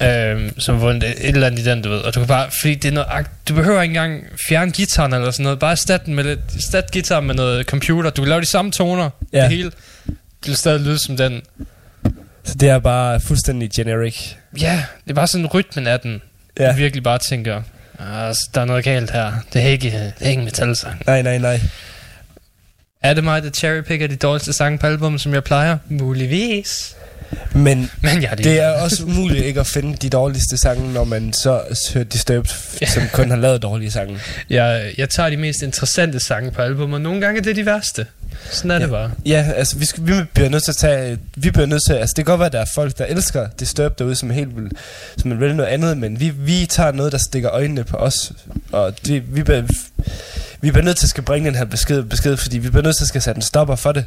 Ja. 0.00 0.30
Øhm, 0.30 0.60
som 0.60 0.80
vundet 0.80 1.10
et, 1.10 1.28
eller 1.28 1.46
andet 1.46 1.58
i 1.60 1.64
den, 1.64 1.82
du 1.82 1.88
ved. 1.88 1.98
Og 1.98 2.14
du 2.14 2.20
kan 2.20 2.26
bare, 2.26 2.50
fordi 2.60 2.74
det 2.74 2.88
er 2.88 2.92
noget, 2.92 3.26
du 3.48 3.54
behøver 3.54 3.82
ikke 3.82 3.92
engang 3.92 4.24
fjerne 4.48 4.70
gitaren 4.70 5.12
eller 5.12 5.30
sådan 5.30 5.42
noget. 5.44 5.58
Bare 5.58 5.70
erstat 5.70 6.06
den 6.06 6.14
med 6.14 6.24
lidt, 6.24 6.40
erstat 6.56 6.90
gitaren 6.90 7.26
med 7.26 7.34
noget 7.34 7.66
computer. 7.66 8.10
Du 8.10 8.22
kan 8.22 8.28
lave 8.28 8.40
de 8.40 8.46
samme 8.46 8.70
toner. 8.70 9.10
Ja. 9.32 9.42
Det 9.42 9.48
hele. 9.48 9.70
Det 10.10 10.48
vil 10.48 10.56
stadig 10.56 10.80
lyde 10.80 10.98
som 10.98 11.16
den. 11.16 11.42
Så 12.44 12.54
det 12.54 12.68
er 12.68 12.78
bare 12.78 13.20
fuldstændig 13.20 13.70
generic. 13.76 14.32
Ja, 14.60 14.84
det 15.04 15.10
er 15.10 15.14
bare 15.14 15.26
sådan 15.26 15.46
rytmen 15.46 15.86
af 15.86 16.00
den. 16.00 16.22
Ja. 16.58 16.76
Virkelig 16.76 17.02
bare 17.02 17.18
tænker, 17.18 17.62
altså, 17.98 18.50
der 18.54 18.60
er 18.60 18.64
noget 18.64 18.84
galt 18.84 19.10
her. 19.10 19.32
Det 19.52 19.62
er 19.62 19.66
ikke, 19.66 19.90
det 20.18 20.26
er 20.26 20.30
ikke 20.30 20.42
metalsang. 20.42 21.02
Nej, 21.06 21.22
nej, 21.22 21.38
nej. 21.38 21.60
Er 23.02 23.14
det 23.14 23.24
mig, 23.24 23.42
der 23.42 23.50
cherrypicker 23.50 24.06
de 24.06 24.16
dårligste 24.16 24.52
sange 24.52 24.78
på 24.78 24.86
album, 24.86 25.18
som 25.18 25.34
jeg 25.34 25.44
plejer? 25.44 25.78
Muligvis. 25.88 26.96
Men 27.52 27.90
Men 28.02 28.22
jeg 28.22 28.30
er 28.30 28.34
det 28.34 28.60
er 28.60 28.68
også 28.68 29.04
umuligt 29.04 29.44
ikke 29.44 29.60
at 29.60 29.66
finde 29.66 29.96
de 29.96 30.10
dårligste 30.10 30.56
sange, 30.56 30.92
når 30.92 31.04
man 31.04 31.32
så 31.32 31.60
hører 31.94 32.04
Disturbed, 32.04 32.86
som 32.86 33.02
kun 33.12 33.30
har 33.30 33.36
lavet 33.36 33.62
dårlige 33.62 33.90
sange. 33.90 34.18
Jeg, 34.50 34.92
jeg 34.98 35.10
tager 35.10 35.30
de 35.30 35.36
mest 35.36 35.62
interessante 35.62 36.20
sange 36.20 36.50
på 36.50 36.62
album, 36.62 36.92
og 36.92 37.00
nogle 37.00 37.20
gange 37.20 37.38
er 37.38 37.42
det 37.42 37.56
de 37.56 37.66
værste. 37.66 38.06
Sådan 38.50 38.70
er 38.70 38.74
ja. 38.74 38.82
det 38.82 38.90
bare. 38.90 39.10
Ja, 39.26 39.52
altså 39.56 39.78
vi, 39.78 39.84
skal, 39.84 40.06
vi 40.06 40.12
bliver 40.34 40.48
nødt 40.48 40.64
til 40.64 40.72
at 40.72 40.76
tage, 40.76 41.18
vi 41.36 41.50
bliver 41.50 41.66
nødt 41.66 41.82
til, 41.86 41.92
altså 41.92 42.14
det 42.16 42.24
kan 42.24 42.32
godt 42.32 42.38
være, 42.38 42.46
at 42.46 42.52
der 42.52 42.60
er 42.60 42.70
folk, 42.74 42.98
der 42.98 43.04
elsker 43.04 43.48
Disturbed 43.60 43.96
derude, 43.98 44.14
som 44.14 44.30
er 44.30 44.34
helt 44.34 44.56
vildt, 44.56 44.72
som 45.16 45.32
er 45.32 45.52
noget 45.52 45.70
andet, 45.70 45.98
men 45.98 46.20
vi, 46.20 46.28
vi 46.28 46.66
tager 46.66 46.92
noget, 46.92 47.12
der 47.12 47.18
stikker 47.18 47.50
øjnene 47.50 47.84
på 47.84 47.96
os, 47.96 48.32
og 48.72 49.06
det, 49.06 49.36
vi 49.36 49.42
bliver, 49.42 49.62
vi 50.60 50.70
bliver 50.70 50.84
nødt 50.84 50.96
til 50.96 51.06
at 51.06 51.10
skal 51.10 51.24
bringe 51.24 51.46
den 51.46 51.54
her 51.54 51.64
besked, 51.64 52.02
besked 52.02 52.36
fordi 52.36 52.58
vi 52.58 52.68
bliver 52.70 52.82
nødt 52.82 52.96
til 52.96 53.04
at 53.04 53.08
skal 53.08 53.22
sætte 53.22 53.38
en 53.38 53.42
stopper 53.42 53.76
for 53.76 53.92
det. 53.92 54.04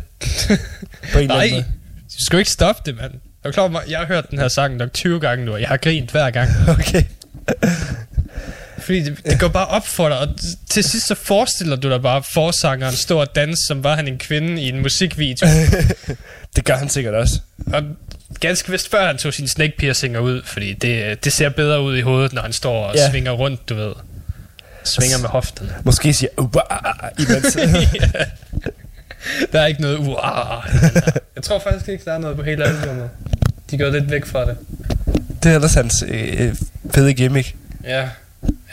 på 1.14 1.20
en 1.20 1.24
eller 1.24 1.36
anden 1.36 1.54
Nej, 1.54 1.64
du 2.20 2.26
skal 2.26 2.38
jo 2.38 2.40
ikke 2.40 2.52
stoppe 2.52 2.82
det, 2.86 2.98
mand. 2.98 3.12
Jeg, 3.44 3.54
klar, 3.54 3.84
jeg 3.90 4.00
har 4.00 4.06
hørt 4.06 4.30
den 4.32 4.40
her 4.40 4.48
sang 4.48 4.76
nok 4.76 4.94
20 4.94 5.20
gange 5.20 5.46
nu, 5.46 5.54
og 5.54 5.62
jeg 5.62 5.68
har 5.68 5.78
grint 5.78 6.12
hver 6.12 6.30
gang. 6.30 6.50
Okay. 6.80 7.04
Fordi 8.80 9.00
det, 9.04 9.26
det 9.26 9.40
går 9.40 9.48
bare 9.48 9.68
op 9.68 9.88
for 9.88 10.10
dig, 10.10 10.20
og 10.20 10.28
til 10.70 10.84
sidst 10.84 11.08
så 11.08 11.16
forestiller 11.16 11.76
du 11.76 11.90
dig 11.90 12.02
bare 12.02 12.24
forsangeren 12.24 12.96
stå 12.96 13.20
og 13.20 13.36
danse, 13.36 13.62
som 13.68 13.84
var 13.84 13.96
han 13.96 14.08
en 14.08 14.18
kvinde 14.18 14.62
i 14.62 14.70
en 14.70 14.82
musikvideo. 14.82 15.48
Det 16.56 16.66
gør 16.66 16.76
han 16.76 16.90
sikkert 16.90 17.14
også. 17.14 17.40
og 17.74 17.84
ganske 18.40 18.72
vist 18.72 18.92
før 18.92 19.08
han 19.08 19.18
tog 19.18 19.34
sine 19.34 19.48
snake 19.48 19.74
piercinger 19.78 20.20
ud, 20.20 20.42
fordi 20.46 20.74
det, 20.74 21.24
det 21.24 21.34
ser 21.34 21.50
bedre 21.50 21.82
ud 21.82 21.98
i 21.98 22.02
hovedet, 22.02 22.34
når 22.34 22.42
han 22.42 22.54
står 22.54 22.86
og 22.86 22.96
yeah. 22.98 23.12
svinger 23.12 23.32
rundt, 23.32 23.70
du 23.70 23.76
ved. 23.76 23.94
Svinger 24.84 25.18
med 25.18 25.30
hoften. 25.30 25.72
Måske 25.84 26.14
siger 26.14 26.30
Uba, 26.38 26.60
imens. 27.20 27.58
Der 29.52 29.62
er 29.62 29.66
ikke 29.66 29.82
noget 29.82 29.98
uah. 29.98 30.64
Jeg 31.36 31.44
tror 31.44 31.60
faktisk 31.60 31.88
ikke, 31.90 32.06
der 32.06 32.14
er 32.14 32.18
noget 32.18 32.38
på 32.38 32.44
hele 32.44 32.66
albumet. 32.66 33.10
De 33.72 33.78
går 33.78 33.90
lidt 33.90 34.12
væk 34.12 34.26
fra 34.26 34.46
det. 34.46 34.58
det 35.44 35.52
er 35.52 35.56
ellers 35.56 35.74
hans 35.74 36.04
øh, 36.08 36.56
fede 36.94 37.14
gimmick. 37.14 37.56
Ja. 37.84 38.10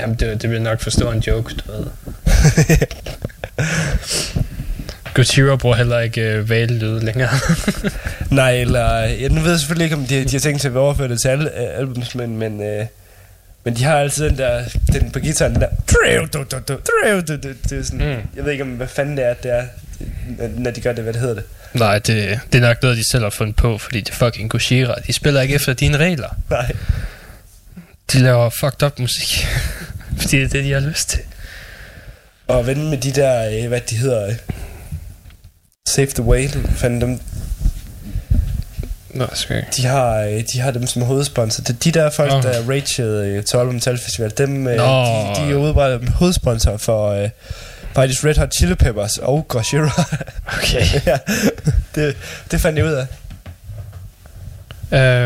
Jamen, 0.00 0.16
det, 0.16 0.42
det 0.42 0.50
bliver 0.50 0.60
nok 0.62 0.80
for 0.80 0.90
stor 0.90 1.12
en 1.12 1.20
joke, 1.20 1.54
du 1.54 1.72
ved. 1.72 1.86
Gojira 5.14 5.56
bruger 5.56 5.76
heller 5.76 6.00
ikke 6.00 6.20
øh, 6.20 6.50
valelyde 6.50 7.04
længere. 7.04 7.28
Nej, 8.30 8.60
eller... 8.60 8.94
Jeg 8.98 9.28
nu 9.30 9.40
ved 9.40 9.50
jeg 9.50 9.58
selvfølgelig 9.60 9.84
ikke, 9.84 9.96
om 9.96 10.04
de, 10.04 10.24
de 10.24 10.30
har 10.32 10.38
tænkt 10.40 10.60
sig 10.62 10.70
at 10.70 10.76
overføre 10.76 11.08
det 11.08 11.20
til 11.20 11.28
alle 11.28 11.50
øh, 11.60 11.78
albums, 11.78 12.14
men, 12.14 12.36
men, 12.36 12.62
øh, 12.62 12.86
men 13.64 13.76
de 13.76 13.84
har 13.84 13.96
altid 13.96 14.24
den 14.28 14.38
der... 14.38 14.62
Den 14.92 15.10
på 15.10 15.18
gitaren, 15.18 15.52
den 15.54 15.60
der... 15.60 15.68
Du, 16.32 16.44
det 17.70 17.78
er 17.78 17.82
sådan, 17.82 17.98
Mm. 18.00 18.06
mm. 18.06 18.28
Jeg 18.36 18.44
ved 18.44 18.52
ikke, 18.52 18.64
om 18.64 18.68
hvad 18.70 18.86
fanden 18.86 19.16
det 19.16 19.24
er, 19.24 19.34
det 19.34 19.52
er, 19.52 19.62
når- 20.56 20.70
de 20.70 20.80
gør 20.80 20.92
det, 20.92 21.02
hvad 21.04 21.12
det 21.12 21.20
hedder 21.20 21.34
det. 21.34 21.44
Nej, 21.74 21.98
det, 21.98 22.40
det 22.52 22.58
er 22.62 22.68
nok 22.68 22.82
noget, 22.82 22.96
de 22.96 23.10
selv 23.10 23.22
har 23.22 23.30
fundet 23.30 23.56
på, 23.56 23.78
fordi 23.78 24.00
det 24.00 24.10
er 24.10 24.14
fucking 24.14 24.50
Gojira. 24.50 24.94
De 25.06 25.12
spiller 25.12 25.40
ikke 25.40 25.54
efter 25.54 25.72
dine 25.72 25.96
regler. 25.96 26.28
Nej. 26.50 26.72
De 28.12 28.18
laver 28.18 28.50
fucked 28.50 28.82
up 28.82 28.98
musik. 28.98 29.46
fordi 30.20 30.36
det 30.36 30.44
er 30.44 30.48
det, 30.48 30.64
de 30.64 30.72
har 30.72 30.80
lyst 30.80 31.08
til. 31.08 31.20
Og 32.48 32.66
vende 32.66 32.84
med 32.90 32.98
de 32.98 33.12
der, 33.12 33.62
øh, 33.62 33.68
hvad 33.68 33.80
de 33.90 33.96
hedder... 33.96 34.26
Øh, 34.28 34.34
Save 35.88 36.06
the 36.06 36.22
Whale, 36.22 36.68
fanden 36.76 37.00
dem, 37.00 37.20
Nå, 39.14 39.26
jeg. 39.56 39.64
de 39.76 39.86
har, 39.86 40.20
øh, 40.20 40.42
de 40.52 40.60
har 40.60 40.70
dem 40.70 40.86
som 40.86 41.02
hovedsponsor. 41.02 41.62
Det, 41.62 41.84
de 41.84 41.90
der 41.90 42.10
folk, 42.10 42.32
Nå. 42.32 42.40
der 42.40 42.48
er 42.48 42.62
øh, 43.24 43.44
til 43.44 43.58
Metal 43.72 43.98
Festival, 43.98 44.32
dem, 44.38 44.48
Nå. 44.48 44.70
de, 44.72 44.76
de 45.46 45.50
er 45.50 45.54
udbredt 45.54 46.08
hovedsponsor 46.08 46.76
for 46.76 47.10
faktisk 47.94 48.24
Red 48.24 48.34
Hot 48.38 48.54
Chili 48.54 48.74
Peppers 48.74 49.18
og 49.18 49.48
Gojira. 49.48 50.02
Okay. 50.58 50.86
ja, 51.06 51.18
det, 51.94 52.16
det 52.50 52.60
fandt 52.60 52.78
jeg 52.78 52.86
ud 52.86 52.92
af. 52.92 53.06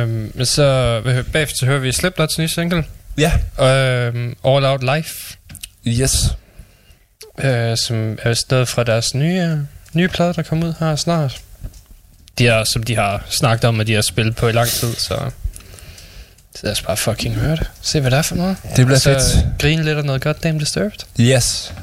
øhm, 0.02 0.32
men 0.34 0.46
så 0.46 1.00
bagefter 1.32 1.56
så 1.56 1.66
hører 1.66 1.78
vi 1.78 1.92
Slipknots 1.92 2.38
nye 2.38 2.48
single. 2.48 2.84
Ja. 3.18 3.32
Øhm, 3.64 4.36
All 4.44 4.64
Out 4.64 4.82
Life. 4.96 5.36
Yes. 5.86 6.16
Øh, 7.38 7.76
som 7.76 8.18
er 8.22 8.44
noget 8.50 8.68
fra 8.68 8.84
deres 8.84 9.14
nye, 9.14 9.66
nye 9.92 10.08
plade, 10.08 10.34
der 10.34 10.42
kommer 10.42 10.66
ud 10.66 10.74
her 10.80 10.96
snart. 10.96 11.40
de 12.38 12.46
har, 12.46 12.64
som 12.64 12.82
de 12.82 12.96
har 12.96 13.24
snakket 13.28 13.64
om, 13.64 13.80
at 13.80 13.86
de 13.86 13.94
har 13.94 14.02
spillet 14.02 14.36
på 14.36 14.48
i 14.48 14.52
lang 14.52 14.68
tid, 14.68 14.94
så... 14.94 15.30
Så 16.54 16.60
lad 16.62 16.72
os 16.72 16.82
bare 16.82 16.96
fucking 16.96 17.34
høre 17.34 17.56
det. 17.56 17.70
Se, 17.82 18.00
hvad 18.00 18.10
det 18.10 18.18
er 18.18 18.22
for 18.22 18.34
noget. 18.36 18.56
Det 18.76 18.86
bliver 18.86 18.96
Og 18.96 19.00
så 19.00 19.12
fedt. 19.14 19.46
grine 19.58 19.84
lidt 19.84 19.98
af 19.98 20.04
noget 20.04 20.22
goddamn 20.22 20.58
disturbed. 20.58 20.98
Yes. 21.20 21.74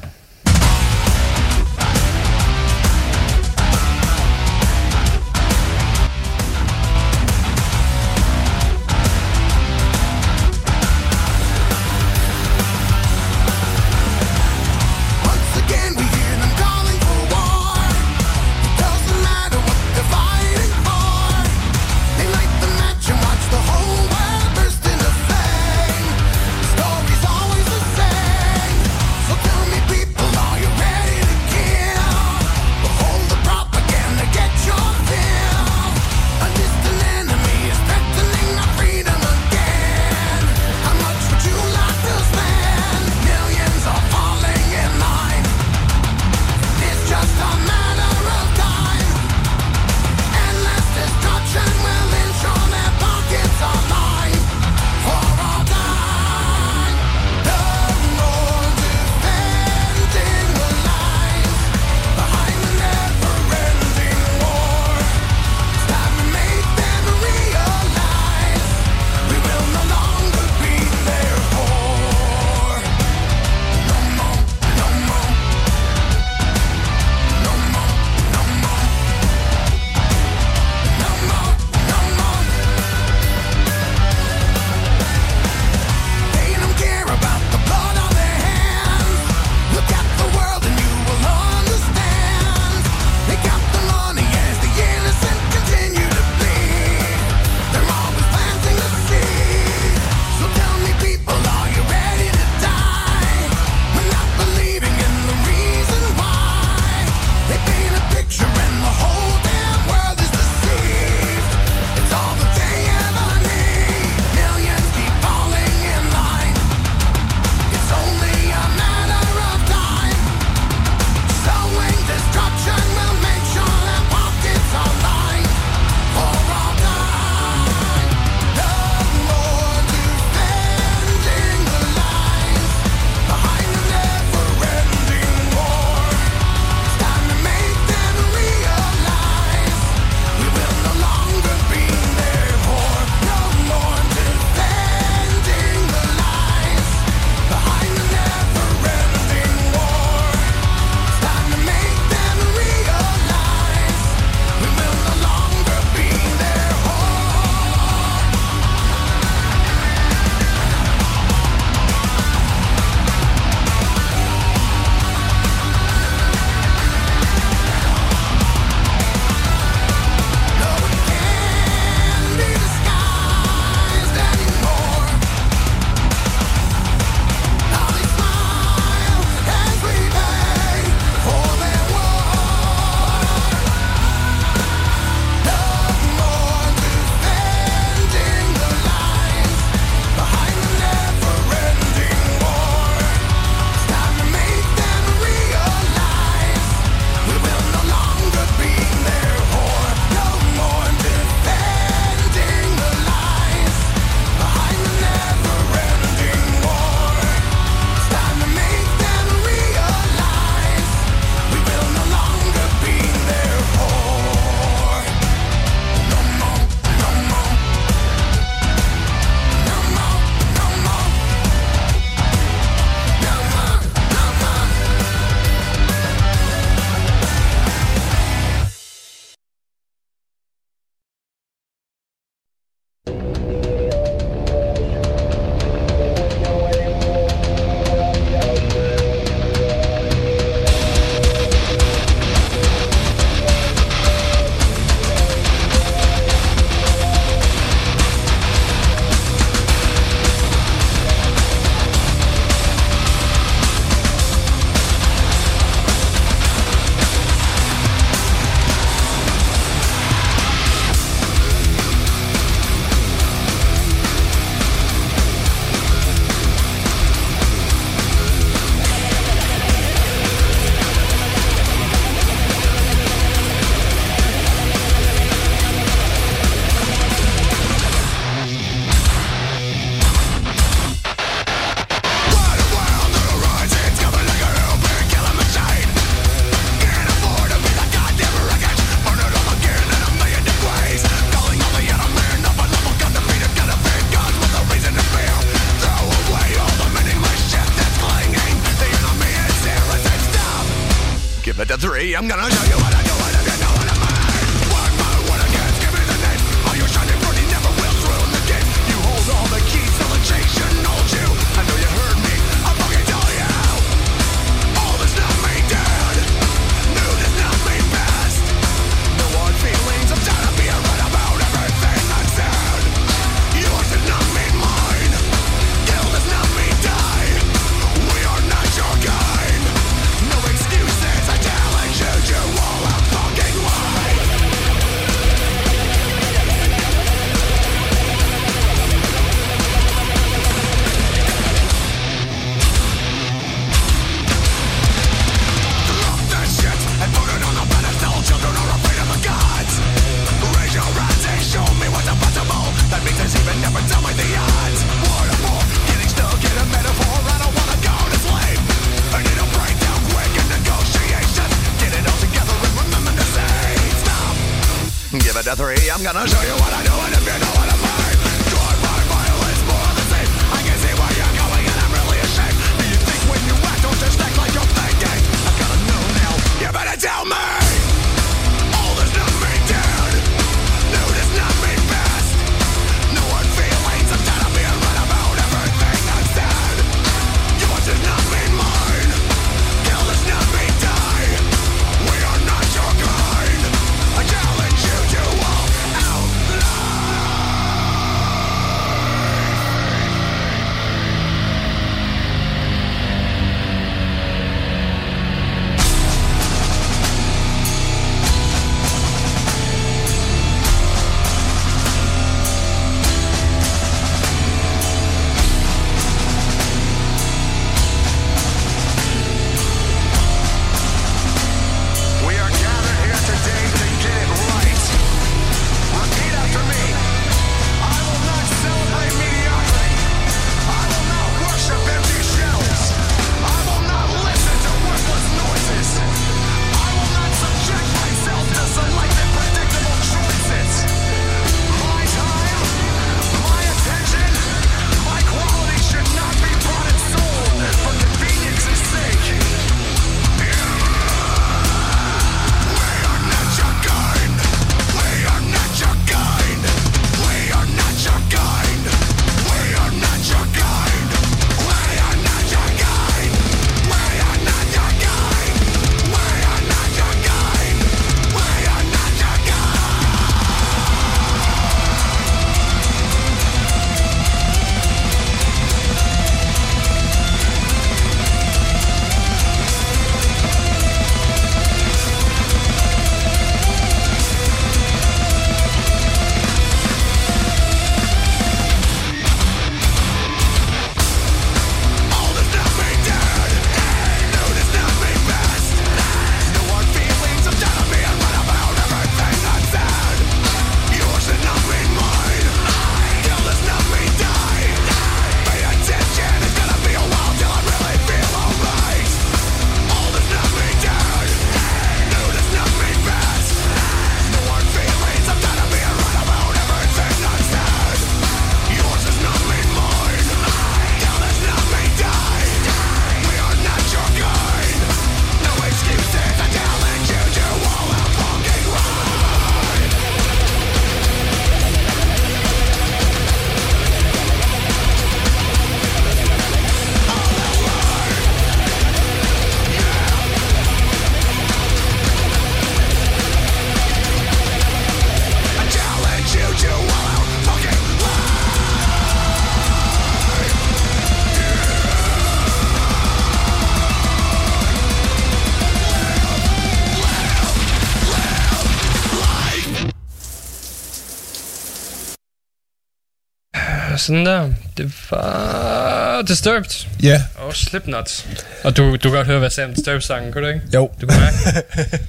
Sådan 564.06 564.26
der. 564.26 564.50
Det 564.76 564.92
var 565.10 566.22
Disturbed 566.28 566.86
Ja, 567.02 567.22
og 567.36 567.56
Slipknot. 567.56 568.26
Og 568.64 568.76
du, 568.76 568.90
du 568.92 568.98
kan 568.98 569.10
godt 569.10 569.26
høre, 569.26 569.38
hvad 569.38 569.50
Sam 569.50 569.74
Disturbed-sangen, 569.74 570.32
kunne 570.32 570.42
du 570.48 570.54
ikke? 570.54 570.66
jo. 570.74 570.90
Du 571.00 571.06
kan 571.06 571.18
mærke, 571.20 571.36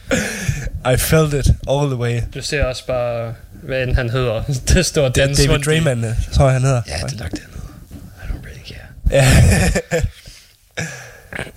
I 0.94 0.98
felt 0.98 1.34
it 1.34 1.48
all 1.70 1.88
the 1.88 1.96
way. 1.96 2.22
du 2.34 2.42
ser 2.42 2.64
også 2.66 2.86
bare, 2.86 3.34
hvad 3.64 3.84
end 3.84 3.96
han 3.96 4.10
hedder. 4.10 4.44
Det 4.74 4.86
står 4.86 5.10
Det 5.10 5.22
er 5.22 5.26
Dan 5.26 5.36
David 5.36 5.48
Swandy. 5.48 5.66
Drayman, 5.66 6.04
øh, 6.06 6.14
tror 6.34 6.46
jeg, 6.46 6.54
han 6.54 6.62
hedder. 6.62 6.82
Ja, 6.88 6.94
det 7.06 7.14
er 7.20 7.24
nok 7.24 7.32
det. 7.32 7.40
I 7.40 8.24
don't 8.30 8.46
really 8.46 8.64
care. 8.68 8.88
Ja. 9.12 10.02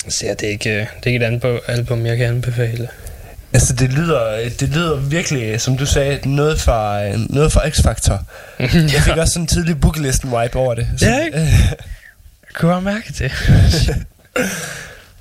Så 0.08 0.26
det 0.40 0.46
er 0.46 0.50
ikke, 0.50 0.70
det 0.78 0.86
er 1.02 1.06
ikke 1.06 1.16
et 1.16 1.22
andet 1.22 1.60
album, 1.66 2.06
jeg 2.06 2.16
kan 2.16 2.26
anbefale. 2.26 2.88
Altså, 3.52 3.72
det 3.72 3.92
lyder, 3.92 4.48
det 4.60 4.68
lyder 4.68 4.96
virkelig, 4.96 5.60
som 5.60 5.76
du 5.76 5.86
sagde, 5.86 6.28
noget 6.28 6.60
fra, 6.60 7.00
noget 7.16 7.52
fra 7.52 7.68
X-Factor. 7.68 8.22
Jeg 8.94 9.02
fik 9.02 9.16
også 9.16 9.32
sådan 9.32 9.42
en 9.42 9.46
tidlig 9.46 9.80
bookelisten 9.80 10.28
vibe 10.30 10.56
over 10.56 10.74
det. 10.74 10.88
Så, 10.98 11.06
Ja, 11.06 11.24
ikke? 11.24 11.38
Jeg 12.48 12.54
kunne 12.54 12.70
bare 12.72 12.82
mærke 12.82 13.06
det. 13.18 13.18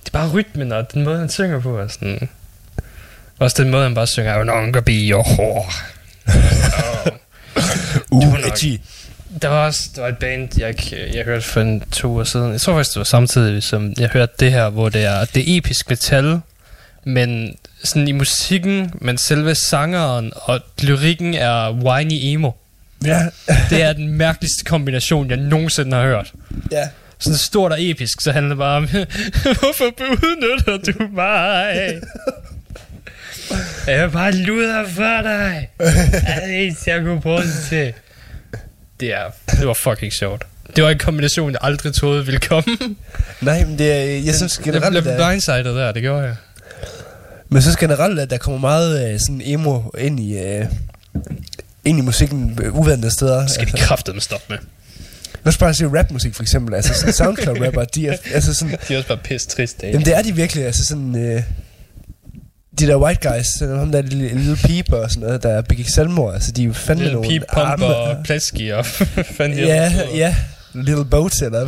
det 0.04 0.08
er 0.08 0.12
bare 0.12 0.30
rytmen 0.30 0.72
og 0.72 0.94
den 0.94 1.04
måde, 1.04 1.20
han 1.20 1.30
synger 1.30 1.60
på. 1.60 1.78
Og 1.80 1.92
sådan. 1.92 2.30
Også 3.40 3.64
den 3.64 3.72
måde, 3.72 3.84
han 3.84 3.96
bare 3.96 4.08
synger, 4.08 4.34
I 4.34 4.38
will 4.38 4.46
no 4.48 4.54
longer 4.54 4.82
be 4.82 4.92
your 4.92 5.24
whore. 5.28 5.66
Uh, 8.12 8.24
nok- 8.24 8.46
edgy. 8.46 8.80
Der 9.42 9.48
var 9.48 9.66
også 9.66 9.90
der 9.96 10.02
var 10.02 10.08
et 10.10 10.18
band, 10.18 10.50
jeg, 10.60 10.76
jeg 11.14 11.26
hørte 11.26 11.42
for 11.46 11.62
en 11.62 11.84
to 11.92 12.18
år 12.18 12.24
siden. 12.24 12.52
Jeg 12.52 12.62
tror 12.62 12.74
faktisk, 12.74 12.94
det 12.94 12.98
var 13.00 13.04
samtidig, 13.04 13.64
som 13.64 13.94
jeg 13.98 14.10
hørte 14.14 14.34
det 14.40 14.52
her, 14.52 14.70
hvor 14.70 14.90
det 14.90 15.04
er, 15.06 15.26
det 15.26 15.54
er 15.54 15.58
episk 15.58 15.90
metal, 15.90 16.40
men 17.04 17.56
sådan 17.84 18.08
i 18.08 18.12
musikken, 18.12 18.92
men 19.02 19.18
selve 19.18 19.56
sangeren 19.56 20.32
og 20.36 20.60
lyrikken 20.82 21.34
er 21.34 21.72
whiny 21.72 22.12
emo. 22.12 22.52
Ja, 23.06 23.20
Det 23.70 23.84
er 23.84 23.94
den 23.94 24.10
mærkeligste 24.10 24.66
kombination, 24.66 25.30
jeg 25.30 25.38
nogensinde 25.38 25.98
har 25.98 26.04
hørt. 26.04 26.34
ja. 26.72 26.88
Sådan 27.22 27.38
stort 27.38 27.72
og 27.72 27.78
episk, 27.82 28.22
så 28.22 28.32
handler 28.32 28.50
det 28.50 28.58
bare 28.58 28.78
om, 28.78 28.88
hvorfor 29.60 29.86
udnytter 30.02 30.78
du 30.92 31.08
mig? 31.14 31.76
Jeg 33.88 34.04
vil 34.04 34.10
bare 34.12 34.32
luder 34.32 34.84
for 34.88 35.22
dig. 35.22 35.70
Alt 36.28 36.88
jeg 36.88 37.02
kunne 37.02 37.22
bruge 37.22 37.42
det 37.42 37.54
til. 37.70 37.94
Det, 39.00 39.14
er, 39.14 39.24
det 39.52 39.68
var 39.68 39.74
fucking 39.74 40.14
sjovt. 40.14 40.46
Det 40.76 40.84
var 40.84 40.90
en 40.90 40.98
kombination, 40.98 41.52
jeg 41.52 41.60
aldrig 41.62 41.94
troede 41.94 42.26
ville 42.26 42.40
komme. 42.40 42.78
Nej, 43.42 43.66
men 43.66 43.78
det 43.80 43.92
er, 43.92 44.20
jeg 44.26 44.36
synes 44.36 44.58
Jeg 44.58 44.66
generelt, 44.74 45.04
blev 45.04 45.14
at, 45.14 45.18
blindsided 45.18 45.76
der, 45.76 45.92
det 45.92 46.02
gjorde 46.02 46.24
jeg. 46.24 46.36
Men 47.50 47.62
synes 47.62 47.78
generelt, 47.78 48.20
at 48.20 48.30
der 48.30 48.38
kommer 48.38 48.60
meget 48.60 49.14
øh, 49.14 49.20
sådan 49.20 49.42
emo 49.46 49.82
ind 49.98 50.20
i, 50.20 50.38
øh, 50.38 50.66
ind 51.86 52.00
i 52.00 52.02
musikken 52.02 52.60
øh, 52.64 52.76
uventede 52.76 53.12
steder. 53.12 53.42
Det 53.42 53.52
skal 53.52 53.68
de 53.68 53.78
kraftedeme 53.78 54.22
stoppe 54.22 54.46
med. 54.50 54.58
Lad 55.44 55.48
os 55.48 55.58
bare 55.58 55.74
sige 55.74 56.00
rapmusik 56.00 56.36
for 56.36 56.44
eksempel. 56.44 56.74
Altså 56.76 56.94
sådan 56.94 57.14
SoundCloud-rapper, 57.14 57.84
de 57.84 58.08
er, 58.08 58.18
altså 58.34 58.54
sådan, 58.54 58.78
De 58.88 58.94
er 58.94 58.98
også 58.98 59.08
bare 59.08 59.18
pisse 59.18 59.48
trist 59.48 59.84
jamen 59.84 60.06
det 60.06 60.16
er 60.18 60.22
de 60.22 60.36
virkelig, 60.36 60.66
altså 60.66 60.86
sådan, 60.86 61.16
øh, 61.16 61.44
de 62.80 62.88
der 62.88 62.96
white 62.96 63.30
guys, 63.30 63.46
ham 63.60 63.92
der 63.92 64.02
lille, 64.02 64.28
lille 64.28 64.56
pipe 64.56 64.98
og 64.98 65.10
sådan 65.12 65.28
noget, 65.28 65.44
der 65.44 65.62
begik 65.62 65.90
selvmord, 65.90 66.34
altså 66.34 66.52
de 66.52 66.66
er 66.66 66.74
fandme 66.74 67.04
Lille 67.04 67.22
nogle 67.22 67.40
pump 67.40 67.58
arme- 67.58 67.86
og 67.86 68.18
plasky 68.24 68.72
og 68.72 68.86
fandt 69.38 69.56
de 69.56 69.62
Ja, 69.62 69.94
ja. 70.16 70.36
Little 70.74 71.06
Boat 71.06 71.42
eller 71.42 71.68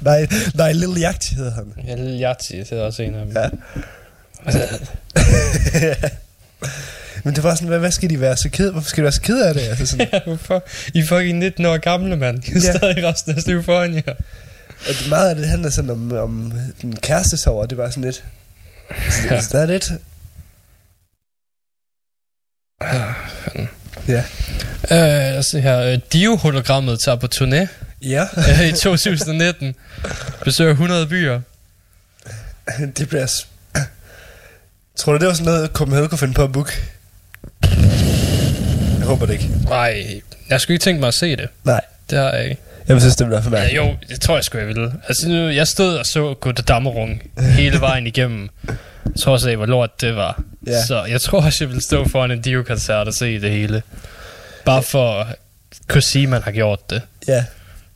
nej, 0.00 0.26
nej, 0.54 0.72
Little 0.72 1.02
Yacht 1.02 1.28
hedder 1.36 1.52
han. 1.54 1.64
Ja, 1.86 1.94
Lille 1.94 2.20
Yahtzee, 2.26 2.58
det 2.58 2.72
er 2.72 2.82
også 2.82 3.02
en 3.02 3.14
af 3.14 3.26
dem. 3.26 3.36
Ja. 3.36 3.48
Men 7.24 7.34
det 7.34 7.42
var 7.42 7.54
sådan, 7.54 7.68
hvad, 7.68 7.78
hvad 7.78 7.90
skal 7.90 8.10
de 8.10 8.20
være 8.20 8.36
så 8.36 8.48
ked? 8.48 8.70
Hvorfor 8.70 8.88
skal 8.88 9.00
de 9.00 9.02
være 9.02 9.12
så 9.12 9.20
ked 9.20 9.42
af 9.42 9.54
det? 9.54 9.60
Altså 9.60 9.86
sådan, 9.86 10.08
Ja, 10.12 10.20
hvorfor? 10.26 10.64
I 10.94 10.98
er 10.98 11.06
fucking 11.06 11.38
19 11.38 11.66
år 11.66 11.76
gamle, 11.76 12.16
mand. 12.16 12.48
I 12.48 12.52
Ja. 12.52 12.58
stadig 12.76 13.04
resten 13.04 13.36
af 13.36 13.46
liv 13.46 13.62
foran 13.64 13.94
jer. 13.94 14.14
at 14.88 15.06
meget 15.08 15.28
af 15.30 15.36
det 15.36 15.48
handler 15.48 15.70
sådan 15.70 15.90
om, 15.90 16.12
om 16.12 16.52
den 16.82 16.96
kærestesover, 16.96 17.66
det 17.66 17.78
var 17.78 17.90
sådan 17.90 18.04
lidt... 18.04 18.24
Ja. 18.90 19.34
Ja. 19.34 19.40
Det 19.40 19.54
er 19.54 19.66
lidt... 19.66 19.90
Ja. 24.08 24.24
Øh, 24.90 25.36
altså 25.36 25.58
her, 25.58 25.80
øh, 25.80 25.98
Dio-hologrammet 26.12 26.98
tager 27.04 27.16
på 27.16 27.28
turné 27.34 27.66
Ja, 28.02 28.26
i 28.68 28.72
2019. 28.72 29.74
Besøger 30.44 30.70
100 30.70 31.06
byer. 31.06 31.40
det 32.96 33.08
bliver... 33.08 33.44
Tror 34.96 35.12
du, 35.12 35.18
det 35.18 35.26
var 35.28 35.34
sådan 35.34 35.52
noget, 35.52 35.70
Copenhagen 35.72 36.08
kunne 36.08 36.18
finde 36.18 36.34
på 36.34 36.42
at 36.44 36.52
booke? 36.52 36.72
Jeg 38.98 39.06
håber 39.06 39.26
det 39.26 39.32
ikke. 39.32 39.48
Nej, 39.68 40.20
jeg 40.50 40.60
skulle 40.60 40.74
ikke 40.74 40.84
tænke 40.84 41.00
mig 41.00 41.08
at 41.08 41.14
se 41.14 41.36
det. 41.36 41.48
Nej. 41.64 41.80
Det 42.10 42.18
har 42.18 42.30
jeg 42.32 42.44
ikke. 42.44 42.56
Jeg 42.88 43.00
synes, 43.00 43.16
det 43.16 43.26
bliver 43.26 43.40
for 43.42 43.50
Ja, 43.50 43.56
mærkeligt. 43.62 43.76
jo, 43.82 43.94
det 44.08 44.20
tror 44.20 44.34
jeg 44.34 44.44
sgu, 44.44 44.58
jeg 44.58 44.66
ville. 44.66 44.92
Altså, 45.08 45.28
nu, 45.28 45.48
jeg 45.48 45.66
stod 45.68 45.96
og 45.96 46.06
så 46.06 46.34
Gutta 46.40 46.62
Dammerung 46.62 47.22
hele 47.38 47.80
vejen 47.80 48.06
igennem. 48.06 48.48
Trods 49.20 49.44
af, 49.46 49.56
hvor 49.56 49.66
lort 49.66 50.00
det 50.00 50.16
var. 50.16 50.42
Ja. 50.66 50.84
Så 50.86 51.04
jeg 51.04 51.20
tror 51.20 51.40
også, 51.42 51.64
jeg 51.64 51.68
ville 51.68 51.82
stå 51.82 52.08
foran 52.08 52.30
en 52.30 52.40
Dio-koncert 52.40 53.06
og 53.08 53.14
se 53.14 53.40
det 53.40 53.50
hele. 53.50 53.82
Bare 54.64 54.82
for 54.82 55.20
at 55.20 55.26
kunne 55.88 56.02
sige, 56.02 56.26
man 56.26 56.42
har 56.42 56.50
gjort 56.50 56.90
det. 56.90 57.02
Ja. 57.28 57.44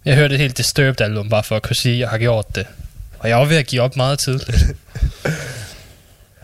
Jeg 0.04 0.14
hørte 0.16 0.34
et 0.34 0.40
helt 0.40 0.56
Disturbed 0.56 1.00
album, 1.00 1.28
bare 1.28 1.42
for 1.42 1.56
at 1.56 1.62
kunne 1.62 1.76
sige, 1.76 1.94
at 1.94 2.00
jeg 2.00 2.08
har 2.08 2.18
gjort 2.18 2.54
det. 2.54 2.66
Og 3.18 3.28
jeg 3.28 3.38
var 3.38 3.44
ved 3.44 3.56
at 3.56 3.66
give 3.66 3.82
op 3.82 3.96
meget 3.96 4.18
tidligt. 4.18 4.64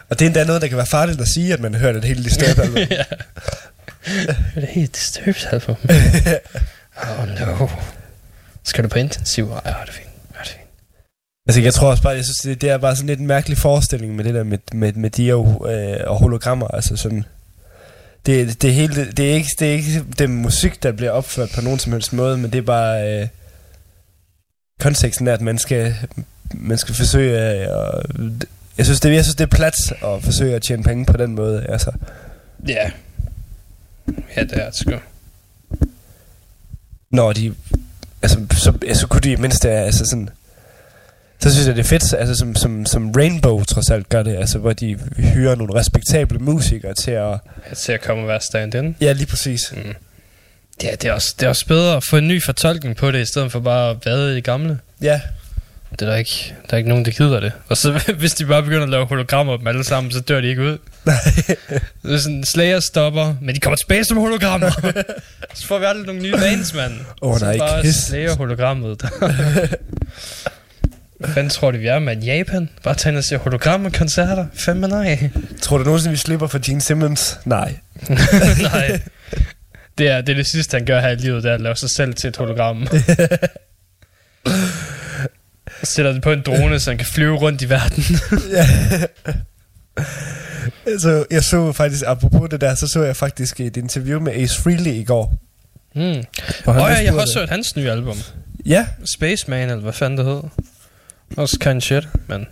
Og 0.08 0.18
det 0.18 0.22
er 0.22 0.26
endda 0.26 0.44
noget, 0.44 0.62
der 0.62 0.68
kan 0.68 0.76
være 0.76 0.86
farligt 0.86 1.20
at 1.20 1.28
sige, 1.28 1.52
at 1.52 1.60
man 1.60 1.74
har 1.74 1.80
hørt 1.80 1.96
et 1.96 2.04
helt 2.04 2.24
disturbed 2.24 2.64
album. 2.64 2.76
ja. 2.90 3.04
Jeg 4.06 4.36
hørte 4.54 4.66
et 4.68 4.74
helt 4.74 4.94
Disturbed 4.94 5.46
album. 5.52 5.76
oh 7.18 7.28
no. 7.28 7.68
Skal 8.64 8.84
du 8.84 8.88
på 8.88 8.98
intensiv? 8.98 9.50
Ej, 9.50 9.60
det 9.60 9.88
er 9.88 9.92
fint. 9.92 10.08
Det 10.28 10.38
er 10.40 10.44
fint. 10.44 10.68
Altså, 11.48 11.60
jeg 11.60 11.74
tror 11.74 11.90
også 11.90 12.02
bare, 12.02 12.14
jeg 12.14 12.24
synes, 12.24 12.38
det, 12.38 12.60
det 12.60 12.70
er 12.70 12.78
bare 12.78 12.96
sådan 12.96 13.06
lidt 13.06 13.20
en 13.20 13.26
mærkelig 13.26 13.58
forestilling 13.58 14.16
med 14.16 14.24
det 14.24 14.34
der 14.34 14.44
med, 14.44 14.58
med, 14.72 14.92
med 14.92 15.10
Dio 15.10 15.66
øh, 15.68 15.96
og 16.06 16.16
hologrammer. 16.16 16.68
Altså 16.68 16.96
sådan, 16.96 17.24
det, 18.26 18.62
det, 18.62 18.70
er 18.70 18.74
hele, 18.74 19.12
det, 19.12 19.30
er 19.30 19.34
ikke, 19.34 19.50
det 19.58 19.68
er 19.68 19.72
ikke 19.72 20.04
det 20.18 20.30
musik, 20.30 20.82
der 20.82 20.92
bliver 20.92 21.10
opført 21.10 21.50
på 21.54 21.60
nogen 21.60 21.78
som 21.78 21.92
helst 21.92 22.12
måde, 22.12 22.38
men 22.38 22.52
det 22.52 22.58
er 22.58 22.62
bare 22.62 23.20
øh, 23.20 23.28
konteksten 24.80 25.28
er, 25.28 25.32
at 25.32 25.40
man 25.40 25.58
skal, 25.58 25.94
man 26.54 26.78
skal 26.78 26.94
forsøge 26.94 27.38
at, 27.38 27.68
og, 27.68 28.02
jeg 28.78 28.86
synes, 28.86 29.00
det, 29.00 29.14
jeg 29.14 29.24
synes, 29.24 29.36
det 29.36 29.44
er 29.44 29.56
plat 29.56 29.74
at 30.04 30.22
forsøge 30.22 30.54
at 30.56 30.62
tjene 30.62 30.82
penge 30.82 31.06
på 31.06 31.16
den 31.16 31.34
måde. 31.34 31.66
Altså, 31.68 31.90
Ja. 32.68 32.90
Ja, 34.36 34.42
det 34.42 34.52
er 34.52 34.64
det 34.70 34.76
sgu. 34.76 34.92
når 37.10 37.32
de, 37.32 37.54
altså, 38.22 38.38
så, 38.52 38.72
så 38.94 39.06
kunne 39.06 39.20
de 39.20 39.36
mindst, 39.36 39.64
altså 39.64 40.04
sådan, 40.04 40.28
så 41.40 41.52
synes 41.52 41.66
jeg, 41.66 41.76
det 41.76 41.80
er 41.84 41.88
fedt, 41.88 42.14
altså 42.14 42.34
som, 42.34 42.54
som, 42.56 42.86
som 42.86 43.10
Rainbow 43.16 43.62
trods 43.64 43.90
alt 43.90 44.08
gør 44.08 44.22
det, 44.22 44.36
altså 44.36 44.58
hvor 44.58 44.72
de 44.72 44.98
hyrer 45.16 45.54
nogle 45.54 45.74
respektable 45.74 46.38
musikere 46.38 46.94
til 46.94 47.10
at, 47.10 47.28
Jeg 47.68 47.76
ser 47.76 47.94
at 47.94 48.00
komme 48.02 48.22
og 48.22 48.28
være 48.28 48.40
stand-in. 48.40 48.96
ja 49.00 49.12
lige 49.12 49.26
præcis. 49.26 49.72
Mm. 49.76 49.94
Ja, 50.82 50.90
det 50.90 51.04
er, 51.04 51.12
også, 51.12 51.34
det 51.40 51.46
er 51.46 51.48
også 51.48 51.66
bedre 51.66 51.96
at 51.96 52.04
få 52.10 52.16
en 52.16 52.28
ny 52.28 52.42
fortolkning 52.42 52.96
på 52.96 53.10
det, 53.10 53.20
i 53.20 53.24
stedet 53.24 53.52
for 53.52 53.60
bare 53.60 53.90
at 53.90 53.96
vade 54.06 54.32
i 54.32 54.34
det 54.34 54.44
gamle. 54.44 54.78
Ja, 55.02 55.20
Det 55.98 56.02
er 56.02 56.10
der 56.10 56.16
ikke, 56.16 56.54
der 56.70 56.74
er 56.74 56.76
ikke 56.76 56.88
nogen, 56.88 57.04
der 57.04 57.10
gider 57.10 57.40
det. 57.40 57.52
Og 57.68 57.76
så 57.76 58.00
hvis 58.18 58.34
de 58.34 58.46
bare 58.46 58.62
begynder 58.62 58.82
at 58.82 58.88
lave 58.88 59.06
hologrammer 59.06 59.52
af 59.52 59.58
dem 59.58 59.66
alle 59.66 59.84
sammen, 59.84 60.12
så 60.12 60.20
dør 60.20 60.40
de 60.40 60.48
ikke 60.48 60.62
ud. 60.62 60.78
Det 62.02 62.14
er 62.14 62.18
sådan, 62.18 62.44
Slayer 62.44 62.80
stopper, 62.80 63.34
men 63.40 63.54
de 63.54 63.60
kommer 63.60 63.76
tilbage 63.76 64.04
som 64.04 64.16
hologrammer. 64.16 64.70
så 65.54 65.66
får 65.66 65.78
vi 65.78 65.84
aldrig 65.84 66.06
nogle 66.06 66.22
nye 66.22 66.32
bands, 66.32 66.74
mand. 66.74 66.92
Åh, 67.22 67.38
så 67.38 67.44
nej, 67.44 67.58
bare 67.58 67.82
Kiss. 67.82 68.06
Slayer 68.06 68.36
hologrammet. 68.36 69.02
Hvad 71.18 71.50
tror 71.50 71.70
de, 71.70 71.78
vi 71.78 71.86
er 71.86 71.98
med 71.98 72.16
Japan? 72.16 72.68
Bare 72.82 72.94
tage 72.94 73.10
ind 73.10 73.18
og 73.18 73.24
se 73.24 73.36
hologrammer-koncerter? 73.36 74.46
Fandme 74.54 74.88
nej. 74.88 75.30
tror 75.62 75.78
du 75.78 75.84
nogensinde, 75.84 76.10
vi 76.10 76.16
slipper 76.16 76.46
for 76.46 76.58
Gene 76.66 76.80
Simmons? 76.80 77.38
Nej. 77.44 77.74
nej. 78.72 79.00
Det 79.98 80.08
er, 80.08 80.20
det 80.20 80.32
er 80.32 80.36
det 80.36 80.46
sidste, 80.46 80.76
han 80.76 80.86
gør 80.86 81.00
her 81.00 81.08
i 81.08 81.14
livet, 81.14 81.42
det 81.42 81.50
er 81.50 81.54
at 81.54 81.60
lave 81.60 81.76
sig 81.76 81.90
selv 81.90 82.14
til 82.14 82.28
et 82.28 82.36
hologram. 82.36 82.88
Sætter 85.84 86.12
det 86.12 86.22
på 86.22 86.32
en 86.32 86.42
drone, 86.46 86.80
så 86.80 86.90
han 86.90 86.98
kan 86.98 87.06
flyve 87.06 87.36
rundt 87.36 87.62
i 87.62 87.68
verden. 87.68 88.04
Så 90.98 91.24
jeg 91.30 91.44
så 91.44 91.72
faktisk, 91.72 92.04
apropos 92.06 92.48
det 92.50 92.60
der, 92.60 92.74
så 92.74 92.86
så 92.86 93.02
jeg 93.02 93.16
faktisk 93.16 93.60
et 93.60 93.76
interview 93.76 94.20
med 94.20 94.32
Ace 94.32 94.62
Frehley 94.62 94.92
i 94.92 95.04
går. 95.04 95.34
Mm. 95.94 96.02
Han 96.02 96.24
Åh 96.66 96.76
ja, 96.76 96.84
jeg 96.84 97.12
har 97.12 97.20
også 97.20 97.38
hørt 97.38 97.48
hans 97.48 97.76
nye 97.76 97.90
album. 97.90 98.16
Ja, 98.66 98.86
Spaceman, 99.04 99.68
eller 99.68 99.82
hvad 99.82 99.92
fanden 99.92 100.18
det 100.18 100.26
hed. 100.26 100.40
Også 101.36 101.58
kind 101.60 101.76
of 101.76 101.82
shit, 101.82 102.08
men... 102.26 102.46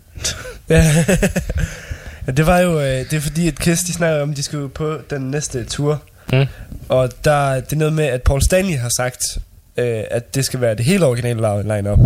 Ja. 0.68 0.84
ja, 2.26 2.32
det 2.32 2.46
var 2.46 2.58
jo, 2.58 2.80
øh, 2.80 2.86
det 2.86 3.12
er 3.12 3.20
fordi, 3.20 3.48
at 3.48 3.58
Kiss, 3.58 3.82
de 3.82 3.92
snakker 3.92 4.22
om, 4.22 4.30
at 4.30 4.36
de 4.36 4.42
skal 4.42 4.68
på 4.68 4.98
den 5.10 5.30
næste 5.30 5.64
tur. 5.64 6.02
Mm. 6.32 6.46
Og 6.88 7.10
der, 7.24 7.54
det 7.54 7.72
er 7.72 7.76
noget 7.76 7.92
med, 7.92 8.04
at 8.04 8.22
Paul 8.22 8.42
Stanley 8.42 8.78
har 8.78 8.90
sagt, 8.96 9.38
øh, 9.76 10.04
at 10.10 10.34
det 10.34 10.44
skal 10.44 10.60
være 10.60 10.74
det 10.74 10.84
helt 10.84 11.02
originale 11.02 11.62
line-up. 11.62 11.98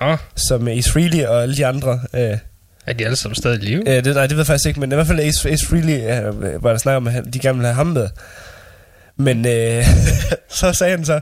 Ah, 0.00 0.18
Som 0.36 0.68
Ace 0.68 0.90
Frehley 0.92 1.24
og 1.24 1.42
alle 1.42 1.56
de 1.56 1.66
andre. 1.66 2.00
Øh, 2.14 2.38
er 2.86 2.92
de 2.92 3.04
alle 3.04 3.16
sammen 3.16 3.34
stadig 3.36 3.62
i 3.62 3.66
live? 3.66 3.88
øh, 3.96 4.04
det, 4.04 4.14
nej, 4.14 4.26
det 4.26 4.30
ved 4.36 4.38
jeg 4.42 4.46
faktisk 4.46 4.66
ikke, 4.68 4.80
men 4.80 4.92
i 4.92 4.94
hvert 4.94 5.06
fald 5.06 5.20
Ace, 5.20 5.50
Ace 5.50 5.66
Frehley, 5.66 5.94
øh, 5.94 6.62
var 6.62 6.70
der 6.70 6.78
snakker 6.78 6.96
om, 6.96 7.06
at 7.06 7.24
de 7.34 7.38
gerne 7.38 7.58
ville 7.58 7.66
have 7.66 7.74
ham 7.74 7.86
med. 7.86 8.08
Men 9.16 9.46
øh, 9.46 9.84
så 10.60 10.72
sagde 10.72 10.96
han 10.96 11.04
så, 11.04 11.20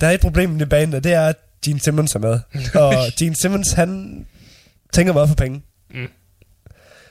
der 0.00 0.06
er 0.06 0.10
et 0.10 0.20
problem 0.20 0.50
med 0.50 0.60
det 0.60 0.68
band, 0.68 0.94
og 0.94 1.04
det 1.04 1.12
er, 1.12 1.26
at 1.26 1.36
Gene 1.64 1.80
Simmons 1.80 2.14
er 2.14 2.18
med. 2.18 2.40
og 2.82 2.94
Gene 3.18 3.34
Simmons, 3.42 3.72
han 3.72 4.24
tænker 4.92 5.12
meget 5.12 5.28
for 5.28 5.36
penge. 5.36 5.62
Mm. 5.94 6.06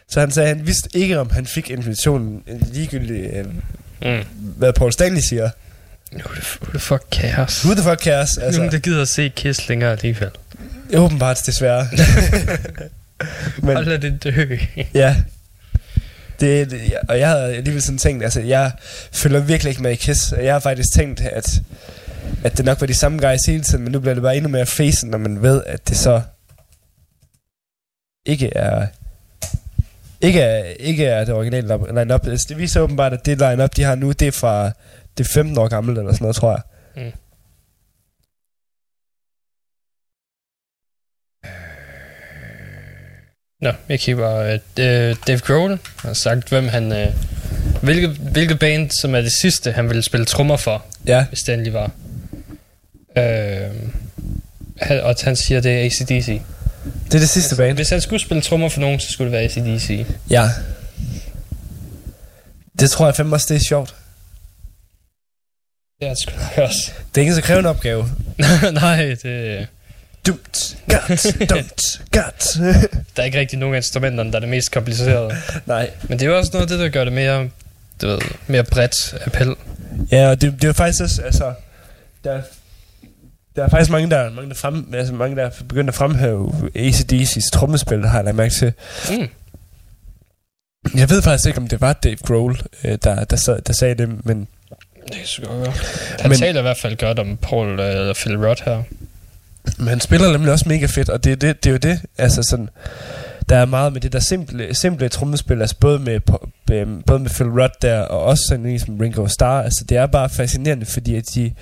Så 0.10 0.20
han 0.20 0.32
sagde, 0.32 0.50
at 0.50 0.58
han 0.58 0.68
vidste 0.68 0.90
ikke, 0.94 1.20
om 1.20 1.30
han 1.30 1.46
fik 1.46 1.70
invitationen 1.70 2.44
øh, 2.48 2.74
ligegyldigt, 2.74 3.34
øh, 3.38 3.46
Mm. 4.06 4.24
hvad 4.58 4.74
Paul 4.74 4.92
Stanley 4.92 5.22
siger. 5.30 5.50
Who 6.14 6.20
the, 6.34 6.44
who 6.62 6.70
the 6.72 6.80
fuck 6.80 7.02
cares? 7.12 7.66
Who 7.66 7.74
the 7.76 7.84
fuck 7.84 8.00
cares? 8.04 8.38
Altså, 8.38 8.60
Nogen, 8.60 8.74
der 8.74 8.80
gider 8.80 9.02
at 9.02 9.08
se 9.08 9.30
Kiss 9.36 9.70
længere 9.70 9.92
alligevel. 9.92 10.30
Åbenbart 11.00 11.42
desværre. 11.46 11.88
Men, 13.64 13.76
Hold 13.76 14.00
det 14.00 14.24
dø. 14.24 14.58
Ja. 14.94 15.16
Det, 16.40 16.72
det, 16.72 16.82
og 17.10 17.20
jeg 17.20 17.30
havde 17.30 17.56
alligevel 17.56 17.82
sådan 17.82 17.98
tænkt, 17.98 18.24
altså 18.24 18.42
jeg 18.42 18.72
følger 19.12 19.40
virkelig 19.40 19.70
ikke 19.70 19.82
med 19.82 19.92
i 19.92 19.96
Kiss, 19.96 20.32
og 20.32 20.46
jeg 20.46 20.54
har 20.54 20.60
faktisk 20.60 20.94
tænkt, 20.96 21.22
at, 21.22 21.62
at 22.44 22.58
det 22.58 22.66
nok 22.66 22.82
var 22.82 22.88
de 22.88 22.94
samme 22.94 23.28
guys 23.28 23.42
hele 23.48 23.64
tiden, 23.64 23.84
men 23.84 23.92
nu 23.92 24.00
bliver 24.00 24.14
det 24.14 24.24
bare 24.24 24.36
endnu 24.36 24.50
mere 24.50 24.66
facen, 24.66 25.10
når 25.10 25.18
man 25.18 25.42
ved, 25.42 25.64
at 25.66 25.90
det 25.90 25.98
så 25.98 26.22
ikke 28.26 28.52
er 28.56 28.88
Ikke 30.22 30.44
af, 30.44 30.76
ikke 30.80 31.10
af 31.10 31.26
det 31.26 31.36
originale 31.36 31.68
line-up. 31.94 32.28
Altså, 32.28 32.46
det 32.50 32.58
viser 32.58 32.82
åbenbart, 32.82 33.14
at 33.14 33.26
det 33.26 33.38
line-up, 33.38 33.76
de 33.76 33.84
har 33.84 33.96
nu, 33.96 34.12
det 34.12 34.28
er 34.28 34.32
fra 34.32 34.72
det 35.18 35.28
er 35.28 35.34
15 35.34 35.58
år 35.58 35.68
gammelt 35.68 36.00
eller 36.00 36.12
sådan 36.12 36.24
noget, 36.24 36.36
tror 36.36 36.52
jeg. 36.52 36.62
Nå, 43.62 43.72
jeg 43.90 44.00
kigger 44.00 44.24
bare. 44.24 44.54
Uh, 44.54 45.18
Dave 45.28 45.40
Grohl 45.40 45.80
har 46.02 46.14
sagt, 46.14 46.50
hvem 46.50 46.68
han... 46.68 46.92
Uh, 46.92 47.14
hvilke, 47.84 48.08
hvilke 48.08 48.56
band, 48.56 48.90
som 49.02 49.16
er 49.16 49.22
det 49.22 49.32
sidste, 49.42 49.72
han 49.72 49.90
ville 49.90 50.04
spille 50.04 50.26
trommer 50.26 50.58
for, 50.58 50.86
Ja, 51.06 51.26
hvis 51.26 51.40
det 51.40 51.54
endelig 51.54 51.74
var. 51.74 51.92
Han, 54.82 55.02
og 55.04 55.16
han 55.24 55.36
siger, 55.36 55.62
det 55.62 55.72
er 55.72 55.86
ACDC. 55.86 56.42
det 57.06 57.16
er 57.16 57.20
det 57.20 57.30
sidste 57.30 57.56
band. 57.56 57.76
Hvis 57.76 57.90
han 57.90 58.02
skulle 58.02 58.22
spille 58.22 58.42
trommer 58.42 58.70
for 58.70 58.80
nogen, 58.82 59.00
så 59.00 59.12
skulle 59.12 59.32
det 59.32 59.40
være 59.40 59.44
ACDC. 59.44 60.06
Ja. 60.30 60.50
Det 62.80 62.92
tror 62.92 63.06
jeg 63.06 63.16
fandme 63.16 63.36
også, 63.36 63.46
det 63.50 63.56
er 63.56 63.66
sjovt. 63.68 63.96
Det 66.00 66.08
er 66.08 66.10
det 66.10 66.20
sgu 66.20 66.32
nok 66.32 66.58
også. 66.70 66.92
Det 67.16 67.22
er 67.22 67.22
ikke 67.22 67.36
så 67.36 67.42
krævende 67.42 67.70
opgave. 67.70 68.10
Nej, 68.82 69.16
det, 69.24 69.68
Dumt, 70.28 70.78
gat, 70.90 71.26
dumt, 71.50 72.02
gat. 72.12 72.48
der 73.16 73.22
er 73.22 73.24
ikke 73.24 73.40
rigtig 73.40 73.60
nogen 73.60 73.76
af 73.76 73.80
instrumenterne, 73.80 74.30
der 74.32 74.36
er 74.36 74.40
det 74.40 74.50
mest 74.50 74.72
komplicerede. 74.72 75.32
Nej. 75.66 75.90
Men 76.10 76.20
det 76.20 76.26
er 76.26 76.30
jo 76.30 76.38
også 76.38 76.52
noget 76.54 76.62
af 76.64 76.68
det, 76.70 76.80
der 76.80 76.90
gør 76.90 77.04
det 77.04 77.14
mere, 77.14 77.50
du 78.02 78.08
ved, 78.08 78.20
mere 78.48 78.64
bredt 78.64 79.16
appel. 79.26 79.56
Ja, 80.12 80.30
og 80.30 80.42
det, 80.42 80.62
det 80.62 80.68
er 80.70 80.74
faktisk 80.74 81.02
også, 81.04 81.22
altså, 81.22 81.54
der, 82.24 82.42
der 83.56 83.64
er 83.64 83.70
faktisk 83.70 83.92
mange, 83.92 84.10
der, 84.10 84.30
mange, 84.30 84.50
der, 84.50 84.56
frem, 84.56 84.94
altså 84.94 85.14
mange, 85.14 85.36
der 85.36 85.44
er 85.46 85.50
begyndt 85.70 85.90
at 85.90 85.94
fremhæve 85.96 86.54
ACDC's 86.78 87.50
trommespil, 87.54 88.06
har 88.08 88.18
jeg 88.18 88.26
lagt 88.26 88.36
mærke 88.38 88.54
til. 88.54 88.74
Mm. 89.10 89.28
Jeg 90.96 91.10
ved 91.10 91.22
faktisk 91.22 91.48
ikke, 91.48 91.58
om 91.60 91.68
det 91.68 91.82
var 91.82 91.94
Dave 91.94 92.16
Grohl, 92.16 92.62
øh, 92.84 92.98
der, 93.04 93.24
der, 93.24 93.36
sad, 93.36 93.62
der 93.62 93.74
sagde 93.74 93.96
det, 93.96 94.26
men 94.26 94.48
Det 95.08 95.22
er 95.22 95.26
sgu 95.26 95.46
godt. 95.46 95.68
Han 95.68 95.76
Men- 96.22 96.30
Men, 96.30 96.38
taler 96.38 96.60
i 96.60 96.62
hvert 96.62 96.78
fald 96.78 96.98
godt 96.98 97.20
om 97.20 97.38
Paul 97.38 97.80
øh, 97.80 97.90
eller 97.90 98.14
Phil 98.14 98.38
Rudd 98.48 98.64
her. 98.66 98.84
Men 99.78 99.88
han 99.88 100.00
spiller 100.00 100.32
nemlig 100.32 100.52
også 100.52 100.70
mega 100.70 100.86
fedt, 100.86 101.10
og 101.10 101.24
det, 101.24 101.32
er 101.32 101.36
det, 101.36 101.64
det 101.64 101.70
er 101.70 101.72
jo 101.72 101.78
det, 101.78 102.02
altså 102.18 102.44
sådan, 102.44 102.70
der 103.50 103.58
er 103.58 103.66
meget 103.66 103.94
med 103.94 104.02
det 104.02 104.14
der 104.14 104.20
simple, 104.20 104.76
simple 104.76 105.10
trommespil, 105.10 105.62
altså 105.62 105.76
både 105.80 106.00
med, 106.00 106.20
øh, 106.72 106.88
både 107.06 107.20
med 107.20 107.30
Phil 107.30 107.48
Rudd 107.48 107.72
der, 107.82 108.00
og 108.00 108.24
også 108.24 108.54
en 108.54 108.80
som 108.80 108.98
Ringo 108.98 109.28
Starr, 109.28 109.64
altså 109.64 109.86
det 109.90 109.98
er 109.98 110.06
bare 110.06 110.30
fascinerende, 110.30 110.86
fordi 110.86 111.16
at 111.16 111.24
de, 111.36 111.54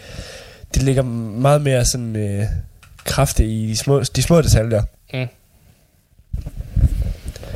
de 0.76 0.80
ligger 0.80 1.04
meget 1.04 1.62
mere 1.62 1.86
sådan 1.86 2.16
øh, 2.16 2.46
kraftigt 3.06 3.50
i 3.50 3.68
de 3.68 3.78
små, 3.78 4.04
de 4.04 4.22
små 4.22 4.42
detaljer. 4.42 4.84
Mm. 5.14 5.28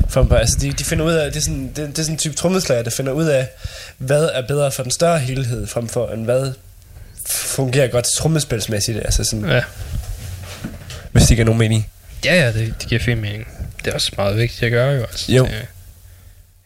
For, 0.08 0.34
altså 0.34 0.58
de, 0.60 0.72
de 0.72 0.84
finder 0.84 1.04
ud 1.04 1.12
af, 1.12 1.32
det 1.32 1.38
er, 1.38 1.42
sådan, 1.42 1.66
det, 1.66 1.76
det 1.76 1.98
er 1.98 2.02
sådan 2.02 2.14
en 2.14 2.18
type 2.18 2.34
trommeslager, 2.34 2.82
der 2.82 2.90
finder 2.90 3.12
ud 3.12 3.24
af, 3.24 3.48
hvad 3.98 4.24
er 4.34 4.46
bedre 4.46 4.72
for 4.72 4.82
den 4.82 4.92
større 4.92 5.18
helhed, 5.18 5.66
frem 5.66 5.88
for 5.88 6.08
end 6.08 6.24
hvad 6.24 6.52
fungerer 7.28 7.88
godt 7.88 8.04
trommespilsmæssigt, 8.04 8.98
altså 8.98 9.24
sådan, 9.24 9.44
Ja, 9.44 9.62
hvis 11.14 11.26
det 11.26 11.36
giver 11.36 11.44
nogen 11.44 11.58
mening. 11.58 11.86
ja, 12.24 12.34
ja 12.34 12.52
det, 12.52 12.74
det 12.80 12.88
giver 12.88 13.00
fin 13.00 13.20
mening. 13.20 13.46
Det 13.84 13.90
er 13.90 13.94
også 13.94 14.12
meget 14.16 14.36
vigtigt 14.36 14.62
at 14.62 14.70
gøre 14.72 14.92
jo. 14.94 15.00
Altså. 15.00 15.32
Jo. 15.32 15.44
Det 15.44 15.52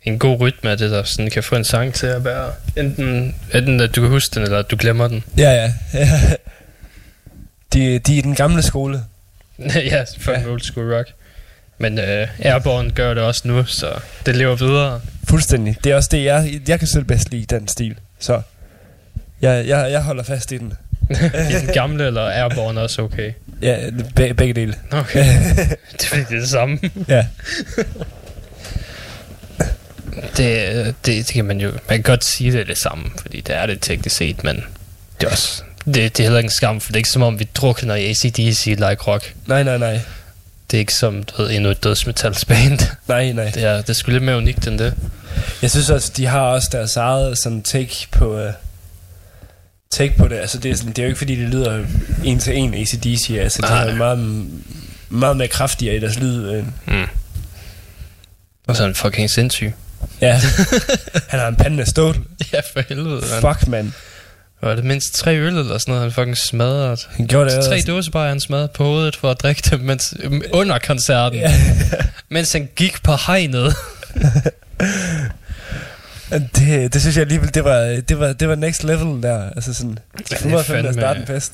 er 0.07 0.13
en 0.13 0.19
god 0.19 0.41
rytme 0.41 0.71
af 0.71 0.79
det, 0.79 0.91
der 0.91 1.03
sådan 1.03 1.31
kan 1.31 1.43
få 1.43 1.55
en 1.57 1.65
sang 1.65 1.95
til 1.95 2.07
at 2.07 2.25
være 2.25 2.53
enten, 2.77 3.35
enten 3.55 3.81
at 3.81 3.97
du 3.97 4.01
kan 4.01 4.11
huske 4.11 4.35
den, 4.35 4.43
eller 4.43 4.59
at 4.59 4.71
du 4.71 4.77
glemmer 4.79 5.09
den. 5.09 5.25
Ja, 5.39 5.51
ja. 5.51 5.73
ja. 5.95 6.09
De, 7.73 7.99
de 7.99 8.15
er 8.15 8.19
i 8.19 8.21
den 8.21 8.35
gamle 8.35 8.63
skole. 8.63 9.01
ja, 9.75 10.05
for 10.21 10.33
Ja. 10.33 10.47
old 10.47 10.61
school 10.61 10.95
rock. 10.95 11.09
Men 11.79 11.99
øh, 11.99 12.29
Airborne 12.39 12.91
gør 12.91 13.15
det 13.15 13.23
også 13.23 13.49
nu, 13.49 13.65
så 13.65 14.01
det 14.27 14.37
lever 14.37 14.55
videre. 14.57 15.01
Fuldstændig. 15.29 15.77
Det 15.85 15.93
er 15.93 15.97
også 15.97 16.09
det, 16.13 16.25
jeg, 16.25 16.61
jeg 16.69 16.79
kan 16.79 16.89
selv 16.89 17.05
bedst 17.05 17.31
lide, 17.31 17.45
den 17.57 17.69
stil. 17.69 17.97
Så 18.19 18.43
jeg, 19.43 19.69
jeg, 19.69 19.91
jeg 19.93 20.03
holder 20.03 20.23
fast 20.23 20.53
i 20.53 20.59
den. 20.59 20.73
I 21.51 21.55
den 21.67 21.75
gamle, 21.75 22.07
eller 22.07 22.23
er 22.23 22.43
Airborne 22.45 22.81
også 22.81 23.03
okay? 23.03 23.33
Ja, 23.63 23.91
be, 24.17 24.35
begge 24.35 24.55
dele. 24.55 24.75
Okay, 24.91 25.25
det 25.93 26.05
er 26.05 26.07
fordi, 26.09 26.21
det 26.21 26.37
er 26.37 26.41
det 26.41 26.49
samme. 26.49 26.79
ja. 27.09 27.27
Det, 30.37 30.95
det, 31.07 31.27
det 31.27 31.27
kan 31.27 31.45
man 31.45 31.61
jo... 31.61 31.69
Man 31.71 31.79
kan 31.89 32.03
godt 32.03 32.25
sige, 32.25 32.53
det 32.53 32.61
er 32.61 32.65
det 32.65 32.79
samme, 32.79 33.05
fordi 33.21 33.41
det 33.41 33.57
er 33.57 33.67
det 33.67 33.79
teknisk 33.81 34.17
set, 34.17 34.45
men 34.45 34.65
det 35.21 35.27
er 35.27 35.31
også... 35.31 35.63
Det, 35.85 35.95
det 35.95 36.21
er 36.21 36.23
heller 36.23 36.39
ikke 36.39 36.47
en 36.47 36.53
skam, 36.53 36.81
for 36.81 36.93
det 36.93 36.97
er 36.97 36.99
ikke 36.99 37.09
som 37.09 37.23
om, 37.23 37.39
vi 37.39 37.49
drukner 37.55 37.95
i 37.95 38.11
ACDC 38.11 38.65
like 38.67 39.03
rock. 39.07 39.35
Nej, 39.47 39.63
nej, 39.63 39.79
nej. 39.79 40.01
Det 40.71 40.77
er 40.77 40.79
ikke 40.79 40.95
som 40.95 41.23
du 41.23 41.43
ved, 41.43 41.51
endnu 41.51 41.71
et 41.71 41.85
dødsmetalsband. 41.85 42.79
Nej, 43.09 43.33
nej. 43.33 43.51
Det 43.55 43.65
er, 43.65 43.77
det 43.77 43.89
er 43.89 43.93
sgu 43.93 44.11
lidt 44.11 44.23
mere 44.23 44.37
unikt 44.37 44.67
end 44.67 44.79
det. 44.79 44.95
Jeg 45.63 45.71
synes 45.71 45.91
også, 45.91 46.13
de 46.17 46.27
har 46.27 46.41
også 46.41 46.69
deres 46.73 46.97
eget 46.97 47.39
sådan 47.39 47.63
take 47.63 48.07
på... 48.11 48.47
Uh, 48.47 48.53
take 49.91 50.15
på 50.19 50.29
det. 50.29 50.37
Altså, 50.37 50.59
det 50.59 50.71
er, 50.71 50.77
sådan, 50.77 50.93
det 50.93 50.99
er 50.99 51.03
jo 51.03 51.09
ikke, 51.09 51.19
fordi 51.19 51.35
det 51.35 51.49
lyder 51.49 51.85
en 52.25 52.39
til 52.39 52.57
en 52.57 52.75
ACDC. 52.75 53.31
Altså, 53.41 53.63
Nej. 53.63 53.89
er 53.89 53.95
meget, 53.95 54.47
meget 55.09 55.37
mere 55.37 55.49
kraftigere 55.49 55.97
i 55.97 56.01
deres 56.01 56.19
lyd. 56.19 56.49
Øh. 56.53 56.65
Mm. 56.87 57.07
Og 58.67 58.77
så 58.77 58.83
er 58.83 58.87
han 58.87 58.95
fucking 58.95 59.31
sindssyg. 59.31 59.73
Ja. 60.21 60.41
Han 61.31 61.41
har 61.41 61.49
en 61.49 61.57
pande 61.57 61.81
af 61.81 61.87
stål. 61.87 62.17
Ja, 62.53 62.61
for 62.73 62.83
helvede, 62.89 63.23
man. 63.43 63.55
Fuck, 63.55 63.69
mand. 63.69 63.93
Var 64.63 64.75
det 64.75 64.85
mindst 64.85 65.15
tre 65.15 65.37
øl 65.37 65.57
eller 65.57 65.79
sådan 65.79 65.93
noget, 65.93 66.03
han 66.03 66.13
fucking 66.13 66.37
smadrede? 66.37 66.97
Han 67.11 67.27
gjorde 67.27 67.51
det 67.51 67.65
Tre 67.65 68.11
bare 68.13 68.29
han 68.29 68.41
smadrede 68.41 68.69
på 68.75 68.85
hovedet 68.85 69.17
for 69.17 69.31
at 69.31 69.41
drikke 69.43 69.63
dem 69.71 69.81
mens, 69.81 70.15
under 70.53 70.79
koncerten. 70.79 71.39
Ja. 71.39 71.55
Mens 72.29 72.53
han 72.53 72.69
gik 72.77 73.03
på 73.03 73.13
hegnet. 73.27 73.75
Det, 76.31 76.93
det 76.93 77.01
synes 77.01 77.17
jeg 77.17 77.23
alligevel, 77.23 77.55
det 77.55 77.65
var, 77.65 77.79
det 78.09 78.19
var, 78.19 78.33
det 78.33 78.49
var 78.49 78.55
next 78.55 78.85
level 78.85 79.23
der. 79.23 79.51
Altså 79.57 79.75
sådan, 79.75 79.99
Ja, 80.31 80.37
det 80.43 80.53
var 80.53 80.63
fandme 80.63 80.89
at 80.89 80.95
starte 80.95 81.21
en 81.21 81.27
fest. 81.27 81.53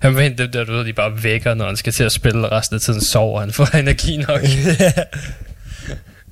Han 0.00 0.14
var 0.14 0.20
dem 0.20 0.36
der, 0.52 0.64
du 0.64 0.72
ved, 0.72 0.84
de 0.84 0.92
bare 0.92 1.22
vækker, 1.22 1.54
når 1.54 1.66
han 1.66 1.76
skal 1.76 1.92
til 1.92 2.04
at 2.04 2.12
spille, 2.12 2.46
og 2.48 2.52
resten 2.52 2.74
af 2.74 2.80
tiden 2.80 3.00
sover 3.00 3.40
han, 3.40 3.52
for 3.52 3.66
energi 3.76 4.16
nok. 4.16 4.40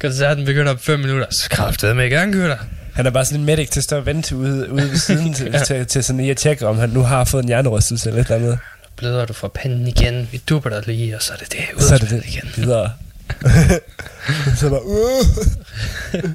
Koncerten 0.00 0.44
begynder 0.44 0.72
om 0.72 0.78
5 0.78 1.00
minutter, 1.00 1.26
så 1.30 1.48
kraftede 1.50 1.94
med 1.94 2.06
i 2.06 2.08
gang, 2.08 2.32
gutter. 2.34 2.56
Han 2.94 3.06
er 3.06 3.10
bare 3.10 3.24
sådan 3.24 3.40
en 3.40 3.46
medic 3.46 3.68
til 3.70 3.80
at 3.80 3.84
stå 3.84 3.96
og 3.96 4.06
vente 4.06 4.36
ude, 4.36 4.70
ude 4.72 4.82
ved 4.90 4.96
siden 4.96 5.34
til, 5.34 5.50
Ja. 5.52 5.64
til, 5.64 5.86
til, 5.86 6.04
sådan 6.04 6.16
lige 6.20 6.30
at 6.30 6.36
tjekke, 6.36 6.66
om 6.66 6.78
han 6.78 6.88
nu 6.90 7.02
har 7.02 7.24
fået 7.24 7.42
en 7.42 7.48
hjernerystelse 7.48 8.08
eller 8.08 8.20
et 8.20 8.26
eller 8.30 8.36
andet. 8.46 8.58
Bløder 8.96 9.24
du 9.24 9.32
fra 9.32 9.48
panden 9.48 9.88
igen, 9.88 10.28
vi 10.32 10.42
duber 10.48 10.70
dig 10.70 10.82
lige, 10.86 11.16
og 11.16 11.22
så 11.22 11.32
er 11.32 11.36
det 11.36 11.52
det, 11.52 11.58
ud 11.76 11.80
Så 11.82 11.94
er 11.94 11.98
det 11.98 12.10
det 12.10 12.22
igen. 12.26 12.50
videre. 12.56 12.92
så 14.58 14.68
bare, 14.70 14.86
uh. 14.86 16.30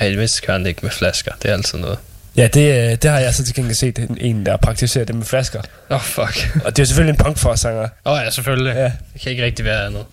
Mindste 0.00 0.46
kører 0.46 0.58
han 0.58 0.66
ikke 0.66 0.80
med 0.82 0.90
flasker, 0.90 1.32
det 1.42 1.50
er 1.50 1.54
altid 1.54 1.78
noget. 1.78 1.98
Ja, 2.36 2.46
det, 2.46 2.90
øh, 2.90 2.96
det 3.02 3.10
har 3.10 3.18
jeg 3.18 3.34
så 3.34 3.44
til 3.44 3.54
gengæld 3.54 3.74
set 3.76 3.98
en, 3.98 4.18
en 4.20 4.46
der 4.46 4.56
praktiserer 4.56 5.04
det 5.04 5.14
med 5.14 5.24
flasker. 5.24 5.62
Åh, 5.90 5.96
oh, 5.96 6.02
fuck. 6.02 6.56
Og 6.64 6.76
det 6.76 6.78
er 6.78 6.82
jo 6.82 6.86
selvfølgelig 6.86 7.18
en 7.18 7.24
punkforsanger. 7.24 7.88
Åh 8.04 8.12
oh, 8.12 8.20
ja, 8.24 8.30
selvfølgelig. 8.30 8.74
Ja. 8.74 8.92
Det 9.12 9.20
kan 9.22 9.30
ikke 9.30 9.44
rigtig 9.44 9.64
være 9.64 9.86
andet. 9.86 10.04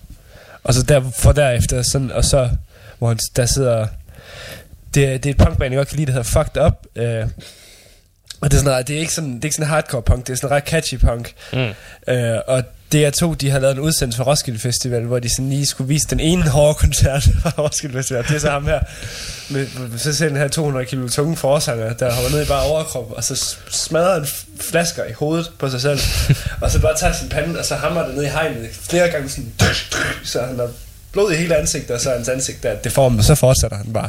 Og 0.64 0.74
så 0.74 0.82
der, 0.82 1.10
for 1.10 1.32
derefter, 1.32 1.82
sådan, 1.82 2.12
og 2.12 2.24
så, 2.24 2.50
hvor 2.98 3.08
han, 3.08 3.18
der 3.36 3.46
sidder, 3.46 3.86
det, 4.94 5.24
det 5.24 5.26
er 5.26 5.30
et 5.30 5.36
punkband, 5.36 5.72
jeg 5.72 5.78
godt 5.78 5.88
kan 5.88 5.96
lide, 5.96 6.06
der 6.06 6.12
hedder 6.12 6.42
Fucked 6.42 6.62
Up. 6.62 6.86
Øh, 6.96 7.26
og 8.40 8.50
det 8.50 8.58
er, 8.58 8.62
sådan, 8.62 8.84
det 8.84 8.96
er 8.96 9.00
ikke 9.00 9.14
sådan, 9.14 9.34
det 9.34 9.44
er 9.44 9.46
ikke 9.46 9.56
sådan 9.56 9.68
hardcore 9.68 10.02
punk, 10.02 10.26
det 10.26 10.32
er 10.32 10.36
sådan 10.36 10.50
ret 10.50 10.64
catchy 10.64 10.98
punk. 10.98 11.34
Mm. 11.52 12.12
Øh, 12.12 12.38
og 12.46 12.62
DR2, 12.94 13.34
de 13.34 13.50
har 13.50 13.58
lavet 13.58 13.74
en 13.74 13.80
udsendelse 13.80 14.16
fra 14.16 14.24
Roskilde 14.30 14.58
Festival, 14.58 15.02
hvor 15.02 15.18
de 15.18 15.28
sådan 15.36 15.48
lige 15.50 15.66
skulle 15.66 15.88
vise 15.88 16.06
den 16.10 16.20
ene 16.20 16.42
hårde 16.42 16.74
koncert 16.74 17.22
fra 17.42 17.52
Roskilde 17.58 17.94
Festival. 17.94 18.24
Det 18.28 18.34
er 18.36 18.38
så 18.38 18.50
ham 18.50 18.64
her, 18.66 18.80
med, 19.48 19.66
med 19.90 19.98
så 19.98 20.12
ser 20.14 20.28
den 20.28 20.36
her 20.36 20.48
200 20.48 20.86
kilo 20.86 21.08
tunge 21.08 21.36
forsanger, 21.36 21.92
der 21.92 22.12
holder 22.12 22.30
ned 22.30 22.42
i 22.42 22.46
bare 22.48 22.62
overkrop, 22.62 23.12
og 23.12 23.24
så 23.24 23.56
smadrer 23.70 24.24
f- 24.24 24.44
flasker 24.70 25.04
i 25.04 25.12
hovedet 25.12 25.50
på 25.58 25.70
sig 25.70 25.80
selv, 25.80 26.00
og 26.62 26.70
så 26.70 26.80
bare 26.80 26.96
tager 26.98 27.12
sin 27.12 27.28
pande, 27.28 27.58
og 27.58 27.64
så 27.64 27.74
hammer 27.74 28.06
det 28.06 28.14
ned 28.14 28.22
i 28.24 28.28
hegnet 28.28 28.68
flere 28.72 29.08
gange 29.08 29.28
sådan, 29.28 29.52
så 30.24 30.42
han 30.42 30.58
har 30.58 30.68
blod 31.12 31.32
i 31.32 31.36
hele 31.36 31.56
ansigtet, 31.56 31.90
og 31.90 32.00
så 32.00 32.10
er 32.10 32.14
hans 32.16 32.28
ansigt 32.28 32.62
der 32.62 32.74
deformet, 32.76 33.18
og 33.18 33.24
så 33.24 33.34
fortsætter 33.34 33.76
han 33.76 33.92
bare. 33.92 34.08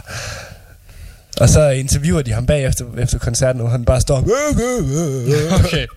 Og 1.39 1.49
så 1.49 1.69
interviewer 1.69 2.21
de 2.21 2.31
ham 2.33 2.45
bagefter 2.45 2.85
efter 2.97 3.19
koncerten, 3.19 3.61
hvor 3.61 3.69
han 3.69 3.85
bare 3.85 4.01
står... 4.01 4.17
Okay. 5.65 5.87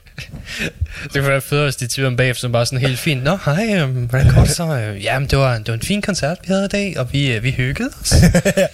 Det 1.03 1.13
kunne 1.15 1.29
være 1.29 1.41
fedt, 1.41 1.63
hvis 1.65 1.77
de 1.77 1.87
tyder 1.87 2.07
om 2.07 2.17
bagefter, 2.17 2.41
som 2.41 2.53
bare 2.53 2.67
sådan 2.67 2.79
helt 2.79 2.99
fint. 2.99 3.25
Nå, 3.25 3.39
hej, 3.45 3.83
um, 3.83 3.91
hvordan 3.91 4.35
går 4.35 4.41
det 4.43 4.51
så? 4.51 4.77
Øh, 4.79 5.05
Jamen, 5.05 5.29
det 5.29 5.39
var, 5.39 5.59
det 5.59 5.69
var 5.69 5.75
en 5.75 5.81
fin 5.81 6.03
koncert, 6.03 6.39
vi 6.43 6.47
havde 6.47 6.65
i 6.65 6.69
dag, 6.69 6.99
og 6.99 7.13
vi, 7.13 7.33
øh, 7.33 7.43
vi 7.43 7.51
hyggede 7.51 7.91
os. 8.03 8.13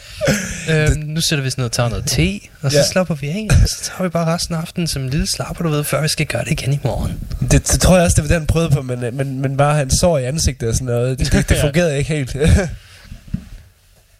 øhm, 0.70 0.98
nu 1.00 1.20
sætter 1.20 1.42
vi 1.42 1.50
sådan 1.50 1.60
noget, 1.62 1.72
tager 1.72 1.88
noget 1.88 2.04
te, 2.06 2.40
og 2.62 2.72
så 2.72 2.78
Ja. 2.78 2.84
slapper 2.92 3.14
vi 3.14 3.28
af, 3.28 3.46
og 3.62 3.68
så 3.68 3.84
tager 3.84 4.02
vi 4.02 4.08
bare 4.08 4.34
resten 4.34 4.54
af 4.54 4.58
aftenen 4.60 4.86
som 4.86 5.02
en 5.02 5.10
lille 5.10 5.26
slapper, 5.26 5.62
du 5.62 5.68
ved, 5.70 5.84
før 5.84 6.02
vi 6.02 6.08
skal 6.08 6.26
gøre 6.26 6.44
det 6.44 6.50
igen 6.50 6.72
i 6.72 6.78
morgen. 6.84 7.20
Det, 7.40 7.50
det 7.72 7.80
tror 7.80 7.96
jeg 7.96 8.04
også, 8.04 8.14
det 8.14 8.22
var 8.24 8.28
det, 8.28 8.36
han 8.38 8.46
prøvede 8.46 8.70
på, 8.70 8.82
men, 8.82 9.04
øh, 9.04 9.14
men, 9.14 9.40
men 9.40 9.56
bare 9.56 9.74
han 9.74 9.90
sår 9.90 10.18
i 10.18 10.24
ansigtet 10.24 10.68
og 10.68 10.74
sådan 10.74 10.86
noget. 10.86 11.18
Det, 11.18 11.32
det, 11.32 11.48
det 11.48 11.54
Ja. 11.56 11.62
fungerede 11.64 11.98
ikke 11.98 12.14
helt. 12.14 12.36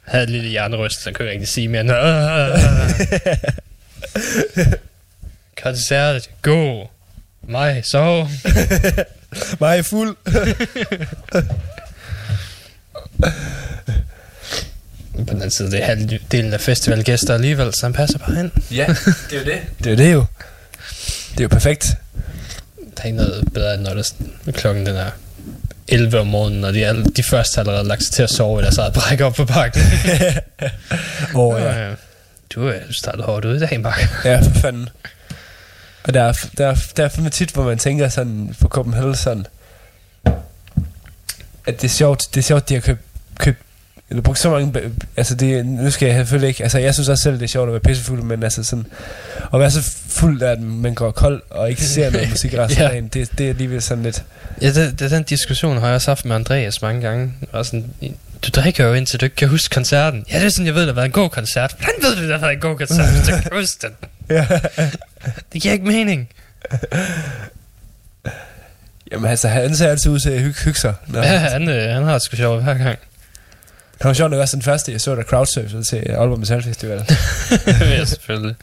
Havde 0.05 0.25
en 0.25 0.31
lille 0.31 0.49
hjerneryst, 0.49 1.03
så 1.03 1.13
kunne 1.13 1.27
jeg 1.27 1.35
ikke 1.35 1.47
sige 1.47 1.69
mere. 1.69 1.81
end, 1.81 1.93
"Øh, 1.93 1.99
Koncert, 5.63 6.31
go. 6.43 6.85
Mig, 7.49 7.83
så. 7.85 8.29
Mig 9.61 9.85
fuld. 9.85 10.17
På 15.13 15.25
den 15.25 15.37
anden 15.37 15.51
side, 15.51 15.71
det 15.71 15.83
er 15.83 15.85
halvdelen 15.85 16.53
af 16.53 16.61
festivalgæster 16.61 17.35
alligevel, 17.35 17.75
så 17.75 17.81
han 17.83 17.93
passer 17.93 18.19
bare 18.19 18.41
ind. 18.41 18.51
ja, 18.71 18.87
det 19.31 19.33
er 19.33 19.39
jo 19.39 19.45
det. 19.45 19.61
Det 19.79 19.87
er 19.87 19.91
jo 19.91 19.97
det 19.97 20.13
jo. 20.13 20.25
Det 21.31 21.41
er 21.41 21.45
jo 21.45 21.49
perfekt. 21.49 21.97
Der 22.97 23.03
er 23.03 23.07
ikke 23.07 23.17
noget 23.17 23.53
bedre, 23.55 23.75
end 23.75 23.83
når 23.83 23.95
det 23.95 24.15
er 24.47 24.53
klokken 24.53 24.87
den 24.87 24.97
er 24.97 25.11
11 25.89 26.21
om 26.21 26.27
morgenen, 26.27 26.65
og 26.65 26.75
de, 26.75 26.85
er, 26.85 26.93
de 27.17 27.23
første 27.23 27.55
har 27.57 27.63
allerede 27.63 27.89
lagt 27.89 28.03
sig 28.03 28.13
til 28.13 28.23
at 28.23 28.31
sove 28.31 28.61
i 28.61 28.63
deres 28.63 28.79
eget 28.79 28.93
bræk 28.93 29.21
op 29.21 29.35
på 29.35 29.45
bakken. 29.45 29.83
Åh, 31.35 31.47
oh, 31.47 31.61
ja. 31.61 31.89
ja. 31.89 31.95
Du 32.55 32.69
er 32.69 32.79
startet 32.91 33.25
hårdt 33.25 33.45
ud 33.45 33.57
i 33.57 33.59
dag, 33.59 33.81
Mark. 33.81 34.25
Ja, 34.25 34.41
for 34.41 34.51
fanden. 34.61 34.89
Og 36.09 36.15
der 36.15 36.23
er, 36.23 36.33
der, 36.59 36.67
er, 36.67 36.75
der 36.97 37.05
er 37.05 37.09
fandme 37.09 37.31
tit, 37.31 37.51
hvor 37.51 37.65
man 37.65 37.79
tænker 37.79 38.09
sådan 38.09 38.55
på 38.61 38.69
Copenhagen 38.69 39.15
sådan, 39.15 39.47
at 41.67 41.83
det 41.83 41.85
er 41.85 41.89
sjovt, 41.89 42.29
det 42.35 42.41
er 42.41 42.45
sjovt, 42.45 42.69
de 42.69 42.75
har 42.75 42.81
købt, 42.81 43.01
købt 43.39 43.59
eller 44.11 44.23
brugt 44.23 44.39
så 44.39 44.51
mange, 44.51 44.81
altså 45.17 45.35
det, 45.35 45.67
nu 45.67 45.91
skal 45.91 46.07
jeg 46.07 46.17
selvfølgelig 46.17 46.49
ikke, 46.49 46.63
altså 46.63 46.79
jeg 46.79 46.95
synes 46.95 47.09
også 47.09 47.23
selv, 47.23 47.35
det 47.35 47.43
er 47.43 47.47
sjovt 47.49 47.67
at 47.69 47.73
være 47.73 47.81
pissefuld, 47.81 48.23
men 48.23 48.43
altså 48.43 48.63
sådan, 48.65 48.87
at 49.55 49.61
være 49.61 49.71
så 49.71 49.83
fuld, 50.09 50.43
at 50.43 50.61
man 50.61 50.95
går 50.95 51.11
kold 51.11 51.43
og 51.51 51.71
ikke 51.71 51.85
ser 51.85 52.11
noget 52.11 52.31
musik 52.35 52.55
resten 52.55 52.83
af 52.83 52.89
Ja. 52.89 52.93
dagen, 52.93 53.09
det, 53.09 53.31
det 53.39 53.47
er 53.47 53.51
alligevel 53.51 53.83
sådan 53.83 54.03
lidt, 54.05 54.25
Ja, 54.63 54.73
det, 54.73 54.99
det, 55.01 55.11
den 55.11 55.23
diskussion 55.23 55.79
har 55.79 55.87
jeg 55.87 55.95
også 55.95 56.11
haft 56.11 56.25
med 56.25 56.37
Andreas 56.37 56.83
mange 56.83 57.01
gange. 57.01 57.33
Og 57.53 57.67
sådan, 57.67 57.91
du 58.43 58.49
drikker 58.61 58.85
jo 58.87 58.95
indtil 58.95 59.21
du 59.21 59.25
ikke 59.27 59.37
kan 59.37 59.49
huske 59.49 59.75
koncerten. 59.75 60.25
Ja, 60.33 60.39
det 60.39 60.47
er 60.47 60.51
sådan, 60.51 60.67
jeg 60.67 60.75
ved, 60.75 60.81
det 60.83 60.89
har 60.89 60.95
været 60.95 61.07
en 61.07 61.13
god 61.13 61.31
koncert. 61.31 61.75
Hvordan 61.79 61.95
ved 62.03 62.17
du, 62.17 62.23
det 62.23 62.31
har 62.33 62.39
været 62.39 62.53
en 62.53 62.61
god 62.61 62.77
koncert, 62.79 63.11
hvis 63.11 63.29
du 63.29 63.33
kan 63.43 63.51
huske 63.53 63.87
den? 63.87 63.91
ja. 64.31 64.47
Det 65.53 65.63
giver 65.63 65.73
ikke 65.73 65.87
mening. 65.87 66.29
Jamen 69.13 69.31
altså, 69.31 69.49
han 69.49 69.77
ser 69.77 69.89
altid 69.91 70.11
ud 70.11 70.21
til 70.21 70.31
at 70.31 70.41
hygge, 70.41 70.61
hygge 70.65 70.79
sig. 70.79 70.95
Når, 71.07 71.21
Ja, 71.33 71.39
han, 71.39 71.69
øh, 71.69 71.95
han 71.95 72.05
har 72.05 72.13
det 72.13 72.23
sgu 72.23 72.37
sjovt 72.37 72.63
hver 72.63 72.75
gang. 72.75 72.99
Han 74.01 74.09
var 74.09 74.13
sjovt 74.13 74.31
nok 74.31 74.41
også 74.41 74.57
den 74.57 74.63
første, 74.63 74.93
jeg 74.93 75.01
så, 75.01 75.15
der 75.15 75.23
crowdsurfede 75.23 75.85
til 75.85 75.97
Aalborg 75.97 76.39
Metal 76.39 76.63
Festival. 76.63 77.05
ja, 77.81 78.05
selvfølgelig. 78.05 78.55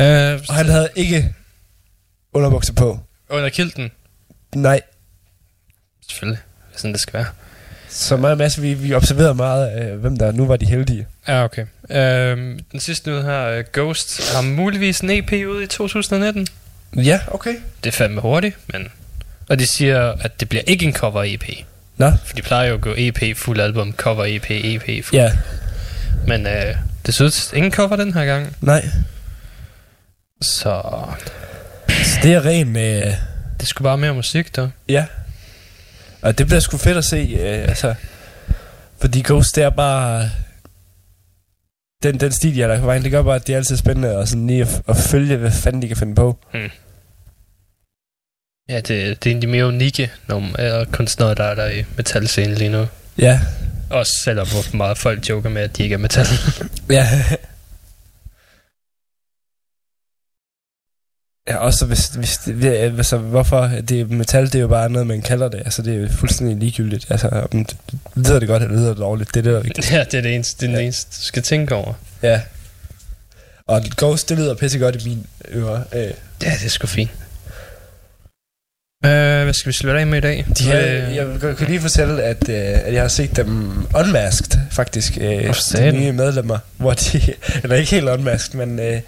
Øh, 0.00 0.40
og 0.48 0.54
han 0.54 0.66
havde 0.66 0.88
ikke 0.94 1.34
underbukser 2.32 2.72
på. 2.72 3.00
under 3.30 3.48
kilten. 3.48 3.90
Nej. 4.54 4.80
Selvfølgelig. 6.08 6.38
Det 6.72 6.80
Sådan 6.80 6.92
det 6.92 7.00
skal 7.00 7.12
være. 7.14 7.26
Så 7.90 8.16
meget 8.16 8.38
masse, 8.38 8.60
vi, 8.62 8.74
vi 8.74 8.94
observerede 8.94 9.34
meget 9.34 9.66
af, 9.66 9.96
hvem 9.96 10.16
der 10.16 10.32
nu 10.32 10.46
var 10.46 10.56
de 10.56 10.66
heldige. 10.66 11.06
Ja, 11.28 11.44
okay. 11.44 11.66
Øhm, 11.90 12.58
den 12.72 12.80
sidste 12.80 13.10
nyhed 13.10 13.22
her, 13.24 13.58
uh, 13.58 13.64
Ghost, 13.72 14.34
har 14.34 14.42
muligvis 14.42 15.00
en 15.00 15.10
EP 15.10 15.32
ude 15.32 15.64
i 15.64 15.66
2019. 15.66 16.46
Ja, 16.96 17.20
okay. 17.30 17.54
Det 17.84 17.88
er 17.88 17.96
fandme 17.96 18.20
hurtigt, 18.20 18.56
men... 18.72 18.88
Og 19.48 19.58
de 19.58 19.66
siger, 19.66 20.12
at 20.20 20.40
det 20.40 20.48
bliver 20.48 20.62
ikke 20.66 20.86
en 20.86 20.92
cover 20.92 21.24
EP. 21.26 21.44
Nå. 21.96 22.12
For 22.24 22.36
de 22.36 22.42
plejer 22.42 22.68
jo 22.68 22.74
at 22.74 22.80
gå 22.80 22.94
EP, 22.96 23.36
fuld 23.36 23.60
album, 23.60 23.92
cover 23.92 24.24
EP, 24.28 24.46
EP, 24.50 25.04
fuld. 25.04 25.20
Ja, 25.20 25.32
Men 26.26 26.46
øh, 26.46 26.74
det 27.06 27.14
synes 27.14 27.52
ingen 27.56 27.72
cover 27.72 27.96
den 27.96 28.14
her 28.14 28.24
gang. 28.24 28.56
nej. 28.60 28.88
Så 30.42 30.82
Så 31.88 32.18
det 32.22 32.34
er 32.34 32.46
ren... 32.46 32.76
Øh, 32.76 33.12
det 33.60 33.68
skulle 33.68 33.84
bare 33.84 33.98
mere 33.98 34.14
musik, 34.14 34.56
der. 34.56 34.68
ja. 34.88 35.04
Og 36.22 36.38
det 36.38 36.46
bliver 36.46 36.60
sgu 36.60 36.76
fedt 36.76 36.96
at 36.96 37.04
se, 37.04 37.16
øh, 37.40 37.68
altså... 37.68 37.94
Fordi 39.00 39.22
Ghost, 39.26 39.56
det 39.56 39.64
er 39.64 39.70
bare... 39.70 40.30
Den, 42.02 42.20
den 42.20 42.32
stil, 42.32 42.56
jeg 42.56 42.64
har 42.64 42.68
lagt 42.68 42.80
på 42.80 42.86
vejen, 42.86 43.02
det 43.02 43.10
gør 43.10 43.22
bare, 43.22 43.36
at 43.36 43.46
det 43.46 43.52
er 43.52 43.56
altid 43.56 43.76
spændende 43.76 44.08
at, 44.08 44.28
sådan 44.28 44.46
lige 44.46 44.62
at, 44.62 44.82
at 44.88 44.96
følge, 44.96 45.36
hvad 45.36 45.50
fanden 45.50 45.82
de 45.82 45.88
kan 45.88 45.96
finde 45.96 46.14
på. 46.14 46.38
Ja, 48.68 48.76
det, 48.76 48.88
det 49.24 49.26
er 49.26 49.30
en 49.30 49.36
af 49.36 49.40
de 49.40 49.46
mere 49.46 49.66
unikke 49.66 50.10
nummer, 50.28 50.80
øh, 50.80 50.86
kunstnere, 50.86 51.34
der 51.34 51.44
er 51.44 51.54
der 51.54 51.70
i 51.70 51.84
metalscenen 51.96 52.54
lige 52.54 52.70
nu. 52.70 52.86
Ja. 53.18 53.40
Også 53.90 54.12
selvom 54.24 54.46
hvor 54.48 54.76
meget 54.76 54.98
folk 54.98 55.28
joker 55.28 55.50
med, 55.50 55.62
at 55.62 55.76
de 55.76 55.82
ikke 55.82 55.94
er 55.94 55.98
metal. 55.98 56.26
Ja. 56.90 57.06
Ja, 61.48 61.56
også 61.56 61.86
hvis, 61.86 62.06
hvis 62.06 62.36
det, 62.38 62.64
altså, 62.64 63.18
hvorfor 63.18 63.70
det 63.88 64.10
metal, 64.10 64.46
det 64.46 64.54
er 64.54 64.58
jo 64.60 64.68
bare 64.68 64.90
noget, 64.90 65.06
man 65.06 65.22
kalder 65.22 65.48
det. 65.48 65.58
Altså, 65.64 65.82
det 65.82 65.94
er 65.94 65.98
jo 66.00 66.08
fuldstændig 66.08 66.56
ligegyldigt. 66.56 67.06
Altså, 67.10 67.28
om 67.52 67.64
det, 67.64 67.76
lyder 68.14 68.38
det 68.38 68.48
godt, 68.48 68.62
eller 68.62 68.76
lyder 68.76 68.88
det 68.88 68.98
dårligt, 68.98 69.34
det 69.34 69.40
er 69.40 69.42
det, 69.42 69.52
der 69.52 69.58
er 69.58 69.62
vigtigt. 69.62 69.90
ja, 69.92 70.04
det 70.04 70.14
er 70.14 70.20
det 70.22 70.34
eneste, 70.34 70.66
det 70.66 70.72
er 70.74 70.78
Ja. 70.78 70.84
eneste, 70.84 71.10
du 71.20 71.24
skal 71.24 71.42
tænke 71.42 71.74
over. 71.74 71.92
Ja. 72.22 72.40
Og 73.66 73.82
Ghost, 73.96 74.28
det 74.28 74.38
lyder 74.38 74.54
pissegodt 74.54 75.04
i 75.04 75.08
min 75.08 75.26
ører. 75.54 75.80
Øh, 75.92 76.10
Ja, 76.42 76.50
det 76.50 76.64
er 76.64 76.68
sgu 76.68 76.86
fint. 76.86 77.10
Uh, 79.04 79.10
hvad 79.10 79.52
skal 79.52 79.68
vi 79.68 79.72
slutte 79.76 80.00
af 80.00 80.06
med 80.06 80.18
i 80.18 80.20
dag? 80.20 80.46
de 80.58 80.64
her, 80.64 81.06
Øh, 81.08 81.16
jeg 81.16 81.26
kan, 81.40 81.56
kan 81.56 81.66
lige 81.66 81.80
fortælle, 81.80 82.22
at, 82.22 82.48
øh, 82.48 82.56
at 82.58 82.92
jeg 82.94 83.00
har 83.02 83.08
set 83.08 83.36
dem 83.36 83.72
unmasked, 83.94 84.58
faktisk. 84.70 85.18
Øh, 85.20 85.44
Hvor 85.44 85.80
de 85.80 85.92
nye 85.92 86.12
medlemmer, 86.12 86.58
hvor 86.76 86.92
de, 86.92 87.20
eller 87.62 87.76
ikke 87.76 87.90
helt 87.90 88.08
unmasked, 88.08 88.58
men 88.58 88.78
øh, 88.80 89.00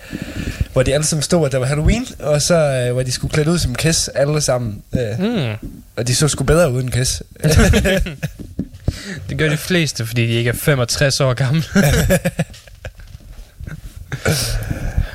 hvor 0.73 0.83
de 0.83 0.95
alle 0.95 1.07
sammen 1.07 1.23
stod, 1.23 1.47
at 1.47 1.53
der 1.53 1.59
var 1.59 1.67
Halloween, 1.67 2.07
og 2.19 2.43
så 2.43 2.55
øh, 2.55 2.93
hvor 2.93 3.03
de 3.03 3.13
skulle 3.13 3.33
klæde 3.33 3.51
ud 3.51 3.59
som 3.59 3.75
Kiss, 3.75 4.09
alle 4.09 4.41
sammen. 4.41 4.83
Øh, 4.99 5.21
Mm, 5.21 5.69
og 5.97 6.07
de 6.09 6.15
så 6.15 6.29
sgu 6.29 6.45
bedre 6.45 6.73
uden 6.73 6.91
Kiss. 6.91 7.23
det 9.29 9.39
gør 9.39 9.49
de 9.49 9.57
fleste, 9.57 10.07
fordi 10.07 10.27
de 10.27 10.33
ikke 10.33 10.51
er 10.51 10.55
65 10.55 11.21
år 11.21 11.35
gamle. 11.35 11.63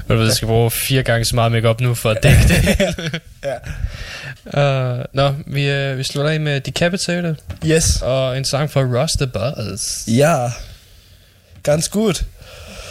Og 0.07 0.17
ved, 0.17 0.25
jeg 0.25 0.33
skal 0.35 0.47
bruge 0.47 0.71
fire 0.71 1.03
gange 1.03 1.25
så 1.25 1.35
meget 1.35 1.51
makeup 1.51 1.81
nu 1.81 1.95
for 1.95 2.09
at 2.09 2.23
dække 2.23 2.47
det. 2.47 3.21
ja. 3.49 3.55
Uh, 4.97 5.03
nå, 5.13 5.35
vi, 5.47 5.91
uh, 5.91 5.97
vi 5.97 6.03
slutter 6.03 6.31
af 6.31 6.39
med 6.39 6.61
Decapitated 6.61 7.35
Yes. 7.65 8.01
og 8.01 8.37
en 8.37 8.45
sang 8.45 8.71
fra 8.71 8.81
Ross 8.81 9.13
the 9.13 9.27
Buzz. 9.27 10.07
Ja. 10.07 10.51
Ganske 11.63 11.91
godt. 11.93 12.25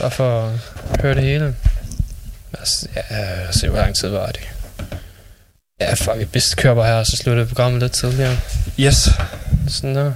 Bare 0.01 0.11
for 0.11 0.47
at 0.93 1.01
høre 1.01 1.15
det 1.15 1.23
hele. 1.23 1.55
Os, 2.63 2.87
ja, 2.97 3.01
lad 3.11 3.49
os 3.49 3.55
se, 3.55 3.69
hvor 3.69 3.79
lang 3.79 3.97
tid 3.97 4.09
var 4.09 4.27
det. 4.27 4.41
Ja, 5.81 5.95
fuck. 5.95 6.29
Hvis 6.33 6.45
det 6.45 6.57
kører 6.57 6.75
bare 6.75 6.87
her, 6.87 7.05
så 7.05 7.17
slutter 7.17 7.45
programmet 7.47 7.81
lidt 7.83 7.93
tidligere. 7.93 8.37
Yes. 8.81 9.09
Sådan 9.69 9.97
der. 9.97 10.13